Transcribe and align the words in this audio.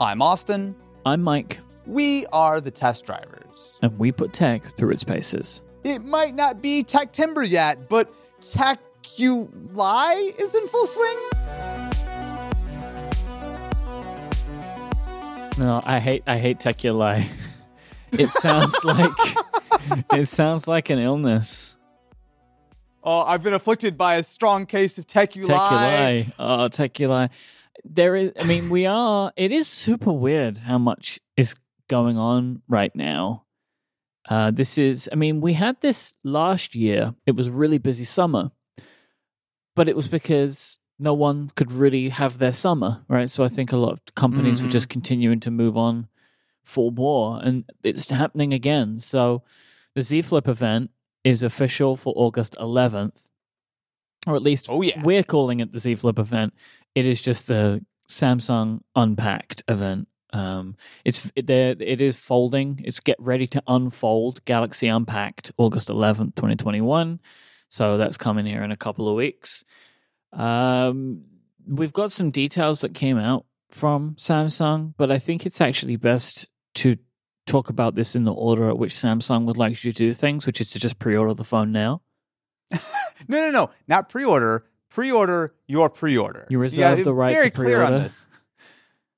I'm 0.00 0.20
Austin. 0.22 0.74
I'm 1.04 1.22
Mike, 1.22 1.58
We 1.86 2.26
are 2.26 2.60
the 2.60 2.70
test 2.70 3.06
drivers. 3.06 3.78
and 3.82 3.96
we 3.98 4.12
put 4.12 4.32
tech 4.32 4.64
through 4.76 4.90
its 4.90 5.04
paces. 5.04 5.62
It 5.84 6.04
might 6.04 6.34
not 6.34 6.60
be 6.60 6.82
Tech 6.82 7.12
Timber 7.12 7.44
yet, 7.44 7.88
but 7.88 8.12
Tech 8.40 8.80
You 9.16 9.48
Lie 9.72 10.32
is 10.38 10.54
in 10.54 10.66
full 10.68 10.86
swing. 10.86 11.16
No, 15.58 15.80
I 15.86 16.00
hate 16.00 16.22
I 16.26 16.38
hate 16.38 16.58
Teculai. 16.58 17.26
It 18.12 18.30
sounds 18.30 18.82
like 18.84 19.10
it 20.14 20.26
sounds 20.26 20.66
like 20.68 20.90
an 20.90 20.98
illness. 20.98 21.74
Oh, 23.02 23.20
I've 23.20 23.42
been 23.42 23.52
afflicted 23.52 23.98
by 23.98 24.14
a 24.14 24.22
strong 24.22 24.64
case 24.64 24.96
of 24.96 25.06
Lie. 25.14 25.26
Teculai. 25.28 26.32
Oh, 26.38 26.68
Teculai. 26.70 27.30
There 27.84 28.16
is 28.16 28.32
I 28.40 28.44
mean, 28.44 28.70
we 28.70 28.86
are 28.86 29.32
it 29.36 29.52
is 29.52 29.66
super 29.68 30.12
weird 30.12 30.58
how 30.58 30.78
much 30.78 31.20
is 31.36 31.54
going 31.88 32.18
on 32.18 32.62
right 32.68 32.94
now. 32.94 33.44
Uh 34.28 34.50
this 34.50 34.78
is 34.78 35.08
I 35.12 35.14
mean, 35.16 35.40
we 35.40 35.52
had 35.54 35.80
this 35.80 36.12
last 36.24 36.74
year. 36.74 37.14
It 37.26 37.36
was 37.36 37.48
really 37.50 37.78
busy 37.78 38.04
summer. 38.04 38.50
But 39.74 39.88
it 39.88 39.96
was 39.96 40.08
because 40.08 40.78
no 40.98 41.12
one 41.12 41.50
could 41.54 41.70
really 41.70 42.08
have 42.08 42.38
their 42.38 42.52
summer, 42.52 43.04
right? 43.08 43.28
So 43.28 43.44
I 43.44 43.48
think 43.48 43.70
a 43.72 43.76
lot 43.76 43.92
of 43.92 44.14
companies 44.14 44.62
were 44.62 44.68
Mhm. 44.68 44.72
just 44.72 44.88
continuing 44.88 45.40
to 45.40 45.50
move 45.50 45.76
on 45.76 46.08
full 46.64 46.90
bore 46.90 47.38
and 47.44 47.64
it's 47.84 48.08
happening 48.10 48.54
again. 48.54 48.98
So 49.00 49.42
the 49.94 50.02
Z 50.02 50.22
Flip 50.22 50.48
event 50.48 50.90
is 51.22 51.42
official 51.42 51.96
for 51.96 52.12
August 52.16 52.56
11th. 52.58 53.28
Or 54.26 54.34
at 54.34 54.42
least 54.42 54.66
Oh, 54.68 54.80
yeah. 54.82 55.00
we're 55.02 55.22
calling 55.22 55.60
it 55.60 55.72
the 55.72 55.78
Z 55.78 55.96
Flip 55.96 56.18
event. 56.18 56.54
It 56.96 57.06
is 57.06 57.20
just 57.20 57.50
a 57.50 57.84
Samsung 58.08 58.80
Unpacked 58.96 59.62
event. 59.68 60.08
Um, 60.32 60.76
it's 61.04 61.30
it, 61.36 61.46
there. 61.46 61.76
It 61.78 62.00
is 62.00 62.16
folding. 62.16 62.80
It's 62.84 63.00
get 63.00 63.16
ready 63.20 63.46
to 63.48 63.62
unfold 63.68 64.42
Galaxy 64.46 64.88
Unpacked 64.88 65.52
August 65.58 65.88
11th, 65.88 66.36
2021. 66.36 67.20
So 67.68 67.98
that's 67.98 68.16
coming 68.16 68.46
here 68.46 68.62
in 68.62 68.72
a 68.72 68.76
couple 68.76 69.10
of 69.10 69.14
weeks. 69.14 69.62
Um, 70.32 71.24
we've 71.68 71.92
got 71.92 72.12
some 72.12 72.30
details 72.30 72.80
that 72.80 72.94
came 72.94 73.18
out 73.18 73.44
from 73.70 74.14
Samsung, 74.14 74.94
but 74.96 75.10
I 75.10 75.18
think 75.18 75.44
it's 75.44 75.60
actually 75.60 75.96
best 75.96 76.48
to 76.76 76.96
talk 77.46 77.68
about 77.68 77.94
this 77.94 78.16
in 78.16 78.24
the 78.24 78.32
order 78.32 78.70
at 78.70 78.78
which 78.78 78.94
Samsung 78.94 79.44
would 79.44 79.58
like 79.58 79.84
you 79.84 79.92
to 79.92 79.98
do 79.98 80.14
things, 80.14 80.46
which 80.46 80.62
is 80.62 80.70
to 80.70 80.78
just 80.78 80.98
pre-order 80.98 81.34
the 81.34 81.44
phone 81.44 81.72
now. 81.72 82.00
No, 83.28 83.40
no, 83.40 83.50
no, 83.50 83.70
not 83.88 84.10
pre-order. 84.10 84.66
Pre-order 84.96 85.52
your 85.68 85.90
pre-order. 85.90 86.46
You 86.48 86.58
reserve 86.58 87.04
the 87.04 87.12
right 87.12 87.30
very 87.30 87.50
to 87.50 87.54
clear 87.54 87.82
on 87.82 87.88
pre-order? 87.88 87.98
this. 88.04 88.24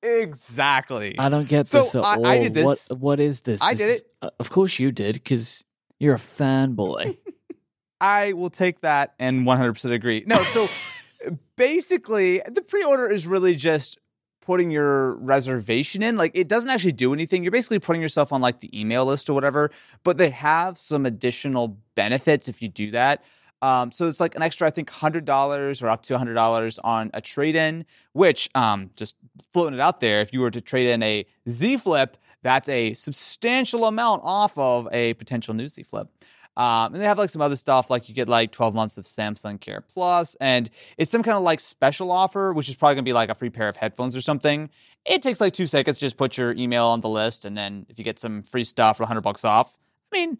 Exactly. 0.03 1.17
I 1.17 1.29
don't 1.29 1.47
get 1.47 1.67
So, 1.67 1.77
this 1.77 1.95
at 1.95 2.03
I- 2.03 2.15
all. 2.17 2.25
I 2.27 2.39
did 2.39 2.53
this. 2.53 2.89
What 2.89 2.99
what 2.99 3.19
is 3.21 3.39
this? 3.41 3.61
I 3.61 3.69
This 3.71 3.77
did 3.79 3.89
is- 3.91 4.03
uh, 4.21 4.29
of 4.41 4.49
course 4.49 4.77
you 4.77 4.91
did, 4.91 5.13
because 5.13 5.63
you're 5.97 6.15
a 6.15 6.17
fanboy. 6.17 7.17
I 8.01 8.33
will 8.33 8.49
take 8.49 8.81
that 8.81 9.13
and 9.19 9.47
100% 9.47 9.91
agree. 9.93 10.25
No, 10.27 10.39
so 10.43 10.67
basically, 11.55 12.41
the 12.45 12.61
pre 12.61 12.83
order 12.83 13.09
is 13.09 13.25
really 13.25 13.55
just 13.55 13.97
putting 14.41 14.71
your 14.71 15.15
reservation 15.15 16.03
in. 16.03 16.17
Like, 16.17 16.31
it 16.33 16.49
doesn't 16.49 16.69
actually 16.69 16.91
do 16.91 17.13
anything. 17.13 17.41
You're 17.43 17.53
basically 17.53 17.79
putting 17.79 18.01
yourself 18.01 18.33
on 18.33 18.41
like 18.41 18.59
the 18.59 18.77
email 18.77 19.05
list 19.05 19.29
or 19.29 19.33
whatever, 19.33 19.71
but 20.03 20.17
they 20.17 20.31
have 20.31 20.77
some 20.77 21.05
additional 21.05 21.77
benefits 21.95 22.49
if 22.49 22.61
you 22.61 22.67
do 22.67 22.91
that. 22.91 23.23
Um, 23.61 23.91
so 23.91 24.07
it's 24.07 24.19
like 24.19 24.35
an 24.35 24.41
extra, 24.41 24.67
I 24.67 24.71
think, 24.71 24.89
hundred 24.89 25.25
dollars 25.25 25.81
or 25.81 25.89
up 25.89 26.03
to 26.03 26.17
hundred 26.17 26.35
dollars 26.35 26.79
on 26.79 27.11
a 27.13 27.21
trade 27.21 27.55
in. 27.55 27.85
Which, 28.13 28.49
um, 28.55 28.91
just 28.95 29.15
floating 29.53 29.79
it 29.79 29.81
out 29.81 29.99
there, 29.99 30.21
if 30.21 30.33
you 30.33 30.39
were 30.41 30.51
to 30.51 30.61
trade 30.61 30.89
in 30.89 31.03
a 31.03 31.25
Z 31.49 31.77
Flip, 31.77 32.17
that's 32.41 32.69
a 32.69 32.93
substantial 32.93 33.85
amount 33.85 34.21
off 34.23 34.57
of 34.57 34.87
a 34.91 35.13
potential 35.15 35.53
new 35.53 35.67
Z 35.67 35.83
Flip. 35.83 36.07
Um, 36.57 36.93
and 36.93 37.01
they 37.01 37.05
have 37.05 37.17
like 37.17 37.29
some 37.29 37.41
other 37.41 37.55
stuff, 37.55 37.89
like 37.89 38.09
you 38.09 38.15
get 38.15 38.27
like 38.27 38.51
12 38.51 38.73
months 38.73 38.97
of 38.97 39.05
Samsung 39.05 39.61
Care 39.61 39.79
Plus, 39.81 40.35
and 40.41 40.69
it's 40.97 41.09
some 41.09 41.23
kind 41.23 41.37
of 41.37 41.43
like 41.43 41.61
special 41.61 42.11
offer, 42.11 42.51
which 42.51 42.67
is 42.67 42.75
probably 42.75 42.95
gonna 42.95 43.03
be 43.03 43.13
like 43.13 43.29
a 43.29 43.35
free 43.35 43.49
pair 43.49 43.69
of 43.69 43.77
headphones 43.77 44.13
or 44.15 44.21
something. 44.21 44.69
It 45.05 45.21
takes 45.21 45.39
like 45.39 45.53
two 45.53 45.67
seconds, 45.67 45.97
just 45.99 46.17
put 46.17 46.37
your 46.37 46.51
email 46.51 46.85
on 46.87 46.99
the 46.99 47.07
list, 47.07 47.45
and 47.45 47.57
then 47.57 47.85
if 47.87 47.97
you 47.97 48.03
get 48.03 48.19
some 48.19 48.43
free 48.43 48.65
stuff 48.65 48.97
for 48.97 49.03
100 49.03 49.21
bucks 49.21 49.45
off, 49.45 49.77
I 50.11 50.17
mean, 50.17 50.37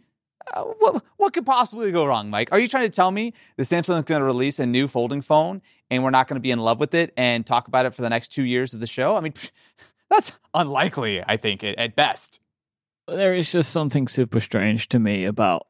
uh, 0.53 0.63
what 0.63 1.03
what 1.17 1.33
could 1.33 1.45
possibly 1.45 1.91
go 1.91 2.05
wrong, 2.05 2.29
Mike? 2.29 2.49
Are 2.51 2.59
you 2.59 2.67
trying 2.67 2.89
to 2.89 2.95
tell 2.95 3.11
me 3.11 3.33
that 3.57 3.63
Samsung's 3.63 4.03
going 4.03 4.19
to 4.19 4.25
release 4.25 4.59
a 4.59 4.65
new 4.65 4.87
folding 4.87 5.21
phone 5.21 5.61
and 5.89 6.03
we're 6.03 6.09
not 6.09 6.27
going 6.27 6.35
to 6.35 6.41
be 6.41 6.51
in 6.51 6.59
love 6.59 6.79
with 6.79 6.93
it 6.93 7.13
and 7.17 7.45
talk 7.45 7.67
about 7.67 7.85
it 7.85 7.93
for 7.93 8.01
the 8.01 8.09
next 8.09 8.29
two 8.29 8.43
years 8.43 8.73
of 8.73 8.79
the 8.79 8.87
show? 8.87 9.15
I 9.15 9.21
mean, 9.21 9.33
that's 10.09 10.37
unlikely. 10.53 11.23
I 11.25 11.37
think 11.37 11.63
at, 11.63 11.95
best. 11.95 12.39
there 13.07 13.35
is 13.35 13.51
just 13.51 13.71
something 13.71 14.07
super 14.07 14.39
strange 14.39 14.89
to 14.89 14.99
me 14.99 15.25
about 15.25 15.67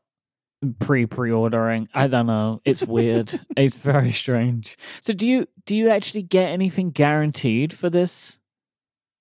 pre 0.79 1.05
pre 1.05 1.31
ordering. 1.31 1.89
I 1.93 2.07
don't 2.07 2.27
know. 2.27 2.61
It's 2.65 2.83
weird. 2.83 3.39
it's 3.57 3.79
very 3.79 4.11
strange. 4.11 4.77
So 5.01 5.13
do 5.13 5.27
you 5.27 5.47
do 5.65 5.75
you 5.75 5.89
actually 5.89 6.23
get 6.23 6.49
anything 6.49 6.91
guaranteed 6.91 7.73
for 7.73 7.89
this? 7.89 8.37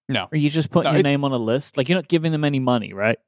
No. 0.09 0.29
Or 0.33 0.39
you 0.39 0.49
just 0.51 0.71
put 0.71 0.85
No, 0.85 0.93
your 0.93 1.03
name 1.03 1.25
on 1.25 1.33
a 1.33 1.37
list? 1.37 1.77
Like 1.77 1.89
you're 1.89 1.99
not 1.99 2.09
giving 2.09 2.33
them 2.33 2.45
any 2.45 2.61
money, 2.61 2.93
right? 2.95 3.19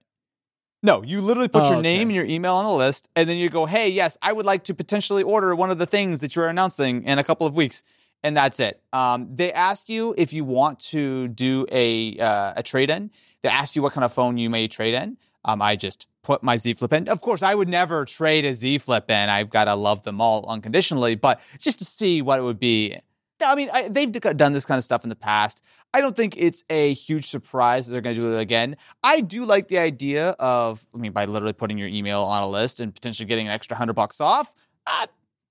No, 0.83 1.03
you 1.03 1.21
literally 1.21 1.49
put 1.49 1.65
Oh, 1.65 1.69
your 1.71 1.79
okay. 1.79 1.83
name 1.83 2.09
and 2.09 2.17
your 2.17 2.25
email 2.25 2.55
on 2.55 2.65
a 2.65 2.75
list, 2.75 3.09
and 3.15 3.29
then 3.29 3.37
you 3.37 3.51
go, 3.51 3.67
"Hey, 3.67 3.89
yes, 3.91 4.17
I 4.23 4.33
would 4.33 4.47
like 4.47 4.65
to 4.65 4.75
potentially 4.75 5.23
order 5.23 5.55
one 5.55 5.71
of 5.71 5.79
the 5.79 5.87
things 5.87 6.21
that 6.21 6.35
you're 6.35 6.49
announcing 6.49 7.05
in 7.05 7.19
a 7.19 7.25
couple 7.25 7.47
of 7.47 7.55
weeks," 7.55 7.83
and 8.23 8.35
that's 8.37 8.59
it. 8.61 8.83
Um, 8.93 9.29
they 9.35 9.53
ask 9.53 9.89
you 9.91 10.15
if 10.17 10.33
you 10.33 10.45
want 10.45 10.81
to 10.91 11.29
do 11.29 11.67
a 11.71 12.19
uh, 12.19 12.55
a 12.57 12.63
trade 12.63 12.89
in. 12.91 13.11
They 13.43 13.49
ask 13.51 13.77
you 13.77 13.83
what 13.83 13.93
kind 13.93 14.05
of 14.05 14.13
phone 14.13 14.39
you 14.39 14.49
may 14.49 14.69
trade 14.69 14.95
in. 14.95 15.19
Um, 15.45 15.61
I 15.63 15.77
just 15.77 16.07
put 16.23 16.43
my 16.43 16.57
Z 16.57 16.75
Flip 16.75 16.93
in. 16.95 17.09
Of 17.09 17.21
course, 17.21 17.43
I 17.43 17.55
would 17.55 17.69
never 17.69 18.05
trade 18.07 18.45
a 18.47 18.55
Z 18.55 18.79
Flip 18.79 19.11
in. 19.11 19.29
I've 19.29 19.51
got 19.51 19.65
to 19.67 19.75
love 19.75 20.03
them 20.05 20.21
all 20.21 20.47
unconditionally, 20.49 21.15
but 21.15 21.41
just 21.59 21.79
to 21.81 21.85
see 21.85 22.23
what 22.23 22.39
it 22.39 22.43
would 22.43 22.59
be. 22.61 22.99
I 23.43 23.55
mean, 23.55 23.69
I, 23.73 23.89
they've 23.89 24.11
done 24.11 24.53
this 24.53 24.65
kind 24.65 24.79
of 24.79 24.85
stuff 24.85 25.05
in 25.05 25.11
the 25.11 25.17
past. 25.17 25.63
I 25.93 26.01
don't 26.01 26.15
think 26.15 26.37
it's 26.37 26.65
a 26.71 26.93
huge 26.93 27.27
surprise 27.27 27.87
that 27.87 27.93
they're 27.93 28.01
going 28.01 28.15
to 28.15 28.21
do 28.21 28.33
it 28.37 28.41
again. 28.41 28.77
I 29.03 29.21
do 29.21 29.45
like 29.45 29.69
the 29.69 29.79
idea 29.79 30.31
of, 30.39 30.87
I 30.95 30.99
mean, 30.99 31.13
by 31.13 31.25
literally 31.25 31.53
putting 31.53 31.79
your 31.79 31.89
email 31.89 32.23
on 32.23 32.43
a 32.43 32.49
list 32.49 32.79
and 32.81 32.95
potentially 32.95 33.27
getting 33.27 33.47
an 33.47 33.53
extra 33.53 33.77
hundred 33.77 33.95
bucks 33.95 34.21
off. 34.21 34.55
Uh, 34.87 35.07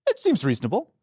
it 0.08 0.18
seems 0.18 0.46
reasonable. 0.46 0.94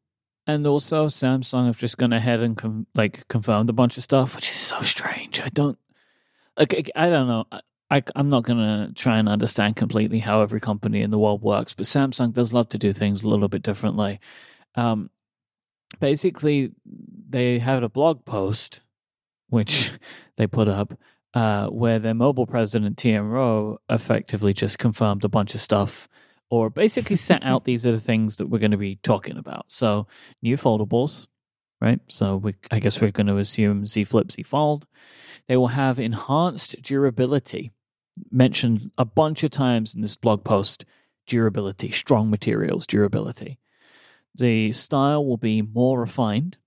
And 0.47 0.67
also, 0.67 1.07
Samsung 1.07 1.67
have 1.67 1.79
just 1.79 1.99
gone 1.99 2.13
ahead 2.13 2.41
and 2.41 2.57
com- 2.57 2.87
like 2.95 3.27
confirmed 3.29 3.69
a 3.69 3.73
bunch 3.73 3.97
of 3.97 4.05
stuff, 4.05 4.37
which 4.37 4.49
is 4.49 4.57
so 4.57 4.81
strange. 4.83 5.41
I 5.41 5.49
don't 5.49 5.79
like. 6.57 6.91
I- 6.95 7.11
don't 7.11 7.27
know. 7.27 7.45
I, 7.51 7.61
I 7.91 8.03
I'm 8.15 8.31
not 8.31 8.45
gonna 8.45 8.93
try 8.95 9.19
and 9.19 9.29
understand 9.29 9.75
completely 9.77 10.21
how 10.21 10.43
every 10.43 10.61
company 10.61 11.03
in 11.03 11.11
the 11.11 11.19
world 11.19 11.43
works, 11.43 11.75
but 11.75 11.87
Samsung 11.87 12.33
does 12.33 12.53
love 12.53 12.69
to 12.71 12.79
do 12.79 12.93
things 12.93 13.23
a 13.23 13.29
little 13.29 13.49
bit 13.49 13.63
differently. 13.63 14.21
Um, 14.77 15.11
basically, 16.01 16.73
they 17.29 17.59
had 17.59 17.83
a 17.83 17.89
blog 17.89 18.25
post 18.25 18.83
which 19.49 19.93
they 20.37 20.47
put 20.47 20.69
up 20.69 20.99
uh, 21.35 21.69
where 21.69 21.99
their 21.99 22.15
mobile 22.15 22.47
president 22.47 22.97
TM 22.97 23.31
Roh 23.31 23.79
effectively 23.91 24.53
just 24.53 24.79
confirmed 24.79 25.25
a 25.25 25.29
bunch 25.29 25.55
of 25.55 25.61
stuff 25.61 26.09
or 26.49 26.71
basically 26.71 27.17
set 27.17 27.45
out 27.45 27.65
these 27.67 27.87
are 27.87 27.93
the 27.93 28.01
things 28.01 28.37
that 28.37 28.49
we're 28.49 28.59
going 28.59 28.71
to 28.71 28.77
be 28.77 28.97
talking 29.03 29.37
about. 29.37 29.67
So 29.69 30.07
new 30.43 30.57
foldables, 30.57 31.27
right? 31.81 32.01
So 32.09 32.37
we, 32.37 32.55
I 32.71 32.79
guess 32.79 33.01
we're 33.01 33.11
going 33.11 33.27
to 33.27 33.39
assume 33.39 33.87
Z 33.87 34.05
Flip, 34.05 34.33
Z 34.33 34.43
Fold. 34.45 34.87
They 35.49 35.57
will 35.57 35.69
have 35.69 35.99
enhanced 36.01 36.81
durability, 36.83 37.73
mentioned 38.31 38.91
a 38.97 39.05
bunch 39.05 39.45
of 39.45 39.51
times 39.51 39.95
in 39.95 40.01
this 40.01 40.17
blog 40.17 40.45
post. 40.45 40.85
Durability, 41.27 41.91
strong 41.91 42.31
materials, 42.31 42.87
durability. 42.87 43.59
The 44.39 44.73
style 44.73 45.25
will 45.25 45.37
be 45.37 45.63
more 45.63 46.01
refined. 46.01 46.59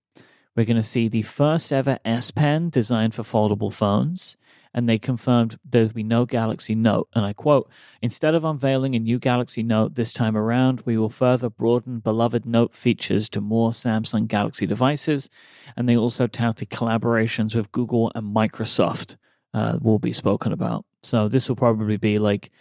We're 0.55 0.65
going 0.65 0.77
to 0.77 0.83
see 0.83 1.07
the 1.07 1.21
first 1.21 1.71
ever 1.71 1.99
S 2.03 2.31
Pen 2.31 2.69
designed 2.69 3.15
for 3.15 3.23
foldable 3.23 3.71
phones. 3.71 4.35
And 4.71 4.87
they 4.87 4.99
confirmed 4.99 5.57
there'll 5.67 5.89
be 5.89 6.03
no 6.03 6.25
Galaxy 6.25 6.75
Note. 6.75 7.07
And 7.15 7.25
I 7.25 7.33
quote 7.33 7.71
Instead 8.01 8.35
of 8.35 8.43
unveiling 8.43 8.95
a 8.95 8.99
new 8.99 9.17
Galaxy 9.17 9.63
Note 9.63 9.95
this 9.95 10.13
time 10.13 10.37
around, 10.37 10.81
we 10.85 10.97
will 10.97 11.09
further 11.09 11.49
broaden 11.49 11.99
beloved 11.99 12.45
Note 12.45 12.75
features 12.75 13.29
to 13.29 13.41
more 13.41 13.71
Samsung 13.71 14.27
Galaxy 14.27 14.67
devices. 14.67 15.29
And 15.75 15.89
they 15.89 15.97
also 15.97 16.27
touted 16.27 16.69
collaborations 16.69 17.55
with 17.55 17.71
Google 17.71 18.11
and 18.13 18.35
Microsoft 18.35 19.15
uh, 19.53 19.79
will 19.81 19.99
be 19.99 20.13
spoken 20.13 20.51
about. 20.51 20.85
So 21.01 21.29
this 21.29 21.49
will 21.49 21.55
probably 21.55 21.97
be 21.97 22.19
like 22.19 22.51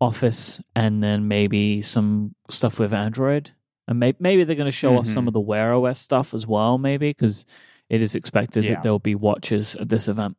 Office 0.00 0.60
and 0.76 1.02
then 1.02 1.28
maybe 1.28 1.80
some 1.82 2.34
stuff 2.50 2.78
with 2.78 2.92
Android. 2.92 3.52
And 3.88 3.98
may- 3.98 4.14
maybe 4.20 4.44
they're 4.44 4.54
going 4.54 4.66
to 4.66 4.70
show 4.70 4.98
off 4.98 5.06
some 5.06 5.26
of 5.26 5.32
the 5.32 5.40
Wear 5.40 5.72
OS 5.74 5.98
stuff 5.98 6.34
as 6.34 6.46
well, 6.46 6.76
maybe, 6.78 7.08
because 7.08 7.46
it 7.88 8.02
is 8.02 8.14
expected 8.14 8.62
Yeah. 8.64 8.74
that 8.74 8.82
there'll 8.84 8.98
be 8.98 9.14
watches 9.16 9.74
at 9.76 9.88
this 9.88 10.06
event. 10.08 10.36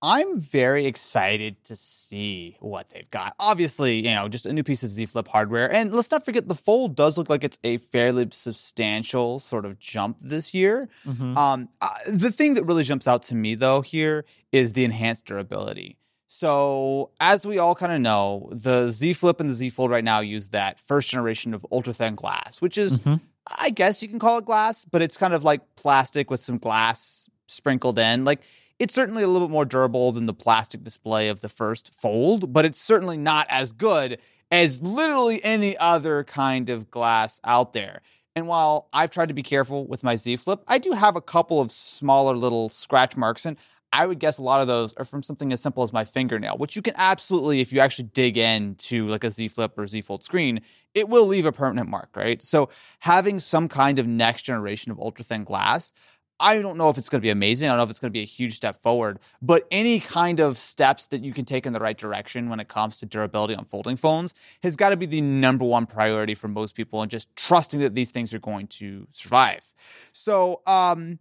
I'm 0.00 0.38
very 0.38 0.86
excited 0.86 1.62
to 1.64 1.74
see 1.74 2.56
what 2.60 2.88
they've 2.90 3.10
got. 3.10 3.34
Obviously, 3.40 3.96
you 4.08 4.14
know, 4.14 4.28
just 4.28 4.46
a 4.46 4.52
new 4.52 4.62
piece 4.62 4.84
of 4.84 4.90
Z 4.92 5.06
Flip 5.06 5.26
hardware. 5.26 5.70
And 5.72 5.92
let's 5.92 6.10
not 6.12 6.24
forget 6.24 6.46
the 6.48 6.54
Fold 6.54 6.94
does 6.94 7.18
look 7.18 7.28
like 7.28 7.42
it's 7.42 7.58
a 7.64 7.78
fairly 7.78 8.28
substantial 8.30 9.40
sort 9.40 9.64
of 9.66 9.78
jump 9.80 10.18
this 10.20 10.54
year. 10.54 10.88
Mhm. 11.04 11.36
Um, 11.36 11.68
uh, 11.80 11.88
the 12.06 12.30
thing 12.30 12.54
that 12.54 12.64
really 12.64 12.84
jumps 12.84 13.08
out 13.08 13.22
to 13.24 13.34
me, 13.34 13.56
though, 13.56 13.80
here 13.80 14.24
is 14.52 14.72
the 14.74 14.84
enhanced 14.84 15.26
durability. 15.26 15.98
So, 16.30 17.10
as 17.20 17.46
we 17.46 17.56
all 17.58 17.74
kind 17.74 17.90
of 17.90 18.00
know, 18.00 18.50
the 18.52 18.90
Z 18.90 19.14
Flip 19.14 19.40
and 19.40 19.48
the 19.48 19.54
Z 19.54 19.70
Fold 19.70 19.90
right 19.90 20.04
now 20.04 20.20
use 20.20 20.50
that 20.50 20.78
first 20.78 21.08
generation 21.08 21.54
of 21.54 21.66
ultra 21.72 21.94
thin 21.94 22.14
glass, 22.14 22.60
which 22.60 22.76
is, 22.76 22.98
Mhm. 23.00 23.20
I 23.46 23.70
guess 23.70 24.02
you 24.02 24.08
can 24.08 24.18
call 24.18 24.36
it 24.38 24.44
glass, 24.44 24.84
but 24.84 25.00
it's 25.00 25.16
kind 25.16 25.32
of 25.32 25.42
like 25.42 25.62
plastic 25.76 26.30
with 26.30 26.40
some 26.40 26.58
glass 26.58 27.30
sprinkled 27.46 27.98
in. 27.98 28.26
Like, 28.26 28.42
it's 28.78 28.94
certainly 28.94 29.22
a 29.22 29.26
little 29.26 29.48
bit 29.48 29.52
more 29.52 29.64
durable 29.64 30.12
than 30.12 30.26
the 30.26 30.34
plastic 30.34 30.84
display 30.84 31.28
of 31.28 31.40
the 31.40 31.48
first 31.48 31.92
Fold, 31.94 32.52
but 32.52 32.66
it's 32.66 32.78
certainly 32.80 33.16
not 33.16 33.46
as 33.48 33.72
good 33.72 34.18
as 34.50 34.82
literally 34.82 35.42
any 35.42 35.78
other 35.78 36.24
kind 36.24 36.68
of 36.68 36.90
glass 36.90 37.40
out 37.42 37.72
there. 37.72 38.02
And 38.36 38.46
while 38.46 38.88
I've 38.92 39.10
tried 39.10 39.28
to 39.28 39.34
be 39.34 39.42
careful 39.42 39.86
with 39.86 40.04
my 40.04 40.14
Z 40.16 40.36
Flip, 40.36 40.62
I 40.68 40.76
do 40.76 40.92
have 40.92 41.16
a 41.16 41.22
couple 41.22 41.60
of 41.62 41.72
smaller 41.72 42.36
little 42.36 42.68
scratch 42.68 43.16
marks. 43.16 43.46
And 43.46 43.56
I 43.92 44.06
would 44.06 44.18
guess 44.18 44.38
a 44.38 44.42
lot 44.42 44.60
of 44.60 44.66
those 44.66 44.92
are 44.94 45.04
from 45.04 45.22
something 45.22 45.52
as 45.52 45.62
simple 45.62 45.82
as 45.82 45.92
my 45.92 46.04
fingernail, 46.04 46.58
which 46.58 46.76
you 46.76 46.82
can 46.82 46.94
absolutely, 46.96 47.60
if 47.60 47.72
you 47.72 47.80
actually 47.80 48.08
dig 48.12 48.36
into 48.36 49.08
like 49.08 49.24
a 49.24 49.30
Z 49.30 49.48
Flip 49.48 49.78
or 49.78 49.86
Z 49.86 50.02
Fold 50.02 50.24
screen, 50.24 50.60
it 50.94 51.08
will 51.08 51.26
leave 51.26 51.46
a 51.46 51.52
permanent 51.52 51.88
mark, 51.88 52.10
right? 52.16 52.42
So 52.42 52.68
having 53.00 53.38
some 53.38 53.68
kind 53.68 53.98
of 53.98 54.06
next 54.06 54.42
generation 54.42 54.92
of 54.92 54.98
ultra 54.98 55.24
thin 55.24 55.44
glass, 55.44 55.92
I 56.40 56.60
don't 56.60 56.76
know 56.76 56.88
if 56.88 56.98
it's 56.98 57.08
going 57.08 57.20
to 57.20 57.22
be 57.22 57.30
amazing. 57.30 57.68
I 57.68 57.72
don't 57.72 57.78
know 57.78 57.84
if 57.84 57.90
it's 57.90 57.98
going 57.98 58.10
to 58.10 58.16
be 58.16 58.22
a 58.22 58.26
huge 58.26 58.54
step 58.54 58.80
forward, 58.80 59.18
but 59.42 59.66
any 59.70 59.98
kind 59.98 60.38
of 60.38 60.56
steps 60.56 61.08
that 61.08 61.24
you 61.24 61.32
can 61.32 61.44
take 61.44 61.66
in 61.66 61.72
the 61.72 61.80
right 61.80 61.98
direction 61.98 62.48
when 62.48 62.60
it 62.60 62.68
comes 62.68 62.98
to 62.98 63.06
durability 63.06 63.56
on 63.56 63.64
folding 63.64 63.96
phones 63.96 64.34
has 64.62 64.76
got 64.76 64.90
to 64.90 64.96
be 64.96 65.06
the 65.06 65.20
number 65.20 65.64
one 65.64 65.84
priority 65.84 66.34
for 66.34 66.46
most 66.46 66.76
people 66.76 67.02
and 67.02 67.10
just 67.10 67.34
trusting 67.34 67.80
that 67.80 67.94
these 67.94 68.10
things 68.10 68.32
are 68.32 68.38
going 68.38 68.68
to 68.68 69.06
survive. 69.10 69.72
So, 70.12 70.62
um, 70.66 71.18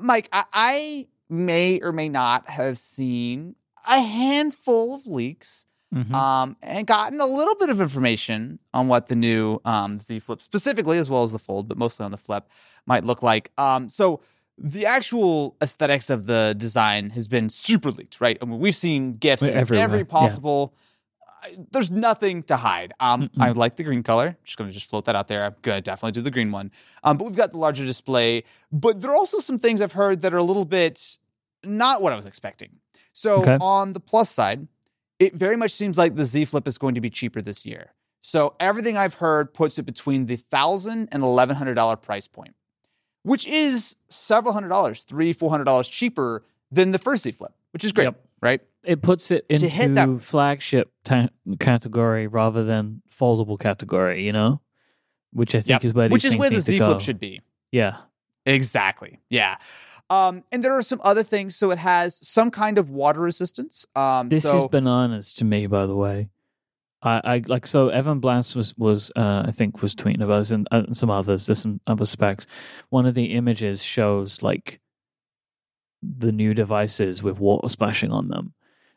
Mike, 0.00 0.28
I, 0.32 0.44
I 0.52 1.06
may 1.30 1.80
or 1.80 1.92
may 1.92 2.08
not 2.08 2.48
have 2.48 2.78
seen 2.78 3.54
a 3.88 4.00
handful 4.00 4.94
of 4.94 5.06
leaks 5.06 5.66
Mhm. 5.94 6.12
um, 6.14 6.56
and 6.62 6.86
gotten 6.86 7.20
a 7.20 7.26
little 7.26 7.54
bit 7.56 7.68
of 7.68 7.80
information 7.80 8.58
on 8.72 8.86
what 8.88 9.08
the 9.08 9.16
new 9.16 9.58
um, 9.64 9.98
Z 9.98 10.20
Flip, 10.20 10.40
specifically 10.40 10.98
as 10.98 11.10
well 11.10 11.22
as 11.24 11.32
the 11.32 11.38
Fold, 11.38 11.66
but 11.68 11.76
mostly 11.78 12.04
on 12.04 12.10
the 12.12 12.16
Flip, 12.16 12.48
might 12.86 13.04
look 13.04 13.22
like. 13.22 13.50
Um, 13.58 13.88
so 13.88 14.20
the 14.56 14.86
actual 14.86 15.56
aesthetics 15.62 16.08
of 16.10 16.26
the 16.26 16.54
design 16.56 17.10
has 17.10 17.26
been 17.26 17.48
super 17.48 17.90
leaked, 17.90 18.20
right? 18.20 18.38
I 18.40 18.44
mean, 18.44 18.60
we've 18.60 18.74
seen 18.76 19.14
gifs 19.16 19.42
in 19.42 19.54
every 19.54 19.78
yeah. 19.78 20.04
possible. 20.04 20.74
I- 21.42 21.56
There's 21.72 21.90
nothing 21.90 22.42
to 22.44 22.56
hide. 22.56 22.92
Um. 23.00 23.30
I 23.40 23.50
like 23.52 23.76
the 23.76 23.82
green 23.82 24.02
color. 24.02 24.36
Just 24.44 24.58
gonna 24.58 24.70
just 24.70 24.86
float 24.86 25.06
that 25.06 25.16
out 25.16 25.26
there. 25.28 25.44
I'm 25.46 25.54
gonna 25.62 25.80
definitely 25.80 26.12
do 26.12 26.20
the 26.20 26.30
green 26.30 26.52
one. 26.52 26.70
Um, 27.02 27.16
but 27.16 27.24
we've 27.24 27.34
got 27.36 27.52
the 27.52 27.58
larger 27.58 27.86
display. 27.86 28.44
But 28.70 29.00
there 29.00 29.10
are 29.10 29.16
also 29.16 29.38
some 29.40 29.58
things 29.58 29.80
I've 29.80 29.92
heard 29.92 30.20
that 30.20 30.34
are 30.34 30.38
a 30.38 30.44
little 30.44 30.66
bit 30.66 31.16
not 31.64 32.02
what 32.02 32.12
I 32.12 32.16
was 32.16 32.26
expecting. 32.26 32.70
So 33.12 33.40
Okay. 33.42 33.58
on 33.60 33.92
the 33.92 34.00
plus 34.00 34.30
side, 34.30 34.66
it 35.18 35.34
very 35.34 35.56
much 35.56 35.72
seems 35.72 35.98
like 35.98 36.14
the 36.14 36.24
Z 36.24 36.46
Flip 36.46 36.66
is 36.66 36.78
going 36.78 36.94
to 36.94 37.00
be 37.00 37.10
cheaper 37.10 37.42
this 37.42 37.66
year. 37.66 37.92
So 38.22 38.54
everything 38.60 38.96
I've 38.96 39.14
heard 39.14 39.52
puts 39.54 39.78
it 39.78 39.82
between 39.84 40.26
the 40.26 40.36
thousand 40.36 41.08
and 41.12 41.22
eleven 41.22 41.56
hundred 41.56 41.74
dollar 41.74 41.96
price 41.96 42.26
point, 42.28 42.54
which 43.22 43.46
is 43.46 43.96
several 44.08 44.52
hundred 44.54 44.68
dollars, 44.68 45.02
three 45.02 45.32
four 45.32 45.50
hundred 45.50 45.64
dollars 45.64 45.88
cheaper 45.88 46.44
than 46.70 46.92
the 46.92 46.98
first 46.98 47.24
Z 47.24 47.32
Flip, 47.32 47.52
which 47.72 47.84
is 47.84 47.92
great, 47.92 48.04
Yep. 48.04 48.24
right? 48.40 48.62
It 48.84 49.02
puts 49.02 49.30
it 49.30 49.44
into 49.50 49.64
To 49.64 49.68
hit 49.68 49.94
that- 49.96 50.20
flagship 50.22 50.90
ta- 51.04 51.28
category 51.58 52.26
rather 52.26 52.64
than 52.64 53.02
foldable 53.10 53.58
category, 53.58 54.24
you 54.24 54.32
know, 54.32 54.60
which 55.32 55.54
I 55.54 55.60
think 55.60 55.82
Yep. 55.82 55.84
is 55.84 55.94
where 55.94 56.08
Which 56.08 56.24
is 56.24 56.36
where 56.36 56.48
the 56.50 56.60
Z. 56.60 56.78
Flip 56.78 57.00
should 57.00 57.18
be. 57.20 57.40
Yeah, 57.72 57.96
Exactly. 58.46 59.18
Yeah. 59.28 59.56
Um, 60.10 60.42
and 60.50 60.62
there 60.62 60.76
are 60.76 60.82
some 60.82 61.00
other 61.04 61.22
things. 61.22 61.56
So 61.56 61.70
it 61.70 61.78
has 61.78 62.18
some 62.26 62.50
kind 62.50 62.76
of 62.78 62.90
water 62.90 63.20
resistance. 63.20 63.86
Um, 63.94 64.28
this 64.28 64.42
so 64.42 64.56
is 64.64 64.68
bananas 64.68 65.32
to 65.34 65.44
me, 65.44 65.66
by 65.66 65.86
the 65.86 65.94
way. 65.96 66.28
I, 67.02 67.20
I 67.24 67.42
like 67.46 67.66
so 67.66 67.88
Evan 67.88 68.20
Blass 68.20 68.54
was 68.54 68.76
was 68.76 69.10
uh, 69.16 69.44
I 69.46 69.52
think 69.52 69.80
was 69.80 69.94
tweeting 69.94 70.22
about 70.22 70.40
this 70.40 70.50
and, 70.50 70.68
uh, 70.70 70.82
some 70.92 71.08
others. 71.10 71.46
There's 71.46 71.60
some 71.60 71.80
other 71.86 72.04
specs. 72.04 72.46
One 72.90 73.06
of 73.06 73.14
the 73.14 73.32
images 73.36 73.82
shows 73.82 74.42
like 74.42 74.80
the 76.02 76.32
new 76.32 76.52
devices 76.54 77.22
with 77.22 77.38
water 77.38 77.68
splashing 77.68 78.10
on 78.10 78.28
them, 78.28 78.52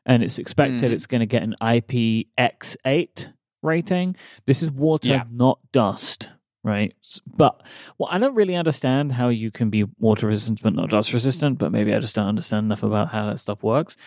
and 0.06 0.22
it's 0.24 0.38
expected 0.40 0.82
Mhm. 0.92 0.94
it's 0.94 1.06
going 1.06 1.20
to 1.22 1.26
get 1.26 1.44
an 1.44 1.56
IPX8 1.62 3.30
rating. 3.62 4.16
This 4.46 4.62
is 4.64 4.70
water, 4.72 5.10
Yeah. 5.10 5.24
not 5.32 5.60
dust, 5.72 6.30
right? 6.64 6.94
But 7.28 7.62
well, 7.98 8.10
I 8.12 8.18
don't 8.18 8.36
really 8.36 8.56
understand 8.56 9.12
how 9.12 9.30
you 9.30 9.52
can 9.52 9.70
be 9.70 9.86
water 10.00 10.28
resistant 10.28 10.62
but 10.64 10.74
not 10.74 10.90
dust 10.90 11.14
resistant. 11.14 11.58
But 11.58 11.72
maybe 11.72 11.94
I 11.94 12.00
just 12.00 12.16
don't 12.16 12.28
understand 12.28 12.66
enough 12.66 12.84
about 12.84 13.10
how 13.10 13.28
that 13.28 13.40
stuff 13.40 13.64
works. 13.64 13.98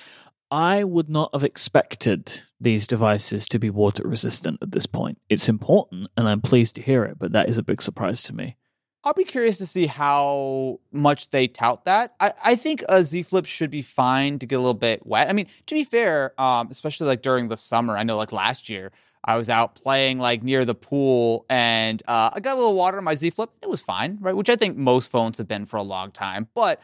I 0.50 0.84
would 0.84 1.08
not 1.08 1.30
have 1.32 1.42
expected 1.42 2.42
these 2.60 2.86
devices 2.86 3.46
to 3.48 3.58
be 3.58 3.68
water 3.68 4.06
resistant 4.06 4.58
at 4.62 4.72
this 4.72 4.86
point. 4.86 5.18
It's 5.28 5.48
important, 5.48 6.08
and 6.16 6.28
I'm 6.28 6.40
pleased 6.40 6.76
to 6.76 6.82
hear 6.82 7.04
it, 7.04 7.18
but 7.18 7.32
that 7.32 7.48
is 7.48 7.58
a 7.58 7.64
big 7.64 7.82
surprise 7.82 8.22
to 8.24 8.34
me. 8.34 8.56
I'll 9.02 9.12
be 9.12 9.24
curious 9.24 9.58
to 9.58 9.66
see 9.66 9.86
how 9.86 10.80
much 10.90 11.30
they 11.30 11.46
tout 11.46 11.84
that. 11.84 12.14
I, 12.18 12.32
I 12.44 12.56
think 12.56 12.82
a 12.88 13.04
Z 13.04 13.22
Flip 13.22 13.46
should 13.46 13.70
be 13.70 13.82
fine 13.82 14.40
to 14.40 14.46
get 14.46 14.56
a 14.56 14.58
little 14.58 14.74
bit 14.74 15.06
wet. 15.06 15.28
I 15.28 15.32
mean, 15.32 15.46
to 15.66 15.74
be 15.76 15.84
fair, 15.84 16.40
um, 16.40 16.68
especially 16.72 17.06
like 17.06 17.22
during 17.22 17.46
the 17.46 17.56
summer, 17.56 17.96
I 17.96 18.02
know 18.02 18.16
like 18.16 18.32
last 18.32 18.68
year 18.68 18.90
I 19.26 19.36
was 19.36 19.50
out 19.50 19.74
playing 19.74 20.18
like 20.18 20.42
near 20.42 20.64
the 20.64 20.74
pool 20.74 21.44
and 21.50 22.02
uh, 22.06 22.30
I 22.32 22.40
got 22.40 22.54
a 22.54 22.58
little 22.58 22.76
water 22.76 22.98
on 22.98 23.04
my 23.04 23.14
Z 23.14 23.30
Flip. 23.30 23.50
It 23.62 23.68
was 23.68 23.82
fine, 23.82 24.18
right? 24.20 24.36
Which 24.36 24.48
I 24.48 24.56
think 24.56 24.76
most 24.76 25.10
phones 25.10 25.38
have 25.38 25.48
been 25.48 25.66
for 25.66 25.76
a 25.76 25.82
long 25.82 26.12
time. 26.12 26.48
But 26.54 26.80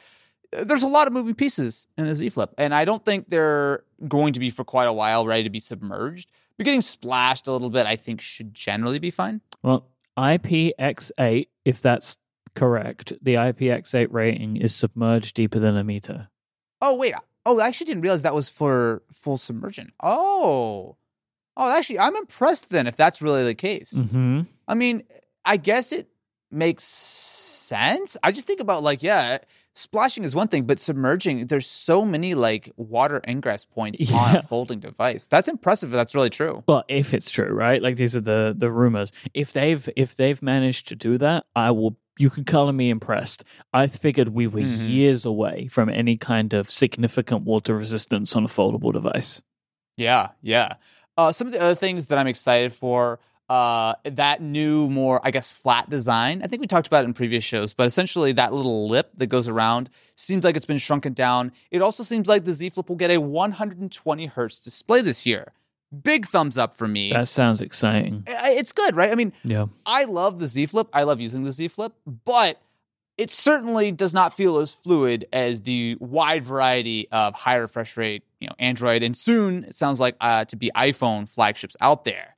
uh, 0.56 0.64
there's 0.64 0.82
a 0.82 0.88
lot 0.88 1.06
of 1.06 1.12
moving 1.12 1.34
pieces 1.34 1.86
in 1.96 2.06
a 2.06 2.14
Z 2.14 2.30
Flip, 2.30 2.52
and 2.58 2.74
I 2.74 2.84
don't 2.84 3.04
think 3.04 3.28
they're 3.28 3.84
going 4.08 4.32
to 4.32 4.40
be 4.40 4.50
for 4.50 4.64
quite 4.64 4.88
a 4.88 4.92
while 4.92 5.24
ready 5.24 5.44
to 5.44 5.50
be 5.50 5.60
submerged. 5.60 6.30
But 6.56 6.64
getting 6.64 6.80
splashed 6.80 7.46
a 7.46 7.52
little 7.52 7.70
bit, 7.70 7.86
I 7.86 7.96
think, 7.96 8.20
should 8.20 8.52
generally 8.54 8.98
be 8.98 9.10
fine. 9.10 9.40
Well, 9.62 9.88
IPX8, 10.18 11.46
if 11.64 11.80
that's 11.80 12.18
correct, 12.54 13.12
the 13.22 13.34
IPX8 13.34 14.08
rating 14.10 14.56
is 14.56 14.74
submerged 14.74 15.34
deeper 15.34 15.58
than 15.58 15.76
a 15.76 15.84
meter. 15.84 16.28
Oh 16.80 16.96
wait. 16.96 17.14
Oh, 17.46 17.58
I 17.58 17.66
actually 17.66 17.86
didn't 17.86 18.02
realize 18.02 18.22
that 18.22 18.34
was 18.34 18.48
for 18.48 19.02
full 19.12 19.36
submersion. 19.36 19.92
Oh. 20.02 20.96
Oh, 21.56 21.68
actually, 21.70 21.98
I'm 21.98 22.16
impressed 22.16 22.70
then 22.70 22.86
if 22.86 22.96
that's 22.96 23.20
really 23.22 23.44
the 23.44 23.54
case. 23.54 23.92
Mm-hmm. 23.92 24.42
I 24.68 24.74
mean, 24.74 25.02
I 25.44 25.56
guess 25.58 25.92
it 25.92 26.08
makes 26.50 26.84
sense. 26.84 28.16
I 28.22 28.32
just 28.32 28.46
think 28.46 28.60
about 28.60 28.82
like, 28.82 29.02
yeah, 29.02 29.38
splashing 29.74 30.24
is 30.24 30.34
one 30.34 30.48
thing, 30.48 30.64
but 30.64 30.78
submerging, 30.78 31.46
there's 31.46 31.66
so 31.66 32.04
many 32.04 32.34
like 32.34 32.70
water 32.76 33.20
ingress 33.26 33.64
points 33.64 34.10
on 34.14 34.36
a 34.36 34.42
folding 34.42 34.80
device. 34.80 35.26
That's 35.26 35.48
impressive 35.48 35.90
if 35.90 35.94
that's 35.94 36.14
really 36.14 36.30
true. 36.30 36.62
Well, 36.66 36.84
if 36.88 37.14
it's 37.14 37.30
true, 37.30 37.52
right? 37.52 37.82
Like 37.82 37.96
these 37.96 38.16
are 38.16 38.20
the 38.20 38.54
the 38.56 38.70
rumors. 38.70 39.12
If 39.34 39.52
they've 39.52 39.88
if 39.96 40.16
they've 40.16 40.40
managed 40.42 40.88
to 40.88 40.96
do 40.96 41.18
that, 41.18 41.44
I 41.54 41.70
will. 41.70 41.96
You 42.18 42.28
can 42.28 42.44
color 42.44 42.74
me 42.74 42.90
impressed. 42.90 43.42
I 43.72 43.86
figured 43.86 44.28
we 44.28 44.46
were 44.46 44.60
Mhm. 44.60 44.88
years 44.90 45.24
away 45.24 45.68
from 45.68 45.88
any 45.88 46.18
kind 46.18 46.52
of 46.52 46.70
significant 46.70 47.44
water 47.44 47.74
resistance 47.74 48.36
on 48.36 48.44
a 48.44 48.48
foldable 48.48 48.92
device. 48.92 49.40
Yeah, 49.96 50.28
yeah. 50.42 50.74
Uh, 51.16 51.32
some 51.32 51.46
of 51.46 51.52
the 51.52 51.60
other 51.60 51.74
things 51.74 52.06
that 52.06 52.18
I'm 52.18 52.26
excited 52.26 52.72
for, 52.72 53.18
uh, 53.48 53.94
that 54.04 54.40
new, 54.40 54.88
more 54.88 55.20
I 55.22 55.30
guess 55.30 55.50
flat 55.52 55.90
design. 55.90 56.40
I 56.42 56.46
think 56.46 56.60
we 56.60 56.66
talked 56.66 56.86
about 56.86 57.04
it 57.04 57.08
in 57.08 57.12
previous 57.12 57.44
shows, 57.44 57.74
but 57.74 57.86
essentially 57.86 58.32
that 58.32 58.52
little 58.54 58.88
lip 58.88 59.10
that 59.18 59.26
goes 59.26 59.46
around 59.46 59.90
seems 60.16 60.42
like 60.44 60.56
it's 60.56 60.64
been 60.64 60.78
shrunken 60.78 61.12
down. 61.12 61.52
It 61.70 61.82
also 61.82 62.02
seems 62.02 62.28
like 62.28 62.44
the 62.44 62.54
Z 62.54 62.70
Flip 62.70 62.88
will 62.88 62.96
get 62.96 63.10
a 63.10 63.18
120 63.20 64.26
hertz 64.26 64.60
display 64.60 65.02
this 65.02 65.26
year. 65.26 65.52
Big 66.02 66.26
thumbs 66.26 66.56
up 66.56 66.74
for 66.74 66.88
me. 66.88 67.12
That 67.12 67.28
sounds 67.28 67.60
exciting. 67.60 68.24
It's 68.26 68.72
good, 68.72 68.96
right? 68.96 69.10
I 69.12 69.14
mean, 69.14 69.34
Yeah. 69.44 69.66
I 69.84 70.04
love 70.04 70.38
the 70.40 70.46
Z 70.46 70.66
Flip. 70.66 70.88
I 70.94 71.02
love 71.02 71.20
using 71.20 71.42
the 71.42 71.50
Z 71.52 71.68
Flip, 71.68 71.92
but 72.24 72.58
it 73.18 73.30
certainly 73.30 73.92
does 73.92 74.14
not 74.14 74.34
feel 74.34 74.58
as 74.58 74.72
fluid 74.74 75.26
as 75.32 75.62
the 75.62 75.96
wide 76.00 76.42
variety 76.42 77.08
of 77.12 77.34
high 77.34 77.56
refresh 77.56 77.96
rate, 77.96 78.24
you 78.40 78.46
know, 78.48 78.54
Android 78.58 79.02
and 79.02 79.16
soon 79.16 79.64
it 79.64 79.74
sounds 79.76 80.00
like 80.00 80.16
uh, 80.20 80.44
to 80.46 80.56
be 80.56 80.70
iPhone 80.74 81.28
flagships 81.28 81.76
out 81.80 82.04
there. 82.04 82.36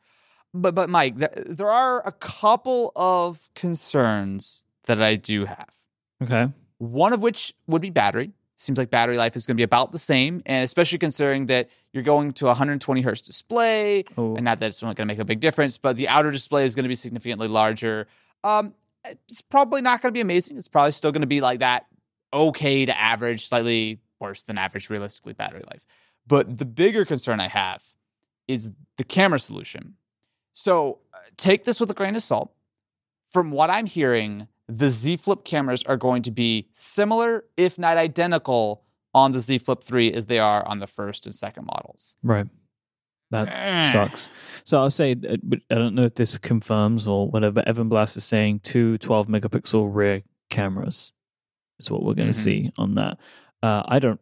But 0.53 0.75
but 0.75 0.89
Mike, 0.91 1.19
th- 1.19 1.31
there 1.47 1.71
are 1.71 2.07
a 2.07 2.13
couple 2.13 2.93
of 2.97 3.49
concerns 3.55 4.65
that 4.85 5.01
I 5.03 5.17
do 5.17 5.45
have. 5.47 5.71
Okay. 6.23 6.49
One 6.79 7.13
of 7.13 7.21
which 7.21 7.55
would 7.67 7.83
be 7.83 7.91
battery. 7.91 8.33
Seems 8.57 8.79
like 8.79 8.89
battery 8.89 9.17
life 9.17 9.35
is 9.37 9.47
going 9.47 9.57
to 9.57 9.59
be 9.61 9.65
about 9.65 9.91
the 9.91 9.99
same, 9.99 10.41
and 10.47 10.63
especially 10.63 10.99
considering 10.99 11.47
that 11.47 11.69
you're 11.93 12.05
going 12.05 12.33
to 12.35 12.47
a 12.47 12.51
120 12.51 13.01
hertz 13.03 13.21
display, 13.21 14.05
Oh. 14.17 14.37
and 14.37 14.45
not 14.45 14.61
that 14.61 14.67
it's 14.69 14.81
not 14.81 14.95
going 14.95 15.09
to 15.09 15.13
make 15.13 15.19
a 15.19 15.25
big 15.25 15.41
difference, 15.41 15.77
but 15.77 15.97
the 15.97 16.07
outer 16.09 16.31
display 16.31 16.65
is 16.65 16.75
going 16.77 16.85
to 16.85 16.89
be 16.89 16.95
significantly 16.95 17.49
larger. 17.49 18.07
Um, 18.45 18.75
it's 19.05 19.43
probably 19.43 19.83
not 19.83 20.01
going 20.01 20.11
to 20.11 20.17
be 20.17 20.21
amazing. 20.21 20.57
It's 20.59 20.69
probably 20.69 20.93
still 20.93 21.13
going 21.13 21.23
to 21.23 21.27
be 21.27 21.41
like 21.41 21.61
that 21.61 21.87
okay 22.33 22.85
to 22.85 23.01
average, 23.01 23.49
slightly 23.49 24.01
worse 24.21 24.43
than 24.43 24.59
average 24.59 24.91
realistically 24.91 25.33
battery 25.33 25.63
life. 25.71 25.87
But 26.27 26.59
the 26.59 26.65
bigger 26.65 27.05
concern 27.05 27.41
I 27.41 27.49
have 27.49 27.85
is 28.49 28.73
the 28.97 29.05
camera 29.05 29.39
solution. 29.39 29.95
So 30.53 30.99
uh, 31.13 31.19
take 31.37 31.65
this 31.65 31.81
with 31.81 31.91
a 31.91 31.95
grain 31.95 32.17
of 32.17 32.23
salt. 32.23 32.53
From 33.33 33.51
what 33.51 33.71
I'm 33.71 33.87
hearing, 33.87 34.49
the 34.69 34.91
Z 34.91 35.17
Flip 35.17 35.45
cameras 35.45 35.83
are 35.83 35.97
going 35.97 36.23
to 36.23 36.31
be 36.31 36.69
similar, 36.73 37.45
if 37.57 37.79
not 37.79 37.97
identical, 37.97 38.85
on 39.13 39.33
the 39.33 39.41
Z 39.41 39.59
Flip 39.59 39.83
3 39.83 40.13
as 40.13 40.27
they 40.27 40.39
are 40.39 40.67
on 40.67 40.79
the 40.79 40.87
first 40.87 41.27
and 41.27 41.35
second 41.35 41.67
models. 41.67 42.17
Right. 42.23 42.47
That 43.35 43.49
Eh. 43.49 43.93
sucks. 43.93 44.31
So 44.65 44.81
I'll 44.81 44.91
say, 44.91 45.13
uh, 45.13 45.37
I 45.71 45.75
don't 45.75 45.95
know 45.95 46.05
if 46.05 46.15
this 46.15 46.39
confirms 46.39 47.07
or 47.07 47.29
whatever. 47.29 47.63
Evan 47.67 47.89
Blass 47.89 48.17
is 48.17 48.25
saying 48.25 48.61
two 48.61 48.97
12 48.99 49.27
megapixel 49.29 49.89
rear 49.93 50.23
cameras 50.51 51.13
is 51.79 51.91
what 51.91 52.03
we're 52.03 52.15
going 52.15 52.29
to 52.33 52.39
Mhm. 52.39 52.45
see 52.45 52.73
on 52.79 52.95
that. 52.95 53.19
Uh, 53.63 53.83
I 53.87 53.99
don't. 53.99 54.21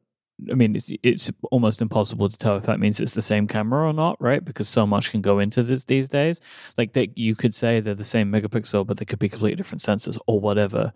I 0.50 0.54
mean, 0.54 0.75
it's 0.75 0.90
it's 1.04 1.31
almost 1.52 1.81
impossible 1.83 2.28
to 2.28 2.37
tell 2.37 2.57
if 2.57 2.64
that 2.64 2.81
means 2.81 3.00
it's 3.00 3.12
the 3.12 3.23
same 3.23 3.47
camera 3.47 3.87
or 3.88 3.92
not, 3.92 4.21
right? 4.21 4.45
Because 4.45 4.69
so 4.69 4.87
much 4.87 5.11
can 5.12 5.21
go 5.21 5.38
into 5.38 5.62
this 5.62 5.85
these 5.85 6.09
days. 6.09 6.40
Like 6.76 6.95
they, 6.95 7.11
you 7.14 7.37
could 7.37 7.54
say 7.54 7.78
they're 7.78 7.95
the 7.95 8.02
same 8.02 8.33
megapixel, 8.33 8.87
but 8.87 8.97
they 8.97 9.04
could 9.04 9.21
be 9.21 9.28
completely 9.28 9.57
different 9.57 9.83
sensors 9.83 10.19
or 10.26 10.40
whatever. 10.40 10.92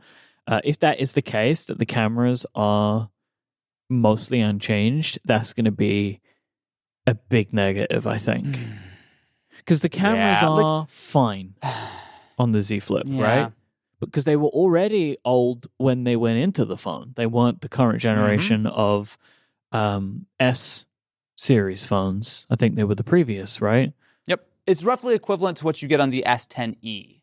Uh, 0.49 0.61
if 0.65 0.79
that 0.81 0.99
is 0.99 1.13
the 1.13 1.23
case, 1.23 1.67
that 1.67 1.79
the 1.79 1.87
cameras 1.87 2.45
are 2.57 3.09
mostly 3.89 4.41
unchanged, 4.41 5.19
that's 5.25 5.53
going 5.53 5.65
to 5.67 5.71
be 5.71 6.21
a 7.07 7.15
big 7.15 7.53
negative, 7.53 8.07
I 8.07 8.19
think, 8.19 8.59
because 9.59 9.81
the 9.81 9.89
cameras 9.89 10.39
Yeah, 10.43 10.49
like- 10.49 10.65
are 10.65 10.87
fine 10.89 11.55
on 12.39 12.53
the 12.53 12.63
Z 12.63 12.81
Flip, 12.81 13.05
Yeah. 13.07 13.23
right? 13.25 13.53
Because 14.01 14.25
they 14.25 14.37
were 14.37 14.49
already 14.49 15.17
old 15.25 15.69
when 15.79 16.05
they 16.05 16.17
went 16.17 16.39
into 16.39 16.65
the 16.65 16.77
phone. 16.77 17.13
They 17.17 17.27
weren't 17.27 17.61
the 17.63 17.69
current 17.69 17.99
Mm-hmm. 17.99 18.15
generation 18.17 18.67
of 18.67 19.17
um, 19.73 20.27
S 20.39 20.85
series 21.37 21.87
phones. 21.87 22.47
I 22.51 22.57
think 22.57 22.77
they 22.77 22.85
were 22.85 22.95
the 22.95 23.05
previous, 23.05 23.61
right? 23.61 23.93
Yep. 24.27 24.47
It's 24.67 24.83
roughly 24.85 25.15
equivalent 25.15 25.59
to 25.59 25.65
what 25.65 25.81
you 25.83 25.89
get 25.89 26.01
on 26.01 26.11
the 26.11 26.25
S10e. 26.27 27.21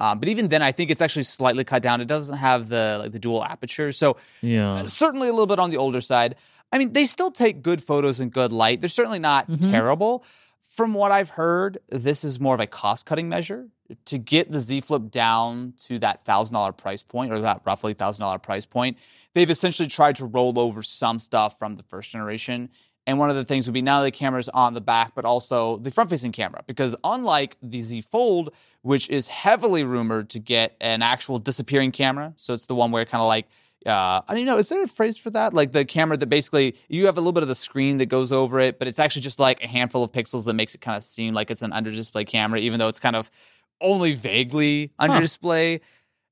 Um, 0.00 0.18
but 0.18 0.28
even 0.28 0.48
then, 0.48 0.60
I 0.60 0.72
think 0.72 0.90
it's 0.90 1.00
actually 1.00 1.22
slightly 1.22 1.62
cut 1.64 1.82
down. 1.82 2.00
It 2.00 2.08
doesn't 2.08 2.36
have 2.38 2.68
the 2.68 2.98
like 3.00 3.12
the 3.12 3.18
dual 3.18 3.44
aperture, 3.44 3.92
so 3.92 4.16
Yeah. 4.42 4.84
certainly 4.86 5.28
a 5.28 5.32
little 5.32 5.46
bit 5.46 5.58
on 5.58 5.70
the 5.70 5.76
older 5.76 6.00
side. 6.00 6.34
I 6.72 6.78
mean, 6.78 6.92
they 6.92 7.06
still 7.06 7.30
take 7.30 7.62
good 7.62 7.82
photos 7.82 8.20
in 8.20 8.30
good 8.30 8.52
light. 8.52 8.80
They're 8.80 8.88
certainly 8.88 9.18
not 9.20 9.48
Mhm. 9.48 9.70
terrible. 9.70 10.24
From 10.62 10.92
what 10.94 11.12
I've 11.12 11.30
heard, 11.30 11.78
this 11.88 12.24
is 12.24 12.40
more 12.40 12.54
of 12.54 12.60
a 12.60 12.66
cost 12.66 13.06
cutting 13.06 13.28
measure 13.28 13.68
to 14.06 14.18
get 14.18 14.50
the 14.50 14.58
Z 14.60 14.80
Flip 14.80 15.10
down 15.10 15.74
to 15.86 15.98
that 16.00 16.24
thousand 16.24 16.54
dollar 16.54 16.72
price 16.72 17.02
point 17.02 17.32
or 17.32 17.40
that 17.40 17.60
roughly 17.64 17.94
thousand 17.94 18.22
dollar 18.22 18.38
price 18.38 18.66
point. 18.66 18.96
They've 19.34 19.50
essentially 19.50 19.88
tried 19.88 20.16
to 20.16 20.24
roll 20.24 20.58
over 20.58 20.82
some 20.82 21.18
stuff 21.20 21.58
from 21.58 21.76
the 21.76 21.82
first 21.84 22.10
generation. 22.10 22.70
And 23.06 23.18
one 23.18 23.28
of 23.28 23.36
the 23.36 23.44
things 23.44 23.66
would 23.66 23.74
be 23.74 23.82
not 23.82 23.98
only 23.98 24.10
the 24.10 24.16
cameras 24.16 24.48
on 24.48 24.72
the 24.72 24.80
back, 24.80 25.12
but 25.14 25.26
also 25.26 25.76
the 25.76 25.90
front 25.90 26.08
facing 26.08 26.32
camera. 26.32 26.62
Because 26.66 26.96
unlike 27.04 27.56
the 27.62 27.80
Z 27.82 28.00
Fold, 28.10 28.50
which 28.82 29.08
is 29.10 29.28
heavily 29.28 29.84
rumored 29.84 30.30
to 30.30 30.38
get 30.40 30.74
an 30.80 31.02
actual 31.02 31.38
disappearing 31.38 31.92
camera, 31.92 32.32
so 32.36 32.54
it's 32.54 32.66
the 32.66 32.74
one 32.74 32.90
where 32.90 33.04
kind 33.04 33.20
of 33.22 33.28
like 33.28 33.46
uh, 33.86 34.22
I 34.26 34.34
don't 34.34 34.44
know. 34.44 34.58
Is 34.58 34.68
there 34.68 34.82
a 34.82 34.86
phrase 34.88 35.16
for 35.18 35.30
that? 35.30 35.52
Like 35.54 35.72
the 35.72 35.84
camera 35.84 36.16
that 36.16 36.26
basically 36.26 36.76
you 36.88 37.06
have 37.06 37.16
a 37.16 37.20
little 37.20 37.32
bit 37.32 37.42
of 37.42 37.48
the 37.48 37.54
screen 37.54 37.98
that 37.98 38.06
goes 38.06 38.32
over 38.32 38.58
it, 38.60 38.78
but 38.78 38.88
it's 38.88 38.98
actually 38.98 39.22
just 39.22 39.38
like 39.38 39.62
a 39.62 39.66
handful 39.66 40.02
of 40.02 40.10
pixels 40.12 40.44
that 40.46 40.54
makes 40.54 40.74
it 40.74 40.80
kind 40.80 40.96
of 40.96 41.04
seem 41.04 41.34
like 41.34 41.50
it's 41.50 41.62
an 41.62 41.72
under 41.72 41.90
display 41.90 42.24
camera, 42.24 42.58
even 42.60 42.78
though 42.78 42.88
it's 42.88 43.00
kind 43.00 43.16
of 43.16 43.30
only 43.80 44.14
vaguely 44.14 44.92
under 44.98 45.14
Huh. 45.16 45.20
display. 45.20 45.80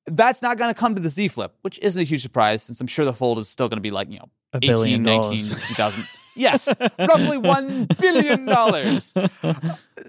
That's 0.07 0.43
not 0.43 0.59
going 0.59 0.73
to 0.73 0.79
come 0.79 0.95
to 0.95 1.01
the 1.03 1.09
Z 1.09 1.29
Flip, 1.29 1.55
which 1.63 1.79
isn't 1.81 2.01
a 2.01 2.05
huge 2.05 2.23
surprise 2.23 2.63
since 2.63 2.81
I'm 2.81 2.87
sure 2.87 3.05
the 3.05 3.13
Fold 3.13 3.39
is 3.39 3.49
still 3.49 3.69
going 3.69 3.77
to 3.77 3.83
be 3.83 3.91
like, 3.93 4.11
you 4.11 4.19
know, 4.19 4.31
A 4.55 4.57
18, 4.59 4.67
billion 4.69 5.03
19, 5.03 5.23
dollars. 5.31 5.69
2000. 5.69 6.05
Yes, 6.35 6.69
roughly 6.99 7.39
$1 7.39 7.99
billion. 7.99 9.01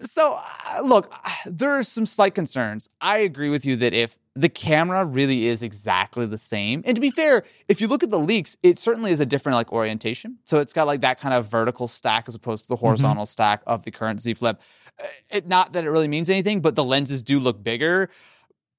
So, 0.01 0.39
uh, 0.39 0.81
look, 0.81 1.13
there 1.45 1.71
are 1.71 1.83
some 1.83 2.05
slight 2.05 2.35
concerns. 2.35 2.89
I 3.01 3.19
agree 3.19 3.49
with 3.49 3.65
you 3.65 3.75
that 3.77 3.93
if 3.93 4.17
the 4.35 4.49
camera 4.49 5.05
really 5.05 5.47
is 5.47 5.61
exactly 5.61 6.25
the 6.25 6.37
same, 6.37 6.81
and 6.85 6.95
to 6.95 7.01
be 7.01 7.11
fair, 7.11 7.43
if 7.67 7.81
you 7.81 7.87
look 7.87 8.03
at 8.03 8.09
the 8.09 8.19
leaks, 8.19 8.57
it 8.63 8.79
certainly 8.79 9.11
is 9.11 9.19
a 9.19 9.25
different 9.25 9.55
like 9.55 9.71
orientation. 9.71 10.39
So 10.45 10.59
it's 10.59 10.73
got 10.73 10.87
like 10.87 11.01
that 11.01 11.19
kind 11.19 11.33
of 11.33 11.45
vertical 11.47 11.87
stack 11.87 12.27
as 12.27 12.35
opposed 12.35 12.63
to 12.65 12.69
the 12.69 12.75
horizontal 12.75 13.25
stack 13.25 13.61
of 13.67 13.83
the 13.85 13.91
current 13.91 14.19
Z 14.21 14.33
Flip. 14.33 14.59
Uh, 15.01 15.07
It 15.29 15.47
not 15.47 15.73
that 15.73 15.83
it 15.83 15.89
really 15.89 16.07
means 16.07 16.29
anything, 16.29 16.61
but 16.61 16.75
the 16.75 16.83
lenses 16.83 17.21
do 17.21 17.39
look 17.39 17.63
bigger. 17.63 18.09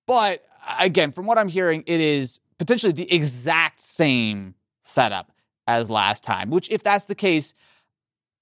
But 0.06 0.44
uh, 0.66 0.76
again, 0.80 1.12
from 1.12 1.26
what 1.26 1.38
I'm 1.38 1.48
hearing, 1.48 1.84
it 1.86 2.00
is 2.00 2.40
potentially 2.58 2.92
the 2.92 3.12
exact 3.12 3.80
same 3.80 4.54
setup 4.82 5.30
as 5.66 5.88
last 5.90 6.24
time. 6.24 6.50
Which, 6.50 6.70
if 6.70 6.82
that's 6.82 7.06
the 7.06 7.14
case, 7.14 7.54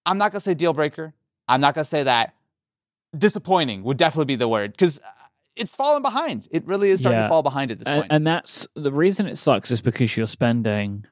I'm 0.06 0.18
not 0.18 0.32
gonna 0.32 0.40
say 0.40 0.54
deal 0.54 0.72
breaker. 0.72 1.14
I'm 1.48 1.60
not 1.60 1.74
gonna 1.74 1.84
say 1.84 2.02
that. 2.04 2.34
Disappointing 3.16 3.82
would 3.84 3.98
definitely 3.98 4.24
be 4.26 4.36
the 4.36 4.48
word 4.48 4.72
because 4.72 4.98
it's 5.54 5.74
fallen 5.74 6.00
behind. 6.02 6.48
It 6.50 6.66
really 6.66 6.88
is 6.90 7.00
starting 7.00 7.18
Yeah. 7.20 7.24
to 7.24 7.28
fall 7.28 7.42
behind 7.42 7.70
at 7.70 7.78
this 7.78 7.86
and, 7.86 8.02
point. 8.02 8.12
and 8.12 8.26
that's 8.26 8.66
the 8.74 8.90
reason 8.92 9.26
it 9.26 9.36
sucks 9.36 9.70
is 9.70 9.82
because 9.82 10.16
you're 10.16 10.26
spending 10.26 11.04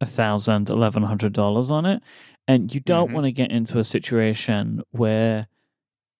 a 0.00 0.06
thousand, 0.06 0.70
eleven 0.70 1.02
hundred 1.02 1.32
dollars 1.32 1.70
on 1.72 1.84
it, 1.86 2.00
and 2.46 2.72
you 2.72 2.80
don't 2.80 3.10
Mhm. 3.10 3.14
want 3.14 3.24
to 3.24 3.32
get 3.32 3.50
into 3.50 3.78
a 3.80 3.84
situation 3.84 4.82
where 4.92 5.48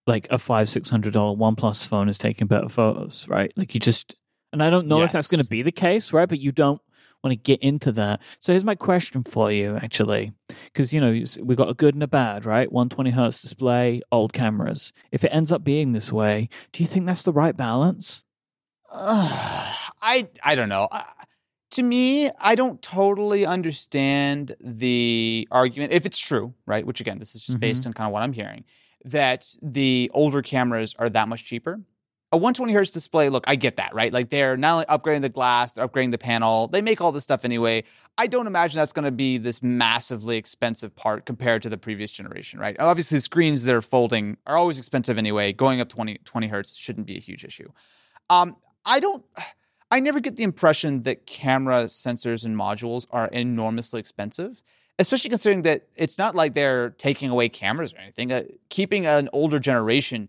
like 0.08 0.26
a 0.30 0.38
five, 0.38 0.68
six 0.68 0.90
hundred 0.90 1.12
dollar 1.12 1.36
OnePlus 1.36 1.86
phone 1.86 2.08
is 2.08 2.18
taking 2.18 2.48
better 2.48 2.68
photos, 2.68 3.28
right? 3.28 3.52
Like 3.56 3.72
you 3.74 3.78
just, 3.80 4.16
and 4.52 4.62
I 4.62 4.68
don't 4.70 4.88
know 4.88 5.02
if 5.02 5.12
that's 5.12 5.28
going 5.30 5.42
to 5.42 5.48
be 5.48 5.62
the 5.62 5.70
case, 5.70 6.12
right? 6.12 6.28
But 6.28 6.40
you 6.40 6.50
don't 6.50 6.80
want 7.28 7.44
to 7.44 7.52
get 7.52 7.60
into 7.62 7.92
that. 7.92 8.20
So 8.40 8.52
here's 8.52 8.64
my 8.64 8.74
question 8.74 9.22
for 9.24 9.52
you, 9.52 9.76
actually, 9.76 10.32
because 10.64 10.92
you 10.92 11.00
know 11.00 11.10
you 11.10 11.22
s- 11.22 11.38
we 11.38 11.54
got 11.54 11.68
a 11.68 11.74
good 11.74 11.94
and 11.94 12.02
a 12.02 12.08
bad, 12.08 12.44
right? 12.46 12.70
One 12.72 12.88
twenty 12.88 13.10
hertz 13.10 13.40
display, 13.42 14.00
old 14.10 14.32
cameras. 14.32 14.92
If 15.12 15.24
it 15.24 15.28
ends 15.28 15.52
up 15.52 15.62
being 15.64 15.92
this 15.92 16.12
way, 16.12 16.48
do 16.72 16.82
you 16.82 16.88
think 16.88 17.06
that's 17.06 17.22
the 17.22 17.32
right 17.32 17.56
balance? 17.56 18.22
I 18.92 20.28
I 20.42 20.54
don't 20.54 20.68
know. 20.68 20.88
Uh, 20.90 21.02
to 21.72 21.82
me, 21.82 22.30
I 22.40 22.54
don't 22.54 22.80
totally 22.80 23.44
understand 23.44 24.54
the 24.60 25.46
argument 25.50 25.92
if 25.92 26.06
it's 26.06 26.18
true, 26.18 26.54
right? 26.66 26.86
Which 26.86 27.00
again, 27.00 27.18
this 27.18 27.34
is 27.34 27.44
just 27.44 27.60
based 27.60 27.86
on 27.86 27.92
kind 27.92 28.06
of 28.06 28.12
what 28.12 28.22
I'm 28.22 28.32
hearing 28.32 28.64
that 29.04 29.46
the 29.62 30.10
older 30.14 30.42
cameras 30.42 30.94
are 30.98 31.08
that 31.10 31.28
much 31.28 31.44
cheaper. 31.44 31.80
A 32.30 32.36
120 32.36 32.74
hertz 32.74 32.90
display, 32.90 33.30
look, 33.30 33.44
I 33.46 33.56
get 33.56 33.76
that, 33.76 33.94
right? 33.94 34.12
Like 34.12 34.28
they're 34.28 34.58
not 34.58 34.72
only 34.74 34.84
upgrading 34.84 35.22
the 35.22 35.30
glass, 35.30 35.72
they're 35.72 35.88
upgrading 35.88 36.10
the 36.10 36.18
panel. 36.18 36.68
They 36.68 36.82
make 36.82 37.00
all 37.00 37.10
this 37.10 37.22
stuff 37.22 37.42
anyway. 37.42 37.84
I 38.18 38.26
don't 38.26 38.46
imagine 38.46 38.78
that's 38.78 38.92
going 38.92 39.06
to 39.06 39.10
be 39.10 39.38
this 39.38 39.62
massively 39.62 40.36
expensive 40.36 40.94
part 40.94 41.24
compared 41.24 41.62
to 41.62 41.70
the 41.70 41.78
previous 41.78 42.10
generation, 42.12 42.60
right? 42.60 42.76
Obviously, 42.78 43.20
screens 43.20 43.62
that 43.64 43.74
are 43.74 43.80
folding 43.80 44.36
are 44.46 44.58
always 44.58 44.78
expensive 44.78 45.16
anyway. 45.16 45.54
Going 45.54 45.80
up 45.80 45.88
20, 45.88 46.18
20 46.26 46.48
hertz 46.48 46.76
shouldn't 46.76 47.06
be 47.06 47.16
a 47.16 47.20
huge 47.20 47.44
issue. 47.44 47.70
Um, 48.28 48.56
I 48.84 49.00
don't. 49.00 49.24
I 49.90 50.00
never 50.00 50.20
get 50.20 50.36
the 50.36 50.42
impression 50.42 51.04
that 51.04 51.24
camera 51.24 51.84
sensors 51.84 52.44
and 52.44 52.54
modules 52.54 53.06
are 53.10 53.28
enormously 53.28 54.00
expensive, 54.00 54.62
especially 54.98 55.30
considering 55.30 55.62
that 55.62 55.86
it's 55.96 56.18
not 56.18 56.34
like 56.34 56.52
they're 56.52 56.90
taking 56.90 57.30
away 57.30 57.48
cameras 57.48 57.94
or 57.94 57.98
anything. 57.98 58.30
Uh, 58.30 58.42
keeping 58.68 59.06
an 59.06 59.30
older 59.32 59.58
generation 59.58 60.28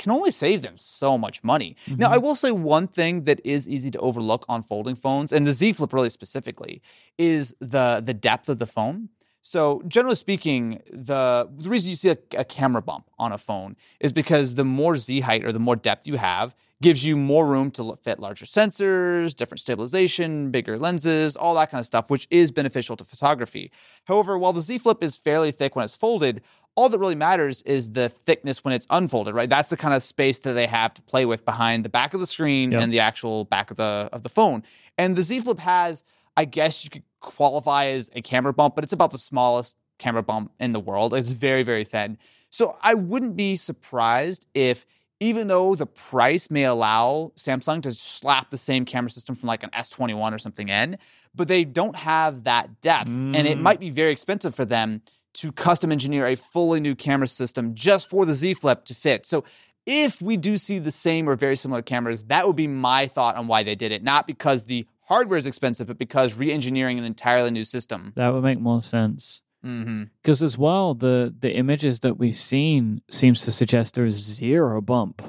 can 0.00 0.10
only 0.10 0.30
save 0.30 0.62
them 0.62 0.74
so 0.76 1.16
much 1.18 1.44
money. 1.44 1.76
Now, 1.86 2.10
I 2.10 2.16
mm-hmm. 2.16 2.24
will 2.24 2.34
say 2.34 2.50
one 2.50 2.88
thing 2.88 3.22
that 3.24 3.40
is 3.44 3.68
easy 3.68 3.90
to 3.92 3.98
overlook 3.98 4.44
on 4.48 4.62
folding 4.62 4.96
phones, 4.96 5.30
and 5.30 5.46
the 5.46 5.52
Z 5.52 5.74
Flip 5.74 5.92
really 5.92 6.10
specifically, 6.10 6.82
is 7.18 7.54
the 7.60 8.02
the 8.04 8.14
depth 8.14 8.48
of 8.48 8.58
the 8.58 8.66
phone. 8.66 9.10
So, 9.42 9.82
generally 9.88 10.16
speaking, 10.16 10.80
the 10.90 11.48
the 11.56 11.70
reason 11.70 11.90
you 11.90 11.96
see 11.96 12.10
a, 12.10 12.18
a 12.36 12.44
camera 12.44 12.82
bump 12.82 13.10
on 13.18 13.32
a 13.32 13.38
phone 13.38 13.76
is 14.00 14.12
because 14.12 14.54
the 14.54 14.64
more 14.64 14.96
Z 14.96 15.20
height 15.20 15.44
or 15.44 15.52
the 15.52 15.60
more 15.60 15.76
depth 15.76 16.06
you 16.06 16.16
have 16.16 16.54
gives 16.82 17.04
you 17.04 17.14
more 17.14 17.46
room 17.46 17.70
to 17.70 17.98
fit 18.02 18.18
larger 18.18 18.46
sensors, 18.46 19.34
different 19.34 19.60
stabilization, 19.60 20.50
bigger 20.50 20.78
lenses, 20.78 21.36
all 21.36 21.54
that 21.54 21.70
kind 21.70 21.80
of 21.80 21.86
stuff, 21.86 22.08
which 22.08 22.26
is 22.30 22.50
beneficial 22.50 22.96
to 22.96 23.04
photography. 23.04 23.70
However, 24.04 24.38
while 24.38 24.54
the 24.54 24.62
Z 24.62 24.78
Flip 24.78 25.02
is 25.02 25.16
fairly 25.16 25.52
thick 25.52 25.76
when 25.76 25.84
it's 25.84 25.94
folded, 25.94 26.42
all 26.76 26.88
that 26.88 26.98
really 26.98 27.14
matters 27.14 27.62
is 27.62 27.92
the 27.92 28.08
thickness 28.08 28.64
when 28.64 28.72
it's 28.72 28.86
unfolded, 28.90 29.34
right? 29.34 29.48
That's 29.48 29.68
the 29.70 29.76
kind 29.76 29.94
of 29.94 30.02
space 30.02 30.38
that 30.40 30.52
they 30.52 30.66
have 30.66 30.94
to 30.94 31.02
play 31.02 31.26
with 31.26 31.44
behind 31.44 31.84
the 31.84 31.88
back 31.88 32.14
of 32.14 32.20
the 32.20 32.26
screen 32.26 32.72
Yep. 32.72 32.82
and 32.82 32.92
the 32.92 33.00
actual 33.00 33.44
back 33.44 33.70
of 33.70 33.76
the 33.76 34.08
of 34.12 34.22
the 34.22 34.28
phone. 34.28 34.62
And 34.96 35.16
the 35.16 35.22
Z 35.22 35.40
Flip 35.40 35.58
has, 35.60 36.04
I 36.36 36.44
guess 36.44 36.84
you 36.84 36.90
could 36.90 37.02
qualify 37.20 37.86
as 37.86 38.10
a 38.14 38.22
camera 38.22 38.52
bump, 38.52 38.74
but 38.74 38.84
it's 38.84 38.92
about 38.92 39.10
the 39.10 39.18
smallest 39.18 39.76
camera 39.98 40.22
bump 40.22 40.52
in 40.58 40.72
the 40.72 40.80
world. 40.80 41.12
It's 41.12 41.32
very, 41.32 41.62
very 41.62 41.84
thin. 41.84 42.16
So 42.50 42.76
I 42.82 42.94
wouldn't 42.94 43.36
be 43.36 43.56
surprised 43.56 44.46
if 44.54 44.86
even 45.22 45.48
though 45.48 45.74
the 45.74 45.84
price 45.84 46.50
may 46.50 46.64
allow 46.64 47.32
Samsung 47.36 47.82
to 47.82 47.92
slap 47.92 48.48
the 48.48 48.56
same 48.56 48.86
camera 48.86 49.10
system 49.10 49.34
from 49.34 49.48
like 49.48 49.62
an 49.62 49.68
S21 49.74 50.32
or 50.32 50.38
something 50.38 50.70
in, 50.70 50.96
but 51.34 51.46
they 51.46 51.62
don't 51.64 51.94
have 51.94 52.44
that 52.44 52.80
depth. 52.80 53.08
And 53.10 53.46
it 53.46 53.58
Mm. 53.58 53.62
might 53.62 53.80
be 53.80 53.90
very 53.90 54.12
expensive 54.12 54.54
for 54.54 54.64
them 54.64 55.02
to 55.34 55.52
custom 55.52 55.92
engineer 55.92 56.26
a 56.26 56.36
fully 56.36 56.80
new 56.80 56.94
camera 56.94 57.28
system 57.28 57.74
just 57.74 58.08
for 58.08 58.24
the 58.24 58.34
Z 58.34 58.54
Flip 58.54 58.84
to 58.86 58.94
fit. 58.94 59.26
So 59.26 59.44
if 59.86 60.20
we 60.20 60.36
do 60.36 60.56
see 60.56 60.78
the 60.78 60.92
same 60.92 61.28
or 61.28 61.36
very 61.36 61.56
similar 61.56 61.82
cameras, 61.82 62.24
that 62.24 62.46
would 62.46 62.56
be 62.56 62.66
my 62.66 63.06
thought 63.06 63.36
on 63.36 63.46
why 63.46 63.62
they 63.62 63.74
did 63.74 63.92
it, 63.92 64.02
not 64.02 64.26
because 64.26 64.66
the 64.66 64.86
hardware 65.02 65.38
is 65.38 65.46
expensive, 65.46 65.86
but 65.86 65.98
because 65.98 66.36
re-engineering 66.36 66.98
an 66.98 67.04
entirely 67.04 67.50
new 67.50 67.64
system. 67.64 68.12
That 68.16 68.32
would 68.32 68.44
make 68.44 68.60
more 68.60 68.80
sense. 68.80 69.42
Mm-hmm. 69.64 70.04
Because 70.22 70.42
as 70.42 70.56
well, 70.56 70.94
the 70.94 71.34
the 71.38 71.52
images 71.52 72.00
that 72.00 72.18
we've 72.18 72.36
seen 72.36 73.02
seems 73.10 73.44
to 73.44 73.52
suggest 73.52 73.94
there 73.94 74.06
is 74.06 74.14
zero 74.14 74.80
bump 74.80 75.22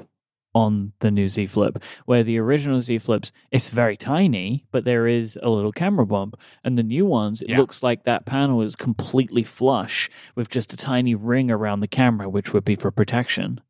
on 0.54 0.92
the 1.00 1.10
new 1.10 1.28
Z 1.28 1.46
Flip, 1.46 1.82
where 2.04 2.22
the 2.22 2.38
original 2.38 2.80
Z 2.80 2.98
Flips 2.98 3.32
it's 3.50 3.70
very 3.70 3.96
tiny, 3.96 4.66
but 4.70 4.84
there 4.84 5.06
is 5.06 5.38
a 5.42 5.48
little 5.48 5.72
camera 5.72 6.06
bump, 6.06 6.36
and 6.62 6.76
the 6.76 6.82
new 6.82 7.06
ones 7.06 7.40
it 7.42 7.48
Yeah. 7.50 7.58
looks 7.58 7.82
like 7.82 8.04
that 8.04 8.26
panel 8.26 8.60
is 8.62 8.76
completely 8.76 9.44
flush 9.44 10.10
with 10.34 10.50
just 10.50 10.72
a 10.72 10.76
tiny 10.76 11.14
ring 11.14 11.50
around 11.50 11.80
the 11.80 11.88
camera, 11.88 12.28
which 12.28 12.52
would 12.52 12.64
be 12.64 12.76
for 12.76 12.90
protection. 12.90 13.60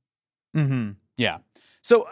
Mm-hmm. 0.57 0.91
Yeah. 1.17 1.39
So, 1.83 2.03
uh, 2.03 2.07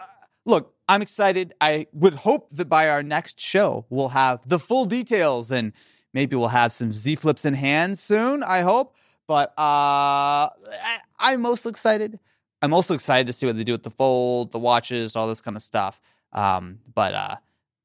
look, 0.45 0.73
I'm 0.87 1.01
excited. 1.01 1.53
I 1.61 1.87
would 1.93 2.13
hope 2.13 2.49
that 2.51 2.69
by 2.69 2.89
our 2.89 3.03
next 3.03 3.39
show, 3.39 3.85
we'll 3.89 4.09
have 4.09 4.47
the 4.47 4.59
full 4.59 4.85
details 4.85 5.51
and 5.51 5.73
maybe 6.13 6.35
we'll 6.35 6.47
have 6.49 6.71
some 6.71 6.91
Z 6.93 7.15
flips 7.15 7.45
in 7.45 7.53
hand 7.53 7.97
soon. 7.97 8.41
I 8.43 8.61
hope. 8.61 8.95
But 9.27 9.49
uh, 9.57 10.49
I- 10.51 10.99
I'm 11.19 11.41
most 11.41 11.65
excited. 11.65 12.19
I'm 12.61 12.73
also 12.73 12.93
excited 12.93 13.27
to 13.27 13.33
see 13.33 13.45
what 13.45 13.57
they 13.57 13.63
do 13.63 13.71
with 13.71 13.83
the 13.83 13.89
fold, 13.89 14.51
the 14.51 14.59
watches, 14.59 15.15
all 15.15 15.27
this 15.27 15.41
kind 15.41 15.57
of 15.57 15.63
stuff. 15.63 15.99
Um, 16.33 16.79
but 16.93 17.13
uh, 17.13 17.35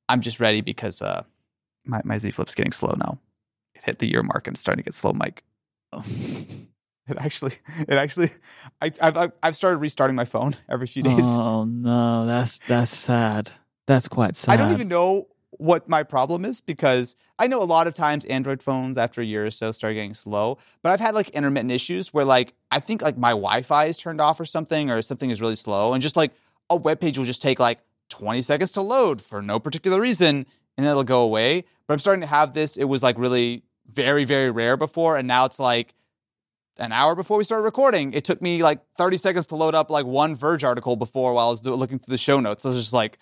I'm 0.09 0.21
just 0.21 0.38
ready 0.40 0.61
because 0.61 1.00
uh, 1.02 1.23
my, 1.85 2.00
my 2.04 2.18
Z 2.18 2.30
flip's 2.33 2.54
getting 2.54 2.73
slow 2.73 2.95
now. 2.99 3.18
It 3.75 3.83
hit 3.85 3.99
the 3.99 4.06
year 4.11 4.23
mark 4.23 4.47
and 4.47 4.54
it's 4.54 4.61
starting 4.61 4.83
to 4.83 4.85
get 4.85 4.95
slow, 4.95 5.12
Mike. 5.12 5.42
It 7.09 7.16
actually, 7.18 7.52
it 7.78 7.92
actually, 7.95 8.30
I, 8.83 8.90
I've, 9.00 9.16
I've- 9.16 9.33
I've 9.40 9.54
started 9.54 9.76
restarting 9.78 10.16
my 10.16 10.25
phone 10.25 10.56
every 10.68 10.88
few 10.88 11.04
days. 11.04 11.25
oh 11.25 11.62
no, 11.62 12.26
that's 12.26 12.59
that's 12.66 12.90
sad. 12.90 13.52
That's 13.87 14.09
quite 14.09 14.37
sad. 14.37 14.54
I 14.54 14.56
don't 14.56 14.73
even 14.73 14.88
know 14.88 15.28
what 15.58 15.88
my 15.88 16.02
problem 16.02 16.44
is 16.44 16.60
because 16.60 17.16
I 17.38 17.46
know 17.46 17.62
a 17.62 17.64
lot 17.64 17.86
of 17.86 17.94
times 17.94 18.25
Android 18.26 18.62
phones 18.62 18.98
after 18.98 19.20
a 19.20 19.25
year 19.25 19.46
or 19.46 19.50
so 19.50 19.72
start 19.72 19.94
getting 19.94 20.14
slow, 20.14 20.58
but 20.82 20.92
I've 20.92 21.00
had 21.00 21.14
like 21.14 21.30
intermittent 21.30 21.70
issues 21.70 22.12
where 22.12 22.25
like 22.25 22.54
I 22.70 22.80
think 22.80 23.02
like 23.02 23.16
my 23.16 23.30
Wi-Fi 23.30 23.86
is 23.86 23.98
turned 23.98 24.20
off 24.20 24.40
or 24.40 24.44
something 24.44 24.90
or 24.90 25.00
something 25.02 25.30
is 25.30 25.40
really 25.40 25.56
slow 25.56 25.92
and 25.92 26.02
just 26.02 26.16
like 26.16 26.32
a 26.70 26.76
web 26.76 27.00
page 27.00 27.18
will 27.18 27.25
just 27.25 27.42
take 27.42 27.58
like 27.58 27.80
20 28.10 28.42
seconds 28.42 28.72
to 28.72 28.82
load 28.82 29.20
for 29.20 29.42
no 29.42 29.58
particular 29.58 30.00
reason 30.00 30.46
and 30.76 30.84
then 30.84 30.90
it'll 30.90 31.04
go 31.04 31.22
away. 31.22 31.64
But 31.86 31.94
I'm 31.94 32.00
starting 32.00 32.22
to 32.22 32.26
have 32.26 32.52
this. 32.52 32.76
It 32.76 32.84
was 32.84 33.02
like 33.02 33.18
really 33.18 33.62
very 33.90 34.25
very 34.25 34.50
rare 34.50 34.76
before 34.76 35.16
and 35.16 35.28
now 35.28 35.44
it's 35.44 35.58
like 35.58 35.94
an 36.78 36.92
hour 36.92 37.14
before 37.14 37.38
we 37.38 37.44
started 37.44 37.64
recording, 37.64 38.12
it 38.12 38.25
took 38.25 38.42
me 38.42 38.62
like 38.62 38.80
30 38.98 39.16
seconds 39.16 39.46
to 39.46 39.56
load 39.56 39.75
up 39.75 39.90
like 39.90 40.04
one 40.04 40.36
Verge 40.36 40.64
article 40.64 40.96
before 40.96 41.32
while 41.32 41.48
I 41.48 41.50
was 41.50 41.64
looking 41.64 41.98
through 41.98 42.12
the 42.12 42.18
show 42.18 42.40
notes. 42.40 42.64
I 42.64 42.68
was 42.68 42.78
just 42.78 42.92
like, 42.92 43.18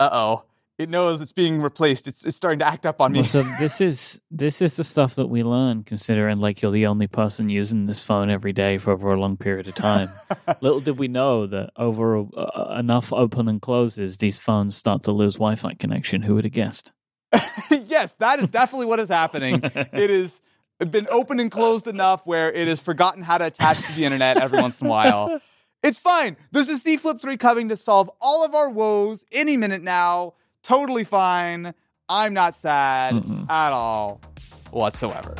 uh 0.00 0.08
oh, 0.12 0.44
it 0.78 0.88
knows 0.88 1.20
it's 1.20 1.32
being 1.32 1.60
replaced. 1.60 2.06
It's, 2.06 2.24
it's 2.24 2.36
starting 2.36 2.60
to 2.60 2.66
act 2.66 2.86
up 2.86 3.00
on 3.00 3.12
me. 3.12 3.20
Well, 3.20 3.28
so 3.28 3.42
this 3.58 3.80
is 3.80 4.20
this 4.30 4.62
is 4.62 4.76
the 4.76 4.84
stuff 4.84 5.16
that 5.16 5.26
we 5.26 5.42
learn 5.42 5.82
considering 5.82 6.38
like 6.38 6.62
you're 6.62 6.72
the 6.72 6.86
only 6.86 7.08
person 7.08 7.48
using 7.48 7.86
this 7.86 8.02
phone 8.02 8.30
every 8.30 8.52
day 8.52 8.78
for 8.78 8.92
over 8.92 9.12
a 9.12 9.20
long 9.20 9.36
period 9.36 9.68
of 9.68 9.74
time 9.74 10.10
little 10.60 10.80
did 10.80 10.98
we 10.98 11.08
know 11.08 11.46
that 11.46 11.70
over 11.76 12.18
uh, 12.36 12.76
enough 12.78 13.12
open 13.12 13.48
and 13.48 13.60
closes 13.60 14.18
these 14.18 14.38
phones 14.38 14.76
start 14.76 15.02
to 15.02 15.12
lose 15.12 15.34
wi-fi 15.34 15.74
connection 15.74 16.22
who 16.22 16.34
would 16.34 16.44
have 16.44 16.52
guessed 16.52 16.92
yes, 17.70 18.14
that 18.14 18.40
is 18.40 18.48
definitely 18.48 18.86
what 18.86 19.00
is 19.00 19.08
happening. 19.08 19.60
It 19.62 20.10
has 20.10 20.40
been 20.78 21.08
open 21.10 21.40
and 21.40 21.50
closed 21.50 21.86
enough 21.86 22.26
where 22.26 22.50
it 22.52 22.68
has 22.68 22.80
forgotten 22.80 23.22
how 23.22 23.38
to 23.38 23.46
attach 23.46 23.80
to 23.82 23.92
the 23.92 24.04
internet 24.04 24.38
every 24.38 24.60
once 24.60 24.80
in 24.80 24.86
a 24.86 24.90
while. 24.90 25.40
It's 25.82 25.98
fine. 25.98 26.36
There's 26.50 26.68
a 26.68 26.76
Z 26.76 26.96
Flip 26.96 27.20
3 27.20 27.36
coming 27.36 27.68
to 27.68 27.76
solve 27.76 28.10
all 28.20 28.44
of 28.44 28.54
our 28.54 28.68
woes 28.70 29.24
any 29.30 29.56
minute 29.56 29.82
now. 29.82 30.34
Totally 30.62 31.04
fine. 31.04 31.74
I'm 32.08 32.34
not 32.34 32.54
sad 32.54 33.14
Mm-mm. 33.14 33.50
at 33.50 33.72
all 33.72 34.20
whatsoever. 34.70 35.34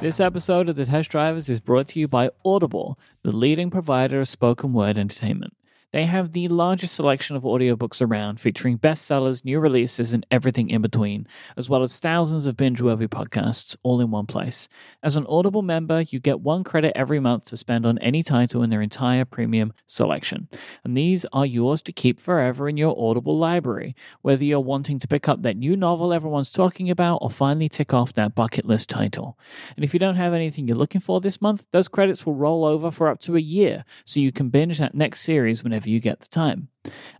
This 0.00 0.20
episode 0.20 0.68
of 0.68 0.76
The 0.76 0.84
Test 0.84 1.10
Drivers 1.10 1.48
is 1.48 1.60
brought 1.60 1.88
to 1.88 2.00
you 2.00 2.06
by 2.06 2.30
Audible, 2.44 2.98
the 3.22 3.32
leading 3.32 3.70
provider 3.70 4.20
of 4.20 4.28
spoken 4.28 4.72
word 4.74 4.98
entertainment. 4.98 5.56
They 5.96 6.04
have 6.04 6.32
the 6.32 6.48
largest 6.48 6.94
selection 6.94 7.36
of 7.36 7.44
audiobooks 7.44 8.06
around, 8.06 8.38
featuring 8.38 8.78
bestsellers, 8.78 9.46
new 9.46 9.58
releases, 9.58 10.12
and 10.12 10.26
everything 10.30 10.68
in 10.68 10.82
between, 10.82 11.26
as 11.56 11.70
well 11.70 11.82
as 11.82 11.98
thousands 11.98 12.46
of 12.46 12.54
binge 12.54 12.82
worthy 12.82 13.06
podcasts 13.06 13.78
all 13.82 14.02
in 14.02 14.10
one 14.10 14.26
place. 14.26 14.68
As 15.02 15.16
an 15.16 15.24
Audible 15.26 15.62
member, 15.62 16.02
you 16.02 16.20
get 16.20 16.42
one 16.42 16.64
credit 16.64 16.92
every 16.94 17.18
month 17.18 17.46
to 17.46 17.56
spend 17.56 17.86
on 17.86 17.96
any 18.00 18.22
title 18.22 18.62
in 18.62 18.68
their 18.68 18.82
entire 18.82 19.24
premium 19.24 19.72
selection. 19.86 20.50
And 20.84 20.94
these 20.94 21.24
are 21.32 21.46
yours 21.46 21.80
to 21.80 21.92
keep 21.92 22.20
forever 22.20 22.68
in 22.68 22.76
your 22.76 22.94
Audible 22.98 23.38
library, 23.38 23.96
whether 24.20 24.44
you're 24.44 24.60
wanting 24.60 24.98
to 24.98 25.08
pick 25.08 25.30
up 25.30 25.40
that 25.44 25.56
new 25.56 25.78
novel 25.78 26.12
everyone's 26.12 26.52
talking 26.52 26.90
about 26.90 27.20
or 27.22 27.30
finally 27.30 27.70
tick 27.70 27.94
off 27.94 28.12
that 28.12 28.34
bucket 28.34 28.66
list 28.66 28.90
title. 28.90 29.38
And 29.76 29.82
if 29.82 29.94
you 29.94 29.98
don't 29.98 30.16
have 30.16 30.34
anything 30.34 30.68
you're 30.68 30.76
looking 30.76 31.00
for 31.00 31.22
this 31.22 31.40
month, 31.40 31.64
those 31.70 31.88
credits 31.88 32.26
will 32.26 32.34
roll 32.34 32.66
over 32.66 32.90
for 32.90 33.08
up 33.08 33.20
to 33.20 33.36
a 33.36 33.40
year, 33.40 33.86
so 34.04 34.20
you 34.20 34.30
can 34.30 34.50
binge 34.50 34.78
that 34.78 34.94
next 34.94 35.22
series 35.22 35.64
whenever 35.64 35.85
you 35.90 36.00
get 36.00 36.20
the 36.20 36.28
time. 36.28 36.68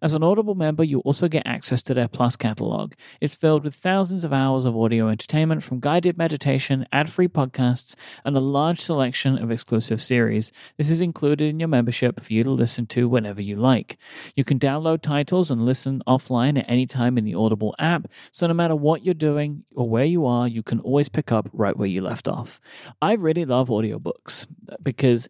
As 0.01 0.15
an 0.15 0.23
Audible 0.23 0.55
member, 0.55 0.85
you 0.85 1.01
also 1.01 1.29
get 1.29 1.47
access 1.47 1.83
to 1.83 1.95
their 1.95 2.09
Plus 2.09 2.37
catalog. 2.37 2.95
It's 3.21 3.35
filled 3.35 3.65
with 3.65 3.75
thousands 3.75 4.25
of 4.25 4.33
hours 4.33 4.65
of 4.65 4.77
audio 4.77 5.09
entertainment 5.09 5.63
from 5.63 5.81
guided 5.81 6.17
meditation, 6.17 6.87
ad 6.93 7.11
free 7.11 7.29
podcasts, 7.29 7.97
and 8.25 8.37
a 8.37 8.41
large 8.41 8.81
selection 8.81 9.39
of 9.39 9.51
exclusive 9.51 10.01
series. 10.01 10.53
This 10.77 10.91
is 10.91 11.01
included 11.01 11.49
in 11.49 11.61
your 11.61 11.69
membership 11.69 12.21
for 12.21 12.33
you 12.33 12.45
to 12.45 12.51
listen 12.51 12.87
to 12.87 13.09
whenever 13.09 13.43
you 13.43 13.57
like. 13.57 13.99
You 14.35 14.45
can 14.45 14.59
download 14.59 15.03
titles 15.03 15.51
and 15.51 15.65
listen 15.65 16.03
offline 16.07 16.59
at 16.59 16.67
any 16.69 16.87
time 16.87 17.19
in 17.19 17.25
the 17.25 17.35
Audible 17.35 17.75
app, 17.79 18.07
so 18.31 18.47
no 18.47 18.55
matter 18.55 18.77
what 18.77 19.05
you're 19.05 19.15
doing 19.15 19.65
or 19.75 19.89
where 19.89 20.05
you 20.05 20.27
are, 20.27 20.47
you 20.47 20.63
can 20.63 20.81
always 20.81 21.09
pick 21.09 21.33
up 21.33 21.49
right 21.53 21.77
where 21.77 21.89
you 21.89 22.03
left 22.03 22.29
off. 22.29 22.61
I 23.03 23.15
really 23.15 23.45
love 23.45 23.69
audiobooks 23.69 24.47
because 24.83 25.29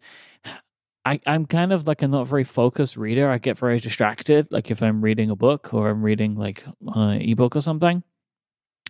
I, 1.07 1.21
I'm 1.25 1.45
kind 1.45 1.71
of 1.71 1.87
like 1.87 2.01
a 2.01 2.07
not 2.07 2.27
very 2.27 2.43
focused 2.43 2.97
reader. 2.97 3.29
I 3.29 3.37
get 3.37 3.57
very 3.57 3.79
distracted, 3.79 4.47
like 4.51 4.69
if 4.71 4.83
I'm 4.83 5.01
reading 5.01 5.29
a 5.29 5.37
book 5.37 5.73
or 5.73 5.89
I'm 5.89 6.03
reading 6.03 6.35
like 6.35 6.65
an 6.95 7.21
ebook 7.21 7.55
or 7.55 7.61
something. 7.61 8.03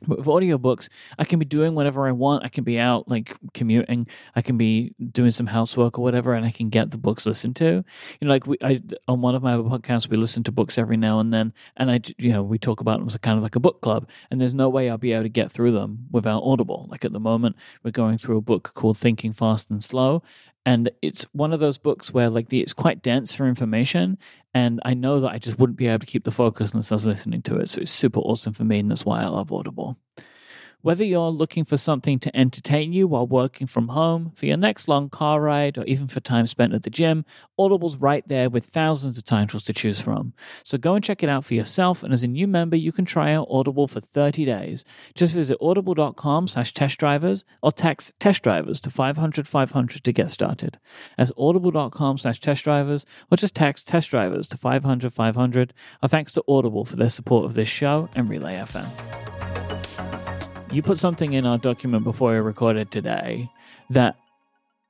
But 0.05 0.19
with 0.19 0.27
audiobooks, 0.27 0.89
I 1.17 1.23
can 1.23 1.39
be 1.39 1.45
doing 1.45 1.73
whatever 1.73 2.07
I 2.07 2.11
want. 2.11 2.43
I 2.43 2.49
can 2.49 2.63
be 2.63 2.77
out 2.77 3.07
like 3.07 3.35
commuting. 3.53 4.07
I 4.35 4.41
can 4.41 4.57
be 4.57 4.93
doing 5.11 5.31
some 5.31 5.47
housework 5.47 5.97
or 5.97 6.03
whatever, 6.03 6.33
and 6.33 6.45
I 6.45 6.51
can 6.51 6.69
get 6.69 6.91
the 6.91 6.97
books 6.97 7.25
listened 7.25 7.55
to. 7.57 7.65
You 7.65 7.83
know, 8.21 8.29
like 8.29 8.45
we, 8.45 8.57
I 8.61 8.81
on 9.07 9.21
one 9.21 9.33
of 9.33 9.41
my 9.41 9.53
podcasts, 9.53 10.09
we 10.09 10.17
listen 10.17 10.43
to 10.43 10.51
books 10.51 10.77
every 10.77 10.97
now 10.97 11.19
and 11.19 11.33
then, 11.33 11.53
and 11.77 11.89
I, 11.89 12.01
you 12.17 12.31
know, 12.31 12.43
we 12.43 12.59
talk 12.59 12.81
about 12.81 12.99
them 12.99 13.07
as 13.07 13.17
kind 13.17 13.37
of 13.37 13.43
like 13.43 13.55
a 13.55 13.59
book 13.59 13.81
club. 13.81 14.09
And 14.29 14.39
there's 14.39 14.55
no 14.55 14.69
way 14.69 14.89
I'll 14.89 14.97
be 14.97 15.13
able 15.13 15.23
to 15.23 15.29
get 15.29 15.51
through 15.51 15.71
them 15.71 16.05
without 16.11 16.43
Audible. 16.43 16.87
Like 16.89 17.05
at 17.05 17.13
the 17.13 17.19
moment, 17.19 17.55
we're 17.83 17.91
going 17.91 18.17
through 18.17 18.37
a 18.37 18.41
book 18.41 18.73
called 18.75 18.97
Thinking 18.97 19.33
Fast 19.33 19.71
and 19.71 19.83
Slow, 19.83 20.21
and 20.67 20.91
it's 21.01 21.23
one 21.31 21.53
of 21.53 21.61
those 21.61 21.77
books 21.77 22.13
where 22.13 22.29
like 22.29 22.49
the, 22.49 22.59
it's 22.59 22.73
quite 22.73 23.01
dense 23.01 23.33
for 23.33 23.47
information 23.47 24.17
and 24.53 24.81
i 24.83 24.93
know 24.93 25.21
that 25.21 25.31
i 25.31 25.39
just 25.39 25.57
wouldn't 25.57 25.77
be 25.77 25.87
able 25.87 25.99
to 25.99 26.05
keep 26.05 26.25
the 26.25 26.31
focus 26.31 26.73
unless 26.73 26.91
i 26.91 26.95
was 26.95 27.05
listening 27.05 27.41
to 27.41 27.55
it. 27.55 27.69
So 27.69 27.81
it's 27.81 27.89
super 27.89 28.19
awesome 28.19 28.53
for 28.53 28.65
me 28.65 28.79
and 28.79 28.91
that's 28.91 29.05
why 29.05 29.23
i 29.23 29.27
love 29.27 29.51
audible 29.51 29.97
whether 30.81 31.03
you're 31.03 31.29
looking 31.29 31.65
for 31.65 31.77
something 31.77 32.19
to 32.19 32.35
entertain 32.35 32.93
you 32.93 33.07
while 33.07 33.27
working 33.27 33.67
from 33.67 33.89
home, 33.89 34.31
for 34.35 34.45
your 34.45 34.57
next 34.57 34.87
long 34.87 35.09
car 35.09 35.41
ride, 35.41 35.77
or 35.77 35.83
even 35.85 36.07
for 36.07 36.19
time 36.19 36.47
spent 36.47 36.73
at 36.73 36.83
the 36.83 36.89
gym, 36.89 37.25
Audible's 37.57 37.97
right 37.97 38.27
there 38.27 38.49
with 38.49 38.65
thousands 38.65 39.17
of 39.17 39.23
titles 39.23 39.63
to 39.63 39.73
choose 39.73 39.99
from. 39.99 40.33
So 40.63 40.77
go 40.77 40.95
and 40.95 41.03
check 41.03 41.23
it 41.23 41.29
out 41.29 41.45
for 41.45 41.55
yourself, 41.55 42.03
and 42.03 42.13
as 42.13 42.23
a 42.23 42.27
new 42.27 42.47
member, 42.47 42.75
you 42.75 42.91
can 42.91 43.05
try 43.05 43.33
out 43.33 43.47
Audible 43.49 43.87
for 43.87 43.99
30 43.99 44.45
days. 44.45 44.83
Just 45.15 45.33
visit 45.33 45.57
audible.com 45.61 46.47
slash 46.47 46.73
test 46.73 46.97
drivers 46.97 47.43
or 47.61 47.71
text 47.71 48.13
test 48.19 48.43
drivers 48.43 48.79
to 48.81 48.89
500 48.89 49.47
500 49.47 50.03
to 50.03 50.11
get 50.11 50.31
started. 50.31 50.79
That's 51.17 51.31
audible.com 51.37 52.17
slash 52.17 52.39
test 52.39 52.63
drivers 52.63 53.05
or 53.31 53.37
just 53.37 53.55
text 53.55 53.87
test 53.87 54.09
drivers 54.09 54.47
to 54.49 54.57
500 54.57 55.13
500. 55.13 55.73
Our 56.01 56.09
thanks 56.09 56.31
to 56.33 56.43
Audible 56.47 56.85
for 56.85 56.95
their 56.95 57.09
support 57.09 57.45
of 57.45 57.53
this 57.53 57.67
show 57.67 58.09
and 58.15 58.29
Relay 58.29 58.55
FM. 58.55 59.36
You 60.71 60.81
put 60.81 60.97
something 60.97 61.33
in 61.33 61.45
our 61.45 61.57
document 61.57 62.03
before 62.03 62.33
I 62.33 62.37
recorded 62.37 62.91
today 62.91 63.49
that 63.89 64.17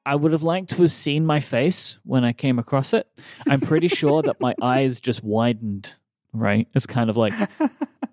I 0.05 0.15
would 0.15 0.31
have 0.31 0.41
liked 0.41 0.71
to 0.71 0.81
have 0.81 0.91
seen 0.91 1.25
my 1.25 1.39
face 1.39 1.99
when 2.03 2.23
I 2.23 2.33
came 2.33 2.57
across 2.57 2.93
it. 2.93 3.07
I'm 3.47 3.61
pretty 3.61 3.87
sure 3.87 4.23
that 4.23 4.41
my 4.41 4.55
eyes 4.61 4.99
just 4.99 5.23
widened, 5.23 5.93
right? 6.33 6.67
It's 6.73 6.87
kind 6.87 7.11
of 7.11 7.17
like, 7.17 7.33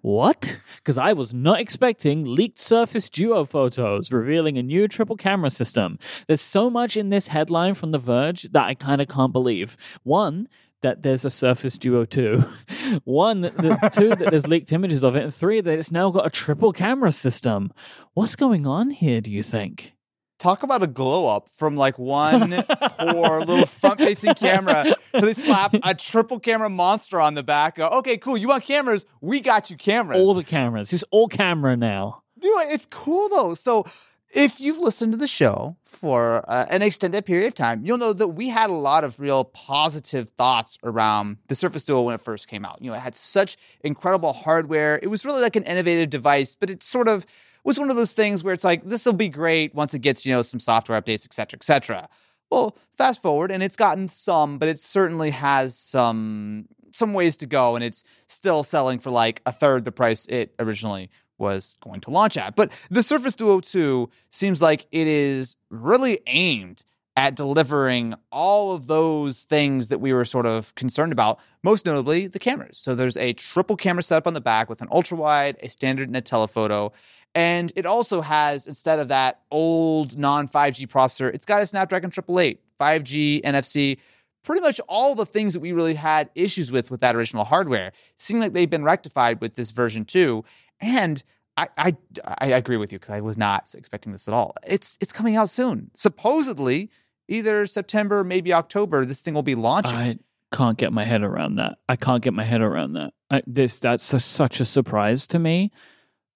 what? 0.02 0.58
Because 0.76 0.98
I 0.98 1.14
was 1.14 1.32
not 1.32 1.58
expecting 1.58 2.26
leaked 2.26 2.60
Surface 2.60 3.08
Duo 3.08 3.46
photos 3.46 4.12
revealing 4.12 4.58
a 4.58 4.62
new 4.62 4.86
triple 4.86 5.16
camera 5.16 5.48
system. 5.48 5.98
There's 6.26 6.42
so 6.42 6.68
much 6.68 6.98
in 6.98 7.08
this 7.08 7.28
headline 7.28 7.72
from 7.72 7.92
The 7.92 7.98
Verge 7.98 8.42
that 8.52 8.64
I 8.64 8.74
kind 8.74 9.00
of 9.00 9.08
can't 9.08 9.32
believe. 9.32 9.78
One, 10.02 10.48
that 10.84 11.02
there's 11.02 11.24
a 11.24 11.30
Surface 11.30 11.78
Duo 11.78 12.04
2. 12.04 12.44
One, 13.04 13.40
the 13.40 13.90
two, 13.94 14.10
that 14.10 14.30
there's 14.30 14.46
leaked 14.46 14.70
images 14.70 15.02
of 15.02 15.16
it. 15.16 15.24
And 15.24 15.34
three, 15.34 15.62
that 15.62 15.78
it's 15.78 15.90
now 15.90 16.10
got 16.10 16.26
a 16.26 16.30
triple 16.30 16.72
camera 16.72 17.10
system. 17.10 17.72
What's 18.12 18.36
going 18.36 18.66
on 18.66 18.90
here, 18.90 19.20
do 19.20 19.30
you 19.30 19.42
think? 19.42 19.92
talk 20.36 20.62
about 20.62 20.82
a 20.82 20.86
glow 20.86 21.26
up 21.26 21.48
from 21.48 21.74
like 21.74 21.98
one 21.98 22.50
poor 22.98 23.40
little 23.40 23.64
front 23.80 23.98
facing 23.98 24.34
camera 24.34 24.94
to 25.14 25.24
they 25.24 25.32
slap 25.32 25.74
a 25.82 25.94
triple 25.94 26.38
camera 26.38 26.68
monster 26.68 27.18
on 27.18 27.32
the 27.32 27.42
back. 27.42 27.76
Go, 27.76 27.88
okay, 27.88 28.18
cool. 28.18 28.36
You 28.36 28.48
want 28.48 28.64
cameras? 28.64 29.06
We 29.22 29.40
got 29.40 29.70
you 29.70 29.78
cameras. 29.78 30.18
All 30.18 30.34
the 30.34 30.44
cameras. 30.44 30.92
It's 30.92 31.04
all 31.10 31.28
camera 31.28 31.78
now. 31.78 32.24
Dude, 32.38 32.52
it's 32.66 32.86
cool 32.90 33.30
though. 33.30 33.54
So 33.54 33.86
if 34.34 34.60
you've 34.60 34.80
listened 34.80 35.12
to 35.12 35.18
the 35.18 35.28
show 35.28 35.76
for 35.94 36.44
uh, 36.48 36.66
an 36.70 36.82
extended 36.82 37.24
period 37.24 37.46
of 37.46 37.54
time, 37.54 37.84
you'll 37.84 37.98
know 37.98 38.12
that 38.12 38.28
we 38.28 38.48
had 38.48 38.70
a 38.70 38.74
lot 38.74 39.04
of 39.04 39.20
real 39.20 39.44
positive 39.44 40.28
thoughts 40.30 40.78
around 40.82 41.38
the 41.48 41.54
Surface 41.54 41.84
Duo 41.84 42.02
when 42.02 42.14
it 42.14 42.20
first 42.20 42.48
came 42.48 42.64
out. 42.64 42.82
You 42.82 42.90
know, 42.90 42.96
it 42.96 43.00
had 43.00 43.14
such 43.14 43.56
incredible 43.80 44.32
hardware. 44.32 44.98
It 45.02 45.08
was 45.08 45.24
really 45.24 45.40
like 45.40 45.56
an 45.56 45.64
innovative 45.64 46.10
device, 46.10 46.54
but 46.54 46.70
it 46.70 46.82
sort 46.82 47.08
of 47.08 47.24
was 47.64 47.78
one 47.78 47.90
of 47.90 47.96
those 47.96 48.12
things 48.12 48.44
where 48.44 48.52
it's 48.52 48.64
like, 48.64 48.84
this 48.84 49.06
will 49.06 49.14
be 49.14 49.28
great 49.28 49.74
once 49.74 49.94
it 49.94 50.00
gets, 50.00 50.26
you 50.26 50.34
know, 50.34 50.42
some 50.42 50.60
software 50.60 51.00
updates, 51.00 51.24
et 51.24 51.32
cetera, 51.32 51.56
et 51.58 51.64
cetera. 51.64 52.08
Well, 52.50 52.76
fast 52.98 53.22
forward, 53.22 53.50
and 53.50 53.62
it's 53.62 53.76
gotten 53.76 54.06
some, 54.06 54.58
but 54.58 54.68
it 54.68 54.78
certainly 54.78 55.30
has 55.30 55.76
some 55.76 56.68
some 56.92 57.12
ways 57.12 57.36
to 57.38 57.46
go, 57.46 57.74
and 57.74 57.82
it's 57.82 58.04
still 58.28 58.62
selling 58.62 59.00
for 59.00 59.10
like 59.10 59.42
a 59.46 59.50
third 59.50 59.84
the 59.84 59.90
price 59.90 60.26
it 60.26 60.54
originally 60.60 61.10
was 61.38 61.76
going 61.80 62.00
to 62.02 62.10
launch 62.10 62.36
at. 62.36 62.56
But 62.56 62.72
the 62.90 63.02
Surface 63.02 63.34
Duo 63.34 63.60
2 63.60 64.08
seems 64.30 64.62
like 64.62 64.86
it 64.92 65.06
is 65.06 65.56
really 65.70 66.20
aimed 66.26 66.84
at 67.16 67.36
delivering 67.36 68.14
all 68.32 68.72
of 68.72 68.86
those 68.86 69.44
things 69.44 69.88
that 69.88 70.00
we 70.00 70.12
were 70.12 70.24
sort 70.24 70.46
of 70.46 70.74
concerned 70.74 71.12
about, 71.12 71.38
most 71.62 71.86
notably 71.86 72.26
the 72.26 72.40
cameras. 72.40 72.78
So 72.78 72.94
there's 72.94 73.16
a 73.16 73.32
triple 73.34 73.76
camera 73.76 74.02
setup 74.02 74.26
on 74.26 74.34
the 74.34 74.40
back 74.40 74.68
with 74.68 74.82
an 74.82 74.88
ultra 74.90 75.16
wide, 75.16 75.56
a 75.62 75.68
standard, 75.68 76.08
and 76.08 76.16
a 76.16 76.20
telephoto. 76.20 76.92
And 77.34 77.72
it 77.76 77.86
also 77.86 78.20
has, 78.20 78.66
instead 78.66 78.98
of 78.98 79.08
that 79.08 79.40
old 79.50 80.18
non 80.18 80.48
5G 80.48 80.88
processor, 80.88 81.32
it's 81.32 81.46
got 81.46 81.62
a 81.62 81.66
Snapdragon 81.66 82.10
888, 82.10 82.60
5G, 82.80 83.42
NFC, 83.42 83.98
pretty 84.44 84.60
much 84.60 84.80
all 84.88 85.14
the 85.14 85.26
things 85.26 85.54
that 85.54 85.60
we 85.60 85.72
really 85.72 85.94
had 85.94 86.30
issues 86.34 86.70
with 86.70 86.90
with 86.90 87.00
that 87.00 87.16
original 87.16 87.44
hardware 87.44 87.92
seem 88.16 88.38
like 88.40 88.52
they've 88.52 88.70
been 88.70 88.84
rectified 88.84 89.40
with 89.40 89.56
this 89.56 89.70
version 89.70 90.04
2. 90.04 90.44
And 90.80 91.22
I, 91.56 91.68
I, 91.76 91.96
I 92.38 92.46
agree 92.48 92.76
with 92.76 92.92
you 92.92 92.98
because 92.98 93.14
I 93.14 93.20
was 93.20 93.38
not 93.38 93.74
expecting 93.74 94.12
this 94.12 94.28
at 94.28 94.34
all. 94.34 94.54
It's 94.66 94.98
it's 95.00 95.12
coming 95.12 95.36
out 95.36 95.50
soon. 95.50 95.90
Supposedly, 95.94 96.90
either 97.28 97.66
September, 97.66 98.24
maybe 98.24 98.52
October, 98.52 99.04
this 99.04 99.20
thing 99.20 99.34
will 99.34 99.42
be 99.42 99.54
launching. 99.54 99.94
I 99.94 100.18
can't 100.52 100.78
get 100.78 100.92
my 100.92 101.04
head 101.04 101.22
around 101.22 101.56
that. 101.56 101.78
I 101.88 101.96
can't 101.96 102.22
get 102.22 102.34
my 102.34 102.44
head 102.44 102.60
around 102.60 102.94
that. 102.94 103.12
I, 103.30 103.42
this 103.46 103.80
that's 103.80 104.12
a, 104.12 104.20
such 104.20 104.60
a 104.60 104.64
surprise 104.64 105.26
to 105.28 105.38
me. 105.38 105.70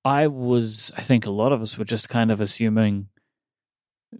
I 0.04 0.28
was, 0.28 0.92
I 0.96 1.02
think, 1.02 1.26
a 1.26 1.30
lot 1.30 1.52
of 1.52 1.60
us 1.60 1.76
were 1.76 1.84
just 1.84 2.08
kind 2.08 2.30
of 2.30 2.40
assuming 2.40 3.08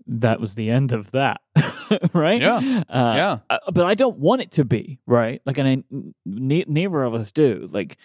that 0.07 0.41
was 0.41 0.55
the 0.55 0.71
end 0.71 0.93
of 0.93 1.13
that, 1.13 1.41
right? 2.13 2.41
Yeah, 2.41 2.83
uh, 2.89 3.15
yeah. 3.17 3.39
Uh, 3.49 3.59
but 3.73 3.87
I 3.87 3.95
don't 3.95 4.19
want 4.19 4.43
it 4.43 4.53
to 4.53 4.65
be 4.65 4.99
right. 5.07 5.41
Like, 5.47 5.59
and 5.59 5.69
I, 5.69 6.13
neither 6.27 7.03
of 7.03 7.15
us 7.15 7.33
do. 7.33 7.69
Like, 7.71 7.97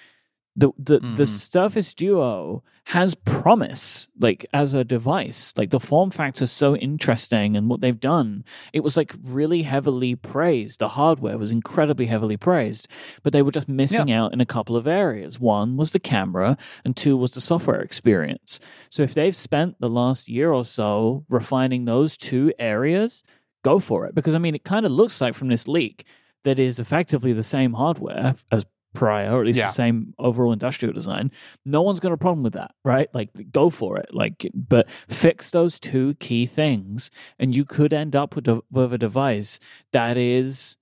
the 0.55 0.71
the 0.77 0.99
mm-hmm. 0.99 1.15
the 1.15 1.25
Surface 1.25 1.93
Duo 1.93 2.63
has 2.87 3.15
promise 3.15 4.07
like 4.19 4.45
as 4.53 4.73
a 4.73 4.83
device. 4.83 5.53
Like 5.57 5.71
the 5.71 5.79
form 5.79 6.11
factor 6.11 6.43
is 6.43 6.51
so 6.51 6.75
interesting 6.75 7.55
and 7.55 7.69
what 7.69 7.79
they've 7.79 7.99
done 7.99 8.43
it 8.71 8.81
was 8.81 8.97
like 8.97 9.15
really 9.23 9.63
heavily 9.63 10.15
praised. 10.15 10.79
The 10.79 10.89
hardware 10.89 11.37
was 11.37 11.51
incredibly 11.51 12.05
heavily 12.05 12.37
praised 12.37 12.87
but 13.23 13.33
they 13.33 13.41
were 13.41 13.51
just 13.51 13.69
missing 13.69 14.09
yeah. 14.09 14.23
out 14.23 14.33
in 14.33 14.41
a 14.41 14.45
couple 14.45 14.75
of 14.75 14.85
areas. 14.85 15.39
One 15.39 15.77
was 15.77 15.91
the 15.91 15.99
camera 15.99 16.57
and 16.85 16.95
two 16.95 17.17
was 17.17 17.31
the 17.31 17.41
software 17.41 17.81
experience. 17.81 18.59
So 18.89 19.01
if 19.01 19.13
they've 19.13 19.35
spent 19.35 19.79
the 19.79 19.89
last 19.89 20.27
year 20.27 20.51
or 20.51 20.65
so 20.65 21.25
refining 21.29 21.85
those 21.85 22.17
two 22.17 22.53
areas 22.59 23.23
go 23.63 23.79
for 23.79 24.05
it. 24.05 24.13
Because 24.13 24.35
i 24.35 24.39
mean 24.39 24.55
it 24.55 24.63
kind 24.63 24.85
of 24.85 24.91
looks 24.91 25.19
like 25.21 25.33
from 25.33 25.47
this 25.47 25.67
leak 25.67 26.05
that 26.43 26.59
is 26.59 26.79
effectively 26.79 27.33
the 27.33 27.43
same 27.43 27.73
hardware 27.73 28.35
as 28.51 28.65
prior, 28.93 29.31
or 29.31 29.41
at 29.41 29.45
least 29.47 29.59
yeah. 29.59 29.67
the 29.67 29.73
same 29.73 30.13
overall 30.19 30.53
industrial 30.53 30.93
design, 30.93 31.31
no 31.65 31.81
one's 31.81 31.99
got 31.99 32.11
a 32.11 32.17
problem 32.17 32.43
with 32.43 32.53
that, 32.53 32.73
right? 32.83 33.09
Like, 33.13 33.51
go 33.51 33.69
for 33.69 33.97
it. 33.97 34.13
Like, 34.13 34.49
but 34.53 34.87
fix 35.07 35.51
those 35.51 35.79
two 35.79 36.15
key 36.15 36.45
things, 36.45 37.11
and 37.39 37.55
you 37.55 37.65
could 37.65 37.93
end 37.93 38.15
up 38.15 38.35
with 38.35 38.47
a, 38.47 38.61
with 38.71 38.93
a 38.93 38.97
device 38.97 39.59
that 39.91 40.17
is 40.17 40.77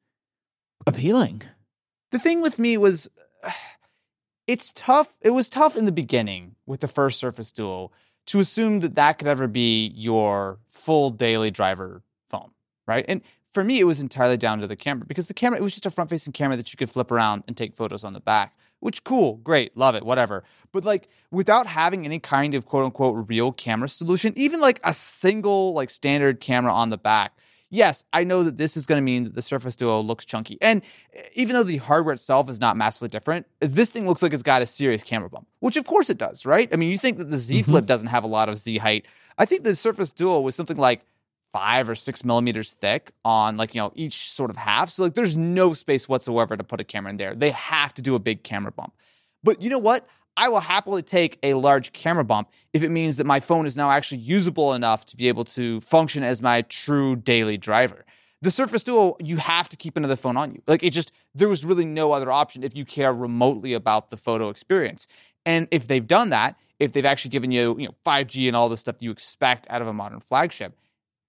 appealing. 0.85 1.41
The 2.11 2.19
thing 2.19 2.41
with 2.41 2.59
me 2.59 2.77
was, 2.77 3.09
it's 4.47 4.71
tough. 4.73 5.17
It 5.21 5.31
was 5.31 5.49
tough 5.49 5.75
in 5.75 5.85
the 5.85 5.91
beginning 5.91 6.55
with 6.65 6.81
the 6.81 6.87
first 6.87 7.19
Surface 7.19 7.51
Duo 7.51 7.91
to 8.27 8.39
assume 8.39 8.81
that 8.81 8.95
that 8.95 9.17
could 9.17 9.27
ever 9.27 9.47
be 9.47 9.87
your 9.95 10.59
full 10.69 11.09
daily 11.09 11.51
driver 11.51 12.03
phone, 12.29 12.51
right? 12.87 13.05
And 13.07 13.21
for 13.51 13.63
me, 13.63 13.79
it 13.79 13.83
was 13.83 13.99
entirely 13.99 14.37
down 14.37 14.59
to 14.59 14.67
the 14.67 14.75
camera 14.75 15.05
because 15.05 15.27
the 15.27 15.33
camera, 15.33 15.59
it 15.59 15.63
was 15.63 15.73
just 15.73 15.85
a 15.85 15.91
front 15.91 16.09
facing 16.09 16.33
camera 16.33 16.57
that 16.57 16.71
you 16.71 16.77
could 16.77 16.89
flip 16.89 17.11
around 17.11 17.43
and 17.47 17.55
take 17.55 17.75
photos 17.75 18.03
on 18.03 18.13
the 18.13 18.19
back, 18.19 18.55
which 18.79 19.03
cool, 19.03 19.35
great, 19.37 19.75
love 19.75 19.95
it, 19.95 20.05
whatever. 20.05 20.43
But 20.71 20.85
like 20.85 21.09
without 21.31 21.67
having 21.67 22.05
any 22.05 22.19
kind 22.19 22.53
of 22.55 22.65
quote 22.65 22.85
unquote 22.85 23.27
real 23.29 23.51
camera 23.51 23.89
solution, 23.89 24.33
even 24.35 24.61
like 24.61 24.79
a 24.83 24.93
single 24.93 25.73
like 25.73 25.89
standard 25.89 26.39
camera 26.39 26.73
on 26.73 26.89
the 26.89 26.97
back, 26.97 27.33
yes, 27.69 28.05
I 28.13 28.23
know 28.23 28.43
that 28.43 28.57
this 28.57 28.77
is 28.77 28.85
going 28.85 28.97
to 28.97 29.03
mean 29.03 29.25
that 29.25 29.35
the 29.35 29.41
Surface 29.41 29.75
Duo 29.75 29.99
looks 30.01 30.23
chunky. 30.23 30.57
And 30.61 30.81
even 31.33 31.55
though 31.55 31.63
the 31.63 31.77
hardware 31.77 32.13
itself 32.13 32.49
is 32.49 32.59
not 32.59 32.77
massively 32.77 33.09
different, 33.09 33.47
this 33.59 33.89
thing 33.89 34.07
looks 34.07 34.21
like 34.21 34.33
it's 34.33 34.43
got 34.43 34.61
a 34.61 34.65
serious 34.65 35.03
camera 35.03 35.29
bump, 35.29 35.47
which 35.59 35.77
of 35.77 35.85
course 35.85 36.09
it 36.09 36.17
does, 36.17 36.45
right? 36.45 36.69
I 36.71 36.77
mean, 36.77 36.89
you 36.89 36.97
think 36.97 37.17
that 37.17 37.29
the 37.29 37.37
Z 37.37 37.63
Flip 37.63 37.81
mm-hmm. 37.81 37.87
doesn't 37.87 38.07
have 38.07 38.23
a 38.23 38.27
lot 38.27 38.47
of 38.47 38.57
Z 38.57 38.77
height. 38.77 39.07
I 39.37 39.45
think 39.45 39.63
the 39.63 39.75
Surface 39.75 40.11
Duo 40.11 40.39
was 40.41 40.55
something 40.55 40.77
like 40.77 41.01
five 41.53 41.89
or 41.89 41.95
six 41.95 42.23
millimeters 42.23 42.73
thick 42.73 43.11
on 43.25 43.57
like 43.57 43.75
you 43.75 43.81
know 43.81 43.91
each 43.95 44.31
sort 44.31 44.49
of 44.49 44.57
half. 44.57 44.89
So 44.89 45.03
like 45.03 45.13
there's 45.13 45.37
no 45.37 45.73
space 45.73 46.07
whatsoever 46.07 46.55
to 46.57 46.63
put 46.63 46.81
a 46.81 46.83
camera 46.83 47.09
in 47.11 47.17
there. 47.17 47.35
They 47.35 47.51
have 47.51 47.93
to 47.95 48.01
do 48.01 48.15
a 48.15 48.19
big 48.19 48.43
camera 48.43 48.71
bump. 48.71 48.93
But 49.43 49.61
you 49.61 49.69
know 49.69 49.79
what? 49.79 50.07
I 50.37 50.47
will 50.47 50.61
happily 50.61 51.01
take 51.01 51.37
a 51.43 51.55
large 51.55 51.91
camera 51.91 52.23
bump 52.23 52.49
if 52.73 52.83
it 52.83 52.89
means 52.89 53.17
that 53.17 53.25
my 53.25 53.41
phone 53.41 53.65
is 53.65 53.75
now 53.75 53.91
actually 53.91 54.19
usable 54.19 54.73
enough 54.73 55.05
to 55.07 55.17
be 55.17 55.27
able 55.27 55.43
to 55.43 55.81
function 55.81 56.23
as 56.23 56.41
my 56.41 56.61
true 56.63 57.17
daily 57.17 57.57
driver. 57.57 58.05
The 58.41 58.49
surface 58.49 58.81
duo 58.81 59.17
you 59.19 59.37
have 59.37 59.69
to 59.69 59.77
keep 59.77 59.97
another 59.97 60.15
phone 60.15 60.37
on 60.37 60.53
you. 60.53 60.61
Like 60.67 60.83
it 60.83 60.91
just 60.91 61.11
there 61.35 61.49
was 61.49 61.65
really 61.65 61.85
no 61.85 62.13
other 62.13 62.31
option 62.31 62.63
if 62.63 62.75
you 62.75 62.85
care 62.85 63.13
remotely 63.13 63.73
about 63.73 64.09
the 64.09 64.17
photo 64.17 64.49
experience. 64.49 65.07
And 65.45 65.67
if 65.71 65.87
they've 65.87 66.05
done 66.05 66.29
that 66.29 66.55
if 66.81 66.93
they've 66.93 67.05
actually 67.05 67.29
given 67.29 67.51
you 67.51 67.77
you 67.77 67.87
know 67.87 67.95
5g 68.05 68.47
and 68.47 68.55
all 68.55 68.67
the 68.67 68.75
stuff 68.75 68.97
that 68.97 69.05
you 69.05 69.11
expect 69.11 69.67
out 69.69 69.81
of 69.81 69.87
a 69.87 69.93
modern 69.93 70.19
flagship 70.19 70.75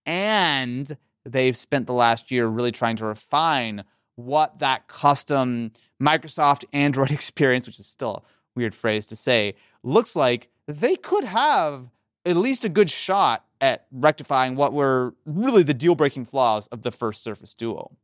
and 0.07 0.97
they've 1.25 1.57
spent 1.57 1.87
the 1.87 1.93
last 1.93 2.31
year 2.31 2.47
really 2.47 2.73
trying 2.73 2.97
to 2.97 3.07
refine 3.07 3.85
what 4.17 4.59
that 4.59 4.89
custom 4.89 5.73
Microsoft 6.01 6.65
Android 6.73 7.11
experience, 7.13 7.67
which 7.67 7.79
is 7.79 7.87
still 7.87 8.17
a 8.17 8.23
weird 8.55 8.75
phrase 8.75 9.07
to 9.07 9.17
say, 9.17 9.55
looks 9.83 10.17
like, 10.17 10.49
they 10.67 10.97
could 10.97 11.25
have 11.25 11.91
at 12.25 12.37
least 12.37 12.65
a 12.65 12.69
good 12.69 12.91
shot 12.91 13.45
at 13.61 13.87
rectifying 13.91 14.57
what 14.57 14.73
were 14.73 15.15
really 15.25 15.63
the 15.63 15.75
deal 15.75 15.95
breaking 15.95 16.25
flaws 16.25 16.67
of 16.69 16.83
the 16.83 16.91
first 16.91 17.23
Surface 17.23 17.55
Duo. 17.55 17.97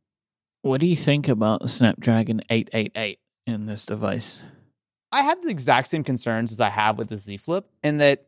What 0.61 0.81
do 0.81 0.87
you 0.87 0.95
think 0.95 1.27
about 1.27 1.61
the 1.61 1.67
Snapdragon 1.67 2.41
888 2.49 3.19
in 3.47 3.65
this 3.65 3.85
device? 3.85 4.41
I 5.11 5.23
have 5.23 5.41
the 5.41 5.49
exact 5.49 5.87
same 5.87 6.03
concerns 6.03 6.51
as 6.51 6.59
I 6.59 6.69
have 6.69 6.97
with 6.97 7.09
the 7.09 7.17
Z 7.17 7.37
Flip 7.37 7.65
in 7.83 7.97
that 7.97 8.25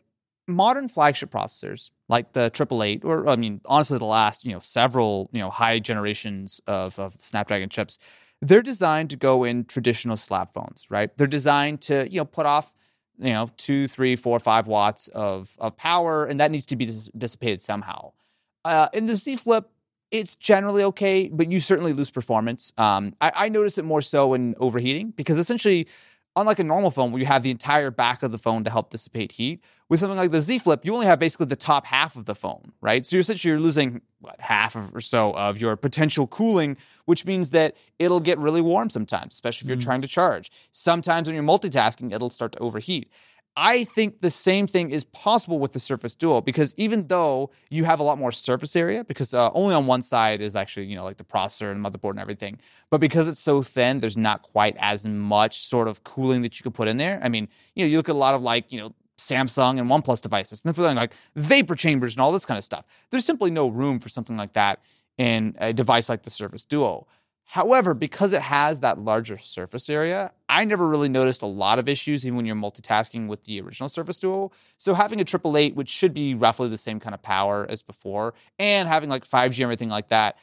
modern 0.51 0.87
flagship 0.87 1.31
processors 1.31 1.91
like 2.09 2.33
the 2.33 2.45
888 2.45 3.03
or 3.05 3.27
I 3.27 3.35
mean 3.35 3.61
honestly 3.65 3.97
the 3.97 4.05
last, 4.05 4.45
you 4.45 4.51
know, 4.51 4.59
several, 4.59 5.29
you 5.31 5.39
know, 5.39 5.49
high 5.49 5.79
generations 5.79 6.61
of, 6.67 6.97
of 6.99 7.15
Snapdragon 7.15 7.69
chips, 7.69 7.97
they're 8.41 8.61
designed 8.61 9.09
to 9.11 9.15
go 9.15 9.43
in 9.43 9.65
traditional 9.65 10.17
slab 10.17 10.51
phones, 10.51 10.85
right? 10.89 11.15
They're 11.17 11.27
designed 11.27 11.81
to, 11.81 12.07
you 12.09 12.17
know, 12.17 12.25
put 12.25 12.45
off, 12.45 12.73
you 13.19 13.31
know, 13.33 13.49
two, 13.57 13.87
three, 13.87 14.15
four, 14.15 14.39
five 14.39 14.67
watts 14.67 15.07
of, 15.09 15.55
of 15.59 15.77
power, 15.77 16.25
and 16.25 16.39
that 16.39 16.51
needs 16.51 16.65
to 16.67 16.75
be 16.75 16.85
dis- 16.85 17.09
dissipated 17.15 17.61
somehow. 17.61 18.13
Uh, 18.65 18.87
in 18.93 19.05
the 19.05 19.15
Z 19.15 19.35
Flip, 19.37 19.69
it's 20.09 20.35
generally 20.35 20.83
okay, 20.83 21.29
but 21.31 21.51
you 21.51 21.59
certainly 21.59 21.93
lose 21.93 22.09
performance. 22.09 22.73
Um, 22.77 23.15
I, 23.21 23.31
I 23.35 23.49
notice 23.49 23.77
it 23.77 23.85
more 23.85 24.01
so 24.01 24.33
in 24.33 24.55
overheating 24.59 25.11
because 25.11 25.37
essentially 25.37 25.87
unlike 26.35 26.59
a 26.59 26.63
normal 26.63 26.91
phone 26.91 27.11
where 27.11 27.19
you 27.19 27.25
have 27.25 27.43
the 27.43 27.51
entire 27.51 27.91
back 27.91 28.23
of 28.23 28.31
the 28.31 28.37
phone 28.37 28.63
to 28.63 28.69
help 28.69 28.89
dissipate 28.89 29.33
heat, 29.33 29.61
with 29.89 29.99
something 29.99 30.17
like 30.17 30.31
the 30.31 30.39
Z 30.39 30.59
Flip, 30.59 30.85
you 30.85 30.93
only 30.93 31.05
have 31.05 31.19
basically 31.19 31.47
the 31.47 31.55
top 31.55 31.85
half 31.85 32.15
of 32.15 32.25
the 32.25 32.35
phone, 32.35 32.71
right? 32.79 33.05
So 33.05 33.17
you're 33.17 33.21
essentially 33.21 33.49
you're 33.49 33.59
losing 33.59 34.01
what, 34.19 34.39
half 34.39 34.75
or 34.75 35.01
so 35.01 35.33
of 35.35 35.59
your 35.59 35.75
potential 35.75 36.27
cooling, 36.27 36.77
which 37.05 37.25
means 37.25 37.49
that 37.49 37.75
it'll 37.99 38.21
get 38.21 38.39
really 38.39 38.61
warm 38.61 38.89
sometimes, 38.89 39.33
especially 39.33 39.65
if 39.65 39.67
you're 39.67 39.77
mm-hmm. 39.77 39.83
trying 39.83 40.01
to 40.01 40.07
charge. 40.07 40.49
Sometimes 40.71 41.27
when 41.27 41.35
you're 41.35 41.43
multitasking, 41.43 42.13
it'll 42.13 42.29
start 42.29 42.53
to 42.53 42.59
overheat. 42.59 43.11
I 43.57 43.83
think 43.83 44.21
the 44.21 44.31
same 44.31 44.65
thing 44.65 44.91
is 44.91 45.03
possible 45.03 45.59
with 45.59 45.73
the 45.73 45.79
Surface 45.79 46.15
Duo 46.15 46.39
because 46.39 46.73
even 46.77 47.07
though 47.07 47.51
you 47.69 47.83
have 47.83 47.99
a 47.99 48.03
lot 48.03 48.17
more 48.17 48.31
surface 48.31 48.75
area, 48.75 49.03
because 49.03 49.33
uh, 49.33 49.51
only 49.53 49.75
on 49.75 49.87
one 49.87 50.01
side 50.01 50.39
is 50.39 50.55
actually, 50.55 50.85
you 50.85 50.95
know, 50.95 51.03
like 51.03 51.17
the 51.17 51.25
processor 51.25 51.69
and 51.71 51.83
motherboard 51.83 52.11
and 52.11 52.19
everything, 52.19 52.59
but 52.89 53.01
because 53.01 53.27
it's 53.27 53.41
so 53.41 53.61
thin, 53.61 53.99
there's 53.99 54.15
not 54.15 54.41
quite 54.41 54.77
as 54.79 55.05
much 55.05 55.59
sort 55.65 55.89
of 55.89 56.03
cooling 56.05 56.43
that 56.43 56.57
you 56.57 56.63
could 56.63 56.73
put 56.73 56.87
in 56.87 56.95
there. 56.95 57.19
I 57.21 57.27
mean, 57.27 57.49
you 57.75 57.83
know, 57.83 57.89
you 57.89 57.97
look 57.97 58.07
at 58.07 58.15
a 58.15 58.17
lot 58.17 58.35
of 58.35 58.41
like, 58.41 58.71
you 58.71 58.79
know, 58.79 58.93
Samsung 59.17 59.79
and 59.79 59.89
OnePlus 59.89 60.21
devices. 60.21 60.63
And 60.63 60.69
they're 60.69 60.83
putting 60.83 60.97
like 60.97 61.13
vapor 61.35 61.75
chambers 61.75 62.13
and 62.13 62.21
all 62.21 62.31
this 62.31 62.45
kind 62.45 62.57
of 62.57 62.63
stuff. 62.63 62.85
There's 63.11 63.25
simply 63.25 63.51
no 63.51 63.67
room 63.67 63.99
for 63.99 64.09
something 64.09 64.37
like 64.37 64.53
that 64.53 64.79
in 65.17 65.55
a 65.59 65.73
device 65.73 66.09
like 66.09 66.23
the 66.23 66.29
Surface 66.29 66.65
Duo. 66.65 67.05
However, 67.51 67.93
because 67.93 68.31
it 68.31 68.41
has 68.41 68.79
that 68.79 68.97
larger 68.97 69.37
surface 69.37 69.89
area, 69.89 70.31
I 70.47 70.63
never 70.63 70.87
really 70.87 71.09
noticed 71.09 71.41
a 71.41 71.47
lot 71.47 71.79
of 71.79 71.89
issues, 71.89 72.25
even 72.25 72.37
when 72.37 72.45
you're 72.45 72.55
multitasking 72.55 73.27
with 73.27 73.43
the 73.43 73.59
original 73.59 73.89
Surface 73.89 74.19
Duo. 74.19 74.53
So 74.77 74.93
having 74.93 75.19
a 75.19 75.25
triple 75.25 75.57
eight, 75.57 75.75
which 75.75 75.89
should 75.89 76.13
be 76.13 76.33
roughly 76.33 76.69
the 76.69 76.77
same 76.77 77.01
kind 77.01 77.13
of 77.13 77.21
power 77.21 77.67
as 77.69 77.83
before, 77.83 78.35
and 78.57 78.87
having 78.87 79.09
like 79.09 79.27
5G 79.27 79.55
and 79.55 79.63
everything 79.63 79.89
like 79.89 80.07
that, 80.07 80.37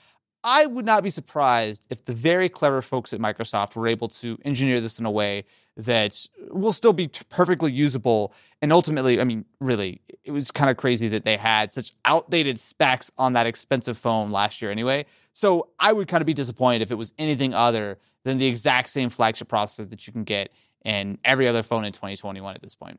I 0.44 0.66
would 0.66 0.84
not 0.84 1.02
be 1.02 1.08
surprised 1.08 1.86
if 1.88 2.04
the 2.04 2.12
very 2.12 2.50
clever 2.50 2.82
folks 2.82 3.14
at 3.14 3.20
Microsoft 3.20 3.74
were 3.74 3.88
able 3.88 4.08
to 4.08 4.36
engineer 4.44 4.78
this 4.82 4.98
in 4.98 5.06
a 5.06 5.10
way 5.10 5.46
that 5.78 6.26
will 6.50 6.74
still 6.74 6.92
be 6.92 7.08
perfectly 7.30 7.72
usable. 7.72 8.34
And 8.60 8.70
ultimately, 8.70 9.18
I 9.18 9.24
mean, 9.24 9.46
really, 9.60 10.02
it 10.24 10.32
was 10.32 10.50
kind 10.50 10.68
of 10.68 10.76
crazy 10.76 11.08
that 11.08 11.24
they 11.24 11.38
had 11.38 11.72
such 11.72 11.94
outdated 12.04 12.60
specs 12.60 13.10
on 13.16 13.32
that 13.32 13.46
expensive 13.46 13.96
phone 13.96 14.30
last 14.30 14.60
year 14.60 14.70
anyway. 14.70 15.06
So 15.38 15.68
I 15.78 15.92
would 15.92 16.08
kind 16.08 16.20
of 16.20 16.26
be 16.26 16.34
disappointed 16.34 16.82
if 16.82 16.90
it 16.90 16.96
was 16.96 17.12
anything 17.16 17.54
other 17.54 17.98
than 18.24 18.38
the 18.38 18.46
exact 18.46 18.88
same 18.88 19.08
flagship 19.08 19.46
processor 19.46 19.88
that 19.88 20.04
you 20.04 20.12
can 20.12 20.24
get 20.24 20.50
in 20.84 21.18
every 21.24 21.46
other 21.46 21.62
phone 21.62 21.84
in 21.84 21.92
2021 21.92 22.56
at 22.56 22.60
this 22.60 22.74
point. 22.74 22.98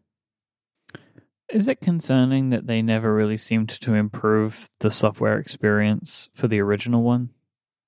Is 1.49 1.67
it 1.67 1.82
concerning 1.82 2.52
that 2.52 2.65
they 2.65 2.82
never 2.82 3.13
really 3.13 3.36
seemed 3.36 3.67
to 3.67 3.93
improve 3.93 4.69
the 4.80 4.89
software 4.89 5.38
experience 5.38 6.30
for 6.34 6.47
the 6.47 6.62
original 6.62 7.04
one? 7.04 7.32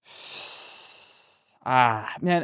Ah, 1.64 2.16
man. 2.20 2.44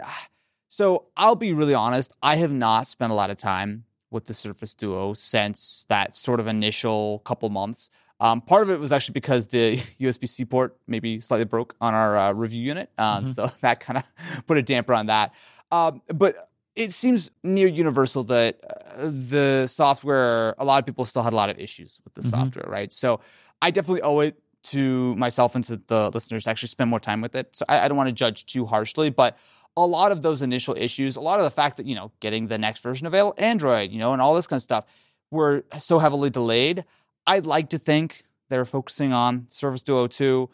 So 0.69 1.07
I'll 1.17 1.35
be 1.35 1.51
really 1.51 1.73
honest. 1.73 2.13
I 2.21 2.35
have 2.35 2.51
not 2.51 2.85
spent 2.85 3.11
a 3.11 3.15
lot 3.15 3.31
of 3.31 3.37
time 3.37 3.85
with 4.11 4.25
the 4.25 4.33
Surface 4.35 4.75
Duo 4.75 5.15
since 5.15 5.87
that 5.89 6.15
sort 6.15 6.39
of 6.39 6.45
initial 6.45 7.19
couple 7.25 7.49
months. 7.49 7.89
Um, 8.19 8.41
part 8.41 8.63
of 8.63 8.69
it 8.71 8.79
was 8.79 8.91
actually 8.91 9.13
because 9.13 9.47
the 9.47 9.77
USB 9.99 10.27
C 10.27 10.45
port 10.45 10.77
maybe 10.87 11.19
slightly 11.19 11.45
broke 11.45 11.75
on 11.79 11.93
our 11.93 12.17
uh, 12.17 12.31
review 12.33 12.63
unit. 12.63 12.89
Um, 12.97 13.23
mm-hmm. 13.23 13.31
So 13.31 13.47
that 13.61 13.79
kind 13.79 13.97
of 13.97 14.45
put 14.47 14.57
a 14.57 14.61
damper 14.61 14.93
on 14.93 15.07
that. 15.07 15.33
Um, 15.71 16.01
but 16.07 16.35
it 16.75 16.93
seems 16.93 17.31
near 17.43 17.67
universal 17.67 18.23
that 18.25 18.59
uh, 18.63 19.09
the 19.11 19.67
software, 19.67 20.55
a 20.57 20.65
lot 20.65 20.79
of 20.79 20.85
people 20.85 21.05
still 21.05 21.23
had 21.23 21.33
a 21.33 21.35
lot 21.35 21.49
of 21.49 21.59
issues 21.59 21.99
with 22.03 22.13
the 22.13 22.21
mm-hmm. 22.21 22.29
software, 22.29 22.65
right? 22.67 22.91
So 22.91 23.19
I 23.61 23.71
definitely 23.71 24.03
owe 24.03 24.19
it 24.19 24.39
to 24.63 25.15
myself 25.15 25.55
and 25.55 25.63
to 25.63 25.77
the 25.77 26.09
listeners 26.11 26.43
to 26.43 26.49
actually 26.49 26.69
spend 26.69 26.89
more 26.89 26.99
time 26.99 27.21
with 27.21 27.35
it. 27.35 27.55
So 27.55 27.65
I, 27.69 27.81
I 27.81 27.87
don't 27.87 27.97
want 27.97 28.09
to 28.09 28.13
judge 28.13 28.45
too 28.45 28.65
harshly, 28.65 29.09
but 29.09 29.37
a 29.75 29.85
lot 29.85 30.11
of 30.11 30.21
those 30.21 30.41
initial 30.41 30.75
issues, 30.77 31.15
a 31.15 31.21
lot 31.21 31.39
of 31.39 31.45
the 31.45 31.51
fact 31.51 31.77
that, 31.77 31.85
you 31.85 31.95
know, 31.95 32.11
getting 32.19 32.47
the 32.47 32.57
next 32.57 32.81
version 32.81 33.07
of 33.07 33.13
Android, 33.37 33.91
you 33.91 33.99
know, 33.99 34.13
and 34.13 34.21
all 34.21 34.33
this 34.33 34.47
kind 34.47 34.57
of 34.57 34.63
stuff 34.63 34.85
were 35.29 35.63
so 35.79 35.99
heavily 35.99 36.29
delayed. 36.29 36.83
I'd 37.27 37.45
like 37.45 37.69
to 37.69 37.77
think 37.77 38.23
they're 38.49 38.65
focusing 38.65 39.13
on 39.13 39.47
Surface 39.49 39.83
Duo 39.83 40.07
2, 40.07 40.49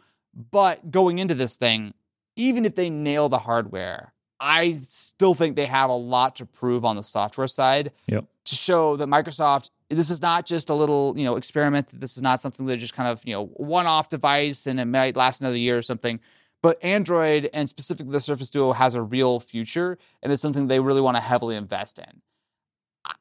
but 0.52 0.92
going 0.92 1.20
into 1.20 1.36
this 1.36 1.56
thing, 1.56 1.94
even 2.36 2.66
if 2.66 2.76
they 2.76 2.90
nail 2.90 3.30
the 3.30 3.40
hardware, 3.40 4.14
I 4.40 4.80
still 4.84 5.36
think 5.36 5.56
they 5.56 5.68
have 5.68 5.90
a 5.90 5.96
lot 5.96 6.36
to 6.38 6.46
prove 6.46 6.84
on 6.84 6.96
the 6.98 7.04
software 7.04 7.48
side 7.48 7.92
yep. 8.08 8.26
to 8.46 8.56
show 8.56 8.98
that 8.98 9.08
Microsoft 9.08 9.70
this 9.90 10.10
is 10.10 10.22
not 10.22 10.46
just 10.46 10.70
a 10.70 10.74
little 10.74 11.14
you 11.16 11.24
know 11.24 11.36
experiment. 11.36 11.88
This 11.94 12.18
is 12.18 12.24
not 12.24 12.42
something 12.42 12.66
that 12.66 12.78
just 12.78 12.94
kind 12.94 13.10
of 13.10 13.22
you 13.26 13.34
know 13.34 13.46
one 13.46 13.86
off 13.86 14.10
device 14.10 14.68
and 14.68 14.80
it 14.80 14.86
might 14.86 15.16
last 15.16 15.42
another 15.42 15.58
year 15.58 15.78
or 15.78 15.82
something. 15.82 16.20
But 16.62 16.84
Android 16.84 17.50
and 17.54 17.68
specifically 17.68 18.12
the 18.12 18.20
Surface 18.20 18.50
Duo 18.50 18.74
has 18.74 18.96
a 18.96 19.02
real 19.02 19.40
future 19.40 19.98
and 20.22 20.32
it's 20.32 20.42
something 20.42 20.68
they 20.68 20.80
really 20.80 21.02
want 21.02 21.18
to 21.18 21.22
heavily 21.22 21.56
invest 21.56 22.00
in. 22.00 22.22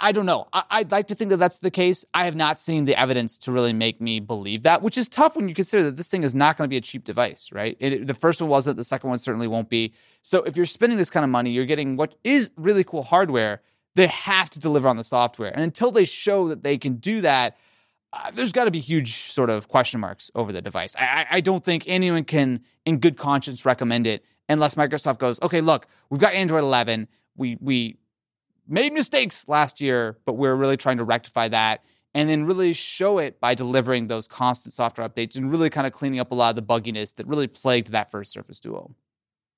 I 0.00 0.12
don't 0.12 0.26
know. 0.26 0.46
I, 0.52 0.80
would 0.80 0.92
like 0.92 1.08
to 1.08 1.14
think 1.14 1.30
that 1.30 1.38
that's 1.38 1.58
the 1.58 1.70
case. 1.70 2.04
I 2.14 2.24
have 2.24 2.36
not 2.36 2.60
seen 2.60 2.84
the 2.84 2.98
evidence 2.98 3.36
to 3.38 3.52
really 3.52 3.72
make 3.72 4.00
me 4.00 4.20
believe 4.20 4.62
that, 4.62 4.80
which 4.80 4.96
is 4.96 5.08
tough 5.08 5.34
when 5.34 5.48
you 5.48 5.54
consider 5.54 5.82
that 5.84 5.96
this 5.96 6.08
thing 6.08 6.22
is 6.22 6.34
not 6.34 6.56
going 6.56 6.66
to 6.66 6.68
be 6.68 6.76
a 6.76 6.80
cheap 6.80 7.04
device, 7.04 7.50
right? 7.52 7.76
It, 7.80 8.06
the 8.06 8.14
first 8.14 8.40
one 8.40 8.48
wasn't. 8.48 8.76
The 8.76 8.84
second 8.84 9.10
one 9.10 9.18
certainly 9.18 9.48
won't 9.48 9.68
be. 9.68 9.92
So 10.22 10.42
if 10.44 10.56
you're 10.56 10.66
spending 10.66 10.98
this 10.98 11.10
kind 11.10 11.24
of 11.24 11.30
money, 11.30 11.50
you're 11.50 11.66
getting 11.66 11.96
what 11.96 12.14
is 12.22 12.52
really 12.56 12.84
cool 12.84 13.02
hardware. 13.02 13.60
They 13.94 14.06
have 14.06 14.50
to 14.50 14.60
deliver 14.60 14.88
on 14.88 14.96
the 14.96 15.04
software, 15.04 15.50
and 15.50 15.62
until 15.62 15.90
they 15.90 16.04
show 16.04 16.48
that 16.48 16.62
they 16.62 16.78
can 16.78 16.94
do 16.96 17.20
that, 17.20 17.56
uh, 18.12 18.30
there's 18.32 18.52
got 18.52 18.64
to 18.64 18.70
be 18.70 18.78
huge 18.78 19.30
sort 19.30 19.50
of 19.50 19.68
question 19.68 20.00
marks 20.00 20.30
over 20.34 20.52
the 20.52 20.62
device. 20.62 20.94
I, 20.98 21.26
I 21.30 21.40
don't 21.40 21.64
think 21.64 21.84
anyone 21.86 22.24
can, 22.24 22.60
in 22.86 22.98
good 22.98 23.16
conscience, 23.16 23.64
recommend 23.64 24.06
it 24.06 24.24
unless 24.48 24.76
Microsoft 24.76 25.18
goes, 25.18 25.40
okay, 25.42 25.60
look, 25.60 25.86
we've 26.08 26.20
got 26.20 26.34
Android 26.34 26.62
11. 26.62 27.08
We 27.36 27.56
we 27.60 27.96
made 28.66 28.92
mistakes 28.92 29.48
last 29.48 29.80
year, 29.80 30.18
but 30.24 30.34
we're 30.34 30.54
really 30.54 30.76
trying 30.76 30.98
to 30.98 31.04
rectify 31.04 31.48
that 31.48 31.84
and 32.14 32.28
then 32.28 32.44
really 32.44 32.72
show 32.72 33.18
it 33.18 33.40
by 33.40 33.54
delivering 33.54 34.06
those 34.06 34.28
constant 34.28 34.74
software 34.74 35.08
updates 35.08 35.36
and 35.36 35.50
really 35.50 35.70
kind 35.70 35.86
of 35.86 35.92
cleaning 35.92 36.20
up 36.20 36.30
a 36.30 36.34
lot 36.34 36.50
of 36.50 36.56
the 36.56 36.62
bugginess 36.62 37.14
that 37.16 37.26
really 37.26 37.46
plagued 37.46 37.88
that 37.88 38.10
first 38.10 38.32
Surface 38.32 38.60
Duo. 38.60 38.94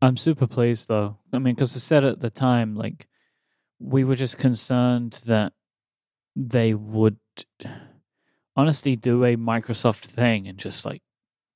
I'm 0.00 0.16
super 0.16 0.46
pleased 0.46 0.88
though. 0.88 1.18
I 1.32 1.38
mean, 1.38 1.54
because 1.54 1.76
I 1.76 1.80
said 1.80 2.04
at 2.04 2.20
the 2.20 2.30
time, 2.30 2.76
like, 2.76 3.08
we 3.80 4.04
were 4.04 4.14
just 4.14 4.38
concerned 4.38 5.20
that 5.26 5.52
they 6.36 6.74
would 6.74 7.18
honestly 8.56 8.96
do 8.96 9.24
a 9.24 9.36
Microsoft 9.36 10.06
thing 10.06 10.46
and 10.46 10.58
just 10.58 10.84
like 10.86 11.02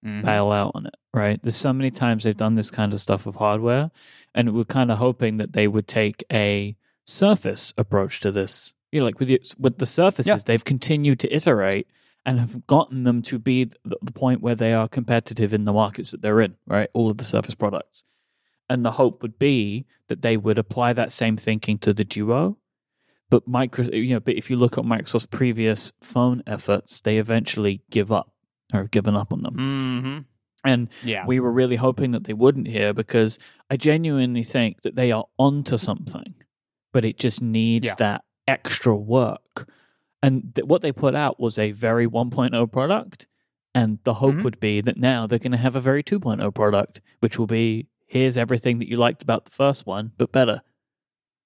mm-hmm. 0.05 0.25
bail 0.25 0.51
out 0.51 0.73
on 0.75 0.87
it, 0.87 0.95
right? 1.15 1.41
There's 1.43 1.57
so 1.57 1.73
many 1.73 1.91
times 1.91 2.25
they've 2.25 2.37
done 2.37 2.57
this 2.57 2.71
kind 2.71 2.93
of 2.93 3.01
stuff 3.01 3.25
with 3.25 3.37
hardware, 3.37 3.91
and 4.35 4.53
we're 4.55 4.65
kind 4.65 4.91
of 4.91 4.99
hoping 4.99 5.37
that 5.39 5.53
they 5.53 5.69
would 5.69 5.87
take 5.87 6.25
a 6.33 6.77
Surface 7.09 7.73
approach 7.79 8.21
to 8.21 8.31
this. 8.31 8.75
You 8.93 9.01
know, 9.01 9.07
like 9.07 9.19
with 9.19 9.29
the, 9.29 9.41
with 9.59 9.79
the 9.79 9.87
surfaces, 9.87 10.27
yeah. 10.27 10.39
they've 10.45 10.65
continued 10.65 11.21
to 11.21 11.35
iterate 11.35 11.87
and 12.27 12.39
have 12.39 12.67
gotten 12.67 13.05
them 13.05 13.23
to 13.23 13.39
be 13.39 13.71
the, 13.85 14.13
point 14.13 14.43
where 14.43 14.55
they 14.55 14.73
are 14.73 14.89
competitive 14.89 15.55
in 15.55 15.65
the 15.65 15.73
markets 15.73 16.11
that 16.11 16.23
they're 16.23 16.41
in. 16.41 16.57
Right, 16.67 16.91
all 16.93 17.11
of 17.11 17.19
the 17.19 17.25
Surface 17.25 17.55
products, 17.55 18.05
and 18.69 18.85
the 18.85 18.93
hope 18.93 19.23
would 19.23 19.39
be 19.39 19.87
that 20.09 20.23
they 20.23 20.37
would 20.37 20.59
apply 20.59 20.93
that 20.95 21.13
same 21.13 21.37
thinking 21.37 21.79
to 21.79 21.93
the 21.93 22.05
Duo 22.05 22.59
but 23.31 23.47
micro, 23.47 23.85
you 23.93 24.15
know, 24.15 24.21
but 24.21 24.37
if 24.37 24.51
you 24.51 24.57
look 24.57 24.79
at 24.79 24.85
Microsoft's 24.85 25.27
previous 25.27 25.93
phone 26.01 26.43
efforts, 26.47 27.01
they 27.01 27.19
eventually 27.19 27.83
give 27.91 28.11
up 28.11 28.33
or 28.73 28.81
have 28.81 28.91
given 28.91 29.15
up 29.15 29.33
on 29.33 29.43
them. 29.43 29.55
Mm-hmm. 29.55 30.19
And 30.65 30.89
yeah. 31.05 31.27
we 31.27 31.41
were 31.41 31.53
really 31.53 31.77
hoping 31.77 32.13
that 32.13 32.25
they 32.25 32.33
wouldn't 32.33 32.67
here 32.67 32.93
because 32.93 33.39
I 33.71 33.77
genuinely 33.77 34.43
think 34.43 34.83
that 34.83 34.97
they 34.97 35.13
are 35.13 35.27
onto 35.39 35.77
something, 35.77 36.35
but 36.93 37.05
it 37.05 37.19
just 37.19 37.43
needs 37.43 37.87
yeah. 37.87 37.95
that 37.99 38.25
extra 38.47 38.95
work. 38.97 39.69
And 40.23 40.55
th- 40.55 40.67
what 40.67 40.83
they 40.83 40.93
put 40.93 41.15
out 41.15 41.39
was 41.39 41.59
a 41.59 41.73
very 41.73 42.07
1.0 42.07 42.73
product. 42.73 43.27
And 43.75 43.99
the 44.05 44.15
hope 44.15 44.35
mm-hmm. 44.35 44.43
would 44.43 44.61
be 44.61 44.81
that 44.81 44.97
now 44.97 45.27
they're 45.27 45.39
going 45.39 45.53
to 45.53 45.59
have 45.59 45.77
a 45.77 45.81
very 45.81 46.03
2.0 46.03 46.55
product, 46.55 47.01
which 47.21 47.39
will 47.39 47.47
be 47.47 47.87
here's 48.07 48.37
everything 48.37 48.79
that 48.79 48.89
you 48.89 48.97
liked 48.97 49.23
about 49.23 49.45
the 49.45 49.51
first 49.51 49.87
one, 49.87 50.13
but 50.17 50.33
better. 50.33 50.63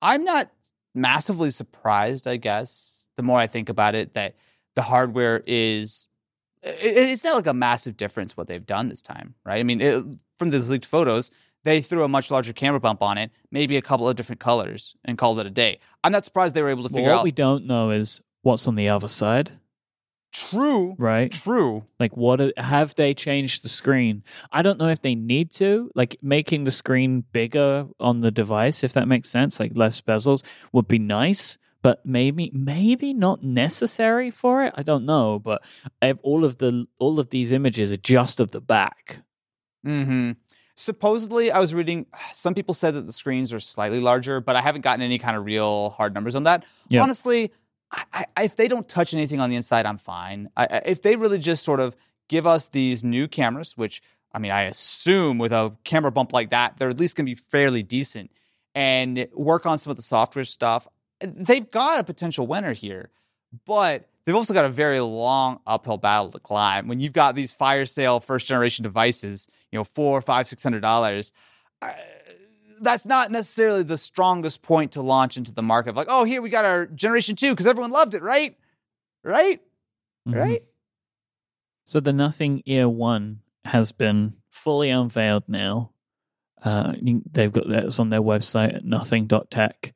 I'm 0.01 0.25
not 0.25 0.51
massively 0.95 1.51
surprised, 1.51 2.27
I 2.27 2.37
guess, 2.37 3.07
the 3.17 3.23
more 3.23 3.39
I 3.39 3.47
think 3.49 3.69
about 3.69 3.95
it, 3.95 4.15
that 4.15 4.37
the 4.75 4.83
hardware 4.83 5.43
is. 5.47 6.09
it's 6.63 7.25
not 7.25 7.35
like 7.35 7.47
a 7.49 7.55
massive 7.55 7.97
difference 7.97 8.37
what 8.37 8.47
they've 8.47 8.65
done 8.65 8.89
this 8.89 9.03
time, 9.03 9.35
right? 9.45 9.59
I 9.59 9.63
mean, 9.65 9.81
it, 9.81 10.05
from 10.39 10.51
these 10.51 10.69
leaked 10.69 10.87
photos, 10.87 11.31
they 11.65 11.81
threw 11.81 12.05
a 12.05 12.09
much 12.09 12.31
larger 12.31 12.53
camera 12.53 12.81
bump 12.81 13.03
on 13.03 13.19
it, 13.19 13.31
maybe 13.51 13.77
a 13.77 13.83
couple 13.83 14.09
of 14.09 14.17
different 14.17 14.41
colors, 14.41 14.97
and 15.05 15.17
called 15.19 15.39
it 15.41 15.47
a 15.47 15.51
day. 15.51 15.79
I'm 16.03 16.13
not 16.13 16.25
surprised 16.25 16.55
they 16.55 16.63
were 16.63 16.71
able 16.71 16.85
to 16.85 16.89
figure 16.89 17.03
well, 17.03 17.11
what 17.11 17.15
out. 17.15 17.21
What 17.21 17.25
we 17.25 17.33
don't 17.33 17.67
know 17.67 17.91
is 17.91 18.21
what's 18.43 18.67
on 18.67 18.75
the 18.75 18.89
other 18.89 19.09
side. 19.09 19.53
True. 20.33 20.97
Right. 20.99 21.31
True. 21.31 21.85
Like, 22.01 22.17
what 22.17 22.41
have 22.57 22.95
they 22.95 23.13
changed 23.13 23.63
the 23.63 23.69
screen? 23.69 24.25
I 24.51 24.63
don't 24.63 24.79
know 24.79 24.89
if 24.89 25.03
they 25.03 25.15
need 25.15 25.53
to. 25.53 25.91
Like, 25.95 26.17
making 26.23 26.65
the 26.65 26.71
screen 26.71 27.25
bigger 27.33 27.87
on 28.01 28.23
the 28.23 28.31
device, 28.31 28.83
if 28.83 28.95
that 28.95 29.09
makes 29.09 29.29
sense, 29.29 29.61
like 29.61 29.73
less 29.75 30.01
bezels, 30.01 30.43
would 30.73 30.89
be 30.89 30.99
nice. 30.99 31.59
But 31.83 32.07
maybe, 32.07 32.51
maybe 32.55 33.13
not 33.13 33.43
necessary 33.43 34.31
for 34.31 34.65
it. 34.65 34.73
I 34.77 34.83
don't 34.83 35.05
know. 35.05 35.39
But 35.39 35.63
all 36.23 36.45
of 36.45 36.59
the 36.59 36.87
all 36.99 37.19
of 37.19 37.31
these 37.31 37.53
images 37.53 37.93
are 37.93 37.97
just 37.97 38.41
of 38.41 38.53
the 38.53 38.61
back. 38.61 39.19
Hmm. 39.85 40.33
Supposedly, 40.75 41.51
I 41.51 41.59
was 41.59 41.75
reading. 41.75 42.07
Some 42.33 42.55
people 42.55 42.75
said 42.75 42.95
that 42.95 43.07
the 43.07 43.13
screens 43.13 43.53
are 43.53 43.61
slightly 43.61 44.01
larger, 44.01 44.41
but 44.41 44.57
I 44.57 44.61
haven't 44.61 44.83
gotten 44.83 45.03
any 45.03 45.19
kind 45.19 45.37
of 45.37 45.45
real 45.45 45.91
hard 45.91 46.15
numbers 46.15 46.35
on 46.35 46.45
that. 46.45 46.65
Yep. 46.89 47.03
Honestly, 47.03 47.53
I, 47.91 48.27
I, 48.37 48.45
if 48.45 48.57
they 48.57 48.69
don't 48.69 48.89
touch 48.89 49.15
anything 49.15 49.41
on 49.41 49.51
the 49.51 49.57
inside, 49.57 49.87
I'm 49.87 49.99
fine. 49.99 50.49
I, 50.57 50.83
if 50.87 51.03
they 51.03 51.17
really 51.17 51.39
just 51.39 51.63
sort 51.63 51.81
of 51.81 51.97
give 52.29 52.47
us 52.47 52.69
these 52.69 53.05
new 53.05 53.29
cameras, 53.29 53.77
which 53.77 54.03
I 54.33 54.39
mean, 54.39 54.53
I 54.53 54.63
assume 54.63 55.39
with 55.39 55.53
a 55.53 55.77
camera 55.85 56.11
bump 56.11 56.33
like 56.33 56.51
that, 56.51 56.79
they're 56.79 56.89
at 56.89 56.99
least 56.99 57.17
going 57.17 57.27
to 57.27 57.35
be 57.35 57.41
fairly 57.51 57.83
decent, 57.83 58.31
and 58.75 59.29
work 59.35 59.67
on 59.67 59.77
some 59.77 59.91
of 59.91 59.97
the 59.97 60.03
software 60.03 60.45
stuff, 60.45 60.89
they've 61.21 61.71
got 61.71 62.01
a 62.01 62.05
potential 62.05 62.47
winner 62.47 62.73
here. 62.73 63.11
But 63.67 64.09
they've 64.25 64.35
also 64.35 64.55
got 64.55 64.65
a 64.65 64.71
very 64.71 65.01
long 65.01 65.61
uphill 65.67 65.99
battle 65.99 66.31
to 66.31 66.39
climb. 66.39 66.89
When 66.89 67.01
you've 67.01 67.13
got 67.13 67.35
these 67.35 67.53
fire 67.53 67.87
sale 67.87 68.21
first 68.21 68.47
generation 68.47 68.83
devices, 68.83 69.49
you 69.71 69.79
know, 69.79 69.85
four, 69.85 70.21
five, 70.21 70.47
six 70.47 70.63
hundred 70.63 70.81
dollars 70.81 71.33
that's 72.83 73.07
not 73.07 73.31
necessarily 73.31 73.85
the 73.85 73.97
strongest 73.97 74.61
point 74.61 74.93
to 74.93 75.03
launch 75.03 75.37
into 75.37 75.55
the 75.55 75.63
market. 75.63 75.95
Like, 75.95 76.09
oh, 76.11 76.25
here 76.25 76.43
we 76.43 76.51
got 76.51 76.65
our 76.65 76.87
generation 76.87 77.37
two 77.37 77.51
because 77.51 77.67
everyone 77.67 77.93
loved 77.93 78.15
it, 78.15 78.23
right? 78.23 78.57
right? 79.25 79.61
Mhm. 80.29 80.35
Right? 80.35 80.65
So 81.87 82.01
the 82.01 82.13
Nothing 82.13 82.63
Ear 82.67 82.89
One 82.89 83.41
has 83.65 83.93
been 83.93 84.35
fully 84.51 84.91
unveiled 84.91 85.45
now. 85.49 85.93
Uh, 86.63 86.95
they've 87.01 87.53
got 87.53 87.69
that 87.69 87.85
it's 87.85 87.99
on 87.99 88.11
their 88.11 88.23
website 88.23 88.75
at 88.75 88.85
nothing.tech. 88.85 89.95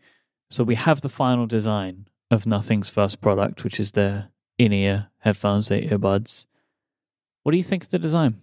So 0.51 0.65
we 0.65 0.77
have 0.77 1.01
the 1.01 1.09
final 1.09 1.47
design 1.47 2.07
of 2.31 2.47
Nothing's 2.47 2.89
first 2.91 3.21
product, 3.21 3.65
which 3.65 3.79
is 3.81 3.93
their 3.93 4.29
in-ear 4.59 5.09
headphones, 5.19 5.69
their 5.69 5.83
earbuds. 5.83 6.47
What 7.43 7.53
do 7.53 7.59
you 7.59 7.65
think 7.65 7.85
of 7.85 7.91
the 7.91 7.99
design? 7.99 8.43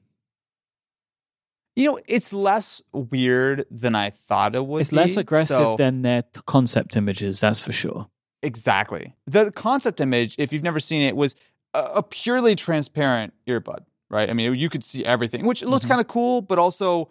You 1.76 1.86
know, 1.92 2.00
it's 2.08 2.32
less 2.34 2.82
weird 2.94 3.66
than 3.72 3.96
I 3.96 4.12
thought 4.12 4.56
it 4.56 4.66
would 4.66 4.82
it's 4.82 4.92
be. 4.92 4.96
less 4.98 5.18
aggressive 5.18 5.56
so- 5.56 5.76
than 5.76 6.04
their 6.04 6.24
concept 6.46 6.96
images, 6.96 7.40
that's 7.40 7.62
for 7.62 7.74
sure. 7.74 8.08
Exactly. 8.44 9.16
The 9.26 9.52
concept 9.52 10.02
image, 10.02 10.36
if 10.38 10.52
you've 10.54 10.64
never 10.64 10.80
seen 10.80 11.02
it, 11.02 11.16
was 11.16 11.34
a, 11.74 11.80
a 11.96 12.04
purely 12.04 12.56
transparent 12.56 13.34
earbud, 13.48 13.80
right? 14.10 14.30
I 14.30 14.34
mean, 14.34 14.54
you 14.56 14.70
could 14.70 14.84
see 14.84 15.04
everything, 15.06 15.46
which 15.46 15.64
looked 15.64 15.86
Mhm. 15.86 15.90
kind 15.90 16.02
of 16.02 16.08
cool, 16.08 16.42
but 16.42 16.60
also 16.60 17.10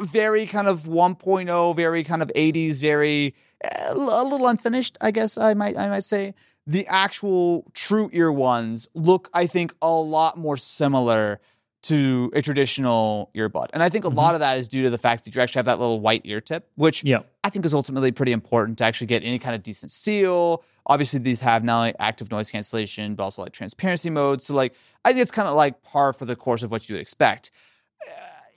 very 0.00 0.46
kind 0.46 0.68
of 0.68 0.82
1.0, 0.86 1.76
very 1.76 2.04
kind 2.04 2.22
of 2.22 2.28
80s, 2.36 2.80
very 2.80 3.34
eh, 3.62 3.68
a 3.90 3.94
little 3.94 4.46
unfinished, 4.46 4.96
I 5.00 5.10
guess 5.10 5.36
I 5.36 5.54
might 5.54 5.76
I 5.76 5.88
might 5.88 6.04
say. 6.04 6.34
The 6.66 6.86
actual 6.86 7.66
true 7.74 8.10
ear 8.12 8.30
ones 8.30 8.88
look, 8.94 9.28
I 9.34 9.46
think, 9.46 9.74
a 9.82 9.90
lot 9.90 10.38
more 10.38 10.56
similar 10.56 11.40
to 11.82 12.30
a 12.34 12.42
traditional 12.42 13.30
earbud. 13.34 13.68
And 13.72 13.82
I 13.82 13.88
think 13.88 14.04
a 14.04 14.10
Mhm. 14.10 14.16
lot 14.16 14.34
of 14.34 14.40
that 14.40 14.58
is 14.58 14.68
due 14.68 14.82
to 14.82 14.90
the 14.90 14.98
fact 14.98 15.24
that 15.24 15.34
you 15.34 15.40
actually 15.40 15.60
have 15.60 15.64
that 15.66 15.80
little 15.80 15.98
white 16.00 16.20
ear 16.24 16.40
tip, 16.42 16.68
which 16.76 17.02
Yeah. 17.02 17.20
I 17.42 17.48
think 17.48 17.64
is 17.64 17.72
ultimately 17.72 18.12
pretty 18.12 18.32
important 18.32 18.76
to 18.78 18.84
actually 18.84 19.06
get 19.06 19.24
any 19.24 19.38
kind 19.38 19.54
of 19.54 19.62
decent 19.62 19.90
seal. 19.90 20.62
Obviously, 20.86 21.18
these 21.20 21.40
have 21.40 21.64
not 21.64 21.78
only 21.78 21.94
active 21.98 22.30
noise 22.30 22.50
cancellation, 22.50 23.14
but 23.14 23.24
also 23.24 23.40
like 23.42 23.52
transparency 23.52 24.10
mode. 24.10 24.42
So, 24.42 24.54
like, 24.54 24.74
I 25.06 25.12
think 25.12 25.22
it's 25.22 25.30
kind 25.30 25.48
of 25.48 25.54
like 25.54 25.82
par 25.82 26.12
for 26.12 26.26
the 26.26 26.36
course 26.36 26.62
of 26.62 26.70
what 26.70 26.86
you 26.88 26.94
would 26.96 27.00
expect. 27.00 27.50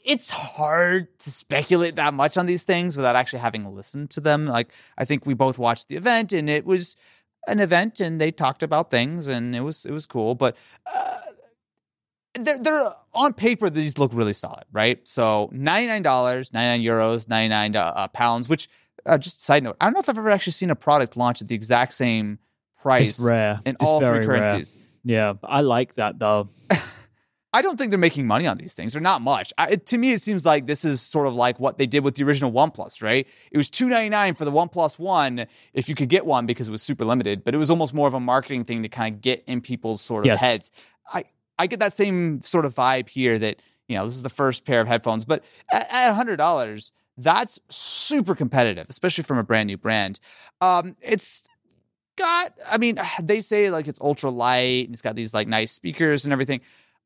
Uh, 0.05 0.11
It's 0.13 0.29
hard 0.29 1.07
to 1.19 1.31
speculate 1.31 1.95
that 1.95 2.13
much 2.13 2.37
on 2.37 2.45
these 2.45 2.63
things 2.63 2.95
without 2.97 3.15
actually 3.15 3.39
having 3.39 3.75
listened 3.75 4.09
to 4.11 4.19
them. 4.21 4.45
Like, 4.45 4.69
I 4.97 5.05
think 5.05 5.25
we 5.25 5.33
both 5.33 5.57
watched 5.57 5.87
the 5.87 5.95
event, 5.95 6.33
and 6.33 6.49
it 6.49 6.65
was 6.65 6.95
an 7.47 7.59
event, 7.59 7.99
and 7.99 8.19
they 8.21 8.31
talked 8.31 8.63
about 8.63 8.91
things, 8.91 9.27
and 9.27 9.55
it 9.55 9.61
was 9.61 9.85
it 9.85 9.91
was 9.91 10.05
cool. 10.05 10.35
But 10.35 10.55
uh, 10.85 11.19
they're, 12.35 12.59
they're 12.59 12.89
on 13.13 13.33
paper 13.33 13.69
these 13.69 13.99
look 13.99 14.11
really 14.13 14.33
solid 14.33 14.63
right 14.71 15.07
so 15.07 15.51
$99 15.53 16.51
99 16.51 16.81
euros 16.81 17.29
99 17.29 17.75
uh, 17.75 18.07
pounds 18.07 18.49
which 18.49 18.67
uh, 19.05 19.19
just 19.19 19.37
a 19.37 19.41
side 19.41 19.61
note 19.63 19.75
i 19.79 19.85
don't 19.85 19.93
know 19.93 19.99
if 19.99 20.09
i've 20.09 20.17
ever 20.17 20.31
actually 20.31 20.53
seen 20.53 20.71
a 20.71 20.75
product 20.75 21.15
launch 21.15 21.43
at 21.43 21.47
the 21.47 21.53
exact 21.53 21.93
same 21.93 22.39
price 22.81 23.09
It's 23.09 23.19
rare. 23.19 23.61
in 23.65 23.75
it's 23.79 23.87
all 23.87 23.99
three 23.99 24.09
very 24.09 24.25
rare. 24.25 24.41
currencies 24.41 24.77
Yeah, 25.03 25.33
I 25.43 25.61
like 25.61 25.93
that 25.95 26.17
though. 26.17 26.49
i 27.53 27.61
don't 27.61 27.77
think 27.77 27.91
they're 27.91 27.99
making 27.99 28.25
money 28.27 28.47
on 28.47 28.57
these 28.57 28.73
things. 28.75 28.95
Or 28.95 28.99
not 28.99 29.21
much. 29.21 29.53
I, 29.57 29.67
it- 29.69 29.85
to 29.87 29.97
me 29.97 30.11
it 30.13 30.21
seems 30.21 30.45
like 30.45 30.65
this 30.65 30.83
is 30.83 31.01
sort 31.01 31.27
of 31.27 31.35
like 31.35 31.59
what 31.59 31.77
they 31.77 31.85
did 31.85 32.03
with 32.03 32.15
the 32.15 32.23
original 32.23 32.51
oneplus 32.51 33.01
right? 33.03 33.27
It 33.51 33.57
was 33.57 33.69
299 33.69 34.33
for 34.35 34.45
the 34.45 34.51
oneplus 34.51 34.97
one 34.99 35.45
if 35.73 35.87
you 35.87 35.95
could 35.95 36.09
get 36.09 36.25
one 36.25 36.45
because 36.45 36.67
it 36.67 36.71
was 36.71 36.81
super 36.81 37.05
limited 37.05 37.43
but 37.43 37.53
it 37.53 37.57
was 37.59 37.69
almost 37.69 37.93
more 37.93 38.07
of 38.07 38.13
a 38.13 38.19
marketing 38.19 38.65
thing 38.65 38.83
to 38.83 38.89
kind 38.89 39.15
of 39.15 39.21
get 39.21 39.43
in 39.47 39.61
people's 39.61 40.01
sort 40.01 40.23
of 40.25 40.27
Yes. 40.27 40.41
heads. 40.41 40.71
I 41.13 41.25
i 41.59 41.67
get 41.67 41.79
that 41.79 41.93
same 41.93 42.41
sort 42.41 42.65
of 42.65 42.73
vibe 42.73 43.07
here 43.07 43.37
that 43.37 43.61
you 43.87 43.95
know 43.95 44.05
this 44.05 44.15
is 44.15 44.23
the 44.23 44.29
first 44.29 44.65
pair 44.65 44.81
of 44.81 44.87
headphones 44.87 45.23
but 45.23 45.43
at, 45.71 45.87
at 45.91 46.15
$100 46.15 46.91
that's 47.17 47.59
super 47.69 48.33
competitive 48.33 48.87
especially 48.89 49.23
from 49.23 49.37
a 49.37 49.43
brand 49.43 49.67
new 49.67 49.77
brand. 49.77 50.19
Um 50.61 50.95
it's 51.01 51.47
got 52.15 52.53
i 52.71 52.77
mean 52.77 52.97
they 53.21 53.41
say 53.41 53.69
like 53.69 53.87
it's 53.87 54.01
ultra 54.01 54.29
light 54.29 54.85
and 54.85 54.93
it's 54.93 55.01
got 55.01 55.15
these 55.15 55.33
like 55.33 55.47
nice 55.47 55.71
speakers 55.71 56.25
and 56.25 56.33
everything 56.33 56.61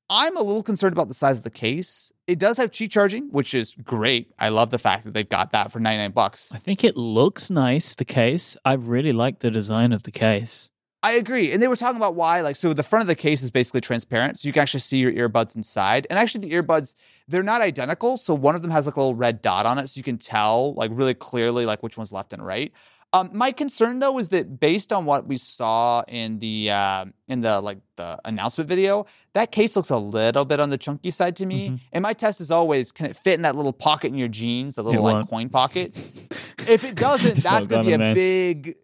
i'm 0.10 0.36
a 0.38 0.42
little 0.42 0.64
concerned 0.64 0.94
about 0.94 1.08
the 1.08 1.14
size 1.14 1.38
of 1.38 1.44
the 1.44 1.50
case 1.50 2.12
it 2.28 2.40
does 2.40 2.58
have 2.58 2.72
qi 2.72 2.90
charging 2.90 3.28
which 3.30 3.54
is 3.54 3.74
great 3.84 4.32
i 4.40 4.50
love 4.50 4.72
the 4.72 4.80
fact 4.80 5.04
that 5.04 5.14
they've 5.14 5.30
got 5.30 5.52
that 5.52 5.72
for 5.72 5.80
99 5.80 6.12
bucks 6.12 6.52
I 6.58 6.60
think 6.60 6.84
it 6.84 6.98
looks 6.98 7.50
nice, 7.50 7.96
the 7.96 8.04
case. 8.04 8.58
I 8.66 8.74
really 8.74 9.14
like 9.14 9.40
the 9.40 9.52
design 9.52 9.94
of 9.94 10.04
the 10.04 10.12
case. 10.12 10.70
I 11.04 11.12
agree. 11.12 11.52
And 11.52 11.62
they 11.62 11.68
were 11.68 11.76
talking 11.76 11.98
about 11.98 12.16
why, 12.16 12.42
like, 12.42 12.56
so 12.56 12.74
the 12.74 12.84
front 12.84 13.02
of 13.02 13.08
the 13.08 13.16
case 13.16 13.44
is 13.44 13.52
basically 13.52 13.82
transparent. 13.82 14.40
So 14.40 14.48
you 14.48 14.54
can 14.54 14.64
actually 14.64 14.80
see 14.80 14.98
your 14.98 15.12
earbuds 15.14 15.56
inside. 15.56 16.08
And 16.10 16.18
actually, 16.18 16.50
the 16.50 16.56
earbuds, 16.56 16.96
they're 17.28 17.44
not 17.44 17.62
identical. 17.62 18.18
So 18.18 18.34
one 18.34 18.56
of 18.56 18.64
them 18.64 18.72
has 18.72 18.88
like 18.88 18.96
a 18.96 19.00
little 19.00 19.16
red 19.16 19.42
dot 19.42 19.66
on 19.66 19.78
it. 19.78 19.88
So 19.90 20.00
you 20.00 20.04
can 20.04 20.18
tell, 20.18 20.74
like, 20.74 20.90
really 20.94 21.14
clearly, 21.14 21.66
like, 21.66 21.84
which 21.84 21.98
one's 21.98 22.12
left 22.12 22.34
and 22.34 22.44
right. 22.46 22.74
Um, 23.14 23.30
my 23.34 23.54
concern 23.54 24.00
though 24.00 24.20
is 24.20 24.28
that 24.30 24.60
based 24.60 24.92
on 24.92 25.06
what 25.06 25.28
we 25.28 25.38
saw 25.38 26.04
in 26.08 26.40
the 26.40 26.70
uh, 26.72 27.06
in 27.30 27.40
the 27.42 27.62
like 27.62 27.80
the 27.96 28.20
announcement 28.26 28.68
video, 28.68 29.06
that 29.34 29.52
case 29.52 29.76
looks 29.78 29.90
a 29.90 29.98
little 29.98 30.44
bit 30.44 30.60
on 30.60 30.70
the 30.70 30.78
chunky 30.78 31.12
side 31.12 31.36
to 31.38 31.46
me. 31.46 31.70
Mhm. 31.70 31.80
And 31.94 32.02
my 32.02 32.12
test 32.14 32.42
is 32.42 32.52
always, 32.52 32.92
can 32.92 33.06
it 33.06 33.16
fit 33.16 33.36
in 33.36 33.44
that 33.44 33.56
little 33.56 33.72
pocket 33.74 34.08
in 34.08 34.18
your 34.18 34.28
jeans, 34.28 34.76
the 34.76 34.84
little 34.84 35.04
like 35.04 35.28
coin 35.30 35.50
pocket? 35.50 35.96
If 36.68 36.84
it 36.84 36.96
doesn't, 36.96 37.38
that's 37.38 37.68
gonna 37.68 37.84
be 37.86 37.94
a 37.94 37.98
man. 37.98 38.14
big. 38.14 38.76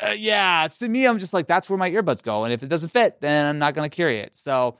Uh, 0.00 0.12
yeah, 0.16 0.66
to 0.78 0.88
me, 0.88 1.06
I'm 1.06 1.18
just 1.18 1.34
like 1.34 1.46
that's 1.46 1.68
where 1.68 1.76
my 1.78 1.90
earbuds 1.90 2.22
go, 2.22 2.44
and 2.44 2.52
if 2.52 2.62
it 2.62 2.68
doesn't 2.70 2.88
fit, 2.88 3.20
then 3.20 3.46
I'm 3.46 3.58
not 3.58 3.74
gonna 3.74 3.90
carry 3.90 4.20
it. 4.20 4.34
So 4.36 4.78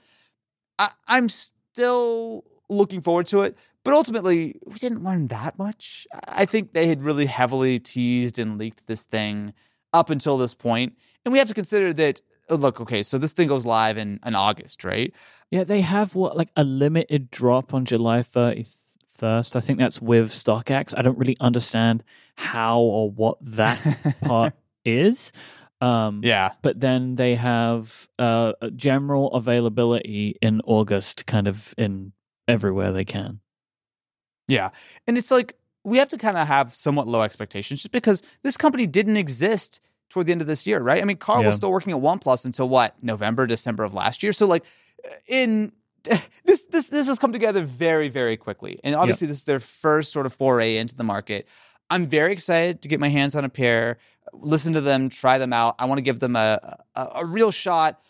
I, 0.78 0.88
I'm 1.06 1.28
still 1.28 2.44
looking 2.70 3.02
forward 3.02 3.26
to 3.26 3.42
it, 3.42 3.58
but 3.84 3.94
ultimately, 3.94 4.60
we 4.66 4.74
didn't 4.74 5.02
learn 5.02 5.28
that 5.28 5.58
much. 5.58 6.06
I 6.28 6.44
think 6.44 6.72
they 6.72 6.86
had 6.86 7.02
really 7.02 7.26
heavily 7.26 7.78
teased 7.78 8.38
and 8.38 8.58
leaked 8.58 8.86
this 8.86 9.04
thing 9.04 9.52
up 9.92 10.10
until 10.10 10.36
this 10.38 10.54
point. 10.54 10.94
and 11.24 11.32
we 11.32 11.38
have 11.38 11.48
to 11.48 11.54
consider 11.54 11.92
that. 11.94 12.20
oh, 12.48 12.56
Look, 12.56 12.80
okay, 12.80 13.02
so 13.02 13.18
this 13.18 13.32
thing 13.32 13.48
goes 13.48 13.66
live 13.66 13.96
in, 13.98 14.20
in 14.24 14.34
August, 14.34 14.84
right? 14.84 15.12
Yeah, 15.50 15.64
they 15.64 15.80
have 15.80 16.14
what 16.14 16.36
like 16.36 16.50
a 16.56 16.64
limited 16.64 17.30
drop 17.30 17.74
on 17.74 17.84
July 17.84 18.22
thirty 18.22 18.66
first. 19.18 19.56
I 19.56 19.60
think 19.60 19.78
that's 19.78 20.00
with 20.00 20.30
StockX. 20.30 20.94
I 20.96 21.02
don't 21.02 21.18
really 21.18 21.36
understand 21.40 22.04
how 22.36 22.80
or 22.80 23.10
what 23.10 23.38
that 23.42 24.16
part 24.24 24.54
is. 24.84 25.32
Um, 25.80 26.20
yeah, 26.22 26.52
but 26.62 26.78
then 26.78 27.16
they 27.16 27.34
have 27.36 28.08
uh, 28.18 28.52
a 28.60 28.70
general 28.70 29.32
availability 29.32 30.36
in 30.42 30.60
August, 30.64 31.26
kind 31.26 31.48
of 31.48 31.74
in 31.78 32.12
everywhere 32.46 32.92
they 32.92 33.04
can. 33.04 33.40
Yeah. 34.50 34.70
And 35.06 35.16
it's 35.18 35.30
like 35.30 35.56
we 35.84 35.98
have 35.98 36.08
to 36.10 36.18
kind 36.18 36.36
of 36.36 36.46
have 36.46 36.74
somewhat 36.74 37.06
low 37.08 37.22
expectations 37.22 37.80
just 37.82 37.92
because 37.92 38.22
this 38.42 38.56
company 38.56 38.86
didn't 38.86 39.16
exist 39.16 39.80
toward 40.10 40.26
the 40.26 40.32
end 40.32 40.40
of 40.40 40.46
this 40.46 40.66
year, 40.66 40.80
right? 40.80 41.00
I 41.00 41.04
mean, 41.04 41.16
Carl 41.16 41.40
Yeah. 41.42 41.48
was 41.48 41.56
still 41.56 41.70
working 41.72 41.92
at 41.92 42.00
OnePlus 42.00 42.44
until 42.44 42.68
what, 42.68 43.00
November, 43.02 43.46
December 43.46 43.84
of 43.84 43.94
last 43.94 44.22
year. 44.22 44.32
So 44.32 44.46
like 44.46 44.64
uh, 45.06 45.14
in 45.28 45.72
this 46.44 46.64
this 46.70 46.88
this 46.88 47.06
has 47.08 47.18
come 47.18 47.32
together 47.32 47.62
very 47.62 48.08
very 48.08 48.36
quickly. 48.36 48.80
And 48.84 48.94
obviously 48.94 49.26
this 49.26 49.38
is 49.38 49.44
their 49.44 49.60
first 49.60 50.12
sort 50.12 50.26
of 50.26 50.32
foray 50.32 50.76
into 50.78 50.94
the 50.96 51.04
market. 51.04 51.46
I'm 51.90 52.06
very 52.06 52.32
excited 52.32 52.82
to 52.82 52.88
get 52.88 53.00
my 53.00 53.08
hands 53.08 53.34
on 53.34 53.44
a 53.44 53.48
pair, 53.48 53.98
listen 54.32 54.74
to 54.74 54.80
them, 54.80 55.08
try 55.08 55.38
them 55.38 55.52
out. 55.52 55.74
I 55.78 55.84
want 55.86 55.98
to 55.98 56.02
give 56.02 56.20
them 56.20 56.36
a, 56.36 56.76
a 56.94 57.08
a 57.16 57.24
real 57.24 57.50
shot, 57.50 58.00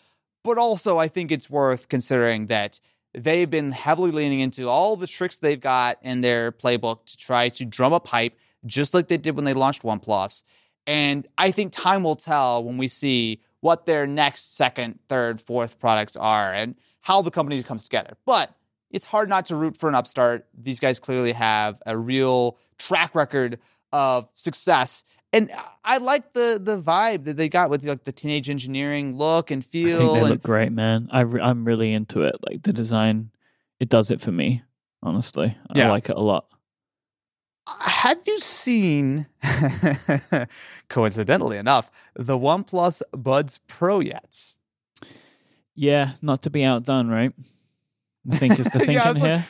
but 0.43 0.57
also 0.57 0.97
I 0.97 1.07
think 1.07 1.31
it's 1.31 1.49
worth 1.49 1.89
considering 1.89 2.45
that 2.47 2.79
they've 3.13 3.49
been 3.49 3.71
heavily 3.71 4.11
leaning 4.11 4.39
into 4.39 4.67
all 4.67 4.95
the 4.95 5.07
tricks 5.07 5.37
they've 5.37 5.59
got 5.59 5.97
in 6.01 6.21
their 6.21 6.51
playbook 6.51 7.05
to 7.05 7.17
try 7.17 7.49
to 7.49 7.65
drum 7.65 7.93
up 7.93 8.07
hype, 8.07 8.37
just 8.65 8.93
like 8.93 9.07
they 9.07 9.17
did 9.17 9.35
when 9.35 9.45
they 9.45 9.53
launched 9.53 9.83
OnePlus. 9.83 10.43
And 10.87 11.27
I 11.37 11.51
think 11.51 11.71
time 11.71 12.03
will 12.03 12.15
tell 12.15 12.63
when 12.63 12.77
we 12.77 12.87
see 12.87 13.41
what 13.59 13.85
their 13.85 14.07
next, 14.07 14.55
second, 14.55 14.99
third, 15.07 15.39
fourth 15.39 15.79
products 15.79 16.15
are 16.15 16.51
and 16.53 16.75
how 17.01 17.21
the 17.21 17.31
company 17.31 17.61
comes 17.63 17.83
together. 17.83 18.17
But 18.25 18.53
it's 18.89 19.05
hard 19.05 19.29
not 19.29 19.45
to 19.45 19.55
root 19.55 19.77
for 19.77 19.89
an 19.89 19.95
upstart. 19.95 20.47
These 20.57 20.79
guys 20.79 20.99
clearly 20.99 21.33
have 21.33 21.81
a 21.85 21.97
real 21.97 22.57
track 22.77 23.15
record 23.15 23.59
of 23.91 24.27
success. 24.33 25.03
And 25.33 25.49
I 25.85 25.97
like 25.97 26.33
the 26.33 26.59
the 26.61 26.77
vibe 26.79 27.23
that 27.23 27.37
they 27.37 27.47
got 27.47 27.69
with 27.69 27.85
like 27.85 28.03
the 28.03 28.11
teenage 28.11 28.49
engineering 28.49 29.15
look 29.17 29.49
and 29.51 29.63
I 29.63 29.65
feel. 29.65 29.97
think 29.97 30.13
they 30.13 30.19
and 30.19 30.29
look 30.29 30.43
great, 30.43 30.71
man. 30.73 31.07
I 31.11 31.21
re- 31.21 31.41
I'm 31.41 31.63
really 31.65 31.93
into 31.93 32.23
it. 32.23 32.35
Like 32.47 32.63
the 32.63 32.73
design, 32.73 33.31
it 33.79 33.87
does 33.89 34.11
it 34.11 34.19
for 34.19 34.31
me. 34.31 34.63
Honestly, 35.01 35.55
I 35.69 35.79
Yeah. 35.79 35.89
like 35.91 36.09
it 36.09 36.17
a 36.17 36.21
lot. 36.21 36.45
Have 37.67 38.19
you 38.25 38.39
seen, 38.39 39.27
coincidentally 40.89 41.57
enough, 41.57 41.91
the 42.15 42.37
OnePlus 42.37 43.01
Buds 43.15 43.59
Pro 43.67 43.99
yet? 43.99 44.53
Yeah, 45.75 46.13
not 46.21 46.41
to 46.43 46.49
be 46.49 46.63
outdone, 46.63 47.07
right? 47.07 47.31
I 48.29 48.37
think 48.37 48.59
is 48.59 48.65
the 48.67 48.79
thinking 48.79 48.95
Yeah, 48.95 49.11
it's 49.11 49.21
like- 49.21 49.31
here. 49.31 49.45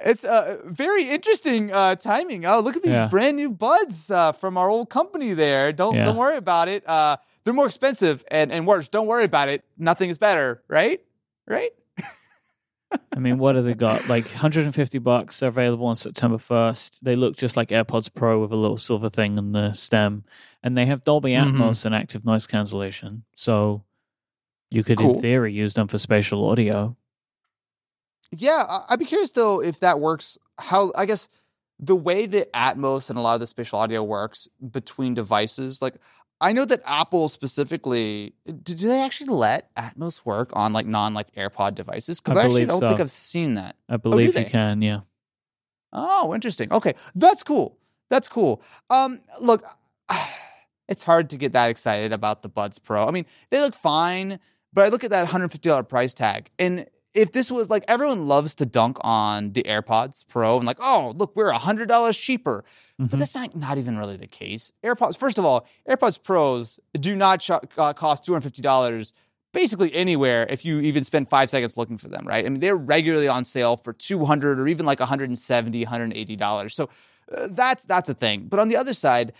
It's 0.00 0.24
uh, 0.24 0.58
very 0.64 1.08
interesting 1.10 1.72
uh, 1.72 1.96
timing. 1.96 2.46
Oh, 2.46 2.60
look 2.60 2.76
at 2.76 2.82
these 2.82 2.92
Yeah. 2.92 3.08
brand 3.08 3.36
new 3.36 3.50
buds 3.50 4.10
uh, 4.10 4.32
from 4.32 4.56
our 4.56 4.68
old 4.70 4.90
company. 4.90 5.32
There, 5.32 5.72
don't 5.72 5.94
Yeah. 5.96 6.04
don't 6.04 6.16
worry 6.16 6.36
about 6.36 6.68
it. 6.68 6.88
Uh, 6.88 7.16
they're 7.44 7.54
more 7.54 7.66
expensive 7.66 8.24
and 8.30 8.52
and 8.52 8.66
worse. 8.66 8.88
Don't 8.88 9.06
worry 9.08 9.24
about 9.24 9.48
it. 9.48 9.64
Nothing 9.76 10.08
is 10.10 10.18
better, 10.18 10.62
right? 10.68 11.00
Right? 11.48 11.70
I 13.12 13.18
mean, 13.18 13.38
what 13.38 13.56
have 13.56 13.64
they 13.64 13.74
got? 13.74 14.08
Like 14.08 14.24
150 14.26 14.98
bucks. 14.98 15.40
They're 15.40 15.48
available 15.48 15.86
on 15.86 15.96
September 15.96 16.38
1st. 16.38 17.00
They 17.02 17.16
look 17.16 17.36
just 17.36 17.56
like 17.56 17.68
AirPods 17.70 18.12
Pro 18.14 18.40
with 18.40 18.52
a 18.52 18.56
little 18.56 18.78
silver 18.78 19.10
thing 19.10 19.36
on 19.36 19.52
the 19.52 19.72
stem, 19.72 20.24
and 20.62 20.76
they 20.78 20.86
have 20.86 21.04
Dolby 21.04 21.32
Mhm. 21.32 21.54
Atmos 21.58 21.84
and 21.84 21.94
active 21.94 22.24
noise 22.24 22.46
cancellation. 22.46 23.24
So 23.36 23.84
You 24.70 24.84
could, 24.84 24.98
Cool. 24.98 25.14
in 25.14 25.20
theory, 25.22 25.54
use 25.54 25.72
them 25.72 25.88
for 25.88 25.96
spatial 25.96 26.46
audio. 26.46 26.94
Yeah, 28.32 28.64
I- 28.68 28.84
I'd 28.90 28.98
be 28.98 29.04
curious 29.04 29.32
though 29.32 29.62
if 29.62 29.80
that 29.80 30.00
works. 30.00 30.38
How 30.58 30.92
I 30.96 31.06
guess 31.06 31.28
the 31.78 31.96
way 31.96 32.26
that 32.26 32.52
Atmos 32.52 33.08
and 33.10 33.18
a 33.18 33.22
lot 33.22 33.34
of 33.34 33.40
the 33.40 33.46
spatial 33.46 33.78
audio 33.78 34.02
works 34.02 34.48
between 34.70 35.14
devices, 35.14 35.80
like 35.80 35.94
I 36.40 36.52
know 36.52 36.64
that 36.64 36.82
Apple 36.84 37.28
specifically, 37.28 38.34
do 38.62 38.74
they 38.74 39.02
actually 39.02 39.30
let 39.30 39.74
Atmos 39.74 40.24
work 40.24 40.50
on 40.52 40.72
like 40.72 40.86
non 40.86 41.14
like 41.14 41.34
AirPod 41.34 41.74
devices? 41.74 42.20
Because 42.20 42.36
I 42.36 42.42
I, 42.42 42.44
actually 42.44 42.66
don't 42.66 42.80
think. 42.80 43.00
I've 43.00 43.10
seen 43.10 43.54
that. 43.54 43.76
I 43.88 43.96
believe 43.96 44.26
you 44.26 44.32
they? 44.32 44.44
can. 44.44 44.82
Yeah. 44.82 45.00
Oh, 45.92 46.34
interesting. 46.34 46.72
Okay, 46.72 46.94
that's 47.14 47.42
cool. 47.42 47.78
That's 48.10 48.28
cool. 48.28 48.62
Um, 48.90 49.20
look, 49.40 49.64
it's 50.88 51.02
hard 51.02 51.30
to 51.30 51.36
get 51.36 51.52
that 51.52 51.70
excited 51.70 52.12
about 52.12 52.42
the 52.42 52.48
Buds 52.48 52.78
Pro. 52.78 53.06
I 53.06 53.10
mean, 53.10 53.26
they 53.50 53.60
look 53.60 53.74
fine, 53.74 54.38
but 54.72 54.84
I 54.84 54.88
look 54.88 55.04
at 55.04 55.10
that 55.10 55.28
$150 55.28 55.88
price 55.88 56.14
tag, 56.14 56.50
and 56.58 56.86
if 57.18 57.32
this 57.32 57.50
was 57.50 57.68
like 57.68 57.84
everyone 57.88 58.28
loves 58.28 58.54
to 58.56 58.64
dunk 58.66 58.96
on 59.02 59.52
the 59.52 59.62
AirPods 59.64 60.24
Pro 60.28 60.56
and 60.56 60.66
like, 60.66 60.78
oh, 60.80 61.12
look, 61.16 61.34
we're 61.36 61.52
$100 61.52 62.18
cheaper. 62.18 62.64
But 62.98 63.10
Mhm. 63.10 63.18
that's 63.18 63.34
not, 63.34 63.56
not 63.56 63.78
even 63.78 63.98
really 63.98 64.16
the 64.16 64.26
case. 64.26 64.70
AirPods, 64.84 65.16
first 65.16 65.38
of 65.38 65.44
all, 65.44 65.66
AirPods 65.88 66.22
Pros 66.22 66.80
do 66.94 67.14
not 67.16 67.40
ch- 67.40 67.50
uh, 67.50 67.92
cost 67.92 68.24
$250 68.24 69.12
basically 69.52 69.92
anywhere 69.94 70.46
if 70.50 70.64
you 70.64 70.78
even 70.80 71.02
spend 71.04 71.28
five 71.28 71.48
seconds 71.50 71.76
looking 71.76 71.98
for 71.98 72.08
them, 72.08 72.26
right? 72.26 72.44
I 72.44 72.48
mean, 72.48 72.60
they're 72.60 72.76
regularly 72.76 73.28
on 73.28 73.44
sale 73.44 73.76
for 73.76 73.92
200 73.92 74.60
or 74.60 74.68
even 74.68 74.84
like 74.86 75.00
170 75.00 75.84
$180. 75.86 76.72
So 76.74 76.88
uh, 77.36 77.48
that's 77.50 77.84
that's 77.84 78.08
a 78.08 78.14
thing. 78.14 78.46
But 78.48 78.58
on 78.60 78.68
the 78.68 78.76
other 78.76 78.94
side, 78.94 79.32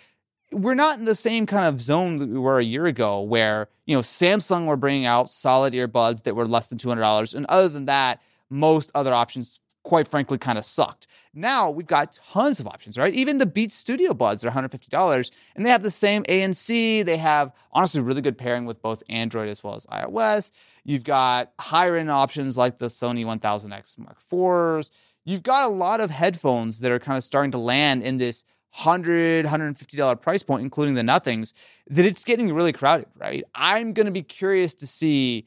we're 0.53 0.75
not 0.75 0.99
in 0.99 1.05
the 1.05 1.15
same 1.15 1.47
kind 1.47 1.67
of 1.67 1.81
zone 1.81 2.19
that 2.19 2.29
we 2.29 2.39
were 2.39 2.59
a 2.59 2.65
year 2.65 2.87
ago 2.87 3.21
where, 3.21 3.69
you 3.87 3.95
know, 3.95 4.01
Samsung 4.01 4.67
were 4.67 4.77
bringing 4.77 5.05
out 5.05 5.29
solid 5.29 5.75
earbuds 5.75 6.23
that 6.23 6.35
were 6.35 6.47
less 6.47 6.69
than 6.69 6.79
$200. 6.79 7.35
And 7.35 7.47
other 7.47 7.69
than 7.69 7.85
that, 7.87 8.21
most 8.49 8.91
other 8.95 9.13
options, 9.13 9.61
quite 9.83 10.09
frankly, 10.09 10.39
kind 10.39 10.57
of 10.57 10.65
sucked. 10.65 11.07
Now 11.35 11.71
we've 11.71 11.87
got 11.87 12.19
tons 12.33 12.61
of 12.61 12.67
options, 12.67 12.97
right? 12.97 13.13
Even 13.15 13.39
the 13.39 13.47
Beats 13.47 13.75
Studio 13.75 14.15
Buds 14.15 14.45
are 14.45 14.51
$150 14.51 15.31
and 15.55 15.67
they 15.67 15.71
have 15.71 15.83
the 15.83 15.91
same 15.91 16.23
ANC. 16.25 17.05
They 17.05 17.17
have 17.19 17.53
honestly 17.73 18.01
really 18.01 18.23
good 18.23 18.39
pairing 18.39 18.65
with 18.65 18.81
both 18.81 19.03
Android 19.09 19.49
as 19.49 19.63
well 19.63 19.75
as 19.75 19.87
iOS. 19.87 20.51
You've 20.85 21.05
got 21.05 21.53
higher 21.61 21.97
end 21.97 22.11
options 22.11 22.57
like 22.57 22.79
the 22.79 22.87
Sony 22.87 23.25
1000X 23.25 23.99
Mark 23.99 24.19
IVs. 24.31 24.91
You've 25.25 25.43
got 25.43 25.67
a 25.67 25.73
lot 25.73 26.01
of 26.01 26.11
headphones 26.11 26.81
that 26.81 26.91
are 26.91 26.99
kind 26.99 27.19
of 27.19 27.23
starting 27.23 27.51
to 27.51 27.59
land 27.59 28.03
in 28.03 28.17
this 28.17 28.45
100 28.75 29.45
$150 29.47 30.21
price 30.21 30.43
point, 30.43 30.63
including 30.63 30.95
the 30.95 31.03
nothings, 31.03 31.55
that 31.89 32.05
it's 32.05 32.25
getting 32.25 32.53
really 32.53 32.73
crowded, 32.73 33.07
right? 33.17 33.45
I'm 33.55 33.93
going 33.93 34.07
to 34.07 34.13
be 34.13 34.23
curious 34.23 34.75
to 34.77 34.87
see 34.87 35.47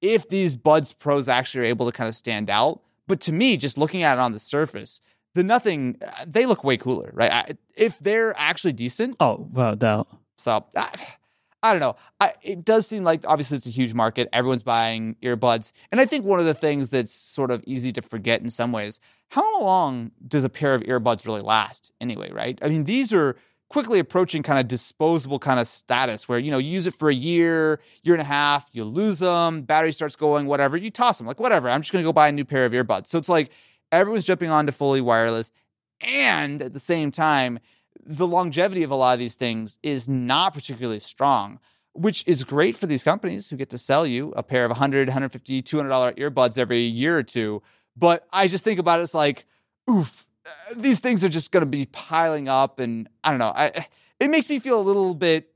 if 0.00 0.28
these 0.28 0.56
Buds 0.56 0.92
Pros 0.92 1.28
actually 1.28 1.62
are 1.62 1.66
able 1.68 1.86
to 1.86 1.92
kind 1.92 2.08
of 2.08 2.16
stand 2.16 2.50
out. 2.50 2.80
But 3.06 3.20
to 3.22 3.32
me, 3.32 3.56
just 3.56 3.78
looking 3.78 4.02
at 4.02 4.14
it 4.18 4.20
on 4.20 4.32
the 4.32 4.38
surface, 4.40 5.00
the 5.34 5.42
nothing, 5.44 5.96
they 6.26 6.46
look 6.46 6.64
way 6.64 6.76
cooler, 6.76 7.10
right? 7.14 7.32
I, 7.32 7.52
if 7.76 7.98
they're 7.98 8.34
actually 8.38 8.72
decent, 8.72 9.16
Oh, 9.20 9.48
without 9.52 9.78
doubt. 9.78 10.08
so 10.36 10.64
I, 10.76 10.88
I 11.62 11.72
don't 11.72 11.80
know. 11.80 11.96
I, 12.20 12.34
it 12.42 12.64
does 12.64 12.86
seem 12.86 13.04
like 13.04 13.24
obviously 13.26 13.56
it's 13.56 13.66
a 13.66 13.70
huge 13.70 13.94
market. 13.94 14.28
Everyone's 14.32 14.64
buying 14.64 15.16
earbuds, 15.22 15.72
and 15.92 16.00
I 16.00 16.06
think 16.06 16.24
one 16.24 16.40
of 16.40 16.46
the 16.46 16.54
things 16.54 16.88
that's 16.88 17.12
sort 17.12 17.50
of 17.50 17.62
easy 17.66 17.92
to 17.92 18.02
forget 18.02 18.40
in 18.40 18.50
some 18.50 18.72
ways: 18.72 18.98
how 19.30 19.62
long 19.62 20.10
does 20.26 20.44
a 20.44 20.48
pair 20.48 20.74
of 20.74 20.82
earbuds 20.82 21.24
really 21.24 21.40
last 21.40 21.92
anyway? 22.00 22.32
Right? 22.32 22.58
I 22.62 22.68
mean, 22.68 22.84
these 22.84 23.12
are 23.12 23.36
quickly 23.68 24.00
approaching 24.00 24.42
kind 24.42 24.58
of 24.58 24.68
disposable 24.68 25.38
kind 25.38 25.58
of 25.58 25.66
status 25.66 26.28
where 26.28 26.38
you 26.38 26.50
know 26.50 26.58
you 26.58 26.70
use 26.70 26.88
it 26.88 26.94
for 26.94 27.08
a 27.08 27.14
year, 27.14 27.80
year 28.02 28.14
and 28.14 28.22
a 28.22 28.24
half, 28.24 28.68
you 28.72 28.84
lose 28.84 29.20
them, 29.20 29.62
battery 29.62 29.92
starts 29.92 30.16
going, 30.16 30.46
whatever, 30.46 30.76
you 30.76 30.90
toss 30.90 31.18
them, 31.18 31.28
like 31.28 31.38
whatever. 31.38 31.70
I'm 31.70 31.80
just 31.80 31.92
gonna 31.92 32.04
go 32.04 32.12
buy 32.12 32.28
a 32.28 32.32
new 32.32 32.44
pair 32.44 32.64
of 32.64 32.72
earbuds. 32.72 33.06
So 33.06 33.18
it's 33.18 33.28
like 33.28 33.52
everyone's 33.92 34.24
jumping 34.24 34.50
on 34.50 34.66
to 34.66 34.72
fully 34.72 35.00
wireless, 35.00 35.52
and 36.00 36.60
at 36.60 36.72
the 36.72 36.80
same 36.80 37.12
time 37.12 37.60
the 38.04 38.26
longevity 38.26 38.82
of 38.82 38.90
a 38.90 38.94
lot 38.94 39.12
of 39.12 39.18
these 39.18 39.34
things 39.34 39.78
is 39.82 40.08
not 40.08 40.54
particularly 40.54 40.98
strong, 40.98 41.58
which 41.92 42.24
is 42.26 42.44
great 42.44 42.76
for 42.76 42.86
these 42.86 43.04
companies 43.04 43.48
who 43.48 43.56
get 43.56 43.70
to 43.70 43.78
sell 43.78 44.06
you 44.06 44.32
a 44.36 44.42
pair 44.42 44.64
of 44.64 44.70
100, 44.70 45.08
150, 45.08 45.62
200 45.62 45.88
dollar 45.88 46.12
earbuds 46.12 46.58
every 46.58 46.80
year 46.80 47.16
or 47.16 47.22
two. 47.22 47.62
But 47.96 48.26
I 48.32 48.46
just 48.46 48.64
think 48.64 48.78
about 48.78 49.00
it 49.00 49.02
as 49.02 49.14
like, 49.14 49.46
oof, 49.90 50.26
uh, 50.46 50.50
these 50.76 51.00
things 51.00 51.24
are 51.24 51.28
just 51.28 51.52
going 51.52 51.62
to 51.62 51.66
be 51.66 51.86
piling 51.86 52.48
up, 52.48 52.78
and 52.78 53.08
I 53.22 53.30
don't 53.30 53.38
know. 53.38 53.52
I 53.54 53.86
it 54.18 54.30
makes 54.30 54.48
me 54.48 54.58
feel 54.58 54.80
a 54.80 54.82
little 54.82 55.14
bit 55.14 55.52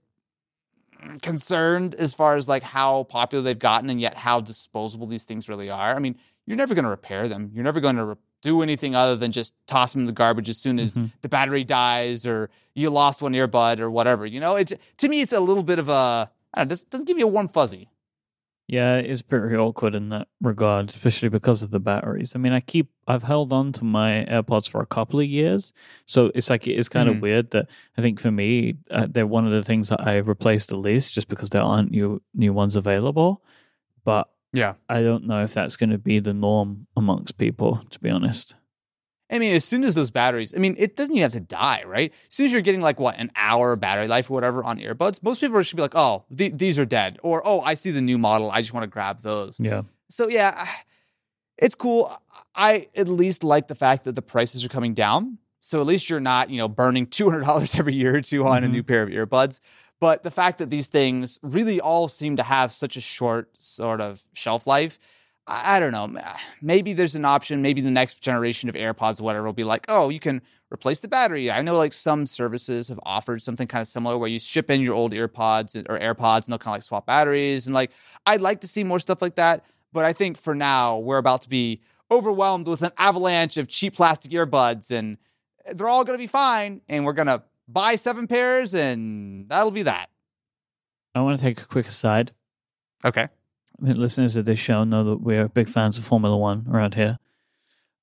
concerned 1.22 1.94
as 1.96 2.14
far 2.14 2.36
as 2.36 2.48
like 2.48 2.62
how 2.62 3.04
popular 3.04 3.42
they've 3.42 3.58
gotten 3.58 3.90
and 3.90 4.00
yet 4.00 4.16
how 4.16 4.40
disposable 4.40 5.06
these 5.06 5.24
things 5.24 5.48
really 5.48 5.70
are. 5.70 5.94
I 5.94 5.98
mean, 5.98 6.16
you're 6.46 6.56
never 6.56 6.74
going 6.74 6.84
to 6.84 6.90
repair 6.90 7.28
them. 7.28 7.50
You're 7.54 7.64
never 7.64 7.80
going 7.80 7.96
to 7.96 8.04
re- 8.04 8.16
do 8.42 8.62
anything 8.62 8.94
other 8.94 9.16
than 9.16 9.32
just 9.32 9.54
toss 9.66 9.92
them 9.92 10.02
in 10.02 10.06
the 10.06 10.12
garbage 10.12 10.48
as 10.48 10.58
soon 10.58 10.78
as 10.78 10.96
Mhm. 10.96 11.10
the 11.22 11.28
battery 11.28 11.64
dies 11.64 12.26
or 12.26 12.50
you 12.74 12.90
lost 12.90 13.22
one 13.22 13.32
earbud 13.32 13.80
or 13.80 13.90
whatever. 13.90 14.26
You 14.26 14.40
know, 14.40 14.56
it 14.56 14.72
to 14.98 15.08
me 15.08 15.20
it's 15.22 15.32
a 15.32 15.40
little 15.40 15.62
bit 15.62 15.78
of 15.78 15.88
a 15.88 16.30
I 16.54 16.60
don't 16.60 16.66
know, 16.66 16.68
doesn't, 16.70 16.90
doesn't 16.90 17.06
give 17.06 17.18
you 17.18 17.24
a 17.26 17.30
warm 17.30 17.48
fuzzy. 17.48 17.88
Yeah, 18.68 18.96
it 18.96 19.06
is 19.06 19.22
pretty 19.22 19.54
awkward 19.54 19.94
in 19.94 20.08
that 20.08 20.26
regard, 20.40 20.88
especially 20.90 21.28
because 21.28 21.62
of 21.62 21.70
the 21.70 21.78
batteries. 21.78 22.34
I 22.34 22.40
mean, 22.40 22.52
I 22.52 22.58
keep 22.60 22.88
I've 23.06 23.22
held 23.22 23.52
on 23.52 23.70
to 23.72 23.84
my 23.84 24.26
AirPods 24.28 24.68
for 24.68 24.80
a 24.80 24.86
couple 24.86 25.20
of 25.20 25.26
years, 25.26 25.72
so 26.06 26.32
it's 26.34 26.50
like 26.50 26.66
it 26.66 26.74
is 26.76 26.88
kind 26.88 27.08
Mhm. 27.08 27.12
of 27.16 27.22
weird 27.22 27.50
that 27.52 27.68
I 27.96 28.02
think 28.02 28.18
for 28.18 28.32
me 28.32 28.76
uh, 28.90 29.06
they're 29.08 29.26
one 29.26 29.46
of 29.46 29.52
the 29.52 29.62
things 29.62 29.88
that 29.90 30.00
I 30.06 30.16
replaced 30.16 30.70
the 30.70 30.76
least, 30.76 31.14
just 31.14 31.28
because 31.28 31.50
there 31.50 31.62
aren't 31.62 31.92
new 31.92 32.20
new 32.34 32.52
ones 32.52 32.74
available. 32.74 33.42
But 34.04 34.28
Yeah. 34.52 34.74
I 34.88 35.02
don't 35.02 35.26
know 35.26 35.42
if 35.42 35.52
that's 35.54 35.76
going 35.76 35.90
to 35.90 35.98
be 35.98 36.18
the 36.18 36.32
norm 36.34 36.86
amongst 36.96 37.36
people, 37.38 37.82
to 37.90 38.00
be 38.00 38.10
honest. 38.10 38.54
I 39.30 39.38
mean, 39.40 39.54
as 39.54 39.64
soon 39.64 39.82
as 39.82 39.94
those 39.96 40.12
batteries, 40.12 40.54
I 40.54 40.58
mean, 40.58 40.76
it 40.78 40.94
doesn't 40.94 41.12
even 41.12 41.22
have 41.22 41.32
to 41.32 41.40
die, 41.40 41.82
right? 41.84 42.12
As 42.28 42.34
soon 42.34 42.46
as 42.46 42.52
you're 42.52 42.60
getting 42.62 42.80
like 42.80 43.00
what 43.00 43.18
an 43.18 43.32
hour 43.34 43.74
battery 43.74 44.06
life 44.06 44.30
or 44.30 44.34
whatever 44.34 44.62
on 44.62 44.78
earbuds, 44.78 45.20
most 45.22 45.40
people 45.40 45.60
should 45.62 45.74
be 45.76 45.82
like, 45.82 45.96
"Oh, 45.96 46.24
th- 46.36 46.52
these 46.54 46.78
are 46.78 46.84
dead," 46.86 47.18
or 47.24 47.42
"Oh, 47.44 47.60
I 47.60 47.74
see 47.74 47.90
the 47.90 48.00
new 48.00 48.18
model. 48.18 48.52
I 48.52 48.60
just 48.60 48.72
want 48.72 48.84
to 48.84 48.88
grab 48.88 49.22
those." 49.22 49.58
Yeah, 49.58 49.82
So 50.10 50.28
yeah, 50.28 50.68
it's 51.58 51.74
cool. 51.74 52.16
I 52.54 52.86
at 52.94 53.08
least 53.08 53.42
like 53.42 53.66
the 53.68 53.74
fact 53.74 54.04
that 54.04 54.14
the 54.14 54.22
prices 54.22 54.64
are 54.64 54.68
coming 54.68 54.94
down. 54.94 55.38
So 55.60 55.80
at 55.80 55.86
least 55.88 56.08
you're 56.08 56.20
not, 56.20 56.48
you 56.50 56.58
know, 56.58 56.68
burning 56.68 57.06
two 57.08 57.28
hundred 57.28 57.44
dollars 57.46 57.74
every 57.78 57.94
year 57.94 58.14
or 58.16 58.20
two 58.20 58.46
on 58.46 58.62
a 58.62 58.68
Mhm. 58.68 58.70
new 58.70 58.82
pair 58.84 59.02
of 59.02 59.08
earbuds. 59.08 59.58
But 60.00 60.22
the 60.22 60.30
fact 60.30 60.58
that 60.58 60.70
these 60.70 60.88
things 60.88 61.38
really 61.42 61.80
all 61.80 62.08
seem 62.08 62.36
to 62.36 62.42
have 62.42 62.70
such 62.70 62.96
a 62.96 63.00
short 63.00 63.50
sort 63.58 64.00
of 64.00 64.26
shelf 64.34 64.66
life, 64.66 64.98
I, 65.46 65.76
I 65.76 65.80
don't 65.80 65.92
know. 65.92 66.20
Ah, 66.22 66.40
maybe 66.60 66.92
there's 66.92 67.14
an 67.14 67.24
option. 67.24 67.62
Maybe 67.62 67.80
the 67.80 67.90
next 67.90 68.22
generation 68.22 68.68
of 68.68 68.74
AirPods, 68.74 69.20
or 69.20 69.24
whatever, 69.24 69.46
will 69.46 69.52
be 69.52 69.64
like, 69.64 69.86
oh, 69.88 70.08
you 70.10 70.20
can 70.20 70.42
replace 70.72 71.00
the 71.00 71.08
battery. 71.08 71.50
I 71.50 71.62
know 71.62 71.76
like 71.76 71.92
some 71.92 72.26
services 72.26 72.88
have 72.88 73.00
offered 73.04 73.40
something 73.40 73.68
kind 73.68 73.80
of 73.80 73.88
similar 73.88 74.18
where 74.18 74.28
you 74.28 74.38
ship 74.38 74.70
in 74.70 74.80
your 74.80 74.94
old 74.94 75.12
EarPods 75.12 75.76
or 75.88 75.98
AirPods 75.98 76.44
and 76.44 76.52
they'll 76.52 76.58
kind 76.58 76.74
of 76.74 76.78
like 76.78 76.82
swap 76.82 77.06
batteries. 77.06 77.66
And 77.66 77.74
like, 77.74 77.92
I'd 78.26 78.40
like 78.40 78.60
to 78.62 78.68
see 78.68 78.84
more 78.84 79.00
stuff 79.00 79.22
like 79.22 79.36
that. 79.36 79.64
But 79.92 80.04
I 80.04 80.12
think 80.12 80.36
for 80.36 80.54
now, 80.54 80.98
we're 80.98 81.18
about 81.18 81.42
to 81.42 81.48
be 81.48 81.80
overwhelmed 82.10 82.66
with 82.66 82.82
an 82.82 82.90
avalanche 82.98 83.56
of 83.56 83.68
cheap 83.68 83.94
plastic 83.94 84.30
earbuds, 84.32 84.90
and 84.90 85.16
they're 85.72 85.88
all 85.88 86.04
going 86.04 86.18
to 86.18 86.22
be 86.22 86.26
fine. 86.26 86.82
And 86.88 87.04
we're 87.04 87.12
going 87.12 87.28
to 87.28 87.42
buy 87.68 87.96
seven 87.96 88.26
pairs, 88.26 88.74
and 88.74 89.48
that'll 89.48 89.70
be 89.70 89.82
that. 89.82 90.10
I 91.14 91.20
want 91.20 91.38
to 91.38 91.42
take 91.42 91.60
a 91.60 91.64
quick 91.66 91.86
aside. 91.86 92.32
Okay. 93.04 93.22
I 93.22 93.84
mean, 93.84 93.98
listeners 94.00 94.36
of 94.36 94.44
this 94.44 94.58
show 94.58 94.84
know 94.84 95.04
that 95.04 95.20
we're 95.22 95.48
big 95.48 95.68
fans 95.68 95.98
of 95.98 96.04
Formula 96.04 96.36
One 96.36 96.66
around 96.70 96.94
here. 96.94 97.18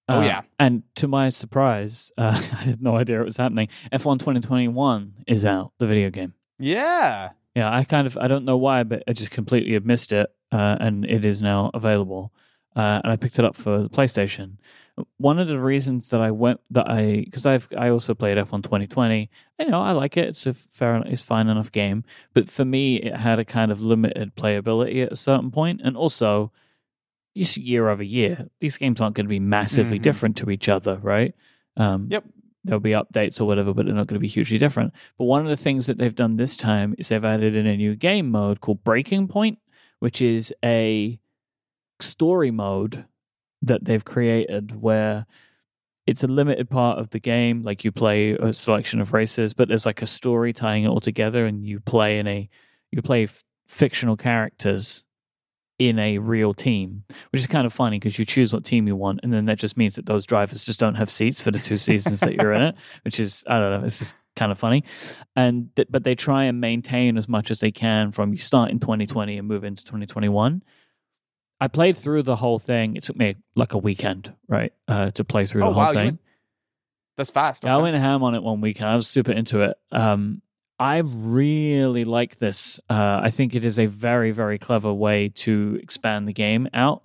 Oh, 0.09 0.19
Uh, 0.19 0.23
yeah. 0.23 0.41
And 0.59 0.83
to 0.95 1.07
my 1.07 1.29
surprise, 1.29 2.11
uh, 2.17 2.31
I 2.35 2.63
had 2.63 2.81
no 2.81 2.95
idea 2.97 3.21
it 3.21 3.25
was 3.25 3.37
happening. 3.37 3.69
F1 3.91 4.19
2021 4.19 5.13
is 5.27 5.45
out, 5.45 5.71
the 5.79 5.87
video 5.87 6.09
game. 6.09 6.33
Yeah. 6.59 7.29
Yeah, 7.55 7.71
I 7.73 7.83
kind 7.83 8.07
of 8.07 8.17
I 8.17 8.27
don't 8.27 8.45
know 8.45 8.57
why, 8.57 8.83
but 8.83 9.03
I 9.07 9.13
just 9.13 9.29
completely 9.31 9.77
missed 9.79 10.11
it, 10.11 10.27
uh, 10.51 10.77
and 10.79 11.05
it 11.05 11.23
is 11.23 11.39
now 11.41 11.69
available. 11.73 12.33
Uh, 12.75 12.99
and 13.03 13.11
I 13.11 13.15
picked 13.15 13.37
it 13.37 13.45
up 13.45 13.55
for 13.55 13.83
the 13.83 13.89
PlayStation. 13.89 14.57
One 15.17 15.39
of 15.39 15.47
the 15.47 15.59
reasons 15.59 16.09
that 16.09 16.21
I 16.21 16.29
went 16.29 16.59
that 16.69 16.87
I 16.87 17.21
because 17.25 17.47
I've 17.47 17.67
I 17.75 17.89
also 17.89 18.13
played 18.13 18.37
F1 18.37 18.61
2020. 18.61 19.29
You 19.59 19.67
know, 19.67 19.81
I 19.81 19.91
like 19.91 20.17
it. 20.17 20.27
It's 20.27 20.45
a 20.45 20.53
fair, 20.53 20.97
it's 21.05 21.23
fine 21.23 21.47
enough 21.47 21.71
game. 21.71 22.03
But 22.35 22.47
for 22.47 22.63
me, 22.63 22.97
it 22.97 23.15
had 23.15 23.39
a 23.39 23.45
kind 23.45 23.71
of 23.71 23.81
limited 23.81 24.35
playability 24.35 25.03
at 25.03 25.11
a 25.11 25.15
certain 25.15 25.49
point, 25.49 25.81
and 25.83 25.97
also, 25.97 26.51
just 27.35 27.57
year 27.57 27.89
over 27.89 28.03
year, 28.03 28.47
these 28.59 28.77
games 28.77 29.01
aren't 29.01 29.15
going 29.15 29.25
to 29.25 29.29
be 29.29 29.39
massively 29.39 29.97
Mhm. 29.97 30.03
different 30.03 30.37
to 30.37 30.51
each 30.51 30.69
other, 30.69 30.99
right? 31.01 31.33
Um, 31.75 32.07
Yep. 32.11 32.25
There'll 32.65 32.79
be 32.79 32.91
updates 32.91 33.41
or 33.41 33.45
whatever, 33.45 33.73
but 33.73 33.85
they're 33.87 33.95
not 33.95 34.07
going 34.07 34.15
to 34.15 34.19
be 34.21 34.27
hugely 34.27 34.57
different. 34.59 34.93
But 35.17 35.25
one 35.25 35.41
of 35.41 35.49
the 35.49 35.61
things 35.61 35.87
that 35.87 35.97
they've 35.97 36.15
done 36.15 36.37
this 36.37 36.55
time 36.55 36.93
is 36.99 37.09
they've 37.09 37.25
added 37.25 37.55
in 37.55 37.65
a 37.67 37.75
new 37.75 37.95
game 37.95 38.29
mode 38.29 38.61
called 38.61 38.83
Breaking 38.85 39.27
Point, 39.27 39.57
which 39.99 40.21
is 40.21 40.53
a 40.63 41.19
story 41.99 42.51
mode 42.51 43.05
that 43.63 43.85
they've 43.85 44.03
created 44.03 44.79
where 44.79 45.25
it's 46.05 46.23
a 46.23 46.27
limited 46.27 46.69
part 46.69 46.99
of 46.99 47.09
the 47.09 47.19
game. 47.19 47.63
Like 47.63 47.83
you 47.83 47.91
play 47.91 48.31
a 48.31 48.53
selection 48.53 49.01
of 49.01 49.13
races, 49.13 49.53
but 49.53 49.67
there's 49.67 49.85
like 49.85 50.01
a 50.01 50.07
story 50.07 50.53
tying 50.53 50.83
it 50.83 50.89
all 50.89 50.99
together, 50.99 51.45
and 51.45 51.65
you 51.65 51.79
play 51.79 52.19
in 52.19 52.27
a 52.27 52.49
you 52.91 53.01
play 53.01 53.23
f- 53.23 53.43
fictional 53.67 54.17
characters 54.17 55.03
in 55.79 55.97
a 55.97 56.17
real 56.19 56.53
team, 56.53 57.03
which 57.31 57.41
is 57.41 57.47
kind 57.47 57.65
of 57.65 57.73
funny 57.73 57.97
because 57.97 58.19
you 58.19 58.25
choose 58.25 58.53
what 58.53 58.63
team 58.63 58.87
you 58.87 58.95
want, 58.95 59.21
and 59.23 59.33
then 59.33 59.45
that 59.45 59.57
just 59.57 59.77
means 59.77 59.95
that 59.95 60.05
those 60.05 60.25
drivers 60.25 60.65
just 60.65 60.79
don't 60.79 60.95
have 60.95 61.09
seats 61.09 61.41
for 61.41 61.51
the 61.51 61.59
two 61.59 61.77
seasons 61.77 62.19
that 62.19 62.35
you're 62.35 62.53
in 62.53 62.61
it, 62.61 62.75
which 63.03 63.19
is 63.19 63.43
I 63.47 63.59
don't 63.59 63.79
know, 63.79 63.85
it's 63.85 63.99
just 63.99 64.15
kind 64.35 64.51
of 64.51 64.59
funny. 64.59 64.83
And 65.35 65.73
th- 65.75 65.87
but 65.89 66.03
they 66.03 66.15
try 66.15 66.45
and 66.45 66.59
maintain 66.59 67.17
as 67.17 67.29
much 67.29 67.49
as 67.49 67.59
they 67.59 67.71
can 67.71 68.11
from 68.11 68.33
you 68.33 68.39
start 68.39 68.71
in 68.71 68.79
2020 68.79 69.37
and 69.37 69.47
move 69.47 69.63
into 69.63 69.83
2021. 69.83 70.63
I 71.63 71.67
played 71.69 71.95
through 71.95 72.23
the 72.23 72.35
whole 72.35 72.59
thing. 72.59 72.97
It 72.97 73.03
took 73.03 73.15
me 73.15 73.35
like 73.55 73.73
a 73.73 73.77
weekend, 73.77 74.33
right, 74.49 74.73
uh, 74.89 75.11
to 75.11 75.23
play 75.23 75.45
through 75.45 75.63
Oh, 75.63 75.67
the 75.67 75.73
whole 75.73 75.83
wow, 75.83 75.93
thing. 75.93 76.05
went- 76.05 76.19
That's 77.15 77.31
fast. 77.31 77.63
Yeah, 77.63 77.75
I 77.77 77.81
went 77.81 77.95
ham 77.95 78.21
on 78.23 78.35
it 78.35 78.43
one 78.43 78.59
weekend. 78.59 78.89
I 78.89 78.95
was 78.95 79.07
super 79.07 79.31
into 79.31 79.61
it. 79.61 79.77
Um, 79.91 80.41
I 80.79 80.97
really 80.97 82.03
like 82.03 82.37
this. 82.39 82.79
Uh, 82.89 83.21
I 83.23 83.29
think 83.29 83.55
it 83.55 83.63
is 83.63 83.77
a 83.79 83.85
very, 83.85 84.31
very 84.31 84.57
clever 84.57 84.91
way 84.91 85.29
to 85.29 85.79
expand 85.81 86.27
the 86.27 86.33
game 86.33 86.67
out 86.73 87.03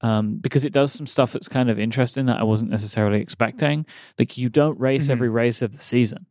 um, 0.00 0.38
because 0.38 0.64
it 0.64 0.72
does 0.72 0.90
some 0.92 1.06
stuff 1.06 1.32
that's 1.32 1.46
kind 1.48 1.68
of 1.70 1.78
interesting 1.78 2.26
that 2.26 2.40
I 2.40 2.42
wasn't 2.42 2.70
necessarily 2.70 3.20
expecting. 3.20 3.84
Like 4.18 4.38
you 4.38 4.48
don't 4.48 4.80
race 4.80 5.06
Mhm. 5.06 5.10
every 5.10 5.28
race 5.28 5.60
of 5.62 5.72
the 5.72 5.78
season. 5.78 6.24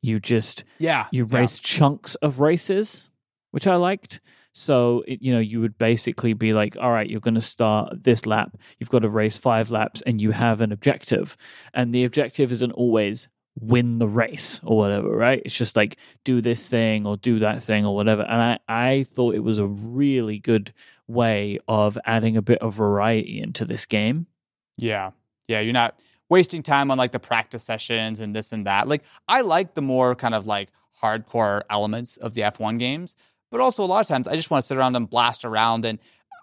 You 0.00 0.20
just 0.20 0.62
Yeah. 0.78 1.06
you 1.10 1.26
yeah. 1.28 1.38
race 1.40 1.58
chunks 1.58 2.14
of 2.16 2.38
races, 2.40 3.10
which 3.50 3.66
I 3.66 3.74
liked. 3.76 4.20
So 4.58 5.04
it, 5.06 5.20
you 5.20 5.34
know 5.34 5.38
you 5.38 5.60
would 5.60 5.76
basically 5.76 6.32
be 6.32 6.54
like, 6.54 6.78
all 6.80 6.90
right, 6.90 7.08
you're 7.08 7.20
going 7.20 7.34
to 7.34 7.42
start 7.42 8.02
this 8.02 8.24
lap. 8.24 8.56
You've 8.78 8.88
got 8.88 9.00
to 9.00 9.08
race 9.10 9.36
five 9.36 9.70
laps, 9.70 10.02
and 10.06 10.18
you 10.20 10.30
have 10.30 10.62
an 10.62 10.72
objective, 10.72 11.36
and 11.74 11.94
the 11.94 12.04
objective 12.04 12.50
isn't 12.50 12.72
always 12.72 13.28
win 13.60 13.98
the 13.98 14.08
race 14.08 14.60
or 14.64 14.78
whatever, 14.78 15.08
right? 15.10 15.42
It's 15.44 15.54
just 15.54 15.76
like 15.76 15.96
do 16.24 16.40
this 16.40 16.68
thing 16.68 17.06
or 17.06 17.18
do 17.18 17.38
that 17.40 17.62
thing 17.62 17.84
or 17.84 17.94
whatever. 17.94 18.22
And 18.22 18.40
I 18.40 18.58
I 18.68 19.04
thought 19.04 19.34
it 19.34 19.44
was 19.44 19.58
a 19.58 19.66
really 19.66 20.38
good 20.38 20.72
way 21.06 21.58
of 21.68 21.98
adding 22.06 22.38
a 22.38 22.42
bit 22.42 22.58
of 22.60 22.74
variety 22.74 23.40
into 23.40 23.66
this 23.66 23.84
game. 23.84 24.26
Yeah. 24.78 25.10
Yeah. 25.48 25.60
You're 25.60 25.72
not 25.72 26.00
wasting 26.30 26.62
time 26.62 26.90
on 26.90 26.98
like 26.98 27.12
the 27.12 27.20
practice 27.20 27.64
sessions 27.64 28.20
and 28.20 28.34
this 28.34 28.52
and 28.52 28.66
that. 28.66 28.88
Like, 28.88 29.04
I 29.28 29.42
like 29.42 29.74
the 29.74 29.82
more 29.82 30.14
kind 30.14 30.34
of 30.34 30.46
like 30.46 30.70
hardcore 31.02 31.62
elements 31.70 32.16
of 32.16 32.34
the 32.34 32.42
F1 32.42 32.78
games, 32.78 33.16
but 33.50 33.60
also 33.60 33.84
a 33.84 33.86
lot 33.86 34.00
of 34.00 34.08
times 34.08 34.28
I 34.28 34.36
just 34.36 34.50
want 34.50 34.62
to 34.62 34.66
sit 34.66 34.76
around 34.76 34.96
and 34.96 35.08
blast 35.08 35.44
around. 35.44 35.84
And 35.84 35.98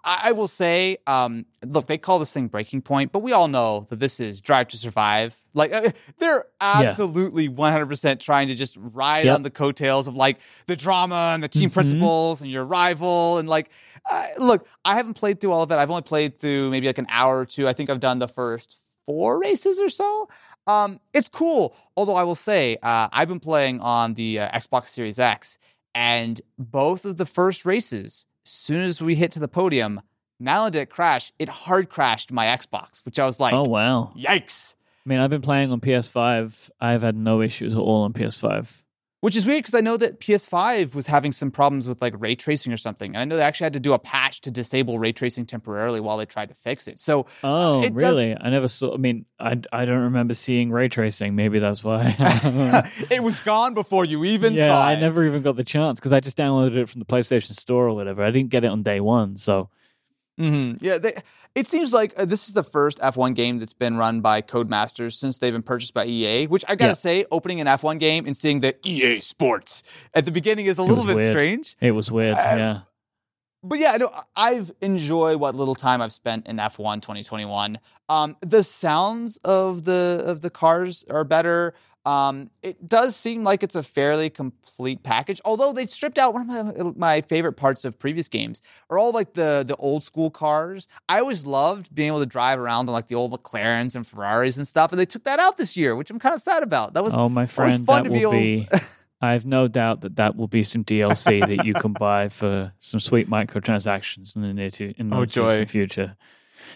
I, 0.06 0.22
I 0.26 0.32
will 0.32 0.48
say, 0.48 0.98
um, 1.08 1.46
look, 1.66 1.86
they 1.88 1.98
call 1.98 2.18
this 2.20 2.34
thing 2.34 2.48
Breaking 2.48 2.82
Point, 2.82 3.12
but 3.12 3.20
we 3.20 3.32
all 3.32 3.48
know 3.48 3.86
that 3.90 4.00
this 4.00 4.20
is 4.20 4.42
Drive 4.42 4.68
to 4.70 4.78
Survive. 4.78 5.38
Like, 5.54 5.72
uh, 5.74 5.92
they're 6.18 6.46
absolutely 6.60 7.48
100% 7.50 8.20
trying 8.20 8.48
to 8.48 8.56
just 8.56 8.76
ride 8.80 9.26
Yep. 9.26 9.36
on 9.36 9.44
the 9.44 9.50
coattails 9.52 10.08
of 10.08 10.16
like 10.16 10.40
the 10.66 10.76
drama 10.76 11.32
and 11.34 11.44
the 11.44 11.48
team 11.48 11.70
Mhm. 11.70 11.74
principals 11.74 12.42
and 12.42 12.50
your 12.50 12.66
rival. 12.66 13.38
And 13.38 13.48
like, 13.48 13.70
uh, 14.12 14.28
look, 14.40 14.68
I 14.84 14.96
haven't 14.96 15.14
played 15.14 15.40
through 15.40 15.52
all 15.52 15.62
of 15.62 15.72
it. 15.72 15.76
I've 15.76 15.90
only 15.90 16.02
played 16.02 16.40
through 16.40 16.72
maybe 16.72 16.88
like 16.88 16.98
an 16.98 17.08
hour 17.10 17.40
or 17.40 17.46
two. 17.46 17.68
I 17.68 17.74
think 17.74 17.90
I've 17.90 18.00
done 18.00 18.20
the 18.20 18.28
first 18.28 18.78
four 19.06 19.40
races 19.40 19.80
or 19.82 19.90
so. 19.90 20.28
Um, 20.66 21.00
it's 21.14 21.28
cool. 21.30 21.76
Although 21.98 22.16
I 22.16 22.24
will 22.24 22.36
say, 22.36 22.78
uh, 22.82 23.10
I've 23.12 23.28
been 23.28 23.40
playing 23.42 23.80
on 23.82 24.14
the 24.16 24.40
uh, 24.40 24.58
Xbox 24.58 24.88
Series 24.88 25.20
X, 25.20 25.60
and 25.96 26.42
both 26.58 27.06
of 27.06 27.18
the 27.18 27.26
first 27.26 27.66
races, 27.66 28.26
as 28.46 28.52
soon 28.52 28.82
as 28.82 29.02
we 29.02 29.16
hit 29.16 29.32
to 29.34 29.40
the 29.40 29.48
podium, 29.48 30.02
not 30.40 30.60
only 30.60 30.72
did 30.72 30.82
it 30.82 30.90
crash, 30.90 31.32
it 31.40 31.50
hard 31.50 31.90
crashed 31.90 32.32
my 32.32 32.46
Xbox, 32.46 33.06
which 33.06 33.20
I 33.20 33.26
was 33.26 33.40
like, 33.40 33.54
oh 33.54 33.64
wow! 33.64 34.12
yikes. 34.18 34.76
I 35.06 35.10
mean, 35.10 35.20
I've 35.20 35.30
been 35.30 35.42
playing 35.42 35.72
on 35.72 35.82
PS5. 35.82 36.70
I've 36.80 37.02
had 37.02 37.16
no 37.16 37.42
issues 37.42 37.74
at 37.74 37.80
all 37.80 38.04
on 38.04 38.14
PS5. 38.14 38.83
Which 39.24 39.38
is 39.38 39.46
weird 39.46 39.64
because 39.64 39.74
I 39.74 39.80
know 39.80 39.96
that 39.96 40.20
PS5 40.20 40.94
was 40.96 41.08
having 41.08 41.32
some 41.32 41.50
problems 41.50 41.88
with 41.88 42.02
like 42.02 42.14
ray 42.18 42.36
tracing 42.36 42.74
or 42.74 42.78
something. 42.78 43.16
And 43.16 43.22
I 43.22 43.24
know 43.24 43.38
they 43.38 43.42
actually 43.44 43.68
had 43.68 43.72
to 43.72 43.80
do 43.80 43.94
a 43.94 44.00
patch 44.00 44.42
to 44.42 44.52
disable 44.52 45.00
ray 45.00 45.14
tracing 45.14 45.46
temporarily 45.46 46.02
while 46.02 46.18
they 46.18 46.26
tried 46.26 46.50
to 46.50 46.56
fix 46.56 46.90
it. 46.90 47.00
So 47.00 47.22
uh, 47.42 47.54
Oh, 47.64 47.84
it 47.84 47.94
really? 47.94 48.36
I 48.36 48.50
never 48.50 48.68
saw. 48.68 48.94
I 48.94 48.98
mean, 48.98 49.26
I, 49.40 49.62
I 49.72 49.86
don't 49.86 50.02
remember 50.02 50.34
seeing 50.34 50.72
ray 50.72 50.90
tracing. 50.90 51.36
Maybe 51.36 51.60
that's 51.60 51.86
why. 51.86 52.14
it 53.10 53.24
was 53.24 53.40
gone 53.40 53.74
before 53.74 54.04
you 54.04 54.26
even 54.26 54.56
yeah, 54.56 54.68
thought. 54.68 54.90
I 54.90 54.96
never 55.00 55.26
even 55.26 55.42
got 55.42 55.56
the 55.56 55.64
chance 55.64 56.02
because 56.02 56.12
I 56.12 56.20
just 56.20 56.36
downloaded 56.36 56.76
it 56.76 56.90
from 56.90 57.00
the 57.00 57.06
PlayStation 57.06 57.56
Store 57.56 57.88
or 57.88 57.94
whatever. 57.94 58.26
I 58.26 58.32
didn't 58.32 58.50
get 58.50 58.66
it 58.66 58.68
on 58.68 58.84
day 58.84 59.00
one, 59.00 59.38
so 59.38 59.70
hmm 60.38 60.74
Yeah, 60.82 60.98
they, 60.98 61.14
it 61.56 61.68
seems 61.68 61.94
like 61.94 62.14
uh, 62.18 62.26
this 62.26 62.48
is 62.48 62.54
the 62.54 62.64
first 62.64 62.98
F1 63.00 63.36
game 63.36 63.60
that's 63.60 63.74
been 63.74 63.98
run 63.98 64.22
by 64.22 64.42
Codemasters 64.42 65.14
since 65.14 65.38
they've 65.38 65.54
been 65.54 65.62
purchased 65.64 65.94
by 65.94 66.06
EA. 66.06 66.48
Which 66.48 66.66
I 66.68 66.76
gotta 66.76 66.90
Yeah. 66.90 66.94
say, 66.94 67.26
opening 67.32 67.62
an 67.62 67.68
F1 67.68 68.00
game 68.00 68.26
and 68.26 68.36
seeing 68.36 68.60
the 68.62 68.76
EA 68.88 69.20
Sports 69.20 69.84
at 70.14 70.26
the 70.26 70.32
beginning 70.32 70.66
is 70.66 70.78
a 70.78 70.84
little 70.84 71.06
bit 71.06 71.16
weird. 71.16 71.32
strange. 71.38 71.76
it 71.82 71.92
was 71.92 72.12
weird. 72.12 72.34
Uh, 72.34 72.38
yeah, 72.58 72.80
But 73.64 73.80
yeah, 73.80 73.96
no, 73.98 74.10
I've 74.36 74.72
enjoyed 74.82 75.40
what 75.40 75.56
little 75.56 75.76
time 75.76 76.02
I've 76.02 76.12
spent 76.14 76.48
in 76.48 76.58
F1 76.58 77.02
2021. 77.02 77.80
Um, 78.10 78.36
the 78.42 78.64
sounds 78.64 79.38
of 79.46 79.86
the 79.86 80.22
of 80.26 80.42
the 80.42 80.50
cars 80.50 81.06
are 81.10 81.24
better. 81.24 81.74
Um, 82.06 82.50
it 82.62 82.90
does 82.90 83.16
seem 83.16 83.44
like 83.46 83.64
it's 83.64 83.76
a 83.76 83.84
fairly 83.84 84.30
complete 84.30 85.04
package. 85.04 85.40
Although 85.46 85.72
they 85.72 85.86
stripped 85.86 86.18
out 86.18 86.34
one 86.34 86.50
of 86.50 86.78
my, 86.78 86.92
my 86.98 87.22
favorite 87.22 87.54
parts 87.54 87.86
of 87.86 87.98
previous 87.98 88.28
games 88.28 88.62
are 88.90 88.98
all 88.98 89.12
like 89.12 89.34
the 89.36 89.64
the 89.66 89.76
old 89.78 90.04
school 90.04 90.30
cars. 90.30 90.90
I 91.08 91.20
always 91.20 91.46
loved 91.46 91.96
being 91.96 92.08
able 92.10 92.20
to 92.20 92.26
drive 92.26 92.60
around 92.60 92.90
on 92.90 92.94
like 92.94 93.08
the 93.08 93.16
old 93.16 93.32
McLarens 93.32 93.96
and 93.96 94.06
Ferraris 94.06 94.58
and 94.58 94.68
stuff, 94.68 94.92
and 94.92 95.00
they 95.00 95.06
took 95.06 95.24
that 95.24 95.40
out 95.40 95.58
this 95.58 95.78
year, 95.78 95.96
which 95.96 96.10
I'm 96.10 96.20
kind 96.20 96.36
of 96.36 96.42
sad 96.42 96.62
about. 96.62 96.94
That 96.94 97.04
was 97.06 97.14
oh 97.18 97.30
my 97.30 97.46
friend, 97.46 97.86
fun 97.86 98.04
that 98.04 98.10
to 98.10 98.14
be 98.14 98.26
will 98.26 98.34
able- 98.34 98.40
be. 98.42 98.68
I 99.22 99.32
have 99.32 99.46
no 99.46 99.70
doubt 99.70 100.02
that 100.02 100.18
that 100.18 100.36
will 100.36 100.50
be 100.50 100.64
some 100.64 100.84
DLC 100.84 101.40
that 101.48 101.66
you 101.66 101.74
can 101.74 101.94
buy 101.94 102.28
for 102.28 102.74
some 102.82 103.00
sweet 103.00 103.30
microtransactions 103.30 104.36
in 104.36 104.42
the 104.42 104.54
near 104.54 104.70
to 104.72 104.94
in 104.98 105.10
the 105.10 105.16
Oh, 105.16 105.24
distant 105.26 105.60
joy. 105.60 105.66
future. 105.66 106.18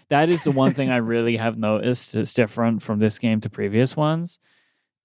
That 0.08 0.30
is 0.30 0.46
the 0.46 0.52
one 0.52 0.74
thing 0.74 0.90
I 0.90 0.98
really 0.98 1.36
have 1.36 1.58
noticed 1.58 2.14
that's 2.14 2.34
different 2.34 2.82
from 2.84 3.00
this 3.00 3.20
game 3.20 3.42
to 3.42 3.50
previous 3.50 3.98
ones. 3.98 4.40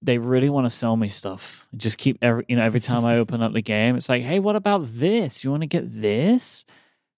They 0.03 0.17
really 0.17 0.49
want 0.49 0.65
to 0.65 0.69
sell 0.69 0.95
me 0.97 1.07
stuff. 1.07 1.65
Just 1.77 1.97
keep 1.97 2.17
every 2.21 2.43
you 2.49 2.55
know 2.57 2.63
every 2.63 2.81
time 2.81 3.05
I 3.05 3.17
open 3.17 3.41
up 3.41 3.53
the 3.53 3.61
game, 3.61 3.95
it's 3.95 4.09
like, 4.09 4.23
hey, 4.23 4.39
what 4.39 4.55
about 4.55 4.81
this? 4.85 5.43
You 5.43 5.51
want 5.51 5.61
to 5.61 5.67
get 5.67 5.85
this? 5.89 6.65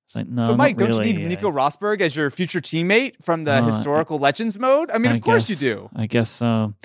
It's 0.05 0.15
like 0.15 0.27
no, 0.27 0.49
but 0.49 0.57
Mike, 0.57 0.77
don't 0.77 0.89
really. 0.89 1.07
you 1.07 1.13
need 1.17 1.27
Nico 1.29 1.49
Rosberg 1.51 1.99
as 2.01 2.15
your 2.15 2.29
future 2.29 2.61
teammate 2.61 3.15
from 3.23 3.43
the 3.43 3.53
I- 3.53 3.61
historical 3.63 4.19
legends 4.19 4.59
mode? 4.59 4.91
I 4.91 4.99
mean, 4.99 5.13
of 5.13 5.21
course 5.21 5.47
guess- 5.47 5.63
you 5.63 5.73
do. 5.73 5.89
I 5.95 6.05
guess 6.05 6.29
so. 6.29 6.75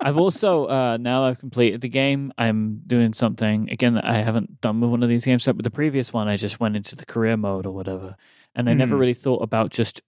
I've 0.00 0.16
also 0.16 0.66
uh, 0.68 0.96
now 0.96 1.22
that 1.22 1.30
I've 1.30 1.38
completed 1.40 1.80
the 1.80 1.88
game, 1.88 2.32
I'm 2.38 2.82
doing 2.86 3.12
something 3.14 3.68
again 3.70 3.94
that 3.94 4.04
I 4.04 4.18
haven't 4.22 4.60
done 4.60 4.80
with 4.80 4.90
one 4.90 5.02
of 5.02 5.08
these 5.08 5.24
games. 5.24 5.44
But 5.44 5.56
with 5.56 5.64
the 5.64 5.72
previous 5.72 6.12
one, 6.12 6.28
I 6.28 6.36
just 6.36 6.60
went 6.60 6.76
into 6.76 6.94
the 6.94 7.04
career 7.04 7.36
mode 7.36 7.66
or 7.66 7.72
whatever, 7.72 8.14
and 8.54 8.70
I 8.70 8.74
never 8.74 8.94
Mhm. 8.94 9.00
really 9.00 9.14
thought 9.14 9.42
about 9.42 9.70
just 9.70 10.02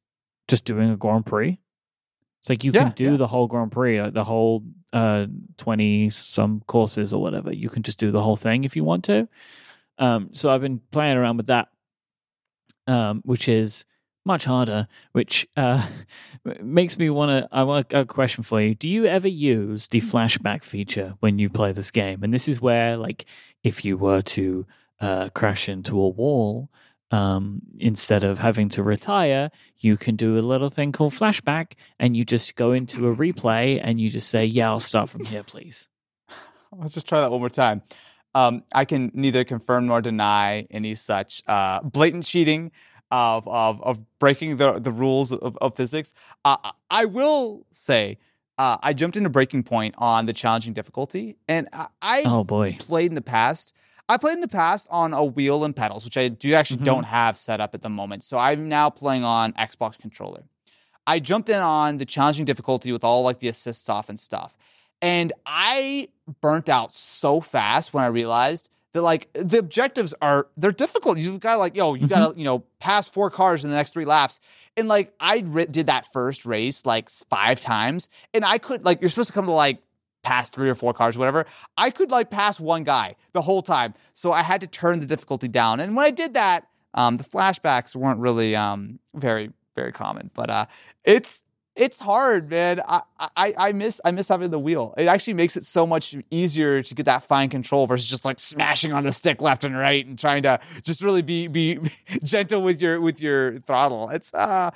just 0.47 0.65
doing 0.65 0.91
a 0.91 0.97
Grand 0.97 1.27
Prix. 1.27 1.59
It's 2.41 2.49
like 2.49 2.65
you 2.65 2.73
Yeah, 2.73 2.85
can 2.85 2.93
do 2.93 3.11
yeah. 3.13 3.17
the 3.17 3.27
whole 3.27 3.47
Grand 3.47 3.71
Prix, 3.73 3.99
uh, 3.99 4.11
the 4.11 4.25
whole 4.25 4.65
uh, 4.93 5.27
twenty 5.57 6.11
some 6.11 6.63
courses 6.67 7.13
or 7.13 7.21
whatever. 7.23 7.53
You 7.53 7.69
can 7.69 7.83
just 7.83 7.99
do 7.99 8.11
the 8.11 8.23
whole 8.23 8.37
thing 8.37 8.65
if 8.65 8.75
you 8.77 8.83
want 8.85 9.05
to. 9.05 9.29
Um, 9.99 10.31
so 10.33 10.51
I've 10.51 10.63
been 10.63 10.81
playing 10.91 11.17
around 11.19 11.37
with 11.37 11.47
that, 11.49 11.69
um, 12.87 13.21
which 13.25 13.49
is 13.49 13.85
much 14.25 14.45
harder. 14.45 14.89
Which 15.13 15.47
uh, 15.57 15.87
makes 16.63 16.99
me 16.99 17.11
want 17.11 17.45
to. 17.45 17.49
I 17.55 17.63
want 17.65 17.93
a 17.93 18.05
question 18.05 18.43
for 18.43 18.61
you. 18.61 18.75
Do 18.75 18.89
you 18.89 19.07
ever 19.07 19.29
use 19.29 19.89
the 19.89 20.01
flashback 20.01 20.65
feature 20.65 21.15
when 21.21 21.39
you 21.39 21.51
play 21.51 21.73
this 21.73 21.91
game? 21.91 22.23
And 22.23 22.33
this 22.33 22.49
is 22.49 22.61
where, 22.61 22.97
like, 22.97 23.27
if 23.63 23.85
you 23.85 23.97
were 23.99 24.23
to 24.23 24.67
uh, 25.01 25.29
crash 25.31 25.69
into 25.69 26.01
a 26.01 26.09
wall. 26.09 26.71
Um, 27.11 27.63
instead 27.79 28.23
of 28.23 28.39
having 28.39 28.69
to 28.71 28.85
retire, 28.85 29.51
you 29.81 29.97
can 29.97 30.15
do 30.15 30.39
a 30.39 30.41
little 30.41 30.71
thing 30.71 30.93
called 30.93 31.13
flashback, 31.13 31.73
and 31.99 32.17
you 32.17 32.25
just 32.25 32.55
go 32.55 32.71
into 32.73 33.09
a 33.09 33.15
replay 33.15 33.81
and 33.83 34.01
you 34.01 34.09
just 34.11 34.29
say, 34.29 34.45
"Yeah, 34.45 34.71
I'll 34.71 34.79
start 34.81 35.09
from 35.09 35.25
here, 35.25 35.43
please." 35.43 35.89
Let's 36.73 36.95
just 36.95 37.09
try 37.09 37.21
that 37.21 37.31
one 37.31 37.41
more 37.41 37.49
time. 37.51 37.83
Um, 38.33 38.63
I 38.73 38.85
can 38.85 39.11
neither 39.13 39.43
confirm 39.43 39.87
nor 39.87 40.01
deny 40.01 40.69
any 40.71 40.95
such 40.95 41.43
uh, 41.49 41.81
blatant 41.83 42.25
cheating 42.25 42.71
of, 43.11 43.49
of 43.49 43.83
of 43.83 44.05
breaking 44.21 44.59
the 44.59 44.79
the 44.79 44.93
rules 44.93 45.33
of, 45.33 45.59
of 45.61 45.75
physics. 45.75 46.15
Uh, 46.45 46.57
I 46.89 47.07
will 47.07 47.67
say 47.73 48.19
uh, 48.57 48.77
I 48.83 48.93
jumped 48.93 49.17
into 49.17 49.31
breaking 49.31 49.65
point 49.65 49.95
on 49.99 50.27
the 50.27 50.33
challenging 50.33 50.75
difficulty, 50.75 51.37
and 51.49 51.69
I, 51.73 51.87
I've 52.01 52.27
Oh 52.27 52.45
boy, 52.45 52.77
played 52.79 53.07
in 53.07 53.15
the 53.15 53.21
past. 53.23 53.75
I 54.11 54.17
played 54.17 54.35
in 54.35 54.41
the 54.41 54.49
past 54.49 54.87
on 54.91 55.15
a 55.15 55.25
wheel 55.25 55.65
and 55.65 55.75
pedals, 55.75 56.05
which 56.05 56.17
I 56.17 56.29
do 56.29 56.53
actually 56.55 56.79
Mhm. 56.81 56.85
don't 56.85 57.05
have 57.05 57.37
set 57.39 57.61
up 57.61 57.75
at 57.75 57.83
the 57.83 57.89
moment. 57.89 58.25
So 58.25 58.39
I'm 58.39 58.69
now 58.69 58.91
playing 58.91 59.25
on 59.25 59.53
Xbox 59.55 59.97
controller. 59.99 60.43
I 61.07 61.19
jumped 61.21 61.49
in 61.49 61.61
on 61.61 61.99
the 61.99 62.05
challenging 62.05 62.45
difficulty 62.45 62.93
with 62.93 63.05
all 63.05 63.23
like 63.23 63.39
the 63.39 63.49
assists 63.49 63.89
off 63.89 64.09
and 64.09 64.19
stuff. 64.19 64.57
And 65.01 65.33
I 65.47 66.09
burnt 66.41 66.69
out 66.69 66.93
so 66.93 67.41
fast 67.41 67.95
when 67.95 68.05
I 68.05 68.09
realized 68.09 68.69
that 68.93 69.03
like 69.03 69.29
the 69.33 69.59
objectives 69.59 70.15
are 70.21 70.49
they're 70.57 70.73
difficult. 70.73 71.17
You've 71.17 71.39
got 71.41 71.53
to 71.55 71.59
like, 71.59 71.77
yo, 71.77 71.95
you 71.95 72.07
got 72.09 72.33
to, 72.33 72.39
you 72.39 72.45
know, 72.45 72.65
pass 72.81 73.09
four 73.09 73.31
cars 73.31 73.65
in 73.65 73.71
the 73.71 73.77
next 73.77 73.93
three 73.93 74.05
laps. 74.05 74.41
And 74.77 74.89
like 74.89 75.15
I 75.21 75.41
did 75.41 75.87
that 75.87 76.13
first 76.13 76.45
race 76.45 76.85
like 76.85 77.09
five 77.09 77.61
times 77.61 78.09
and 78.35 78.45
I 78.45 78.59
could 78.59 78.85
like 78.85 79.01
you're 79.01 79.09
supposed 79.09 79.29
to 79.29 79.33
come 79.35 79.47
to 79.47 79.53
like 79.53 79.79
past 80.23 80.53
three 80.55 80.69
or 80.69 80.75
four 80.75 80.93
cars, 80.93 81.17
whatever. 81.17 81.47
I 81.77 81.91
could 81.91 82.11
like 82.11 82.31
pass 82.31 82.61
one 82.61 82.85
guy 82.85 83.17
the 83.33 83.43
whole 83.43 83.63
time. 83.63 83.95
So 84.13 84.33
I 84.33 84.43
had 84.43 84.61
to 84.61 84.67
turn 84.67 85.01
the 85.01 85.07
difficulty 85.07 85.49
down. 85.49 85.81
And 85.81 85.97
when 85.97 86.07
I 86.07 86.11
did 86.11 86.35
that, 86.35 86.67
Um, 86.93 87.17
the 87.19 87.25
flashbacks 87.25 87.95
weren't 87.95 88.19
really 88.19 88.57
um, 88.57 88.99
very 89.15 89.53
very 89.77 89.93
common, 89.93 90.31
but 90.35 90.51
uh, 90.51 90.67
it's 91.05 91.45
it's 91.77 92.01
hard, 92.01 92.51
man. 92.51 92.81
I, 92.87 93.03
I 93.37 93.55
I 93.57 93.73
miss 93.73 94.01
I 94.05 94.11
miss 94.11 94.27
having 94.29 94.51
the 94.51 94.59
wheel. 94.59 94.93
It 94.99 95.07
actually 95.07 95.35
makes 95.35 95.57
it 95.57 95.65
so 95.65 95.87
much 95.87 96.17
easier 96.31 96.83
to 96.83 96.95
get 96.95 97.07
that 97.07 97.23
fine 97.23 97.49
control 97.49 97.87
versus 97.87 98.09
just 98.09 98.25
like 98.25 98.41
smashing 98.41 98.93
on 98.93 99.05
the 99.05 99.13
stick 99.13 99.41
left 99.41 99.63
and 99.63 99.77
right 99.77 100.05
and 100.05 100.19
trying 100.19 100.43
to 100.43 100.59
just 100.83 101.01
really 101.01 101.23
be 101.23 101.47
be 101.47 101.79
gentle 102.25 102.63
with 102.63 102.83
your 102.83 103.01
with 103.01 103.23
your 103.23 103.61
throttle. 103.61 104.11
It's 104.11 104.35
uh 104.35 104.73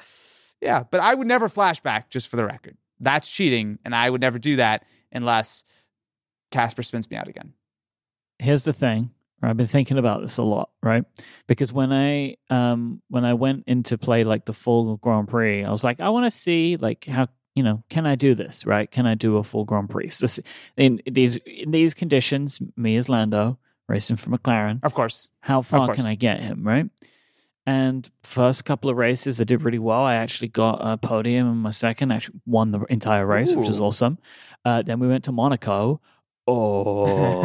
yeah, 0.62 0.84
but 0.88 1.00
I 1.00 1.14
would 1.16 1.26
never 1.26 1.48
flashback 1.48 2.10
just 2.10 2.28
for 2.28 2.36
the 2.36 2.46
record. 2.46 2.76
That's 3.00 3.28
cheating, 3.28 3.80
and 3.84 3.92
I 3.92 4.08
would 4.08 4.20
never 4.20 4.38
do 4.38 4.54
that 4.56 4.84
unless 5.14 5.64
Casper 6.50 6.82
spins 6.82 7.10
me 7.10 7.16
out 7.16 7.28
again. 7.28 7.52
Here's 8.38 8.64
the 8.64 8.72
thing. 8.72 9.10
I've 9.42 9.56
been 9.58 9.66
thinking 9.66 9.98
about 9.98 10.22
this 10.22 10.38
a 10.38 10.42
lot, 10.42 10.70
right? 10.82 11.04
Because 11.46 11.70
when 11.72 11.92
I 11.92 12.36
um 12.48 13.02
when 13.08 13.24
I 13.26 13.34
went 13.34 13.64
into 13.66 13.98
play 13.98 14.24
like 14.24 14.46
the 14.46 14.54
full 14.54 14.96
Grand 14.98 15.28
Prix, 15.28 15.64
I 15.64 15.70
was 15.70 15.84
like, 15.84 16.00
I 16.00 16.08
want 16.08 16.24
to 16.24 16.30
see 16.30 16.76
like 16.78 17.04
how 17.04 17.28
you 17.54 17.62
know 17.62 17.84
can 17.90 18.06
I 18.06 18.14
do 18.14 18.34
this, 18.34 18.64
right? 18.64 18.90
Can 18.90 19.06
I 19.06 19.14
do 19.14 19.36
a 19.36 19.44
full 19.44 19.64
Grand 19.64 19.90
Prix? 19.90 20.08
So, 20.10 20.42
in 20.78 21.02
these 21.06 21.36
in 21.36 21.72
these 21.72 21.92
conditions, 21.92 22.60
me 22.76 22.96
as 22.96 23.08
Lando 23.10 23.58
racing 23.86 24.16
for 24.16 24.30
McLaren, 24.30 24.80
Of 24.82 24.94
course, 24.94 25.28
how 25.40 25.60
far 25.60 25.86
course. 25.86 25.96
can 25.98 26.06
I 26.06 26.14
get 26.14 26.40
him, 26.40 26.66
right? 26.66 26.88
And 27.66 28.08
first 28.24 28.64
couple 28.66 28.90
of 28.90 28.96
races, 28.96 29.40
I 29.40 29.44
did 29.44 29.62
really 29.62 29.78
well. 29.78 30.02
I 30.02 30.16
actually 30.16 30.48
got 30.48 30.80
a 30.82 30.96
podium 30.98 31.46
in 31.50 31.56
my 31.58 31.70
second. 31.70 32.12
I 32.12 32.16
actually 32.16 32.40
won 32.46 32.72
the 32.72 32.80
entire 32.90 33.26
race, 33.26 33.52
which 33.54 33.68
is 33.70 33.80
awesome. 33.80 34.18
Uh, 34.64 34.82
then 34.82 34.98
we 35.00 35.08
went 35.08 35.24
to 35.24 35.32
Monaco. 35.32 36.00
Oh, 36.46 37.42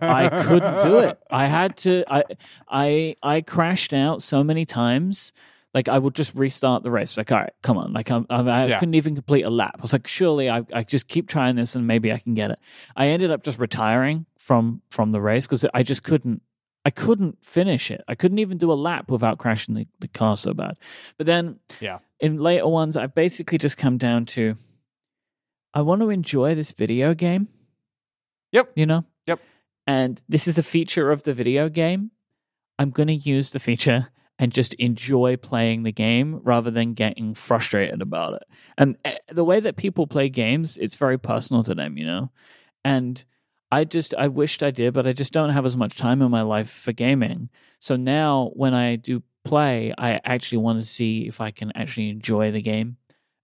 I 0.00 0.28
couldn't 0.46 0.82
do 0.84 0.98
it. 0.98 1.18
I 1.30 1.46
had 1.58 1.76
to. 1.78 2.04
I 2.12 2.24
I 2.68 3.16
I 3.22 3.40
crashed 3.42 3.92
out 3.92 4.22
so 4.22 4.42
many 4.42 4.64
times. 4.66 5.32
Like 5.74 5.88
I 5.88 5.98
would 5.98 6.14
just 6.14 6.34
restart 6.34 6.82
the 6.82 6.90
race. 6.90 7.16
Like, 7.16 7.30
all 7.30 7.38
right, 7.38 7.52
come 7.62 7.76
on. 7.78 7.92
Like 7.92 8.10
I'm, 8.10 8.26
I'm, 8.30 8.48
I 8.48 8.66
Yeah. 8.66 8.78
couldn't 8.80 8.94
even 8.94 9.14
complete 9.14 9.42
a 9.42 9.50
lap. 9.50 9.74
I 9.78 9.82
was 9.82 9.92
like, 9.92 10.06
surely 10.08 10.48
I, 10.50 10.64
I 10.72 10.82
just 10.82 11.06
keep 11.08 11.28
trying 11.28 11.56
this 11.56 11.76
and 11.76 11.86
maybe 11.86 12.10
I 12.10 12.18
can 12.18 12.34
get 12.34 12.50
it. 12.50 12.58
I 12.96 13.08
ended 13.08 13.30
up 13.30 13.42
just 13.44 13.58
retiring 13.58 14.26
from 14.38 14.82
from 14.90 15.12
the 15.12 15.20
race 15.20 15.46
because 15.46 15.64
I 15.74 15.82
just 15.82 16.02
couldn't. 16.02 16.42
I 16.84 16.90
couldn't 16.90 17.44
finish 17.44 17.90
it. 17.90 18.02
I 18.08 18.14
couldn't 18.14 18.38
even 18.38 18.56
do 18.58 18.72
a 18.72 18.74
lap 18.74 19.10
without 19.10 19.38
crashing 19.38 19.74
the, 19.74 19.86
the 20.00 20.08
car 20.08 20.36
so 20.36 20.54
bad. 20.54 20.76
But 21.16 21.26
then, 21.26 21.58
Yeah. 21.80 21.98
in 22.20 22.38
later 22.38 22.66
ones, 22.68 22.96
I've 22.96 23.14
basically 23.14 23.58
just 23.58 23.76
come 23.76 23.98
down 23.98 24.24
to 24.26 24.56
I 25.74 25.82
want 25.82 26.00
to 26.00 26.10
enjoy 26.10 26.54
this 26.54 26.72
video 26.72 27.14
game. 27.14 27.48
Yep. 28.52 28.72
You 28.74 28.86
know? 28.86 29.04
Yep. 29.26 29.40
And 29.86 30.20
this 30.28 30.48
is 30.48 30.56
a 30.56 30.62
feature 30.62 31.10
of 31.12 31.22
the 31.24 31.34
video 31.34 31.68
game. 31.68 32.10
I'm 32.78 32.90
going 32.90 33.08
to 33.08 33.14
use 33.14 33.50
the 33.50 33.58
feature 33.60 34.08
and 34.38 34.52
just 34.52 34.72
enjoy 34.74 35.36
playing 35.36 35.82
the 35.82 35.92
game 35.92 36.40
rather 36.42 36.70
than 36.70 36.94
getting 36.94 37.34
frustrated 37.34 38.00
about 38.00 38.34
it. 38.34 38.44
And 38.78 38.96
eh, 39.04 39.18
the 39.30 39.44
way 39.44 39.60
that 39.60 39.76
people 39.76 40.06
play 40.06 40.28
games, 40.30 40.78
it's 40.78 40.94
very 40.94 41.18
personal 41.18 41.62
to 41.64 41.74
them, 41.74 41.98
you 41.98 42.06
know? 42.06 42.30
And 42.84 43.22
I 43.70 43.84
just, 43.84 44.14
I 44.14 44.28
wished 44.28 44.62
I 44.62 44.70
did, 44.70 44.94
but 44.94 45.06
I 45.06 45.12
just 45.12 45.32
don't 45.32 45.50
have 45.50 45.66
as 45.66 45.76
much 45.76 45.96
time 45.96 46.22
in 46.22 46.30
my 46.30 46.42
life 46.42 46.70
for 46.70 46.92
gaming. 46.92 47.50
So 47.80 47.96
now 47.96 48.50
when 48.54 48.74
I 48.74 48.96
do 48.96 49.22
play, 49.44 49.92
I 49.98 50.20
actually 50.24 50.58
want 50.58 50.80
to 50.80 50.86
see 50.86 51.26
if 51.26 51.40
I 51.40 51.50
can 51.50 51.72
actually 51.74 52.08
enjoy 52.10 52.50
the 52.50 52.62
game. 52.62 52.96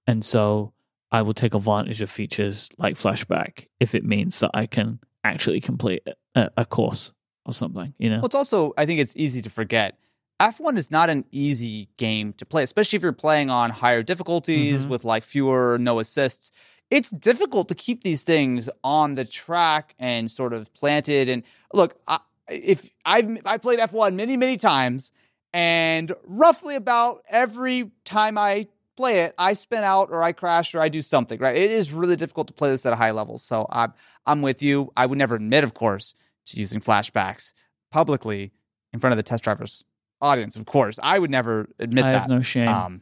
And 0.06 0.24
so 0.24 0.72
I 1.12 1.22
will 1.22 1.34
take 1.34 1.54
advantage 1.54 2.00
of 2.00 2.10
features 2.10 2.70
like 2.78 2.96
flashback 2.96 3.66
if 3.80 3.94
it 3.94 4.04
means 4.04 4.40
that 4.40 4.50
I 4.54 4.66
can 4.66 4.98
actually 5.22 5.60
complete 5.60 6.02
a, 6.34 6.50
a 6.56 6.64
course 6.64 7.12
or 7.46 7.52
something, 7.52 7.94
you 7.98 8.08
know? 8.10 8.16
Well, 8.16 8.26
it's 8.26 8.34
also, 8.34 8.72
I 8.76 8.86
think 8.86 9.00
it's 9.00 9.16
easy 9.16 9.42
to 9.42 9.50
forget. 9.50 9.98
F1 10.40 10.76
is 10.78 10.90
not 10.90 11.10
an 11.10 11.24
easy 11.30 11.88
game 11.96 12.32
to 12.34 12.44
play, 12.44 12.64
especially 12.64 12.96
if 12.96 13.02
you're 13.02 13.12
playing 13.12 13.50
on 13.50 13.70
higher 13.70 14.02
difficulties 14.02 14.84
Mhm. 14.84 14.88
with 14.88 15.04
like 15.04 15.22
fewer 15.22 15.78
no 15.78 16.00
assists. 16.00 16.50
It's 16.90 17.10
difficult 17.10 17.68
to 17.68 17.74
keep 17.74 18.02
these 18.02 18.22
things 18.22 18.70
on 18.82 19.14
the 19.14 19.24
track 19.24 19.94
and 19.98 20.30
sort 20.30 20.52
of 20.52 20.72
planted. 20.74 21.28
And 21.28 21.42
look, 21.72 21.98
I, 22.06 22.20
if 22.48 22.88
I've 23.04 23.38
I 23.44 23.58
played 23.58 23.78
F1 23.78 24.14
many 24.14 24.36
many 24.36 24.56
times, 24.56 25.12
and 25.52 26.12
roughly 26.24 26.76
about 26.76 27.22
every 27.28 27.90
time 28.04 28.36
I 28.38 28.68
play 28.96 29.20
it, 29.20 29.34
I 29.38 29.54
spin 29.54 29.82
out 29.82 30.10
or 30.10 30.22
I 30.22 30.32
crash 30.32 30.74
or 30.74 30.80
I 30.80 30.88
do 30.88 31.02
something. 31.02 31.38
Right? 31.38 31.56
It 31.56 31.70
is 31.70 31.92
really 31.92 32.16
difficult 32.16 32.48
to 32.48 32.52
play 32.52 32.70
this 32.70 32.86
at 32.86 32.92
a 32.92 32.96
high 32.96 33.12
level. 33.12 33.38
So 33.38 33.66
I'm 33.70 33.92
I'm 34.26 34.42
with 34.42 34.62
you. 34.62 34.92
I 34.96 35.06
would 35.06 35.18
never 35.18 35.36
admit, 35.36 35.64
of 35.64 35.74
course, 35.74 36.14
to 36.46 36.58
using 36.58 36.80
flashbacks 36.80 37.52
publicly 37.90 38.52
in 38.92 39.00
front 39.00 39.12
of 39.12 39.16
the 39.16 39.22
test 39.22 39.44
drivers 39.44 39.84
audience. 40.20 40.56
Of 40.56 40.66
course, 40.66 40.98
I 41.02 41.18
would 41.18 41.30
never 41.30 41.68
admit 41.78 42.04
I 42.04 42.12
that. 42.12 42.20
have 42.22 42.30
no 42.30 42.42
shame. 42.42 42.68
Um, 42.68 43.00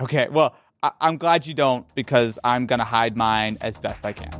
okay, 0.00 0.28
well, 0.30 0.56
I- 0.84 0.92
I'm 1.00 1.16
glad 1.16 1.46
you 1.46 1.54
don't 1.54 1.86
because 1.94 2.38
I'm 2.44 2.66
gonna 2.66 2.84
hide 2.84 3.16
mine 3.16 3.56
as 3.62 3.78
best 3.78 4.04
I 4.04 4.12
can. 4.12 4.30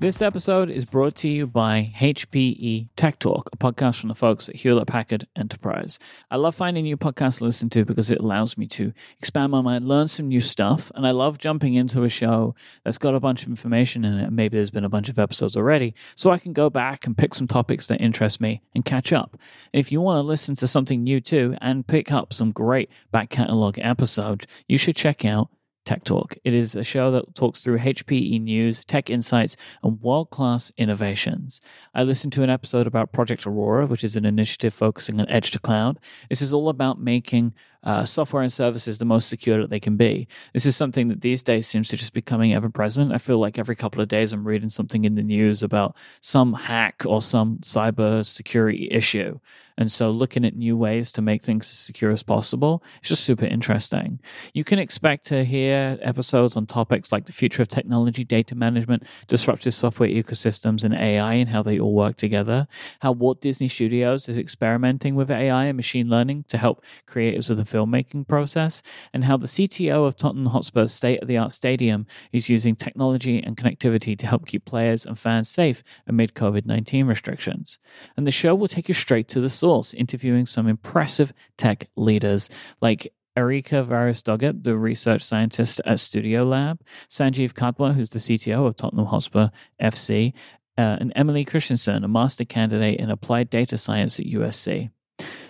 This 0.00 0.22
episode 0.22 0.70
is 0.70 0.84
brought 0.84 1.16
to 1.16 1.28
you 1.28 1.48
by 1.48 1.92
HPE 1.96 2.86
Tech 2.94 3.18
Talk, 3.18 3.48
a 3.52 3.56
podcast 3.56 3.98
from 3.98 4.10
the 4.10 4.14
folks 4.14 4.48
at 4.48 4.54
Hewlett 4.54 4.86
Packard 4.86 5.26
Enterprise. 5.34 5.98
I 6.30 6.36
love 6.36 6.54
finding 6.54 6.84
new 6.84 6.96
podcasts 6.96 7.38
to 7.38 7.44
listen 7.44 7.68
to 7.70 7.84
because 7.84 8.12
it 8.12 8.20
allows 8.20 8.56
me 8.56 8.68
to 8.68 8.92
expand 9.18 9.50
my 9.50 9.60
mind, 9.60 9.88
learn 9.88 10.06
some 10.06 10.28
new 10.28 10.40
stuff, 10.40 10.92
and 10.94 11.04
I 11.04 11.10
love 11.10 11.38
jumping 11.38 11.74
into 11.74 12.04
a 12.04 12.08
show 12.08 12.54
that's 12.84 12.96
got 12.96 13.16
a 13.16 13.20
bunch 13.20 13.42
of 13.42 13.48
information 13.48 14.04
in 14.04 14.20
it. 14.20 14.30
Maybe 14.30 14.56
there's 14.56 14.70
been 14.70 14.84
a 14.84 14.88
bunch 14.88 15.08
of 15.08 15.18
episodes 15.18 15.56
already, 15.56 15.96
so 16.14 16.30
I 16.30 16.38
can 16.38 16.52
go 16.52 16.70
back 16.70 17.04
and 17.04 17.18
pick 17.18 17.34
some 17.34 17.48
topics 17.48 17.88
that 17.88 18.00
interest 18.00 18.40
me 18.40 18.62
and 18.76 18.84
catch 18.84 19.12
up. 19.12 19.36
If 19.72 19.90
you 19.90 20.00
want 20.00 20.18
to 20.18 20.22
listen 20.22 20.54
to 20.56 20.68
something 20.68 21.02
new 21.02 21.20
too 21.20 21.56
and 21.60 21.84
pick 21.84 22.12
up 22.12 22.32
some 22.32 22.52
great 22.52 22.88
back 23.10 23.30
catalog 23.30 23.80
episodes, 23.80 24.46
you 24.68 24.78
should 24.78 24.94
check 24.94 25.24
out 25.24 25.48
Tech 25.88 26.04
Talk. 26.04 26.36
It 26.44 26.52
is 26.52 26.76
a 26.76 26.84
show 26.84 27.10
that 27.12 27.34
talks 27.34 27.62
through 27.62 27.78
HPE 27.78 28.42
news, 28.42 28.84
tech 28.84 29.08
insights, 29.08 29.56
and 29.82 29.98
world 30.02 30.28
class 30.28 30.70
innovations. 30.76 31.62
I 31.94 32.02
listened 32.02 32.34
to 32.34 32.42
an 32.42 32.50
episode 32.50 32.86
about 32.86 33.10
Project 33.10 33.46
Aurora, 33.46 33.86
which 33.86 34.04
is 34.04 34.14
an 34.14 34.26
initiative 34.26 34.74
focusing 34.74 35.18
on 35.18 35.26
edge 35.30 35.50
to 35.52 35.58
cloud. 35.58 35.98
This 36.28 36.42
is 36.42 36.52
all 36.52 36.68
about 36.68 37.00
making 37.00 37.54
uh, 37.84 38.04
software 38.04 38.42
and 38.42 38.52
services 38.52 38.98
the 38.98 39.04
most 39.04 39.28
secure 39.28 39.60
that 39.60 39.70
they 39.70 39.80
can 39.80 39.96
be. 39.96 40.26
This 40.52 40.66
is 40.66 40.76
something 40.76 41.08
that 41.08 41.20
these 41.20 41.42
days 41.42 41.66
seems 41.66 41.88
to 41.88 41.96
just 41.96 42.12
be 42.12 42.22
coming 42.22 42.54
ever 42.54 42.68
present. 42.68 43.12
I 43.12 43.18
feel 43.18 43.38
like 43.38 43.58
every 43.58 43.76
couple 43.76 44.00
of 44.00 44.08
days 44.08 44.32
I'm 44.32 44.46
reading 44.46 44.70
something 44.70 45.04
in 45.04 45.14
the 45.14 45.22
news 45.22 45.62
about 45.62 45.96
some 46.20 46.52
hack 46.52 47.02
or 47.06 47.22
some 47.22 47.58
cyber 47.58 48.24
security 48.24 48.88
issue. 48.90 49.38
And 49.78 49.90
so 49.90 50.10
looking 50.10 50.44
at 50.44 50.56
new 50.56 50.76
ways 50.76 51.12
to 51.12 51.22
make 51.22 51.40
things 51.40 51.66
as 51.66 51.78
secure 51.78 52.10
as 52.10 52.24
possible 52.24 52.82
is 53.00 53.10
just 53.10 53.22
super 53.22 53.46
interesting. 53.46 54.18
You 54.52 54.64
can 54.64 54.80
expect 54.80 55.24
to 55.26 55.44
hear 55.44 55.96
episodes 56.02 56.56
on 56.56 56.66
topics 56.66 57.12
like 57.12 57.26
the 57.26 57.32
future 57.32 57.62
of 57.62 57.68
technology, 57.68 58.24
data 58.24 58.56
management, 58.56 59.04
disruptive 59.28 59.72
software 59.72 60.08
ecosystems, 60.08 60.82
and 60.82 60.94
AI 60.94 61.34
and 61.34 61.48
how 61.48 61.62
they 61.62 61.78
all 61.78 61.94
work 61.94 62.16
together. 62.16 62.66
How 63.00 63.12
Walt 63.12 63.40
Disney 63.40 63.68
Studios 63.68 64.28
is 64.28 64.36
experimenting 64.36 65.14
with 65.14 65.30
AI 65.30 65.66
and 65.66 65.76
machine 65.76 66.08
learning 66.08 66.46
to 66.48 66.58
help 66.58 66.84
creatives 67.06 67.48
with 67.48 67.58
the 67.58 67.64
filmmaking 67.70 68.28
process, 68.28 68.82
and 69.12 69.24
how 69.24 69.36
the 69.36 69.46
CTO 69.46 70.06
of 70.06 70.16
Tottenham 70.16 70.46
Hotspur's 70.46 70.92
state 70.92 71.22
of 71.22 71.28
the 71.28 71.36
art 71.36 71.52
stadium 71.52 72.06
is 72.32 72.48
using 72.48 72.76
technology 72.76 73.42
and 73.42 73.56
connectivity 73.56 74.18
to 74.18 74.26
help 74.26 74.46
keep 74.46 74.64
players 74.64 75.06
and 75.06 75.18
fans 75.18 75.48
safe 75.48 75.82
amid 76.06 76.34
COVID 76.34 76.66
19 76.66 77.06
restrictions. 77.06 77.78
And 78.16 78.26
the 78.26 78.30
show 78.30 78.54
will 78.54 78.68
take 78.68 78.88
you 78.88 78.94
straight 78.94 79.28
to 79.28 79.40
the 79.40 79.48
source, 79.48 79.94
interviewing 79.94 80.46
some 80.46 80.66
impressive 80.66 81.32
tech 81.56 81.88
leaders 81.96 82.50
like 82.80 83.12
Erika 83.36 83.84
Varis-Doggett, 83.84 84.64
the 84.64 84.76
research 84.76 85.22
scientist 85.22 85.80
at 85.86 86.00
Studio 86.00 86.42
Lab, 86.42 86.80
Sanjeev 87.08 87.52
Katwa, 87.52 87.94
who's 87.94 88.10
the 88.10 88.18
CTO 88.18 88.66
of 88.66 88.74
Tottenham 88.74 89.06
Hotspur 89.06 89.50
FC, 89.80 90.32
uh, 90.76 90.96
and 91.00 91.12
Emily 91.14 91.44
Christensen, 91.44 92.02
a 92.02 92.08
master 92.08 92.44
candidate 92.44 92.98
in 92.98 93.10
applied 93.10 93.50
data 93.50 93.78
science 93.78 94.18
at 94.18 94.26
USC. 94.26 94.90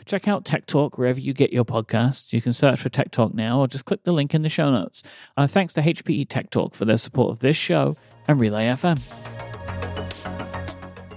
Check 0.04 0.26
out 0.28 0.44
Tech 0.44 0.66
Talk 0.66 0.96
wherever 0.98 1.20
you 1.20 1.32
get 1.32 1.52
your 1.52 1.64
podcasts. 1.64 2.32
You 2.32 2.40
can 2.40 2.52
search 2.52 2.80
for 2.80 2.88
Tech 2.88 3.10
Talk 3.10 3.34
now 3.34 3.60
or 3.60 3.66
just 3.68 3.84
click 3.84 4.04
the 4.04 4.12
link 4.12 4.34
in 4.34 4.42
the 4.42 4.48
show 4.48 4.70
notes. 4.70 5.02
Uh, 5.36 5.46
thanks 5.46 5.74
to 5.74 5.82
HPE 5.82 6.28
Tech 6.28 6.50
Talk 6.50 6.74
for 6.74 6.84
their 6.84 6.96
support 6.98 7.30
of 7.30 7.40
this 7.40 7.56
show 7.56 7.96
and 8.26 8.40
Relay 8.40 8.66
FM. 8.66 8.98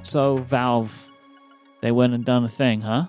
So, 0.04 0.38
Valve, 0.38 1.10
they 1.82 1.92
went 1.92 2.14
and 2.14 2.26
done 2.26 2.44
a 2.44 2.50
thing, 2.50 2.82
huh? 2.82 3.08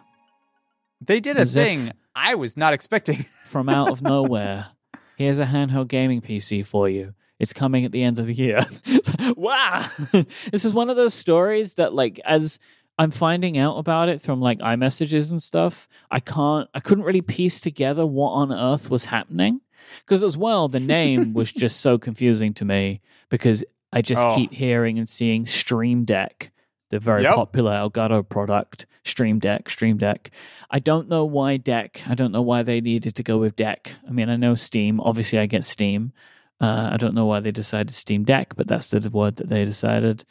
They 1.00 1.20
did 1.20 1.36
a 1.36 1.40
As 1.40 1.56
if- 1.56 1.64
thing 1.64 1.90
I 2.14 2.34
was 2.34 2.56
not 2.56 2.72
expecting. 2.74 3.24
From 3.48 3.68
out 3.68 3.90
of 3.90 4.02
nowhere, 4.02 4.68
here's 5.16 5.38
a 5.38 5.44
handheld 5.46 5.88
gaming 5.88 6.20
PC 6.20 6.64
for 6.64 6.88
you. 6.88 7.14
It's 7.38 7.52
coming 7.52 7.84
at 7.84 7.92
the 7.92 8.02
end 8.02 8.18
of 8.18 8.26
the 8.26 8.34
year. 8.34 8.60
wow. 9.36 9.84
this 10.52 10.64
is 10.64 10.72
one 10.72 10.90
of 10.90 10.96
those 10.96 11.12
stories 11.12 11.74
that, 11.74 11.92
like, 11.92 12.20
as 12.24 12.58
I'm 12.98 13.10
finding 13.10 13.56
out 13.58 13.78
about 13.78 14.08
it 14.08 14.20
from 14.20 14.40
like 14.40 14.58
iMessages 14.58 15.30
and 15.30 15.42
stuff, 15.42 15.88
I 16.10 16.20
can't, 16.20 16.68
I 16.74 16.80
couldn't 16.80 17.04
really 17.04 17.22
piece 17.22 17.60
together 17.60 18.06
what 18.06 18.30
on 18.32 18.52
earth 18.52 18.90
was 18.90 19.06
happening. 19.06 19.60
Because 20.00 20.22
as 20.22 20.36
well, 20.36 20.68
the 20.68 20.78
name 20.80 21.32
was 21.34 21.52
just 21.64 21.80
so 21.80 21.98
confusing 21.98 22.54
to 22.54 22.64
me 22.64 23.00
because 23.30 23.64
I 23.92 24.02
just 24.02 24.22
Oh. 24.24 24.34
keep 24.34 24.52
hearing 24.52 24.98
and 24.98 25.08
seeing 25.08 25.46
Stream 25.46 26.04
Deck, 26.04 26.52
the 26.90 26.98
very 26.98 27.22
Yep. 27.24 27.34
popular 27.34 27.72
Elgato 27.72 28.26
product, 28.28 28.86
Stream 29.04 29.38
Deck, 29.38 29.68
Stream 29.68 29.96
Deck. 29.96 30.30
I 30.70 30.78
don't 30.78 31.08
know 31.08 31.24
why 31.24 31.56
Deck. 31.56 32.02
I 32.08 32.14
don't 32.14 32.30
know 32.32 32.42
why 32.42 32.62
they 32.62 32.80
needed 32.80 33.16
to 33.16 33.22
go 33.22 33.38
with 33.38 33.56
Deck. 33.56 33.92
I 34.06 34.12
mean, 34.12 34.28
I 34.28 34.36
know 34.36 34.54
Steam. 34.54 35.00
Obviously, 35.00 35.38
I 35.38 35.46
get 35.46 35.64
Steam. 35.64 36.12
Uh, 36.60 36.90
I 36.92 36.96
don't 36.96 37.14
know 37.14 37.26
why 37.26 37.40
they 37.40 37.50
decided 37.50 37.94
Steam 37.94 38.22
Deck, 38.22 38.54
but 38.54 38.68
that's 38.68 38.90
the 38.90 39.10
word 39.10 39.36
that 39.36 39.48
they 39.48 39.64
decided. 39.64 40.24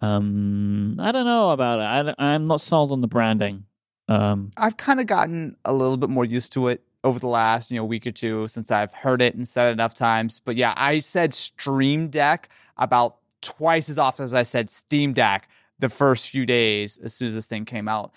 Um, 0.00 0.96
I 0.98 1.12
don't 1.12 1.24
know 1.24 1.50
about 1.50 2.08
it. 2.08 2.14
I, 2.18 2.32
I'm 2.34 2.46
not 2.46 2.60
sold 2.60 2.92
on 2.92 3.00
the 3.00 3.06
branding. 3.06 3.64
Um, 4.08 4.50
I've 4.56 4.76
kind 4.76 5.00
of 5.00 5.06
gotten 5.06 5.56
a 5.64 5.72
little 5.72 5.96
bit 5.96 6.10
more 6.10 6.24
used 6.24 6.52
to 6.54 6.68
it 6.68 6.82
over 7.04 7.18
the 7.18 7.26
last 7.28 7.70
you 7.70 7.76
know 7.76 7.84
week 7.84 8.06
or 8.06 8.10
two 8.10 8.48
since 8.48 8.70
I've 8.70 8.92
heard 8.92 9.22
it 9.22 9.34
and 9.34 9.48
said 9.48 9.68
it 9.68 9.72
enough 9.72 9.94
times. 9.94 10.40
But 10.44 10.56
yeah, 10.56 10.74
I 10.76 10.98
said 10.98 11.32
Stream 11.32 12.08
Deck 12.08 12.48
about 12.76 13.16
twice 13.40 13.88
as 13.88 13.98
often 13.98 14.24
as 14.24 14.34
I 14.34 14.42
said 14.42 14.70
Steam 14.70 15.12
Deck 15.12 15.48
the 15.78 15.88
first 15.88 16.30
few 16.30 16.46
days 16.46 16.98
as 16.98 17.14
soon 17.14 17.28
as 17.28 17.34
this 17.34 17.46
thing 17.46 17.64
came 17.64 17.88
out. 17.88 18.12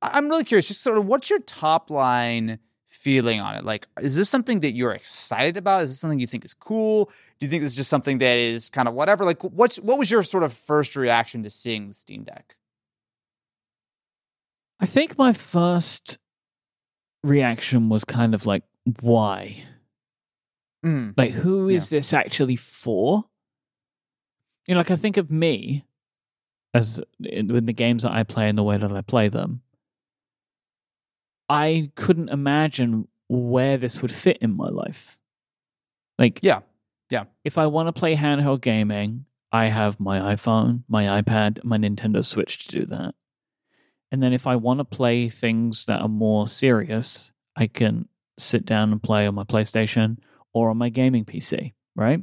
I'm 0.00 0.28
really 0.28 0.44
curious, 0.44 0.66
just 0.66 0.82
sort 0.82 0.98
of 0.98 1.06
what's 1.06 1.30
your 1.30 1.38
top 1.40 1.90
line 1.90 2.58
feeling 2.92 3.40
on 3.40 3.56
it? 3.56 3.64
Like, 3.64 3.88
is 4.00 4.14
this 4.14 4.28
something 4.28 4.60
that 4.60 4.72
you're 4.72 4.92
excited 4.92 5.56
about? 5.56 5.82
Is 5.82 5.90
this 5.90 6.00
something 6.00 6.20
you 6.20 6.26
think 6.26 6.44
is 6.44 6.54
cool? 6.54 7.06
Do 7.38 7.46
you 7.46 7.48
think 7.48 7.62
this 7.62 7.72
is 7.72 7.76
just 7.76 7.90
something 7.90 8.18
that 8.18 8.38
is 8.38 8.68
kind 8.68 8.86
of 8.86 8.94
whatever? 8.94 9.24
Like, 9.24 9.42
what's 9.42 9.76
what 9.78 9.98
was 9.98 10.10
your 10.10 10.22
sort 10.22 10.44
of 10.44 10.52
first 10.52 10.94
reaction 10.94 11.42
to 11.42 11.50
seeing 11.50 11.88
the 11.88 11.94
Steam 11.94 12.24
Deck? 12.24 12.56
I 14.78 14.86
think 14.86 15.16
my 15.16 15.32
first 15.32 16.18
reaction 17.24 17.88
was 17.88 18.04
kind 18.04 18.34
of 18.34 18.46
like, 18.46 18.64
why? 19.00 19.62
Mm. 20.84 21.14
Like, 21.16 21.30
who 21.30 21.68
is 21.68 21.90
yeah. 21.90 21.98
this 21.98 22.12
actually 22.12 22.56
for? 22.56 23.24
You 24.66 24.74
know, 24.74 24.80
like 24.80 24.90
I 24.90 24.96
think 24.96 25.16
of 25.16 25.30
me 25.30 25.84
as 26.74 27.00
in, 27.20 27.54
in 27.54 27.66
the 27.66 27.72
games 27.72 28.02
that 28.02 28.12
I 28.12 28.22
play 28.22 28.48
and 28.48 28.56
the 28.56 28.62
way 28.62 28.76
that 28.76 28.92
I 28.92 29.00
play 29.02 29.28
them. 29.28 29.62
I 31.52 31.90
couldn't 31.96 32.30
imagine 32.30 33.08
where 33.28 33.76
this 33.76 34.00
would 34.00 34.10
fit 34.10 34.38
in 34.40 34.56
my 34.56 34.70
life. 34.70 35.18
Like, 36.18 36.40
yeah, 36.42 36.60
yeah. 37.10 37.24
If 37.44 37.58
I 37.58 37.66
want 37.66 37.88
to 37.88 37.92
play 37.92 38.16
handheld 38.16 38.62
gaming, 38.62 39.26
I 39.52 39.66
have 39.66 40.00
my 40.00 40.34
iPhone, 40.34 40.84
my 40.88 41.20
iPad, 41.20 41.62
my 41.62 41.76
Nintendo 41.76 42.24
Switch 42.24 42.64
to 42.64 42.80
do 42.80 42.86
that. 42.86 43.14
And 44.10 44.22
then 44.22 44.32
if 44.32 44.46
I 44.46 44.56
want 44.56 44.80
to 44.80 44.84
play 44.84 45.28
things 45.28 45.84
that 45.84 46.00
are 46.00 46.08
more 46.08 46.48
serious, 46.48 47.30
I 47.54 47.66
can 47.66 48.08
sit 48.38 48.64
down 48.64 48.90
and 48.90 49.02
play 49.02 49.26
on 49.26 49.34
my 49.34 49.44
PlayStation 49.44 50.18
or 50.54 50.70
on 50.70 50.78
my 50.78 50.88
gaming 50.88 51.26
PC, 51.26 51.74
right? 51.94 52.20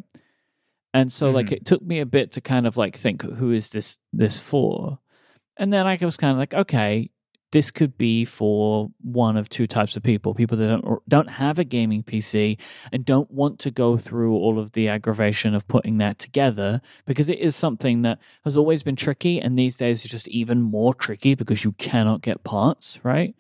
And 0.92 1.14
so 1.14 1.30
mm. 1.30 1.36
like 1.36 1.46
mm-hmm. 1.48 1.56
it 1.56 1.66
took 1.66 1.84
me 1.84 2.00
a 2.00 2.06
bit 2.08 2.32
to 2.32 2.42
kind 2.42 2.66
of 2.66 2.78
like 2.78 2.96
think 2.96 3.22
who 3.22 3.52
is 3.52 3.70
this 3.70 4.00
this 4.12 4.40
for? 4.40 4.98
And 5.56 5.72
then 5.72 5.86
I 5.86 6.00
was 6.02 6.18
kind 6.18 6.32
of 6.32 6.40
like, 6.40 6.56
okay, 6.56 7.12
this 7.52 7.72
could 7.72 7.98
be 7.98 8.26
for 8.26 8.90
one 9.02 9.38
of 9.38 9.50
two 9.50 9.68
types 9.68 9.96
of 9.96 10.04
people 10.04 10.34
people 10.34 10.58
that 10.58 10.68
don't 10.68 11.10
don't 11.10 11.30
have 11.30 11.60
a 11.60 11.64
gaming 11.64 12.04
PC 12.04 12.60
and 12.92 13.06
don't 13.06 13.30
want 13.32 13.60
to 13.60 13.72
go 13.72 13.98
through 13.98 14.34
all 14.34 14.60
of 14.60 14.74
the 14.74 14.88
aggravation 14.88 15.56
of 15.56 15.68
putting 15.68 15.98
that 15.98 16.20
together 16.20 16.82
because 17.06 17.30
it 17.30 17.40
is 17.40 17.56
something 17.56 18.02
that 18.04 18.20
has 18.44 18.58
always 18.58 18.84
been 18.84 18.96
tricky 18.96 19.40
and 19.40 19.58
these 19.58 19.78
days 19.78 20.06
is 20.06 20.12
just 20.12 20.28
even 20.28 20.62
more 20.62 20.94
tricky 20.94 21.36
because 21.36 21.64
you 21.64 21.72
cannot 21.74 22.22
get 22.22 22.44
parts 22.44 23.00
right? 23.04 23.36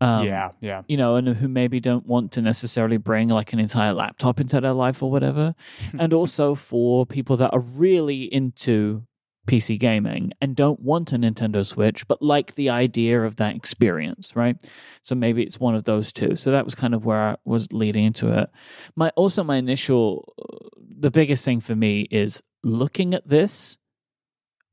Um, 0.00 0.26
yeah 0.26 0.50
yeah. 0.60 0.82
you 0.88 0.96
know 0.96 1.14
and 1.14 1.28
who 1.28 1.48
maybe 1.48 1.78
don't 1.80 2.04
want 2.04 2.32
to 2.32 2.42
necessarily 2.42 2.96
bring 2.96 3.28
like 3.28 3.52
an 3.52 3.60
entire 3.60 3.94
laptop 3.94 4.40
into 4.40 4.60
their 4.60 4.72
life 4.72 5.02
or 5.02 5.10
whatever. 5.10 5.54
And 5.98 6.12
also 6.12 6.54
for 6.54 7.06
people 7.06 7.36
that 7.38 7.52
are 7.52 7.60
really 7.60 8.22
into 8.24 9.06
PC 9.46 9.78
gaming 9.78 10.32
and 10.40 10.56
don't 10.56 10.80
want 10.80 11.12
a 11.12 11.16
Nintendo 11.16 11.64
Switch, 11.64 12.06
but 12.08 12.22
like 12.22 12.54
the 12.54 12.70
idea 12.70 13.22
of 13.22 13.36
that 13.36 13.54
experience, 13.54 14.34
right? 14.34 14.56
So 15.02 15.14
maybe 15.14 15.42
it's 15.42 15.60
one 15.60 15.74
of 15.74 15.84
those 15.84 16.12
two. 16.12 16.36
So 16.36 16.50
that 16.50 16.64
was 16.64 16.74
kind 16.74 16.94
of 16.94 17.04
where 17.04 17.20
I 17.20 17.36
was 17.44 17.72
leading 17.72 18.04
into 18.04 18.36
it. 18.38 18.50
My 18.96 19.10
also 19.10 19.44
my 19.44 19.56
initial, 19.56 20.32
uh, 20.38 20.68
the 20.98 21.10
biggest 21.10 21.44
thing 21.44 21.60
for 21.60 21.74
me 21.76 22.02
is 22.10 22.42
looking 22.62 23.14
at 23.14 23.28
this. 23.28 23.76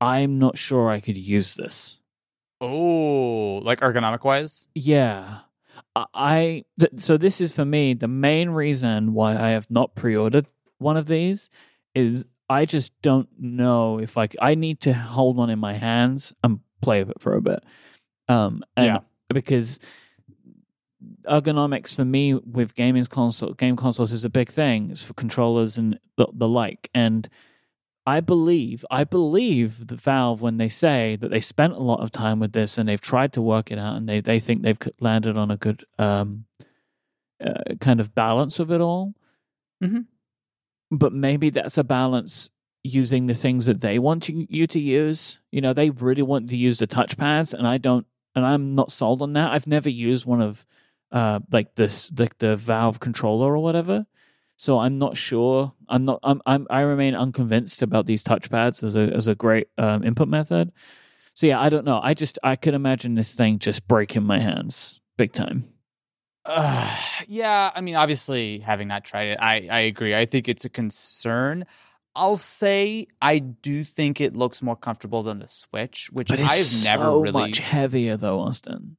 I'm 0.00 0.38
not 0.38 0.58
sure 0.58 0.90
I 0.90 1.00
could 1.00 1.18
use 1.18 1.54
this. 1.54 2.00
Oh, 2.60 3.60
like 3.64 3.80
ergonomic 3.80 4.24
wise? 4.24 4.68
Yeah. 4.74 5.40
I 5.94 6.64
th- 6.80 6.92
so 6.96 7.16
this 7.16 7.40
is 7.40 7.52
for 7.52 7.64
me 7.64 7.92
the 7.94 8.08
main 8.08 8.50
reason 8.50 9.12
why 9.12 9.36
I 9.36 9.50
have 9.50 9.70
not 9.70 9.94
pre-ordered 9.94 10.46
one 10.78 10.96
of 10.96 11.06
these 11.06 11.50
is 11.94 12.24
I 12.52 12.66
just 12.66 12.92
don't 13.00 13.28
know 13.38 13.98
if 13.98 14.18
I 14.18 14.28
I 14.40 14.54
need 14.54 14.80
to 14.82 14.92
hold 14.92 15.36
one 15.36 15.50
in 15.50 15.58
my 15.58 15.74
hands 15.74 16.34
and 16.44 16.60
play 16.82 17.02
with 17.02 17.16
it 17.16 17.22
for 17.22 17.34
a 17.34 17.40
bit. 17.40 17.64
Um, 18.28 18.62
and 18.76 18.86
yeah. 18.86 18.98
because 19.32 19.80
ergonomics 21.24 21.94
for 21.94 22.04
me 22.04 22.34
with 22.34 22.74
gaming 22.74 23.04
console 23.06 23.54
game 23.54 23.76
consoles 23.76 24.12
is 24.12 24.24
a 24.24 24.30
big 24.30 24.50
thing. 24.50 24.90
It's 24.90 25.02
for 25.02 25.14
controllers 25.14 25.78
and 25.78 25.98
the, 26.16 26.26
the 26.32 26.48
like. 26.48 26.90
And 26.94 27.28
I 28.04 28.20
believe 28.20 28.84
I 28.90 29.04
believe 29.04 29.86
the 29.86 29.96
Valve 29.96 30.42
when 30.42 30.58
they 30.58 30.68
say 30.68 31.16
that 31.16 31.30
they 31.30 31.40
spent 31.40 31.72
a 31.72 31.78
lot 31.78 32.00
of 32.00 32.10
time 32.10 32.38
with 32.38 32.52
this 32.52 32.76
and 32.76 32.86
they've 32.86 33.00
tried 33.00 33.32
to 33.32 33.42
work 33.42 33.72
it 33.72 33.78
out 33.78 33.96
and 33.96 34.06
they 34.06 34.20
they 34.20 34.38
think 34.38 34.62
they've 34.62 34.78
landed 35.00 35.38
on 35.38 35.50
a 35.50 35.56
good 35.56 35.86
um, 35.98 36.44
uh, 37.42 37.74
kind 37.80 37.98
of 37.98 38.14
balance 38.14 38.58
of 38.58 38.70
it 38.70 38.82
all. 38.82 39.14
Mm-hmm 39.82 40.02
but 40.92 41.12
maybe 41.12 41.50
that's 41.50 41.78
a 41.78 41.84
balance 41.84 42.50
using 42.84 43.26
the 43.26 43.34
things 43.34 43.66
that 43.66 43.80
they 43.80 43.98
want 43.98 44.28
you 44.28 44.66
to 44.66 44.78
use. 44.78 45.38
You 45.50 45.60
know, 45.60 45.72
they 45.72 45.90
really 45.90 46.22
want 46.22 46.50
to 46.50 46.56
use 46.56 46.78
the 46.78 46.86
touchpads, 46.86 47.54
and 47.54 47.66
I 47.66 47.78
don't, 47.78 48.06
and 48.34 48.44
I'm 48.44 48.74
not 48.74 48.92
sold 48.92 49.22
on 49.22 49.32
that. 49.32 49.52
I've 49.52 49.66
never 49.66 49.88
used 49.88 50.26
one 50.26 50.40
of 50.40 50.64
uh 51.10 51.40
like 51.50 51.74
this 51.74 52.10
like 52.18 52.38
the 52.38 52.56
Valve 52.56 53.00
controller 53.00 53.54
or 53.54 53.58
whatever. 53.58 54.06
So 54.56 54.78
I'm 54.78 54.98
not 54.98 55.16
sure. 55.16 55.72
I'm 55.88 56.04
not. 56.04 56.20
I'm. 56.22 56.40
I'm 56.46 56.66
I 56.70 56.82
remain 56.82 57.14
unconvinced 57.14 57.82
about 57.82 58.06
these 58.06 58.22
touchpads 58.22 58.84
as 58.84 58.94
a 58.94 59.12
as 59.12 59.26
a 59.26 59.34
great 59.34 59.68
um, 59.76 60.04
input 60.04 60.28
method. 60.28 60.72
So 61.34 61.46
yeah, 61.46 61.60
I 61.60 61.68
don't 61.68 61.84
know. 61.84 62.00
I 62.02 62.14
just 62.14 62.38
I 62.44 62.56
could 62.56 62.74
imagine 62.74 63.14
this 63.14 63.34
thing 63.34 63.58
just 63.58 63.88
breaking 63.88 64.22
my 64.22 64.38
hands 64.38 65.00
big 65.16 65.32
time. 65.32 65.68
Uh, 66.44 66.96
yeah, 67.28 67.70
I 67.74 67.80
mean, 67.80 67.96
obviously, 67.96 68.58
having 68.58 68.88
not 68.88 69.04
tried 69.04 69.28
it, 69.28 69.38
I, 69.40 69.68
I 69.70 69.80
agree. 69.80 70.14
I 70.14 70.26
think 70.26 70.48
it's 70.48 70.64
a 70.64 70.68
concern. 70.68 71.66
I'll 72.14 72.36
say 72.36 73.06
I 73.22 73.38
do 73.38 73.84
think 73.84 74.20
it 74.20 74.36
looks 74.36 74.60
more 74.60 74.76
comfortable 74.76 75.22
than 75.22 75.38
the 75.38 75.48
Switch, 75.48 76.10
which 76.12 76.30
I've 76.30 76.84
never 76.84 77.18
really 77.18 77.32
much 77.32 77.58
heavier 77.58 78.16
though, 78.16 78.40
Austin. 78.40 78.96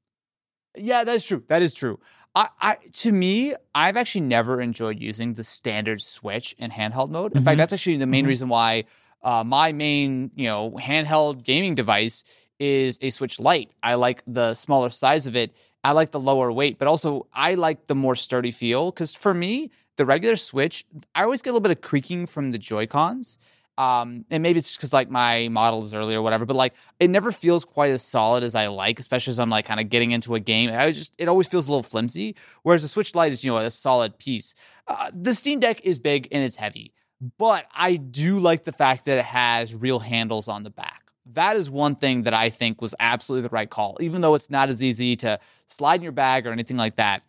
Yeah, 0.76 1.04
that's 1.04 1.26
true. 1.26 1.44
That 1.48 1.62
is 1.62 1.76
true. 1.76 2.00
I, 2.34 2.50
I 2.60 2.78
to 2.94 3.12
me, 3.12 3.54
I've 3.76 3.98
actually 3.98 4.22
never 4.22 4.60
enjoyed 4.60 5.00
using 5.00 5.36
the 5.36 5.44
standard 5.44 6.02
Switch 6.02 6.56
in 6.58 6.72
handheld 6.72 7.12
mode. 7.12 7.34
In 7.34 7.38
mm-hmm. 7.38 7.46
fact, 7.46 7.58
that's 7.58 7.74
actually 7.74 7.98
the 7.98 8.08
main 8.08 8.24
mm-hmm. 8.24 8.30
reason 8.30 8.50
why 8.50 8.86
uh, 9.22 9.44
my 9.44 9.72
main, 9.72 10.32
you 10.36 10.48
know, 10.48 10.72
handheld 10.72 11.44
gaming 11.44 11.76
device 11.76 12.24
is 12.60 12.98
a 13.02 13.12
Switch 13.12 13.40
Lite. 13.40 13.72
I 13.84 13.96
like 13.96 14.24
the 14.26 14.56
smaller 14.56 14.90
size 14.90 15.28
of 15.28 15.36
it 15.36 15.56
I 15.84 15.92
like 15.92 16.12
the 16.12 16.20
lower 16.20 16.52
weight, 16.52 16.80
but 16.80 16.88
also 16.88 17.28
I 17.34 17.56
like 17.56 17.88
the 17.88 17.96
more 17.96 18.16
sturdy 18.16 18.52
feel. 18.52 18.92
Because 18.92 19.16
for 19.16 19.34
me, 19.34 19.72
the 19.98 20.06
regular 20.06 20.36
Switch, 20.36 20.86
I 21.14 21.24
always 21.24 21.42
get 21.42 21.50
a 21.50 21.54
little 21.54 21.62
bit 21.62 21.72
of 21.72 21.82
creaking 21.82 22.26
from 22.26 22.52
the 22.52 22.58
Joy 22.58 22.88
Cons. 22.88 23.38
Um, 23.78 24.26
and 24.30 24.44
maybe 24.44 24.60
it's 24.60 24.68
just 24.68 24.78
because 24.78 24.94
like 24.94 25.10
my 25.10 25.48
model 25.48 25.84
is 25.84 25.96
early 25.96 26.14
or 26.14 26.22
whatever, 26.22 26.46
but 26.46 26.56
like 26.56 26.74
it 27.00 27.10
never 27.10 27.32
feels 27.32 27.66
quite 27.66 27.90
as 27.90 28.04
solid 28.04 28.44
as 28.44 28.54
I 28.54 28.68
like, 28.68 29.00
especially 29.00 29.32
as 29.32 29.40
I'm 29.40 29.50
like 29.50 29.66
kind 29.66 29.80
of 29.80 29.90
getting 29.90 30.12
into 30.12 30.36
a 30.36 30.40
game. 30.40 30.70
I 30.72 30.92
just 30.92 31.16
it 31.18 31.28
always 31.28 31.48
feels 31.48 31.68
a 31.68 31.72
little 31.72 31.84
flimsy. 31.84 32.36
Whereas 32.62 32.84
the 32.84 32.88
Switch 32.88 33.16
Lite 33.16 33.34
is 33.34 33.44
you 33.44 33.52
know 33.52 33.58
a 33.58 33.72
solid 33.72 34.20
piece. 34.20 34.54
Uh, 34.88 35.10
the 35.12 35.34
Steam 35.34 35.60
Deck 35.60 35.82
is 35.82 35.98
big 35.98 36.28
and 36.32 36.44
it's 36.44 36.56
heavy, 36.56 36.94
but 37.40 37.66
I 37.74 37.96
do 37.96 38.40
like 38.40 38.64
the 38.64 38.74
fact 38.74 39.06
that 39.06 39.18
it 39.18 39.26
has 39.26 39.74
real 39.74 40.00
handles 40.00 40.48
on 40.48 40.62
the 40.62 40.70
back 40.70 41.03
that 41.26 41.56
is 41.56 41.70
one 41.70 41.96
thing 41.96 42.24
that 42.24 42.34
I 42.34 42.50
think 42.50 42.82
was 42.82 42.94
absolutely 43.00 43.48
the 43.48 43.54
right 43.54 43.70
call. 43.70 43.98
Even 44.02 44.22
though 44.22 44.36
it's 44.36 44.50
not 44.50 44.70
as 44.70 44.84
easy 44.84 45.16
to 45.18 45.40
slide 45.68 45.96
in 45.96 46.04
your 46.04 46.12
bag 46.12 46.46
or 46.46 46.52
anything 46.52 46.78
like 46.78 46.96
that, 46.98 47.24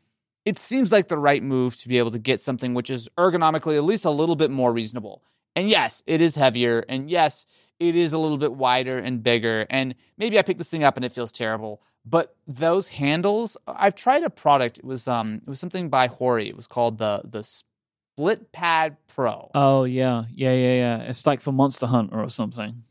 it 0.45 0.59
seems 0.59 0.92
like 0.92 1.09
the 1.09 1.18
right 1.18 1.42
move 1.42 1.76
to 1.76 1.88
be 1.88 1.99
able 1.99 2.11
to 2.11 2.18
get 2.18 2.40
something 2.40 2.74
which 2.74 2.90
is 2.90 3.09
ergonomically 3.16 3.76
at 3.76 3.84
least 3.84 4.05
a 4.05 4.11
little 4.11 4.36
bit 4.36 4.51
more 4.51 4.72
reasonable. 4.72 5.22
And 5.57 5.68
yes, 5.68 6.03
it 6.07 6.20
is 6.20 6.34
heavier. 6.34 6.84
And 6.88 7.09
yes, 7.09 7.47
it 7.80 7.97
is 7.97 8.12
a 8.12 8.18
little 8.18 8.38
bit 8.38 8.53
wider 8.53 8.99
and 8.99 9.22
bigger. 9.22 9.66
And 9.70 9.95
maybe 10.18 10.38
I 10.38 10.42
picked 10.42 10.59
this 10.59 10.70
thing 10.70 10.84
up 10.84 10.97
and 10.97 11.05
it 11.05 11.12
feels 11.12 11.32
terrible. 11.32 11.82
But 12.05 12.36
those 12.47 12.88
handles, 12.88 13.57
I've 13.66 13.95
tried 13.95 14.24
a 14.24 14.30
product. 14.30 14.78
It 14.78 14.84
was 14.84 15.09
um 15.09 15.36
it 15.36 15.49
was 15.49 15.61
something 15.61 15.88
by 15.88 16.09
Hori. 16.09 16.49
It 16.49 16.57
was 16.57 16.66
called 16.66 16.99
the 16.99 17.22
the 17.24 17.42
Split 17.42 18.53
Pad 18.53 18.97
Pro. 19.07 19.51
Oh 19.55 19.84
yeah, 19.84 20.24
yeah, 20.30 20.53
yeah, 20.53 20.74
yeah. 20.74 20.99
It's 21.03 21.26
like 21.26 21.40
for 21.40 21.53
Monster 21.53 21.86
Hunter 21.86 22.20
or 22.20 22.28
something. 22.28 22.84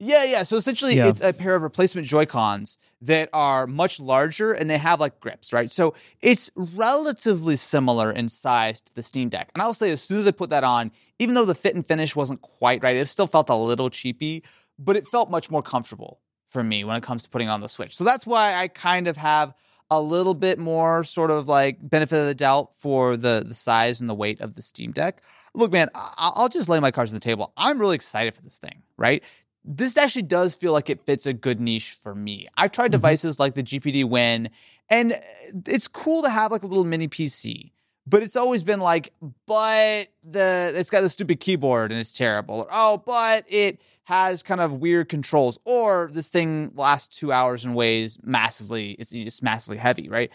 Yeah, 0.00 0.22
yeah. 0.24 0.44
So 0.44 0.56
essentially, 0.56 0.96
yeah. 0.96 1.08
it's 1.08 1.20
a 1.20 1.32
pair 1.32 1.56
of 1.56 1.62
replacement 1.62 2.06
Joy 2.06 2.24
Cons 2.24 2.78
that 3.00 3.28
are 3.32 3.66
much 3.66 3.98
larger 3.98 4.52
and 4.52 4.70
they 4.70 4.78
have 4.78 5.00
like 5.00 5.18
grips, 5.18 5.52
right? 5.52 5.70
So 5.70 5.94
it's 6.22 6.50
relatively 6.56 7.56
similar 7.56 8.12
in 8.12 8.28
size 8.28 8.80
to 8.82 8.94
the 8.94 9.02
Steam 9.02 9.28
Deck. 9.28 9.50
And 9.54 9.62
I'll 9.62 9.74
say, 9.74 9.90
as 9.90 10.00
soon 10.00 10.20
as 10.20 10.26
I 10.26 10.30
put 10.30 10.50
that 10.50 10.62
on, 10.62 10.92
even 11.18 11.34
though 11.34 11.44
the 11.44 11.54
fit 11.54 11.74
and 11.74 11.86
finish 11.86 12.14
wasn't 12.14 12.42
quite 12.42 12.82
right, 12.82 12.96
it 12.96 13.06
still 13.06 13.26
felt 13.26 13.50
a 13.50 13.56
little 13.56 13.90
cheapy, 13.90 14.44
but 14.78 14.96
it 14.96 15.06
felt 15.08 15.30
much 15.30 15.50
more 15.50 15.62
comfortable 15.62 16.20
for 16.48 16.62
me 16.62 16.84
when 16.84 16.96
it 16.96 17.02
comes 17.02 17.24
to 17.24 17.28
putting 17.28 17.48
on 17.48 17.60
the 17.60 17.68
Switch. 17.68 17.96
So 17.96 18.04
that's 18.04 18.26
why 18.26 18.54
I 18.54 18.68
kind 18.68 19.08
of 19.08 19.16
have 19.16 19.52
a 19.90 20.00
little 20.00 20.34
bit 20.34 20.58
more 20.58 21.02
sort 21.02 21.30
of 21.30 21.48
like 21.48 21.78
benefit 21.80 22.18
of 22.18 22.26
the 22.26 22.34
doubt 22.34 22.76
for 22.76 23.16
the 23.16 23.44
the 23.46 23.54
size 23.54 24.00
and 24.00 24.08
the 24.08 24.14
weight 24.14 24.40
of 24.40 24.54
the 24.54 24.62
Steam 24.62 24.92
Deck. 24.92 25.22
Look, 25.54 25.72
man, 25.72 25.88
I'll 25.94 26.48
just 26.48 26.68
lay 26.68 26.78
my 26.78 26.90
cards 26.90 27.10
on 27.10 27.16
the 27.16 27.20
table. 27.20 27.52
I'm 27.56 27.78
really 27.78 27.96
excited 27.96 28.34
for 28.34 28.42
this 28.42 28.58
thing, 28.58 28.82
right? 28.96 29.24
This 29.70 29.98
actually 29.98 30.22
does 30.22 30.54
feel 30.54 30.72
like 30.72 30.88
it 30.88 31.04
fits 31.04 31.26
a 31.26 31.34
good 31.34 31.60
niche 31.60 31.90
for 31.90 32.14
me. 32.14 32.48
I've 32.56 32.72
tried 32.72 32.88
Mhm. 32.88 32.92
devices 32.92 33.38
like 33.38 33.52
the 33.52 33.62
GPD 33.62 34.02
Win, 34.02 34.48
and 34.88 35.20
it's 35.66 35.86
cool 35.88 36.22
to 36.22 36.30
have 36.30 36.50
like 36.50 36.62
a 36.62 36.66
little 36.66 36.84
mini 36.84 37.06
PC. 37.06 37.72
But 38.06 38.22
it's 38.22 38.36
always 38.36 38.62
been 38.62 38.80
like, 38.80 39.12
but 39.46 40.08
the 40.24 40.72
it's 40.74 40.88
got 40.88 41.02
the 41.02 41.10
stupid 41.10 41.40
keyboard 41.40 41.92
and 41.92 42.00
it's 42.00 42.14
terrible. 42.14 42.60
Or, 42.60 42.68
oh, 42.72 43.02
but 43.04 43.44
it 43.46 43.82
has 44.04 44.42
kind 44.42 44.62
of 44.62 44.72
weird 44.72 45.10
controls. 45.10 45.58
Or 45.66 46.08
this 46.10 46.28
thing 46.28 46.72
lasts 46.74 47.14
two 47.18 47.30
hours 47.32 47.66
and 47.66 47.74
weighs 47.74 48.16
massively. 48.22 48.92
It's, 48.92 49.12
it's 49.12 49.42
massively 49.42 49.76
heavy, 49.76 50.08
right? 50.08 50.30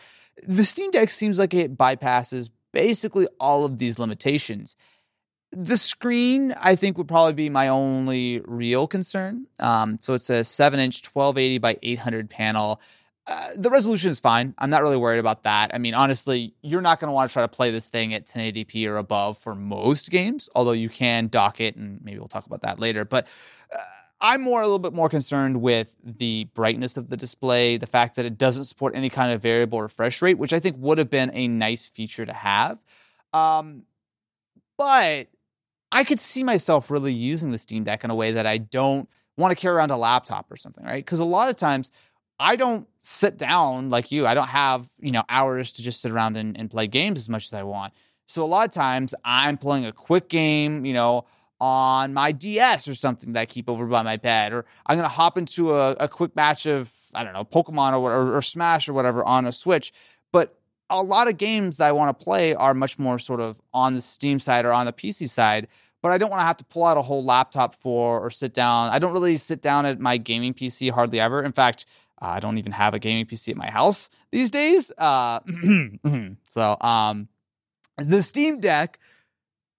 The 0.47 0.63
Steam 0.63 0.91
Deck 0.91 1.09
seems 1.09 1.39
like 1.39 1.55
it 1.55 1.75
bypasses 1.75 2.51
basically 2.73 3.27
all 3.39 3.65
of 3.65 3.79
these 3.79 3.97
limitations. 3.97 4.75
The 5.55 5.77
screen, 5.77 6.53
I 6.59 6.75
think, 6.75 6.97
would 6.97 7.07
probably 7.07 7.33
be 7.33 7.49
my 7.49 7.67
only 7.67 8.41
real 8.45 8.87
concern. 8.87 9.45
Um, 9.59 9.99
so 10.01 10.15
it's 10.15 10.29
a 10.29 10.43
seven 10.43 10.79
inch, 10.79 11.03
1280 11.05 11.57
by 11.59 11.77
800 11.81 12.29
panel. 12.29 12.81
Uh, 13.25 13.49
the 13.55 13.69
resolution 13.69 14.09
is 14.09 14.19
fine. 14.19 14.53
I'm 14.57 14.69
not 14.69 14.81
really 14.81 14.97
worried 14.97 15.19
about 15.19 15.43
that. 15.43 15.71
I 15.73 15.77
mean, 15.77 15.93
honestly, 15.93 16.55
you're 16.61 16.81
not 16.81 16.99
going 16.99 17.07
to 17.07 17.13
want 17.13 17.29
to 17.29 17.33
try 17.33 17.43
to 17.43 17.47
play 17.47 17.71
this 17.71 17.87
thing 17.87 18.13
at 18.13 18.25
1080p 18.25 18.87
or 18.87 18.97
above 18.97 19.37
for 19.37 19.55
most 19.55 20.09
games, 20.09 20.49
although 20.55 20.73
you 20.73 20.89
can 20.89 21.27
dock 21.27 21.61
it, 21.61 21.75
and 21.75 22.03
maybe 22.03 22.19
we'll 22.19 22.27
talk 22.27 22.45
about 22.45 22.63
that 22.63 22.79
later. 22.79 23.05
But 23.05 23.27
uh, 23.73 23.77
I'm 24.19 24.41
more 24.41 24.59
a 24.59 24.63
little 24.63 24.79
bit 24.79 24.93
more 24.93 25.07
concerned 25.07 25.61
with 25.61 25.95
the 26.03 26.45
brightness 26.53 26.97
of 26.97 27.09
the 27.09 27.15
display, 27.15 27.77
the 27.77 27.87
fact 27.87 28.15
that 28.15 28.25
it 28.25 28.37
doesn't 28.37 28.65
support 28.65 28.95
any 28.95 29.09
kind 29.09 29.31
of 29.31 29.41
variable 29.41 29.81
refresh 29.81 30.21
rate, 30.21 30.37
which 30.37 30.51
I 30.51 30.59
think 30.59 30.77
would 30.79 30.97
have 30.97 31.09
been 31.09 31.31
a 31.33 31.47
nice 31.47 31.85
feature 31.85 32.25
to 32.25 32.33
have. 32.33 32.83
Um, 33.31 33.83
but 34.77 35.27
I 35.93 36.03
could 36.03 36.19
see 36.19 36.43
myself 36.43 36.89
really 36.89 37.13
using 37.13 37.51
the 37.51 37.59
Steam 37.59 37.83
Deck 37.83 38.03
in 38.03 38.09
a 38.09 38.15
way 38.15 38.31
that 38.31 38.47
I 38.47 38.57
don't 38.57 39.07
want 39.37 39.51
to 39.51 39.61
carry 39.61 39.75
around 39.75 39.91
a 39.91 39.97
laptop 39.97 40.51
or 40.51 40.57
something, 40.57 40.83
right? 40.83 41.05
Because 41.05 41.19
a 41.19 41.25
lot 41.25 41.49
of 41.49 41.55
times 41.55 41.91
I 42.39 42.55
don't 42.55 42.87
sit 43.01 43.37
down 43.37 43.91
like 43.91 44.11
you. 44.11 44.25
I 44.25 44.33
don't 44.33 44.47
have, 44.47 44.89
you 44.99 45.11
know, 45.11 45.23
hours 45.29 45.71
to 45.73 45.83
just 45.83 46.01
sit 46.01 46.11
around 46.11 46.35
and, 46.35 46.57
and 46.57 46.69
play 46.69 46.87
games 46.87 47.19
as 47.19 47.29
much 47.29 47.45
as 47.45 47.53
I 47.53 47.61
want. 47.61 47.93
So 48.27 48.43
a 48.43 48.47
lot 48.47 48.67
of 48.67 48.73
times 48.73 49.13
I'm 49.23 49.55
playing 49.55 49.85
a 49.85 49.91
quick 49.91 50.29
game, 50.29 50.83
you 50.83 50.93
know, 50.93 51.25
on 51.61 52.11
my 52.13 52.31
DS 52.31 52.87
or 52.87 52.95
something 52.95 53.33
that 53.33 53.41
I 53.41 53.45
keep 53.45 53.69
over 53.69 53.85
by 53.85 54.01
my 54.01 54.17
bed, 54.17 54.51
or 54.51 54.65
I'm 54.87 54.97
gonna 54.97 55.07
hop 55.07 55.37
into 55.37 55.73
a, 55.73 55.91
a 55.91 56.07
quick 56.07 56.35
match 56.35 56.65
of 56.65 56.91
I 57.13 57.23
don't 57.23 57.33
know 57.33 57.45
Pokemon 57.45 57.93
or, 57.93 58.11
or 58.11 58.37
or 58.37 58.41
Smash 58.41 58.89
or 58.89 58.93
whatever 58.93 59.23
on 59.23 59.45
a 59.45 59.51
Switch. 59.51 59.93
But 60.31 60.57
a 60.89 61.01
lot 61.01 61.27
of 61.27 61.37
games 61.37 61.77
that 61.77 61.87
I 61.87 61.91
want 61.91 62.17
to 62.17 62.23
play 62.23 62.53
are 62.55 62.73
much 62.73 62.99
more 62.99 63.19
sort 63.19 63.39
of 63.39 63.61
on 63.73 63.93
the 63.93 64.01
Steam 64.01 64.39
side 64.39 64.65
or 64.65 64.73
on 64.73 64.85
the 64.85 64.93
PC 64.93 65.29
side. 65.29 65.67
But 66.03 66.11
I 66.11 66.17
don't 66.17 66.29
want 66.29 66.41
to 66.41 66.45
have 66.45 66.57
to 66.57 66.65
pull 66.65 66.83
out 66.83 66.97
a 66.97 67.01
whole 67.01 67.23
laptop 67.23 67.75
for 67.75 68.19
or 68.19 68.29
sit 68.29 68.53
down. 68.53 68.89
I 68.89 68.99
don't 68.99 69.13
really 69.13 69.37
sit 69.37 69.61
down 69.61 69.85
at 69.85 70.01
my 70.01 70.17
gaming 70.17 70.53
PC 70.53 70.91
hardly 70.91 71.19
ever. 71.19 71.41
In 71.41 71.53
fact, 71.53 71.85
I 72.19 72.41
don't 72.41 72.57
even 72.57 72.73
have 72.73 72.93
a 72.93 72.99
gaming 72.99 73.25
PC 73.25 73.49
at 73.49 73.55
my 73.55 73.69
house 73.69 74.09
these 74.29 74.51
days. 74.51 74.91
Uh, 74.97 75.39
so, 76.49 76.77
um, 76.81 77.29
the 77.97 78.21
Steam 78.21 78.59
Deck, 78.59 78.99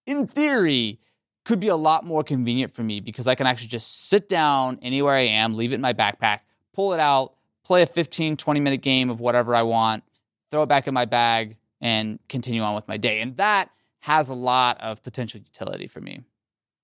in 0.07 0.27
theory, 0.27 0.99
could 1.45 1.61
be 1.61 1.69
a 1.69 1.77
lot 1.77 2.07
more 2.07 2.25
convenient 2.25 2.73
for 2.73 2.83
me 2.83 3.01
because 3.01 3.27
I 3.27 3.35
can 3.35 3.47
actually 3.47 3.69
just 3.69 4.09
sit 4.09 4.27
down 4.27 4.79
anywhere 4.81 5.13
I 5.13 5.27
am, 5.27 5.53
leave 5.53 5.73
it 5.73 5.77
in 5.77 5.83
my 5.83 5.93
backpack, 5.93 6.41
pull 6.73 6.95
it 6.95 7.01
out, 7.01 7.35
play 7.65 7.83
a 7.83 7.87
15, 7.87 8.39
20 8.39 8.61
minute 8.61 8.81
game 8.81 9.11
of 9.11 9.21
whatever 9.21 9.55
I 9.55 9.63
want, 9.63 10.05
throw 10.51 10.63
it 10.63 10.69
back 10.69 10.89
in 10.89 10.95
my 10.95 11.05
bag, 11.05 11.59
and 11.83 12.19
continue 12.31 12.63
on 12.63 12.75
with 12.75 12.89
my 12.89 12.97
day. 12.97 13.21
And 13.21 13.37
that 13.37 13.69
has 14.05 14.29
a 14.29 14.35
lot 14.35 14.79
of 14.83 15.03
potential 15.03 15.41
utility 15.41 15.87
for 15.87 15.99
me. 15.99 16.21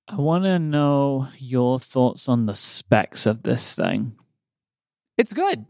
I 0.09 0.17
want 0.17 0.45
to 0.45 0.59
know 0.59 1.29
your 1.37 1.79
thoughts 1.79 2.31
on 2.31 2.47
the 2.47 2.55
specs 2.55 3.27
of 3.27 3.43
this 3.43 3.75
thing. 3.75 4.17
It's 5.19 5.35
good. 5.35 5.67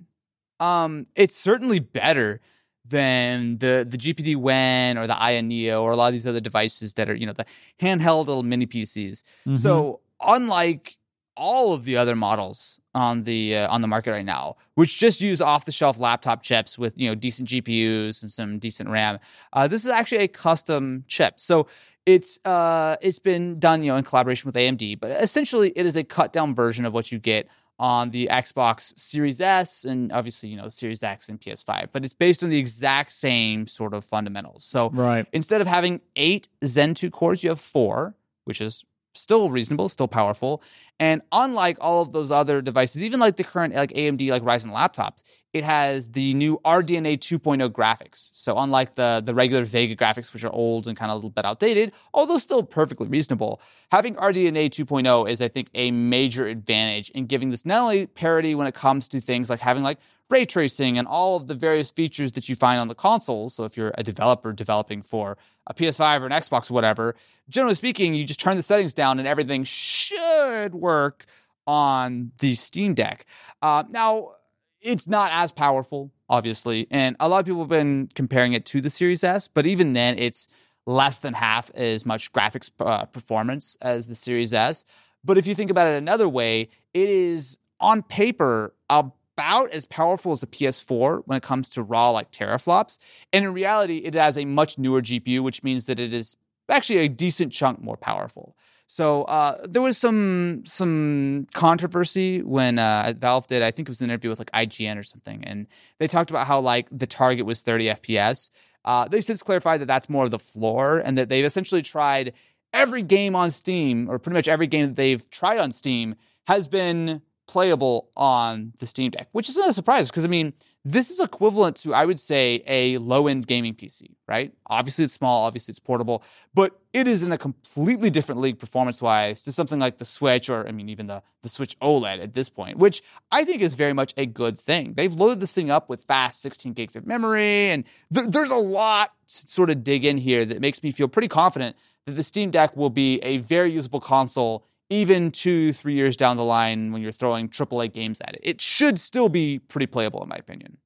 Um, 0.60 1.08
it's 1.16 1.34
certainly 1.34 1.80
better 1.80 2.40
than 2.84 3.58
the 3.58 3.84
the 3.88 3.98
GPD 3.98 4.36
Win 4.36 4.96
or 4.96 5.08
the 5.08 5.20
Aya 5.20 5.42
Neo 5.42 5.82
or 5.82 5.90
a 5.90 5.96
lot 5.96 6.06
of 6.06 6.12
these 6.12 6.26
other 6.26 6.40
devices 6.40 6.94
that 6.94 7.10
are 7.10 7.14
you 7.14 7.26
know 7.26 7.32
the 7.32 7.46
handheld 7.80 8.26
little 8.28 8.44
mini 8.44 8.66
PCs. 8.66 9.24
Mhm. 9.44 9.58
So 9.58 10.00
unlike 10.20 10.96
all 11.36 11.72
of 11.72 11.84
the 11.84 11.96
other 11.96 12.14
models 12.14 12.79
on 12.94 13.22
the 13.22 13.56
uh, 13.56 13.68
on 13.72 13.80
the 13.80 13.88
market 13.88 14.10
right 14.10 14.24
now, 14.24 14.56
which 14.74 14.98
just 14.98 15.20
use 15.20 15.40
off 15.40 15.64
the 15.64 15.72
shelf 15.72 15.98
laptop 15.98 16.42
chips 16.42 16.78
with 16.78 16.98
you 16.98 17.08
know 17.08 17.14
decent 17.14 17.48
GPUs 17.48 18.22
and 18.22 18.30
some 18.30 18.58
decent 18.58 18.88
RAM, 18.88 19.18
uh, 19.52 19.68
this 19.68 19.84
is 19.84 19.90
actually 19.90 20.24
a 20.24 20.28
custom 20.28 21.04
chip. 21.06 21.34
So 21.38 21.66
it's 22.06 22.40
uh 22.44 22.96
it's 23.02 23.18
been 23.18 23.58
done 23.58 23.82
you 23.82 23.92
know 23.92 23.96
in 23.96 24.04
collaboration 24.04 24.48
with 24.48 24.54
AMD, 24.54 25.00
but 25.00 25.10
essentially 25.22 25.72
it 25.76 25.86
is 25.86 25.96
a 25.96 26.04
cut 26.04 26.32
down 26.32 26.54
version 26.54 26.84
of 26.84 26.92
what 26.92 27.12
you 27.12 27.18
get 27.18 27.48
on 27.78 28.10
the 28.10 28.28
Xbox 28.30 28.96
Series 28.98 29.40
S 29.40 29.84
and 29.84 30.12
obviously 30.12 30.48
you 30.48 30.56
know 30.56 30.68
Series 30.68 31.02
X 31.02 31.28
and 31.28 31.40
PS5. 31.40 31.88
But 31.92 32.04
it's 32.04 32.14
based 32.14 32.42
on 32.42 32.50
the 32.50 32.58
exact 32.58 33.12
same 33.12 33.66
sort 33.66 33.94
of 33.94 34.04
fundamentals. 34.04 34.64
So 34.64 34.90
right. 34.90 35.26
instead 35.32 35.60
of 35.60 35.66
having 35.66 36.00
eight 36.16 36.48
Zen 36.64 36.94
2 36.94 37.10
cores, 37.10 37.42
you 37.42 37.50
have 37.50 37.60
four, 37.60 38.14
which 38.44 38.60
is 38.60 38.84
still 39.14 39.50
reasonable, 39.50 39.88
still 39.88 40.08
powerful. 40.08 40.62
And 40.98 41.22
unlike 41.32 41.78
all 41.80 42.02
of 42.02 42.12
those 42.12 42.30
other 42.30 42.60
devices, 42.62 43.02
even 43.02 43.20
like 43.20 43.36
the 43.36 43.44
current 43.44 43.74
like 43.74 43.92
AMD 43.92 44.30
like 44.30 44.42
Ryzen 44.42 44.72
laptops, 44.72 45.22
it 45.52 45.64
has 45.64 46.08
the 46.08 46.32
new 46.34 46.60
RDNA 46.64 47.18
2.0 47.18 47.70
graphics. 47.70 48.30
So 48.32 48.58
unlike 48.58 48.94
the 48.94 49.22
the 49.24 49.34
regular 49.34 49.64
Vega 49.64 49.96
graphics, 49.96 50.32
which 50.32 50.44
are 50.44 50.52
old 50.52 50.86
and 50.86 50.96
kind 50.96 51.10
of 51.10 51.14
a 51.14 51.16
little 51.16 51.30
bit 51.30 51.44
outdated, 51.44 51.92
although 52.14 52.38
still 52.38 52.62
perfectly 52.62 53.08
reasonable, 53.08 53.60
having 53.90 54.14
RDNA 54.14 54.70
2.0 54.70 55.30
is 55.30 55.42
I 55.42 55.48
think 55.48 55.68
a 55.74 55.90
major 55.90 56.46
advantage 56.46 57.10
in 57.10 57.26
giving 57.26 57.50
this 57.50 57.66
not 57.66 57.82
only 57.82 58.06
parity 58.06 58.54
when 58.54 58.66
it 58.66 58.74
comes 58.74 59.08
to 59.08 59.20
things 59.20 59.50
like 59.50 59.60
having 59.60 59.82
like 59.82 59.98
ray 60.30 60.44
tracing 60.44 60.96
and 60.96 61.08
all 61.08 61.36
of 61.36 61.48
the 61.48 61.54
various 61.54 61.90
features 61.90 62.32
that 62.32 62.48
you 62.48 62.54
find 62.54 62.80
on 62.80 62.86
the 62.88 62.94
consoles. 62.94 63.54
So 63.54 63.64
if 63.64 63.76
you're 63.76 63.92
a 63.98 64.04
developer 64.04 64.52
developing 64.52 65.02
for 65.02 65.36
a 65.66 65.74
PS5 65.74 66.20
or 66.20 66.26
an 66.26 66.32
Xbox 66.32 66.70
or 66.70 66.74
whatever, 66.74 67.16
generally 67.48 67.74
speaking, 67.74 68.14
you 68.14 68.24
just 68.24 68.38
turn 68.38 68.56
the 68.56 68.62
settings 68.62 68.94
down 68.94 69.18
and 69.18 69.26
everything 69.26 69.64
should 69.64 70.74
work 70.74 71.26
on 71.66 72.30
the 72.38 72.54
Steam 72.54 72.94
Deck. 72.94 73.26
Uh, 73.60 73.84
now, 73.90 74.34
it's 74.80 75.08
not 75.08 75.30
as 75.32 75.52
powerful, 75.52 76.12
obviously, 76.28 76.86
and 76.90 77.16
a 77.20 77.28
lot 77.28 77.40
of 77.40 77.46
people 77.46 77.60
have 77.60 77.68
been 77.68 78.08
comparing 78.14 78.52
it 78.52 78.64
to 78.66 78.80
the 78.80 78.90
Series 78.90 79.22
S, 79.24 79.48
but 79.48 79.66
even 79.66 79.92
then, 79.92 80.18
it's 80.18 80.48
less 80.86 81.18
than 81.18 81.34
half 81.34 81.70
as 81.74 82.06
much 82.06 82.32
graphics 82.32 82.70
uh, 82.80 83.04
performance 83.06 83.76
as 83.80 84.06
the 84.06 84.14
Series 84.14 84.54
S. 84.54 84.84
But 85.24 85.38
if 85.38 85.46
you 85.46 85.54
think 85.54 85.70
about 85.70 85.88
it 85.88 85.96
another 85.96 86.28
way, 86.28 86.70
it 86.94 87.08
is 87.08 87.58
on 87.78 88.02
paper 88.02 88.74
about 88.88 89.70
as 89.70 89.84
powerful 89.84 90.32
as 90.32 90.40
the 90.40 90.46
PS4 90.46 91.22
when 91.26 91.36
it 91.36 91.42
comes 91.42 91.68
to 91.70 91.82
raw 91.82 92.10
like 92.10 92.30
teraflops. 92.30 92.98
And 93.32 93.44
in 93.44 93.52
reality, 93.52 93.98
it 93.98 94.14
has 94.14 94.36
a 94.36 94.44
much 94.44 94.78
newer 94.78 95.02
GPU, 95.02 95.40
which 95.40 95.62
means 95.62 95.86
that 95.86 95.98
it 96.00 96.12
is 96.12 96.36
actually 96.68 96.98
a 97.00 97.08
decent 97.08 97.52
chunk 97.52 97.82
more 97.82 97.96
powerful. 97.96 98.56
So 98.92 99.22
uh, 99.22 99.68
there 99.68 99.82
was 99.82 99.96
some 99.96 100.64
some 100.66 101.46
controversy 101.54 102.42
when 102.42 102.80
uh, 102.80 103.14
Valve 103.16 103.46
did. 103.46 103.62
I 103.62 103.70
think 103.70 103.88
it 103.88 103.92
was 103.92 104.00
an 104.00 104.10
interview 104.10 104.30
with 104.30 104.40
like 104.40 104.50
IGN 104.50 104.98
or 104.98 105.04
something, 105.04 105.44
and 105.44 105.68
they 106.00 106.08
talked 106.08 106.28
about 106.28 106.48
how 106.48 106.58
like 106.58 106.88
the 106.90 107.06
target 107.06 107.46
was 107.46 107.62
30 107.62 107.84
FPS. 107.84 108.50
Uh, 108.84 109.06
they 109.06 109.20
since 109.20 109.44
clarified 109.44 109.80
that 109.80 109.86
that's 109.86 110.10
more 110.10 110.24
of 110.24 110.32
the 110.32 110.40
floor, 110.40 110.98
and 110.98 111.16
that 111.16 111.28
they've 111.28 111.44
essentially 111.44 111.82
tried 111.82 112.32
every 112.72 113.02
game 113.02 113.36
on 113.36 113.52
Steam, 113.52 114.10
or 114.10 114.18
pretty 114.18 114.34
much 114.34 114.48
every 114.48 114.66
game 114.66 114.86
that 114.86 114.96
they've 114.96 115.30
tried 115.30 115.58
on 115.58 115.70
Steam, 115.70 116.16
has 116.48 116.66
been 116.66 117.22
playable 117.46 118.08
on 118.16 118.72
the 118.80 118.88
Steam 118.88 119.12
Deck, 119.12 119.28
which 119.30 119.48
isn't 119.50 119.68
a 119.68 119.72
surprise 119.72 120.08
because 120.08 120.24
I 120.24 120.28
mean 120.28 120.52
this 120.84 121.10
is 121.10 121.20
equivalent 121.20 121.76
to 121.76 121.92
I 121.94 122.06
would 122.06 122.18
say 122.18 122.62
a 122.66 122.96
low 122.98 123.26
end 123.26 123.46
gaming 123.46 123.74
PC, 123.74 124.14
right? 124.26 124.52
Obviously 124.66 125.04
it's 125.04 125.12
small, 125.12 125.44
obviously 125.44 125.72
it's 125.72 125.78
portable, 125.78 126.22
but 126.54 126.78
it 126.92 127.06
is 127.06 127.22
in 127.22 127.32
a 127.32 127.38
completely 127.38 128.08
different 128.08 128.40
league 128.40 128.58
performance 128.58 129.02
wise 129.02 129.42
to 129.42 129.52
something 129.52 129.78
like 129.78 129.98
the 129.98 130.04
Switch 130.04 130.48
or 130.48 130.66
I 130.66 130.72
mean 130.72 130.88
even 130.88 131.06
the 131.06 131.22
the 131.42 131.48
Switch 131.48 131.78
OLED 131.80 132.22
at 132.22 132.32
this 132.32 132.48
point, 132.48 132.78
which 132.78 133.02
I 133.30 133.44
think 133.44 133.60
is 133.60 133.74
very 133.74 133.92
much 133.92 134.14
a 134.16 134.24
good 134.24 134.58
thing. 134.58 134.94
They've 134.94 135.12
loaded 135.12 135.40
this 135.40 135.52
thing 135.52 135.70
up 135.70 135.88
with 135.88 136.02
fast 136.04 136.40
16 136.42 136.72
gigs 136.72 136.96
of 136.96 137.06
memory, 137.06 137.70
and 137.70 137.84
th- 138.12 138.26
there's 138.28 138.50
a 138.50 138.56
lot 138.56 139.12
to 139.26 139.48
sort 139.48 139.70
of 139.70 139.84
dig 139.84 140.04
in 140.04 140.16
here 140.18 140.44
that 140.44 140.60
makes 140.60 140.82
me 140.82 140.92
feel 140.92 141.08
pretty 141.08 141.28
confident 141.28 141.76
that 142.06 142.12
the 142.12 142.22
Steam 142.22 142.50
Deck 142.50 142.76
will 142.76 142.90
be 142.90 143.18
a 143.18 143.38
very 143.38 143.72
usable 143.72 144.00
console 144.00 144.64
even 144.90 145.30
two, 145.30 145.72
three 145.72 145.94
years 145.94 146.16
down 146.16 146.36
the 146.36 146.44
line 146.44 146.92
when 146.92 147.00
you're 147.00 147.12
throwing 147.12 147.48
AAA 147.48 147.92
games 147.92 148.20
at 148.20 148.34
it. 148.34 148.40
It 148.42 148.60
should 148.60 148.98
still 149.00 149.28
be 149.28 149.58
pretty 149.60 149.86
playable, 149.86 150.22
in 150.22 150.28
my 150.28 150.36
opinion. 150.36 150.78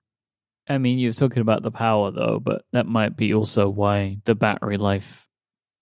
I 0.68 0.78
mean, 0.78 0.98
you're 0.98 1.12
talking 1.12 1.40
about 1.40 1.62
the 1.62 1.70
power 1.70 2.10
though, 2.10 2.38
but 2.42 2.64
that 2.72 2.86
might 2.86 3.16
be 3.16 3.34
also 3.34 3.68
why 3.68 4.18
the 4.24 4.34
battery 4.34 4.76
life 4.78 5.28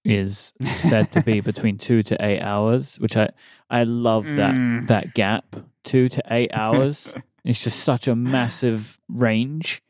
is 0.04 0.52
said 0.68 1.12
to 1.12 1.22
be 1.22 1.40
between 1.50 1.78
two 1.78 2.02
to 2.04 2.16
eight 2.24 2.40
hours, 2.40 2.96
which 2.98 3.16
I 3.16 3.28
I 3.70 3.84
love 3.84 4.34
that 4.36 4.54
Mm. 4.54 4.88
that 4.88 5.14
gap 5.14 5.54
two 5.84 6.08
to 6.08 6.22
eight 6.30 6.50
hours. 6.54 7.14
it's 7.44 7.62
just 7.62 7.80
such 7.80 8.08
a 8.08 8.14
massive 8.16 9.00
range. 9.08 9.82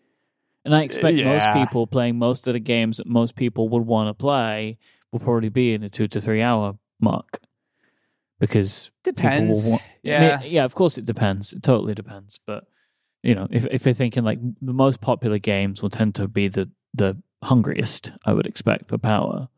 And 0.64 0.74
I 0.74 0.82
expect 0.84 1.16
Yeah. 1.16 1.24
most 1.24 1.48
people 1.52 1.86
playing 1.86 2.18
most 2.18 2.46
of 2.46 2.52
the 2.52 2.60
games 2.60 2.98
that 2.98 3.06
most 3.06 3.34
people 3.34 3.68
would 3.70 3.86
want 3.86 4.08
to 4.10 4.14
play 4.14 4.76
will 5.10 5.20
probably 5.20 5.48
be 5.48 5.72
in 5.74 5.80
the 5.80 5.88
two 5.88 6.06
to 6.08 6.20
three 6.20 6.42
hour 6.42 6.76
mark. 7.00 7.40
Because 8.42 8.90
Depends. 9.04 9.68
want- 9.68 9.82
Yeah. 10.02 10.38
I 10.40 10.42
mean, 10.42 10.52
yeah, 10.52 10.64
of 10.64 10.74
course 10.74 10.98
it 10.98 11.04
depends. 11.04 11.52
It 11.52 11.62
totally 11.62 11.94
depends. 11.94 12.40
But 12.44 12.64
you 13.22 13.36
know, 13.36 13.46
if 13.52 13.64
if 13.70 13.84
you're 13.84 13.94
thinking 13.94 14.24
like 14.24 14.40
the 14.60 14.72
most 14.72 15.00
popular 15.00 15.38
games 15.38 15.80
will 15.80 15.90
tend 15.90 16.16
to 16.16 16.26
be 16.26 16.48
the 16.48 16.68
the 16.92 17.16
hungriest, 17.44 18.10
I 18.26 18.32
would 18.32 18.48
expect 18.48 18.88
for 18.88 18.98
power. 18.98 19.48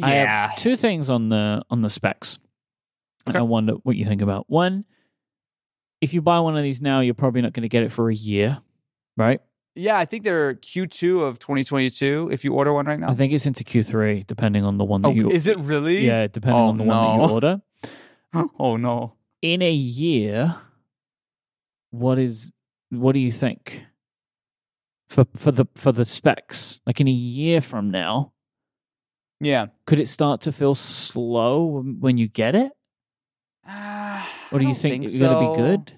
I 0.00 0.14
yeah. 0.14 0.48
have 0.50 0.58
two 0.58 0.76
things 0.76 1.10
on 1.10 1.28
the 1.28 1.62
on 1.70 1.82
the 1.82 1.90
specs. 1.90 2.38
And 3.26 3.34
Okay. 3.34 3.40
I 3.40 3.42
wonder 3.42 3.72
what 3.82 3.96
you 3.96 4.04
think 4.04 4.22
about. 4.22 4.44
One, 4.48 4.84
if 6.00 6.14
you 6.14 6.22
buy 6.22 6.38
one 6.38 6.56
of 6.56 6.62
these 6.62 6.80
now, 6.80 7.00
you're 7.00 7.14
probably 7.14 7.42
not 7.42 7.52
going 7.52 7.62
to 7.62 7.68
get 7.68 7.82
it 7.82 7.90
for 7.90 8.10
a 8.10 8.14
year, 8.14 8.60
right? 9.16 9.40
Yeah, 9.74 9.98
I 9.98 10.04
think 10.04 10.22
they're 10.22 10.54
Q2 10.54 11.22
of 11.26 11.38
2022 11.40 12.28
if 12.32 12.44
you 12.44 12.52
order 12.54 12.72
one 12.72 12.86
right 12.86 12.98
now. 13.00 13.10
I 13.10 13.14
think 13.14 13.32
it's 13.32 13.46
into 13.46 13.64
Q3, 13.64 14.26
depending 14.26 14.64
on 14.64 14.76
the 14.78 14.84
one 14.84 15.02
that 15.02 15.08
oh, 15.08 15.12
you. 15.12 15.30
is 15.30 15.46
it 15.46 15.56
really? 15.58 16.04
Yeah, 16.06 16.26
depending 16.28 16.60
Oh, 16.60 16.66
on 16.68 16.78
the 16.78 16.84
one 16.84 17.18
that 17.18 17.26
you 17.26 17.32
order. 17.34 17.62
oh 18.58 18.76
no. 18.76 19.14
In 19.42 19.62
a 19.62 19.70
year, 19.72 20.56
what 21.90 22.18
is 22.18 22.52
what 22.90 23.12
do 23.12 23.18
you 23.18 23.32
think 23.32 23.84
for 25.08 25.26
for 25.36 25.50
the 25.50 25.66
for 25.74 25.92
the 25.92 26.04
specs? 26.04 26.80
Like 26.86 27.00
in 27.00 27.08
a 27.08 27.12
year 27.12 27.60
from 27.60 27.90
now, 27.90 28.32
Yeah. 29.40 29.66
could 29.86 30.00
it 30.00 30.08
start 30.08 30.42
to 30.42 30.52
feel 30.52 30.74
slow 30.74 31.82
when 32.00 32.18
you 32.18 32.28
get 32.28 32.54
it, 32.54 32.72
Uh, 33.68 34.24
or 34.52 34.58
do 34.58 34.64
you 34.66 34.72
don't 34.72 34.80
think, 34.82 35.04
it's 35.04 35.18
going 35.18 35.32
to 35.32 35.38
be 35.56 35.56
good? 35.56 35.92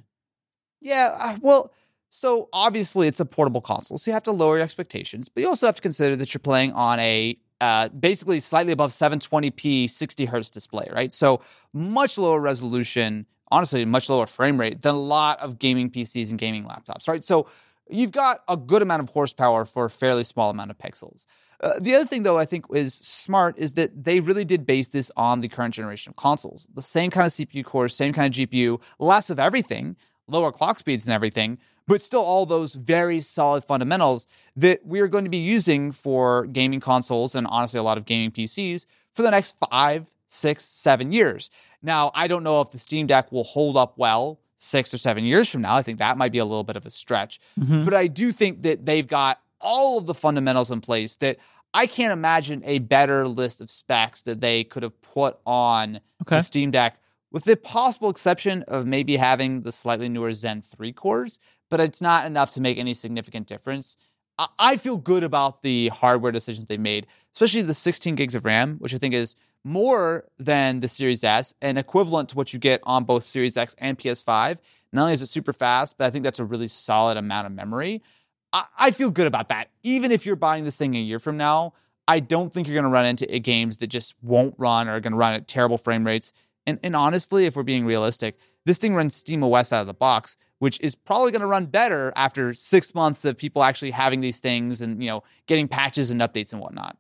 Yeah, 0.81 1.17
uh, 1.19 1.39
well, 1.43 1.73
so 2.11 2.49
obviously 2.53 3.09
it's 3.09 3.21
a 3.21 3.25
portable 3.25 3.61
console, 3.61 3.99
so 3.99 4.11
you 4.11 4.13
have 4.15 4.23
to 4.25 4.33
lower 4.33 4.57
your 4.57 4.65
expectations, 4.65 5.29
but 5.29 5.43
you 5.43 5.49
also 5.49 5.67
have 5.67 5.77
to 5.77 5.83
consider 5.83 6.15
that 6.17 6.33
you're 6.35 6.41
playing 6.41 6.73
on 6.73 6.99
a 7.01 7.39
uh, 7.61 7.89
basically 7.89 8.41
slightly 8.41 8.73
above 8.73 8.91
720p 8.91 9.89
60 9.89 10.25
hertz 10.27 10.51
display, 10.51 10.89
right? 10.93 11.13
So 11.13 11.41
much 11.73 12.19
lower 12.19 12.41
resolution, 12.41 13.27
honestly, 13.51 13.85
much 13.85 14.09
lower 14.09 14.27
frame 14.27 14.59
rate 14.59 14.83
than 14.83 14.95
a 14.95 15.01
lot 15.01 15.41
of 15.41 15.59
gaming 15.59 15.91
PCs 15.91 16.31
and 16.31 16.39
gaming 16.39 16.65
laptops, 16.65 17.09
right? 17.09 17.25
So 17.25 17.49
you've 17.89 18.13
got 18.13 18.41
a 18.49 18.57
good 18.57 18.83
amount 18.83 19.03
of 19.03 19.09
horsepower 19.09 19.65
for 19.65 19.87
a 19.87 19.91
fairly 19.91 20.25
small 20.25 20.51
amount 20.51 20.71
of 20.71 20.79
pixels. 20.79 21.27
Uh, 21.61 21.79
the 21.81 21.95
other 21.95 22.05
thing, 22.05 22.25
though, 22.25 22.37
I 22.37 22.45
think 22.45 22.67
is 22.73 22.95
smart 22.95 23.57
is 23.59 23.75
that 23.75 24.05
they 24.05 24.21
really 24.21 24.45
did 24.45 24.67
base 24.67 24.89
this 24.89 25.11
on 25.17 25.41
the 25.41 25.49
current 25.49 25.75
generation 25.75 26.11
of 26.11 26.17
consoles. 26.17 26.69
The 26.75 26.83
same 26.83 27.11
kind 27.11 27.27
of 27.27 27.33
CPU 27.33 27.65
cores, 27.65 27.95
same 27.95 28.13
kind 28.13 28.35
of 28.35 28.51
GPU, 28.51 28.81
less 28.99 29.31
of 29.31 29.39
everything, 29.39 29.97
lower 30.27 30.53
clock 30.53 30.79
speeds 30.79 31.07
and 31.07 31.15
everything, 31.15 31.59
but 31.87 32.01
still 32.03 32.23
all 32.23 32.47
those 32.47 32.75
very 32.75 33.21
solid 33.21 33.65
fundamentals 33.65 34.27
that 34.57 34.85
we 34.87 35.01
are 35.01 35.09
going 35.09 35.25
to 35.25 35.31
be 35.31 35.37
using 35.39 35.93
for 35.93 36.47
gaming 36.47 36.81
consoles 36.81 37.35
and 37.35 37.47
honestly 37.49 37.79
a 37.79 37.83
lot 37.83 37.99
of 37.99 38.05
gaming 38.05 38.31
PCs 38.31 38.87
for 39.15 39.23
the 39.23 39.31
next 39.31 39.57
five, 39.71 40.11
six, 40.29 40.65
seven 40.65 41.13
years. 41.13 41.51
Now, 41.83 42.11
I 42.15 42.27
don't 42.29 42.43
know 42.43 42.61
if 42.61 42.71
the 42.71 42.79
Steam 42.79 43.07
Deck 43.07 43.31
will 43.31 43.45
hold 43.45 43.77
up 43.77 43.99
well 43.99 44.39
six 44.59 44.95
or 44.95 44.99
seven 44.99 45.25
years 45.25 45.51
from 45.51 45.61
now. 45.63 45.75
I 45.75 45.83
think 45.83 45.99
that 45.99 46.17
might 46.17 46.33
be 46.33 46.39
a 46.39 46.45
little 46.45 46.65
bit 46.65 46.77
of 46.77 46.87
a 46.87 46.91
stretch. 46.91 47.39
Mhm. 47.61 47.85
But 47.85 47.93
I 47.95 48.07
do 48.07 48.33
think 48.33 48.63
that 48.63 48.87
they've 48.87 49.07
got 49.07 49.41
all 49.61 49.99
of 49.99 50.07
the 50.07 50.15
fundamentals 50.15 50.71
in 50.71 50.81
place 50.81 51.17
that 51.17 51.37
I 51.75 51.87
can't 51.87 52.13
imagine 52.13 52.63
a 52.65 52.79
better 52.79 53.27
list 53.29 53.61
of 53.61 53.71
specs 53.71 54.23
that 54.23 54.41
they 54.41 54.65
could 54.65 54.83
have 54.83 54.99
put 55.03 55.39
on 55.45 55.97
Okay. 56.23 56.37
the 56.37 56.43
Steam 56.43 56.71
Deck, 56.71 56.99
with 57.33 57.45
the 57.45 57.57
possible 57.57 58.09
exception 58.09 58.63
of 58.69 58.87
maybe 58.87 59.17
having 59.17 59.63
the 59.63 59.73
slightly 59.73 60.09
newer 60.09 60.33
Zen 60.33 60.63
3 60.63 60.93
cores, 60.93 61.39
but 61.75 61.81
it's 61.81 62.01
not 62.01 62.25
enough 62.25 62.53
to 62.53 62.61
make 62.61 62.79
any 62.79 62.95
significant 62.95 63.49
difference. 63.49 63.97
I- 64.39 64.77
feel 64.77 64.97
good 64.97 65.25
about 65.25 65.63
the 65.63 65.89
hardware 65.89 66.31
decisions 66.31 66.69
they 66.69 66.77
made, 66.77 67.09
especially 67.33 67.63
the 67.63 67.75
16 67.75 68.15
gigs 68.15 68.37
of 68.37 68.45
RAM, 68.45 68.77
which 68.79 68.95
I 68.95 68.99
think 68.99 69.13
is 69.13 69.35
more 69.65 70.25
than 70.39 70.79
the 70.79 70.87
Series 70.87 71.25
S 71.25 71.53
and 71.61 71.77
equivalent 71.77 72.29
to 72.29 72.37
what 72.37 72.53
you 72.53 72.61
get 72.61 72.79
on 72.85 73.03
both 73.03 73.25
Series 73.25 73.57
X 73.57 73.75
and 73.79 73.99
PS5. 73.99 74.59
Not 74.93 75.03
only 75.03 75.15
is 75.15 75.23
it 75.23 75.27
super 75.31 75.53
fast, 75.53 75.99
but 75.99 76.05
I 76.05 76.11
think 76.11 76.23
that's 76.23 76.39
a 76.39 76.45
really 76.45 76.69
solid 76.69 77.17
amount 77.17 77.49
of 77.49 77.53
memory. 77.53 78.05
I, 78.53 78.67
I 78.79 78.91
feel 78.93 79.11
good 79.11 79.27
about 79.27 79.49
that. 79.49 79.71
Even 79.83 80.13
if 80.13 80.25
you're 80.25 80.37
buying 80.37 80.63
this 80.63 80.77
thing 80.77 80.95
a 80.95 81.01
year 81.01 81.19
from 81.19 81.37
now, 81.37 81.73
I 82.07 82.21
don't 82.21 82.53
think 82.53 82.69
you're 82.69 82.75
going 82.77 82.85
to 82.85 82.89
run 82.89 83.07
into 83.07 83.27
games 83.41 83.79
that 83.79 83.89
just 83.89 84.15
won't 84.23 84.55
run 84.59 84.87
or 84.87 84.95
are 84.95 85.01
going 85.01 85.11
to 85.11 85.19
run 85.19 85.35
at 85.35 85.49
terrible 85.49 85.79
frame 85.79 86.07
rates. 86.07 86.33
And, 86.69 86.79
and 86.85 86.95
honestly, 86.95 87.47
if 87.47 87.57
we're 87.57 87.65
being 87.65 87.85
realistic, 87.85 88.39
this 88.65 88.79
thing 88.79 88.95
runs 88.95 89.17
Steam 89.17 89.43
OS 89.43 89.73
out 89.73 89.81
of 89.81 89.89
the 89.89 89.93
box, 89.93 90.37
which 90.65 90.81
is 90.81 90.95
probably 90.95 91.31
going 91.31 91.43
to 91.43 91.47
run 91.47 91.67
better 91.67 92.11
after 92.17 92.55
six 92.55 92.95
months 92.95 93.27
of 93.27 93.37
people 93.37 93.63
actually 93.63 93.91
having 93.91 94.23
these 94.23 94.41
things 94.41 94.81
and 94.81 95.03
you 95.03 95.11
know 95.11 95.23
getting 95.47 95.69
patches 95.69 96.11
and 96.11 96.23
updates 96.23 96.53
and 96.55 96.63
whatnot. 96.63 96.97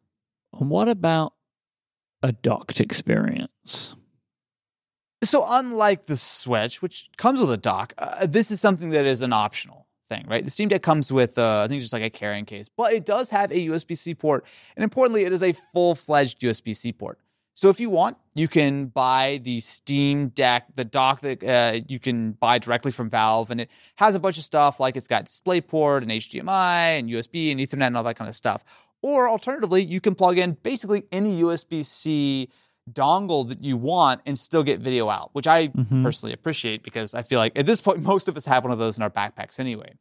And 0.61 0.69
what 0.69 0.87
about 0.87 1.33
a 2.23 2.33
docked 2.33 2.79
experience? 2.79 3.97
So 5.23 5.47
unlike 5.49 6.05
the 6.05 6.17
Switch, 6.17 6.83
which 6.83 7.09
comes 7.17 7.41
with 7.41 7.51
a 7.51 7.57
dock, 7.57 7.95
uh, 7.97 8.27
this 8.27 8.51
is 8.51 8.61
something 8.61 8.91
that 8.91 9.07
is 9.07 9.23
an 9.23 9.33
optional 9.33 9.87
thing, 10.11 10.27
right? 10.29 10.45
The 10.45 10.51
Steam 10.51 10.69
Deck 10.69 10.83
comes 10.83 11.11
with, 11.11 11.39
uh, 11.39 11.63
I 11.65 11.69
think, 11.69 11.81
just 11.81 11.95
like 11.95 12.03
a 12.03 12.11
carrying 12.11 12.45
case, 12.45 12.69
but 12.69 12.93
it 12.93 13.07
does 13.07 13.31
have 13.31 13.51
a 13.51 13.69
USB 13.69 13.97
C 13.97 14.15
port, 14.15 14.45
and 14.77 14.85
importantly, 14.85 15.25
it 15.25 15.33
is 15.33 15.43
a 15.43 15.55
full 15.73 15.95
fledged 15.95 16.41
USB 16.41 16.77
C 16.77 16.93
port. 16.93 17.19
So 17.57 17.69
if 17.71 17.79
you 17.79 17.89
want, 17.89 18.17
you 18.35 18.49
can 18.49 18.87
buy 18.87 19.41
the 19.43 19.61
Steam 19.61 20.29
Deck, 20.29 20.67
the 20.75 20.85
dock 20.85 21.21
that 21.21 21.43
uh, 21.45 21.81
you 21.87 22.01
can 22.01 22.33
buy 22.33 22.59
directly 22.59 22.91
from 22.91 23.09
Valve, 23.09 23.51
and 23.53 23.61
it 23.61 23.71
has 23.97 24.17
a 24.17 24.21
bunch 24.21 24.39
of 24.39 24.45
stuff 24.45 24.81
like 24.81 24.97
it's 24.97 25.07
got 25.07 25.27
DisplayPort 25.27 25.99
and 26.03 26.11
HDMI 26.11 26.99
and 26.99 27.09
USB 27.09 27.53
and 27.53 27.61
Ethernet 27.61 27.87
and 27.87 27.97
all 27.97 28.03
that 28.03 28.17
kind 28.17 28.29
of 28.29 28.35
stuff. 28.35 28.65
Or 29.03 29.29
alternatively, 29.29 29.85
you 29.85 30.01
can 30.01 30.15
plug 30.17 30.39
in 30.39 30.53
basically 30.65 31.05
any 31.13 31.41
USB 31.43 31.85
C 31.85 32.49
dongle 32.91 33.49
that 33.49 33.63
you 33.63 33.77
want 33.77 34.21
and 34.27 34.39
still 34.39 34.63
get 34.63 34.81
video 34.81 35.09
out, 35.09 35.31
which 35.33 35.47
I 35.47 35.69
Mhm. 35.69 36.03
personally 36.03 36.33
appreciate 36.35 36.83
because 36.83 37.15
I 37.15 37.23
feel 37.23 37.39
like 37.39 37.53
at 37.57 37.67
this 37.67 37.81
point 37.81 38.03
most 38.03 38.29
of 38.29 38.37
us 38.37 38.45
have 38.47 38.65
one 38.65 38.73
of 38.73 38.79
those 38.79 38.97
in 38.97 39.03
our 39.03 39.11
backpacks 39.11 39.61
anyway. 39.61 39.93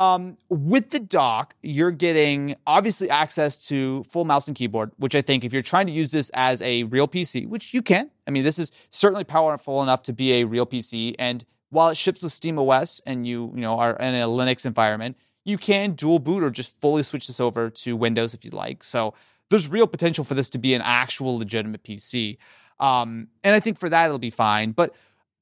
Um, 0.00 0.38
with 0.48 0.90
the 0.90 0.98
dock, 0.98 1.54
you're 1.62 1.92
getting 1.92 2.56
obviously 2.66 3.08
access 3.08 3.64
to 3.66 4.02
full 4.04 4.24
mouse 4.24 4.48
and 4.48 4.56
keyboard, 4.56 4.90
which 4.96 5.14
I 5.14 5.22
think 5.22 5.44
if 5.44 5.52
you're 5.52 5.62
trying 5.62 5.86
to 5.86 5.92
use 5.92 6.10
this 6.10 6.30
as 6.34 6.60
a 6.62 6.82
real 6.84 7.06
PC, 7.06 7.46
which 7.46 7.72
you 7.72 7.80
can, 7.80 8.10
I 8.26 8.32
mean, 8.32 8.42
this 8.42 8.58
is 8.58 8.72
certainly 8.90 9.24
powerful 9.24 9.82
enough 9.82 10.02
to 10.04 10.12
be 10.12 10.34
a 10.34 10.44
real 10.44 10.66
PC. 10.66 11.14
And 11.18 11.44
while 11.70 11.90
it 11.90 11.96
ships 11.96 12.22
with 12.22 12.32
Steam 12.32 12.58
OS 12.58 13.00
and 13.06 13.26
you, 13.26 13.52
you 13.54 13.60
know, 13.60 13.78
are 13.78 13.96
in 13.96 14.14
a 14.14 14.26
Linux 14.26 14.66
environment, 14.66 15.16
you 15.44 15.58
can 15.58 15.92
dual 15.92 16.18
boot 16.18 16.42
or 16.42 16.50
just 16.50 16.78
fully 16.80 17.02
switch 17.02 17.26
this 17.28 17.38
over 17.38 17.70
to 17.70 17.96
Windows 17.96 18.34
if 18.34 18.44
you 18.44 18.50
like. 18.50 18.82
So 18.82 19.14
there's 19.50 19.68
real 19.68 19.86
potential 19.86 20.24
for 20.24 20.34
this 20.34 20.48
to 20.50 20.58
be 20.58 20.74
an 20.74 20.82
actual 20.82 21.38
legitimate 21.38 21.84
PC. 21.84 22.38
Um, 22.80 23.28
and 23.44 23.54
I 23.54 23.60
think 23.60 23.78
for 23.78 23.88
that 23.88 24.06
it'll 24.06 24.18
be 24.18 24.30
fine. 24.30 24.72
But 24.72 24.94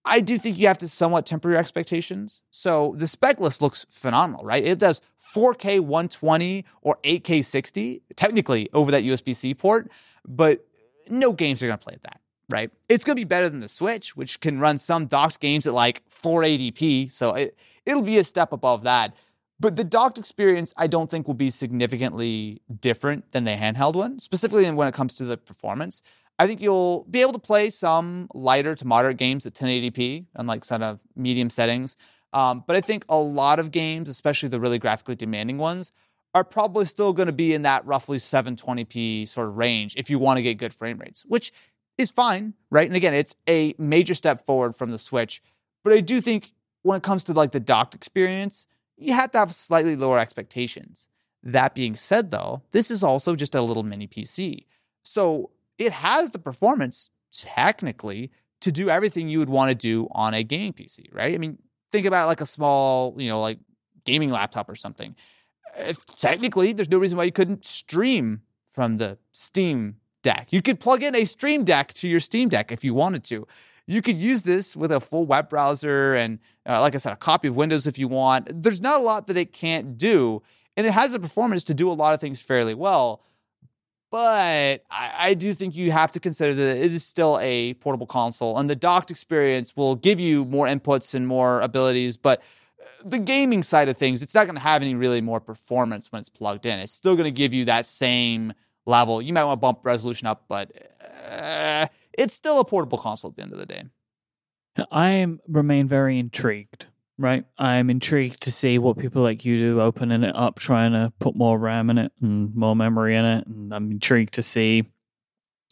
I 0.04 0.20
do 0.20 0.36
think 0.36 0.58
you 0.58 0.66
have 0.66 0.78
to 0.78 0.88
somewhat 0.88 1.26
temper 1.26 1.50
your 1.50 1.58
expectations. 1.58 2.42
So 2.50 2.94
the 2.96 3.06
spec 3.06 3.40
list 3.40 3.62
looks 3.62 3.86
phenomenal, 3.90 4.44
right? 4.44 4.64
It 4.64 4.78
does 4.78 5.00
4K 5.34 5.80
120 5.80 6.64
or 6.82 6.98
8K 7.04 7.44
60, 7.44 8.02
technically 8.16 8.68
over 8.72 8.90
that 8.90 9.04
USB 9.04 9.34
C 9.34 9.54
port, 9.54 9.90
but 10.26 10.66
no 11.08 11.32
games 11.32 11.62
are 11.62 11.66
going 11.66 11.78
to 11.78 11.84
play 11.84 11.94
at 11.94 12.02
that, 12.02 12.20
right? 12.48 12.70
It's 12.88 13.04
going 13.04 13.16
to 13.16 13.20
be 13.20 13.24
better 13.24 13.48
than 13.48 13.60
the 13.60 13.68
Switch, 13.68 14.16
which 14.16 14.40
can 14.40 14.58
run 14.58 14.78
some 14.78 15.06
docked 15.06 15.38
games 15.38 15.66
at 15.66 15.74
like 15.74 16.02
480p. 16.08 17.10
So 17.10 17.34
it, 17.34 17.56
it'll 17.86 18.02
be 18.02 18.18
a 18.18 18.24
step 18.24 18.52
above 18.52 18.82
that. 18.82 19.14
But 19.60 19.76
the 19.76 19.84
docked 19.84 20.18
experience, 20.18 20.74
I 20.76 20.88
don't 20.88 21.08
think 21.08 21.28
will 21.28 21.34
be 21.34 21.50
significantly 21.50 22.60
different 22.80 23.30
than 23.30 23.44
the 23.44 23.52
handheld 23.52 23.94
one, 23.94 24.18
specifically 24.18 24.68
when 24.68 24.88
it 24.88 24.94
comes 24.94 25.14
to 25.16 25.24
the 25.24 25.36
performance. 25.36 26.02
I 26.38 26.46
think 26.46 26.60
you'll 26.60 27.04
be 27.10 27.20
able 27.20 27.32
to 27.34 27.38
play 27.38 27.70
some 27.70 28.28
lighter 28.34 28.74
to 28.74 28.86
moderate 28.86 29.16
games 29.16 29.46
at 29.46 29.54
1080p 29.54 30.26
and 30.34 30.48
like 30.48 30.66
kind 30.66 30.82
of 30.82 31.00
medium 31.14 31.50
settings. 31.50 31.96
Um, 32.32 32.64
but 32.66 32.76
I 32.76 32.80
think 32.80 33.04
a 33.08 33.18
lot 33.18 33.58
of 33.58 33.70
games, 33.70 34.08
especially 34.08 34.48
the 34.48 34.60
really 34.60 34.78
graphically 34.78 35.14
demanding 35.14 35.58
ones, 35.58 35.92
are 36.34 36.44
probably 36.44 36.86
still 36.86 37.12
going 37.12 37.26
to 37.26 37.32
be 37.32 37.52
in 37.52 37.62
that 37.62 37.84
roughly 37.86 38.16
720p 38.16 39.28
sort 39.28 39.48
of 39.48 39.56
range 39.56 39.94
if 39.96 40.08
you 40.08 40.18
want 40.18 40.38
to 40.38 40.42
get 40.42 40.54
good 40.54 40.72
frame 40.72 40.98
rates, 40.98 41.24
which 41.26 41.52
is 41.98 42.10
fine, 42.10 42.54
right? 42.70 42.86
And 42.86 42.96
again, 42.96 43.12
it's 43.12 43.36
a 43.48 43.74
major 43.78 44.14
step 44.14 44.44
forward 44.46 44.74
from 44.74 44.90
the 44.90 44.98
Switch. 44.98 45.42
But 45.84 45.92
I 45.92 46.00
do 46.00 46.20
think 46.20 46.52
when 46.82 46.96
it 46.96 47.02
comes 47.02 47.24
to 47.24 47.32
like 47.32 47.52
the 47.52 47.60
docked 47.60 47.94
experience, 47.94 48.66
you 48.96 49.12
have 49.12 49.30
to 49.32 49.38
have 49.38 49.52
slightly 49.52 49.94
lower 49.94 50.18
expectations. 50.18 51.08
That 51.42 51.74
being 51.74 51.94
said, 51.94 52.30
though, 52.30 52.62
this 52.70 52.90
is 52.90 53.02
also 53.02 53.36
just 53.36 53.54
a 53.54 53.62
little 53.62 53.82
mini 53.82 54.06
PC. 54.06 54.66
So 55.02 55.50
it 55.78 55.92
has 55.92 56.30
the 56.30 56.38
performance 56.38 57.10
technically 57.32 58.30
to 58.60 58.70
do 58.70 58.90
everything 58.90 59.28
you 59.28 59.38
would 59.38 59.48
want 59.48 59.70
to 59.70 59.74
do 59.74 60.08
on 60.12 60.34
a 60.34 60.42
gaming 60.44 60.72
PC, 60.72 61.12
right? 61.12 61.34
I 61.34 61.38
mean, 61.38 61.58
think 61.90 62.06
about 62.06 62.28
like 62.28 62.40
a 62.40 62.46
small, 62.46 63.14
you 63.18 63.28
know, 63.28 63.40
like 63.40 63.58
gaming 64.04 64.30
laptop 64.30 64.68
or 64.68 64.74
something. 64.74 65.16
If 65.76 66.04
technically, 66.06 66.72
there's 66.72 66.90
no 66.90 66.98
reason 66.98 67.18
why 67.18 67.24
you 67.24 67.32
couldn't 67.32 67.64
stream 67.64 68.42
from 68.72 68.98
the 68.98 69.18
Steam 69.32 69.96
Deck. 70.22 70.48
You 70.50 70.62
could 70.62 70.80
plug 70.80 71.02
in 71.02 71.14
a 71.14 71.24
Stream 71.24 71.64
Deck 71.64 71.92
to 71.94 72.08
your 72.08 72.20
Steam 72.20 72.48
Deck 72.48 72.70
if 72.70 72.84
you 72.84 72.94
wanted 72.94 73.24
to. 73.24 73.46
you 73.88 74.00
could 74.00 74.16
use 74.16 74.42
this 74.42 74.76
with 74.76 74.92
a 74.92 75.00
full 75.00 75.26
web 75.26 75.48
browser 75.48 76.14
and, 76.14 76.38
uh, 76.68 76.80
like 76.80 76.94
I 76.94 76.98
said, 76.98 77.12
a 77.12 77.16
copy 77.16 77.48
of 77.48 77.56
Windows 77.56 77.86
if 77.88 77.98
you 77.98 78.06
want. 78.06 78.62
There's 78.62 78.80
not 78.80 79.00
a 79.00 79.02
lot 79.02 79.26
that 79.26 79.36
it 79.36 79.52
can't 79.52 79.98
do, 79.98 80.40
and 80.76 80.86
it 80.86 80.92
has 80.92 81.12
the 81.12 81.18
performance 81.18 81.64
to 81.64 81.74
do 81.74 81.90
a 81.90 81.92
lot 81.92 82.14
of 82.14 82.20
things 82.20 82.40
fairly 82.40 82.74
well. 82.74 83.24
But 84.12 84.84
I, 84.90 85.12
I 85.18 85.34
do 85.34 85.54
think 85.54 85.74
you 85.74 85.90
have 85.90 86.12
to 86.12 86.20
consider 86.20 86.52
that 86.52 86.76
it 86.76 86.92
is 86.92 87.02
still 87.02 87.38
a 87.40 87.72
portable 87.74 88.06
console, 88.06 88.58
and 88.58 88.68
the 88.68 88.76
docked 88.76 89.10
experience 89.10 89.74
will 89.74 89.96
give 89.96 90.20
you 90.20 90.44
more 90.44 90.66
inputs 90.66 91.14
and 91.14 91.26
more 91.26 91.62
abilities, 91.62 92.18
but 92.18 92.42
the 93.04 93.18
gaming 93.18 93.62
side 93.62 93.88
of 93.88 93.96
things, 93.96 94.22
it's 94.22 94.34
not 94.34 94.44
going 94.44 94.56
to 94.56 94.60
have 94.60 94.82
any 94.82 94.94
really 94.94 95.22
more 95.22 95.40
performance 95.40 96.12
when 96.12 96.20
it's 96.20 96.28
plugged 96.28 96.66
in. 96.66 96.78
It's 96.78 96.92
still 96.92 97.14
going 97.14 97.24
to 97.24 97.36
give 97.36 97.54
you 97.54 97.64
that 97.64 97.86
same 97.86 98.52
level. 98.84 99.22
You 99.22 99.32
might 99.32 99.44
want 99.44 99.58
to 99.58 99.60
bump 99.60 99.80
resolution 99.82 100.26
up, 100.26 100.44
but 100.46 100.70
uh, 101.30 101.86
it's 102.12 102.34
still 102.34 102.60
a 102.60 102.64
portable 102.66 102.98
console 102.98 103.30
at 103.30 103.36
the 103.36 103.42
end 103.42 103.52
of 103.52 103.58
the 103.58 103.66
day. 103.66 103.84
I 104.90 105.26
remain 105.48 105.88
very 105.88 106.18
intrigued. 106.18 106.86
Right, 107.18 107.44
I'm 107.58 107.90
intrigued 107.90 108.42
to 108.42 108.52
see 108.52 108.78
what 108.78 108.98
people 108.98 109.22
like 109.22 109.44
you 109.44 109.58
do, 109.58 109.80
opening 109.80 110.24
it 110.24 110.34
up, 110.34 110.58
trying 110.58 110.92
to 110.92 111.12
put 111.20 111.36
more 111.36 111.58
RAM 111.58 111.90
in 111.90 111.98
it 111.98 112.12
and 112.20 112.54
more 112.54 112.74
memory 112.74 113.14
in 113.14 113.24
it, 113.24 113.46
and 113.46 113.72
I'm 113.72 113.90
intrigued 113.92 114.34
to 114.34 114.42
see 114.42 114.84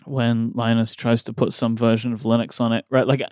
when 0.04 0.52
Linus 0.54 0.94
tries 0.94 1.24
to 1.24 1.32
put 1.32 1.52
some 1.52 1.76
version 1.76 2.12
of 2.12 2.22
Linux 2.22 2.60
on 2.60 2.72
it. 2.72 2.84
Right, 2.90 3.06
like 3.06 3.22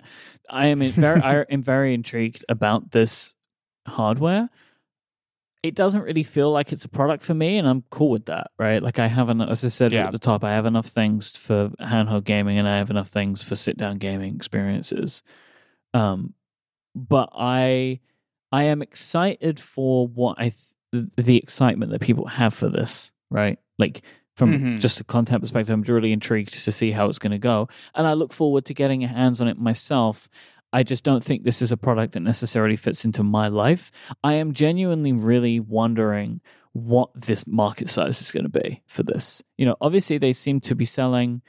I 0.49 0.67
am 0.67 0.79
very, 0.79 1.21
I 1.21 1.41
am 1.49 1.61
very 1.61 1.93
intrigued 1.93 2.43
about 2.49 2.91
this 2.91 3.35
hardware, 3.87 4.49
it 5.61 5.75
doesn't 5.75 6.01
really 6.03 6.23
feel 6.23 6.51
like 6.51 6.71
it's 6.71 6.85
a 6.85 6.89
product 6.89 7.23
for 7.23 7.33
me, 7.33 7.57
and 7.57 7.67
I'm 7.67 7.83
cool 7.89 8.09
with 8.09 8.25
that, 8.25 8.51
right? 8.57 8.81
Like 8.81 8.97
I 8.97 9.07
have 9.07 9.29
enough, 9.29 9.49
as 9.49 9.65
I 9.65 9.67
said 9.67 9.91
yeah. 9.91 10.05
at 10.05 10.11
the 10.11 10.19
top, 10.19 10.43
I 10.43 10.51
have 10.51 10.65
enough 10.65 10.87
things 10.87 11.35
for 11.35 11.69
handheld 11.81 12.23
gaming, 12.23 12.57
and 12.57 12.67
I 12.67 12.77
have 12.77 12.89
enough 12.89 13.09
things 13.09 13.43
for 13.43 13.55
sit 13.55 13.77
down 13.77 13.97
gaming 13.97 14.35
experiences. 14.35 15.21
Um, 15.93 16.33
but 16.95 17.29
I, 17.33 17.99
I 18.51 18.63
am 18.63 18.81
excited 18.81 19.59
for 19.59 20.07
what 20.07 20.37
I, 20.39 20.53
th- 20.91 21.07
the 21.17 21.37
excitement 21.37 21.91
that 21.91 22.01
people 22.01 22.27
have 22.27 22.53
for 22.53 22.69
this, 22.69 23.11
right? 23.29 23.59
Like 23.77 24.01
from 24.35 24.53
mm-hmm. 24.53 24.77
just 24.79 24.99
a 24.99 25.03
content 25.03 25.41
perspective, 25.41 25.73
I'm 25.73 25.81
really 25.83 26.11
intrigued 26.11 26.53
to 26.53 26.71
see 26.71 26.91
how 26.91 27.07
it's 27.07 27.19
going 27.19 27.31
to 27.31 27.37
go, 27.37 27.69
and 27.95 28.07
I 28.07 28.13
look 28.13 28.33
forward 28.33 28.65
to 28.65 28.73
getting 28.73 29.01
hands 29.01 29.41
on 29.41 29.47
it 29.47 29.57
myself 29.57 30.29
I 30.71 30.83
just 30.83 31.03
don't 31.03 31.23
think 31.23 31.43
this 31.43 31.61
is 31.61 31.71
a 31.71 31.77
product 31.77 32.13
that 32.13 32.19
necessarily 32.19 32.75
fits 32.75 33.05
into 33.05 33.23
my 33.23 33.47
life. 33.47 33.91
I 34.23 34.33
am 34.33 34.53
genuinely 34.53 35.13
really 35.13 35.59
wondering 35.59 36.41
what 36.73 37.09
this 37.15 37.47
market 37.47 37.89
size 37.89 38.21
is 38.21 38.31
going 38.31 38.49
to 38.49 38.61
be 38.61 38.83
for 38.85 39.03
this. 39.03 39.41
You 39.57 39.65
know, 39.65 39.75
obviously 39.81 40.17
they 40.17 40.33
seem 40.33 40.59
to 40.61 40.75
be 40.75 40.85
selling 40.85 41.41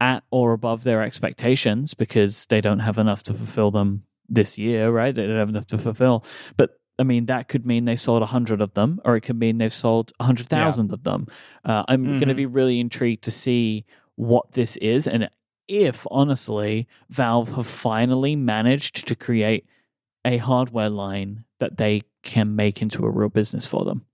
at 0.00 0.24
or 0.30 0.52
above 0.52 0.84
their 0.84 1.02
expectations 1.02 1.92
because 1.92 2.46
they 2.46 2.60
don't 2.60 2.78
have 2.78 2.98
enough 2.98 3.22
to 3.24 3.34
fulfill 3.34 3.70
them 3.70 4.04
this 4.28 4.58
year, 4.58 4.90
right? 4.90 5.14
They 5.14 5.26
don't 5.26 5.38
have 5.38 5.48
enough 5.48 5.66
to 5.66 5.78
fulfill. 5.78 6.24
But 6.56 6.78
I 6.98 7.04
mean, 7.04 7.26
that 7.26 7.48
could 7.48 7.64
mean 7.64 7.84
they 7.84 7.96
sold 7.96 8.20
100 8.20 8.60
of 8.60 8.74
them, 8.74 9.00
or 9.04 9.16
it 9.16 9.20
could 9.22 9.38
mean 9.38 9.58
they've 9.58 9.72
sold 9.72 10.12
100,000 10.18 10.88
yeah. 10.88 10.94
of 10.94 11.04
them. 11.04 11.26
Uh, 11.64 11.84
I'm 11.86 12.04
mm-hmm. 12.04 12.18
going 12.18 12.28
to 12.28 12.34
be 12.34 12.46
really 12.46 12.80
intrigued 12.80 13.24
to 13.24 13.30
see 13.30 13.84
what 14.16 14.52
this 14.52 14.76
is. 14.78 15.06
And 15.06 15.30
if 15.68 16.06
honestly 16.10 16.88
Valve 17.10 17.50
have 17.52 17.66
finally 17.66 18.34
managed 18.34 19.06
to 19.08 19.14
create 19.14 19.66
a 20.24 20.38
hardware 20.38 20.90
line 20.90 21.44
that 21.60 21.76
they 21.76 22.02
can 22.22 22.56
make 22.56 22.82
into 22.82 23.04
a 23.04 23.10
real 23.10 23.28
business 23.28 23.66
for 23.66 23.84
them. 23.84 24.04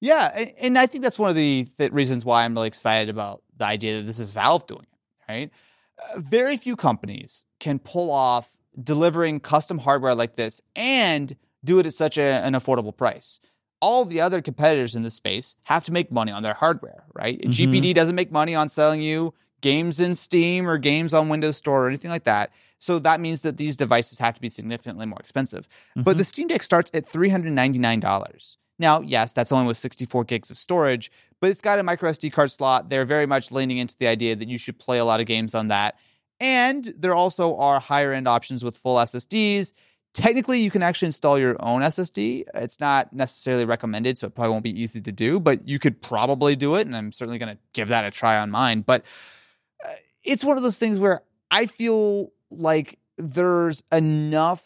Yeah, 0.00 0.46
and 0.58 0.78
I 0.78 0.86
think 0.86 1.04
that's 1.04 1.18
one 1.18 1.28
of 1.28 1.36
the 1.36 1.66
th- 1.76 1.92
reasons 1.92 2.24
why 2.24 2.44
I'm 2.44 2.54
really 2.54 2.68
excited 2.68 3.10
about 3.10 3.42
the 3.56 3.66
idea 3.66 3.96
that 3.96 4.06
this 4.06 4.18
is 4.18 4.32
Valve 4.32 4.66
doing 4.66 4.86
it, 4.90 5.30
right? 5.30 5.50
Uh, 5.98 6.20
very 6.20 6.56
few 6.56 6.74
companies 6.74 7.44
can 7.60 7.78
pull 7.78 8.10
off 8.10 8.58
delivering 8.82 9.40
custom 9.40 9.78
hardware 9.78 10.14
like 10.14 10.36
this 10.36 10.60
and 10.74 11.36
do 11.64 11.78
it 11.78 11.86
at 11.86 11.94
such 11.94 12.18
a, 12.18 12.22
an 12.22 12.54
affordable 12.54 12.96
price. 12.96 13.40
All 13.80 14.04
the 14.04 14.20
other 14.20 14.42
competitors 14.42 14.94
in 14.94 15.02
this 15.02 15.14
space 15.14 15.56
have 15.64 15.84
to 15.84 15.92
make 15.92 16.10
money 16.10 16.32
on 16.32 16.42
their 16.42 16.54
hardware, 16.54 17.04
right? 17.14 17.40
Mm-hmm. 17.40 17.50
GPD 17.50 17.94
doesn't 17.94 18.14
make 18.14 18.30
money 18.30 18.54
on 18.54 18.68
selling 18.68 19.00
you 19.00 19.34
games 19.60 20.00
in 20.00 20.14
Steam 20.14 20.68
or 20.68 20.78
games 20.78 21.14
on 21.14 21.28
Windows 21.28 21.56
Store 21.56 21.84
or 21.84 21.88
anything 21.88 22.10
like 22.10 22.24
that. 22.24 22.50
So 22.78 22.98
that 23.00 23.20
means 23.20 23.42
that 23.42 23.58
these 23.58 23.76
devices 23.76 24.18
have 24.18 24.34
to 24.34 24.40
be 24.40 24.48
significantly 24.48 25.06
more 25.06 25.18
expensive. 25.20 25.68
Mm-hmm. 25.68 26.02
But 26.02 26.18
the 26.18 26.24
Steam 26.24 26.48
Deck 26.48 26.62
starts 26.62 26.90
at 26.94 27.04
$399. 27.04 28.56
Now, 28.78 29.02
yes, 29.02 29.34
that's 29.34 29.52
only 29.52 29.66
with 29.66 29.76
64 29.76 30.24
gigs 30.24 30.50
of 30.50 30.56
storage, 30.56 31.12
but 31.40 31.50
it's 31.50 31.60
got 31.60 31.78
a 31.78 31.82
micro 31.82 32.10
SD 32.10 32.32
card 32.32 32.50
slot. 32.50 32.88
They're 32.88 33.04
very 33.04 33.26
much 33.26 33.52
leaning 33.52 33.76
into 33.76 33.94
the 33.98 34.06
idea 34.06 34.34
that 34.34 34.48
you 34.48 34.56
should 34.56 34.78
play 34.78 34.98
a 34.98 35.04
lot 35.04 35.20
of 35.20 35.26
games 35.26 35.54
on 35.54 35.68
that. 35.68 35.98
And 36.40 36.92
there 36.96 37.14
also 37.14 37.56
are 37.58 37.78
higher 37.78 38.12
end 38.12 38.26
options 38.26 38.64
with 38.64 38.78
full 38.78 38.96
SSDs. 38.96 39.72
Technically, 40.12 40.60
you 40.60 40.70
can 40.70 40.82
actually 40.82 41.06
install 41.06 41.38
your 41.38 41.56
own 41.60 41.82
SSD. 41.82 42.44
It's 42.54 42.80
not 42.80 43.12
necessarily 43.12 43.64
recommended, 43.64 44.18
so 44.18 44.26
it 44.26 44.34
probably 44.34 44.50
won't 44.50 44.64
be 44.64 44.80
easy 44.80 45.00
to 45.00 45.12
do, 45.12 45.38
but 45.38 45.68
you 45.68 45.78
could 45.78 46.02
probably 46.02 46.56
do 46.56 46.74
it. 46.74 46.86
And 46.86 46.96
I'm 46.96 47.12
certainly 47.12 47.38
going 47.38 47.54
to 47.54 47.62
give 47.74 47.88
that 47.88 48.04
a 48.04 48.10
try 48.10 48.38
on 48.38 48.50
mine. 48.50 48.80
But 48.80 49.04
uh, 49.86 49.92
it's 50.24 50.42
one 50.42 50.56
of 50.56 50.62
those 50.62 50.78
things 50.78 50.98
where 50.98 51.22
I 51.50 51.66
feel 51.66 52.32
like 52.50 52.98
there's 53.18 53.84
enough 53.92 54.64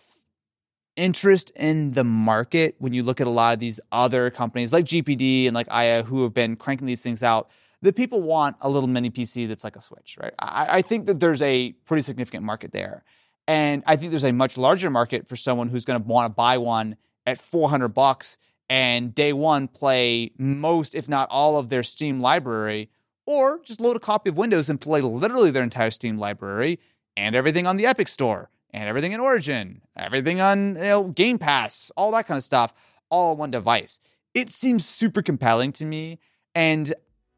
interest 0.96 1.50
in 1.56 1.92
the 1.92 2.04
market 2.04 2.76
when 2.78 2.92
you 2.92 3.02
look 3.02 3.20
at 3.20 3.26
a 3.26 3.30
lot 3.30 3.54
of 3.54 3.60
these 3.60 3.80
other 3.90 4.30
companies 4.30 4.72
like 4.72 4.84
GPD 4.84 5.46
and 5.46 5.54
like 5.54 5.66
Aya 5.70 6.04
who 6.04 6.22
have 6.22 6.32
been 6.32 6.56
cranking 6.56 6.86
these 6.86 7.02
things 7.02 7.22
out 7.22 7.50
that 7.84 7.96
people 7.96 8.22
want 8.22 8.56
a 8.60 8.68
little 8.68 8.88
mini 8.88 9.10
PC 9.10 9.46
that's 9.46 9.62
like 9.62 9.76
a 9.76 9.80
Switch, 9.80 10.16
right? 10.20 10.32
I, 10.38 10.78
I 10.78 10.82
think 10.82 11.06
that 11.06 11.20
there's 11.20 11.42
a 11.42 11.72
pretty 11.84 12.02
significant 12.02 12.44
market 12.44 12.72
there. 12.72 13.04
And 13.46 13.82
I 13.86 13.96
think 13.96 14.10
there's 14.10 14.24
a 14.24 14.32
much 14.32 14.56
larger 14.56 14.88
market 14.88 15.28
for 15.28 15.36
someone 15.36 15.68
who's 15.68 15.84
going 15.84 16.00
to 16.00 16.08
want 16.08 16.30
to 16.30 16.34
buy 16.34 16.56
one 16.58 16.96
at 17.26 17.38
400 17.38 17.88
bucks 17.88 18.38
and 18.70 19.14
day 19.14 19.34
one 19.34 19.68
play 19.68 20.32
most, 20.38 20.94
if 20.94 21.08
not 21.08 21.28
all, 21.30 21.58
of 21.58 21.68
their 21.68 21.82
Steam 21.82 22.20
library 22.20 22.90
or 23.26 23.60
just 23.62 23.80
load 23.80 23.96
a 23.96 24.00
copy 24.00 24.30
of 24.30 24.36
Windows 24.36 24.70
and 24.70 24.80
play 24.80 25.02
literally 25.02 25.50
their 25.50 25.62
entire 25.62 25.90
Steam 25.90 26.16
library 26.18 26.78
and 27.16 27.36
everything 27.36 27.66
on 27.66 27.76
the 27.76 27.86
Epic 27.86 28.08
Store 28.08 28.50
and 28.72 28.88
everything 28.88 29.12
in 29.12 29.20
Origin, 29.20 29.82
everything 29.96 30.40
on 30.40 30.76
you 30.76 30.82
know, 30.82 31.04
Game 31.04 31.38
Pass, 31.38 31.92
all 31.96 32.10
that 32.12 32.26
kind 32.26 32.38
of 32.38 32.44
stuff, 32.44 32.72
all 33.10 33.32
on 33.32 33.38
one 33.38 33.50
device. 33.50 34.00
It 34.34 34.50
seems 34.50 34.84
super 34.84 35.22
compelling 35.22 35.70
to 35.72 35.84
me, 35.84 36.18
and 36.54 36.92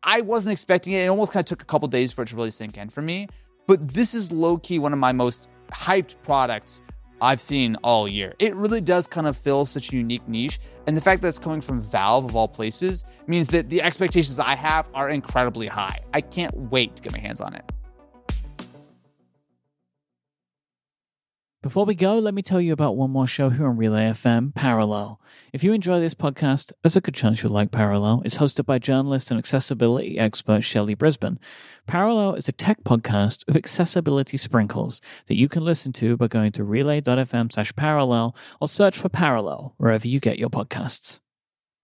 I 0.07 0.21
wasn't 0.21 0.53
expecting 0.53 0.93
it. 0.93 1.05
It 1.05 1.09
almost 1.09 1.33
kind 1.33 1.43
of 1.43 1.47
took 1.47 1.63
a 1.63 1.65
couple 1.65 1.89
days 1.89 2.13
for 2.13 2.23
it 2.23 2.29
to 2.29 2.37
really 2.37 2.53
sink 2.53 2.79
in 2.79 2.89
for 2.89 3.03
me. 3.03 3.29
But 3.67 3.89
this 3.89 4.15
is 4.15 4.31
low 4.31 4.57
key 4.57 4.79
one 4.79 4.93
of 4.93 5.01
my 5.01 5.11
most 5.11 5.49
hyped 5.73 6.15
products 6.23 6.81
I've 7.21 7.41
seen 7.41 7.77
all 7.83 8.07
year. 8.07 8.35
It 8.39 8.55
really 8.55 8.81
does 8.81 9.09
kind 9.09 9.27
of 9.27 9.37
fill 9.37 9.65
such 9.65 9.93
a 9.93 9.97
unique 9.97 10.27
niche. 10.29 10.61
And 10.87 10.97
the 10.97 11.01
fact 11.01 11.23
that 11.23 11.29
it's 11.29 11.41
coming 11.41 11.61
from 11.61 11.81
Valve 11.81 12.25
of 12.25 12.37
all 12.37 12.47
places 12.47 13.05
means 13.27 13.49
that 13.49 13.69
the 13.69 13.83
expectations 13.83 14.39
I 14.39 14.55
have 14.55 14.89
are 14.95 15.11
incredibly 15.11 15.67
high. 15.67 15.99
I 16.15 16.21
can't 16.21 16.55
wait 16.55 16.95
to 16.97 17.03
get 17.03 17.13
my 17.13 17.19
hands 17.19 17.41
on 17.41 17.55
it. 17.55 17.65
Before 21.67 21.85
we 21.85 21.97
go, 21.97 22.17
let 22.21 22.33
me 22.33 22.43
tell 22.43 22.61
you 22.61 22.73
about 22.73 22.95
one 22.97 23.11
more 23.11 23.27
show 23.27 23.49
here 23.49 23.67
on 23.67 23.77
Relay 23.77 24.03
FM, 24.03 24.55
Parallel. 24.55 25.21
If 25.53 25.65
you 25.65 25.73
enjoy 25.73 25.99
this 25.99 26.15
podcast, 26.15 26.73
there's 26.81 26.97
a 26.97 27.01
good 27.01 27.17
chance 27.17 27.43
you'll 27.43 27.51
like 27.51 27.73
Parallel. 27.73 28.23
It's 28.25 28.37
hosted 28.37 28.67
by 28.67 28.79
journalist 28.79 29.33
and 29.33 29.39
accessibility 29.39 30.17
expert 30.17 30.61
Shelley 30.61 30.95
Brisbane. 30.95 31.41
Parallel 31.89 32.37
is 32.37 32.47
a 32.47 32.53
tech 32.53 32.85
podcast 32.85 33.45
with 33.49 33.57
accessibility 33.57 34.37
sprinkles 34.37 35.01
that 35.27 35.35
you 35.35 35.49
can 35.49 35.65
listen 35.65 35.93
to 35.95 36.17
by 36.17 36.29
going 36.29 36.53
to 36.53 36.63
relay.fm 36.63 37.53
slash 37.53 37.75
parallel 37.75 38.37
or 38.61 38.69
search 38.69 38.97
for 38.97 39.09
Parallel 39.09 39.75
wherever 39.77 40.07
you 40.07 40.21
get 40.21 40.39
your 40.39 40.51
podcasts. 40.51 41.19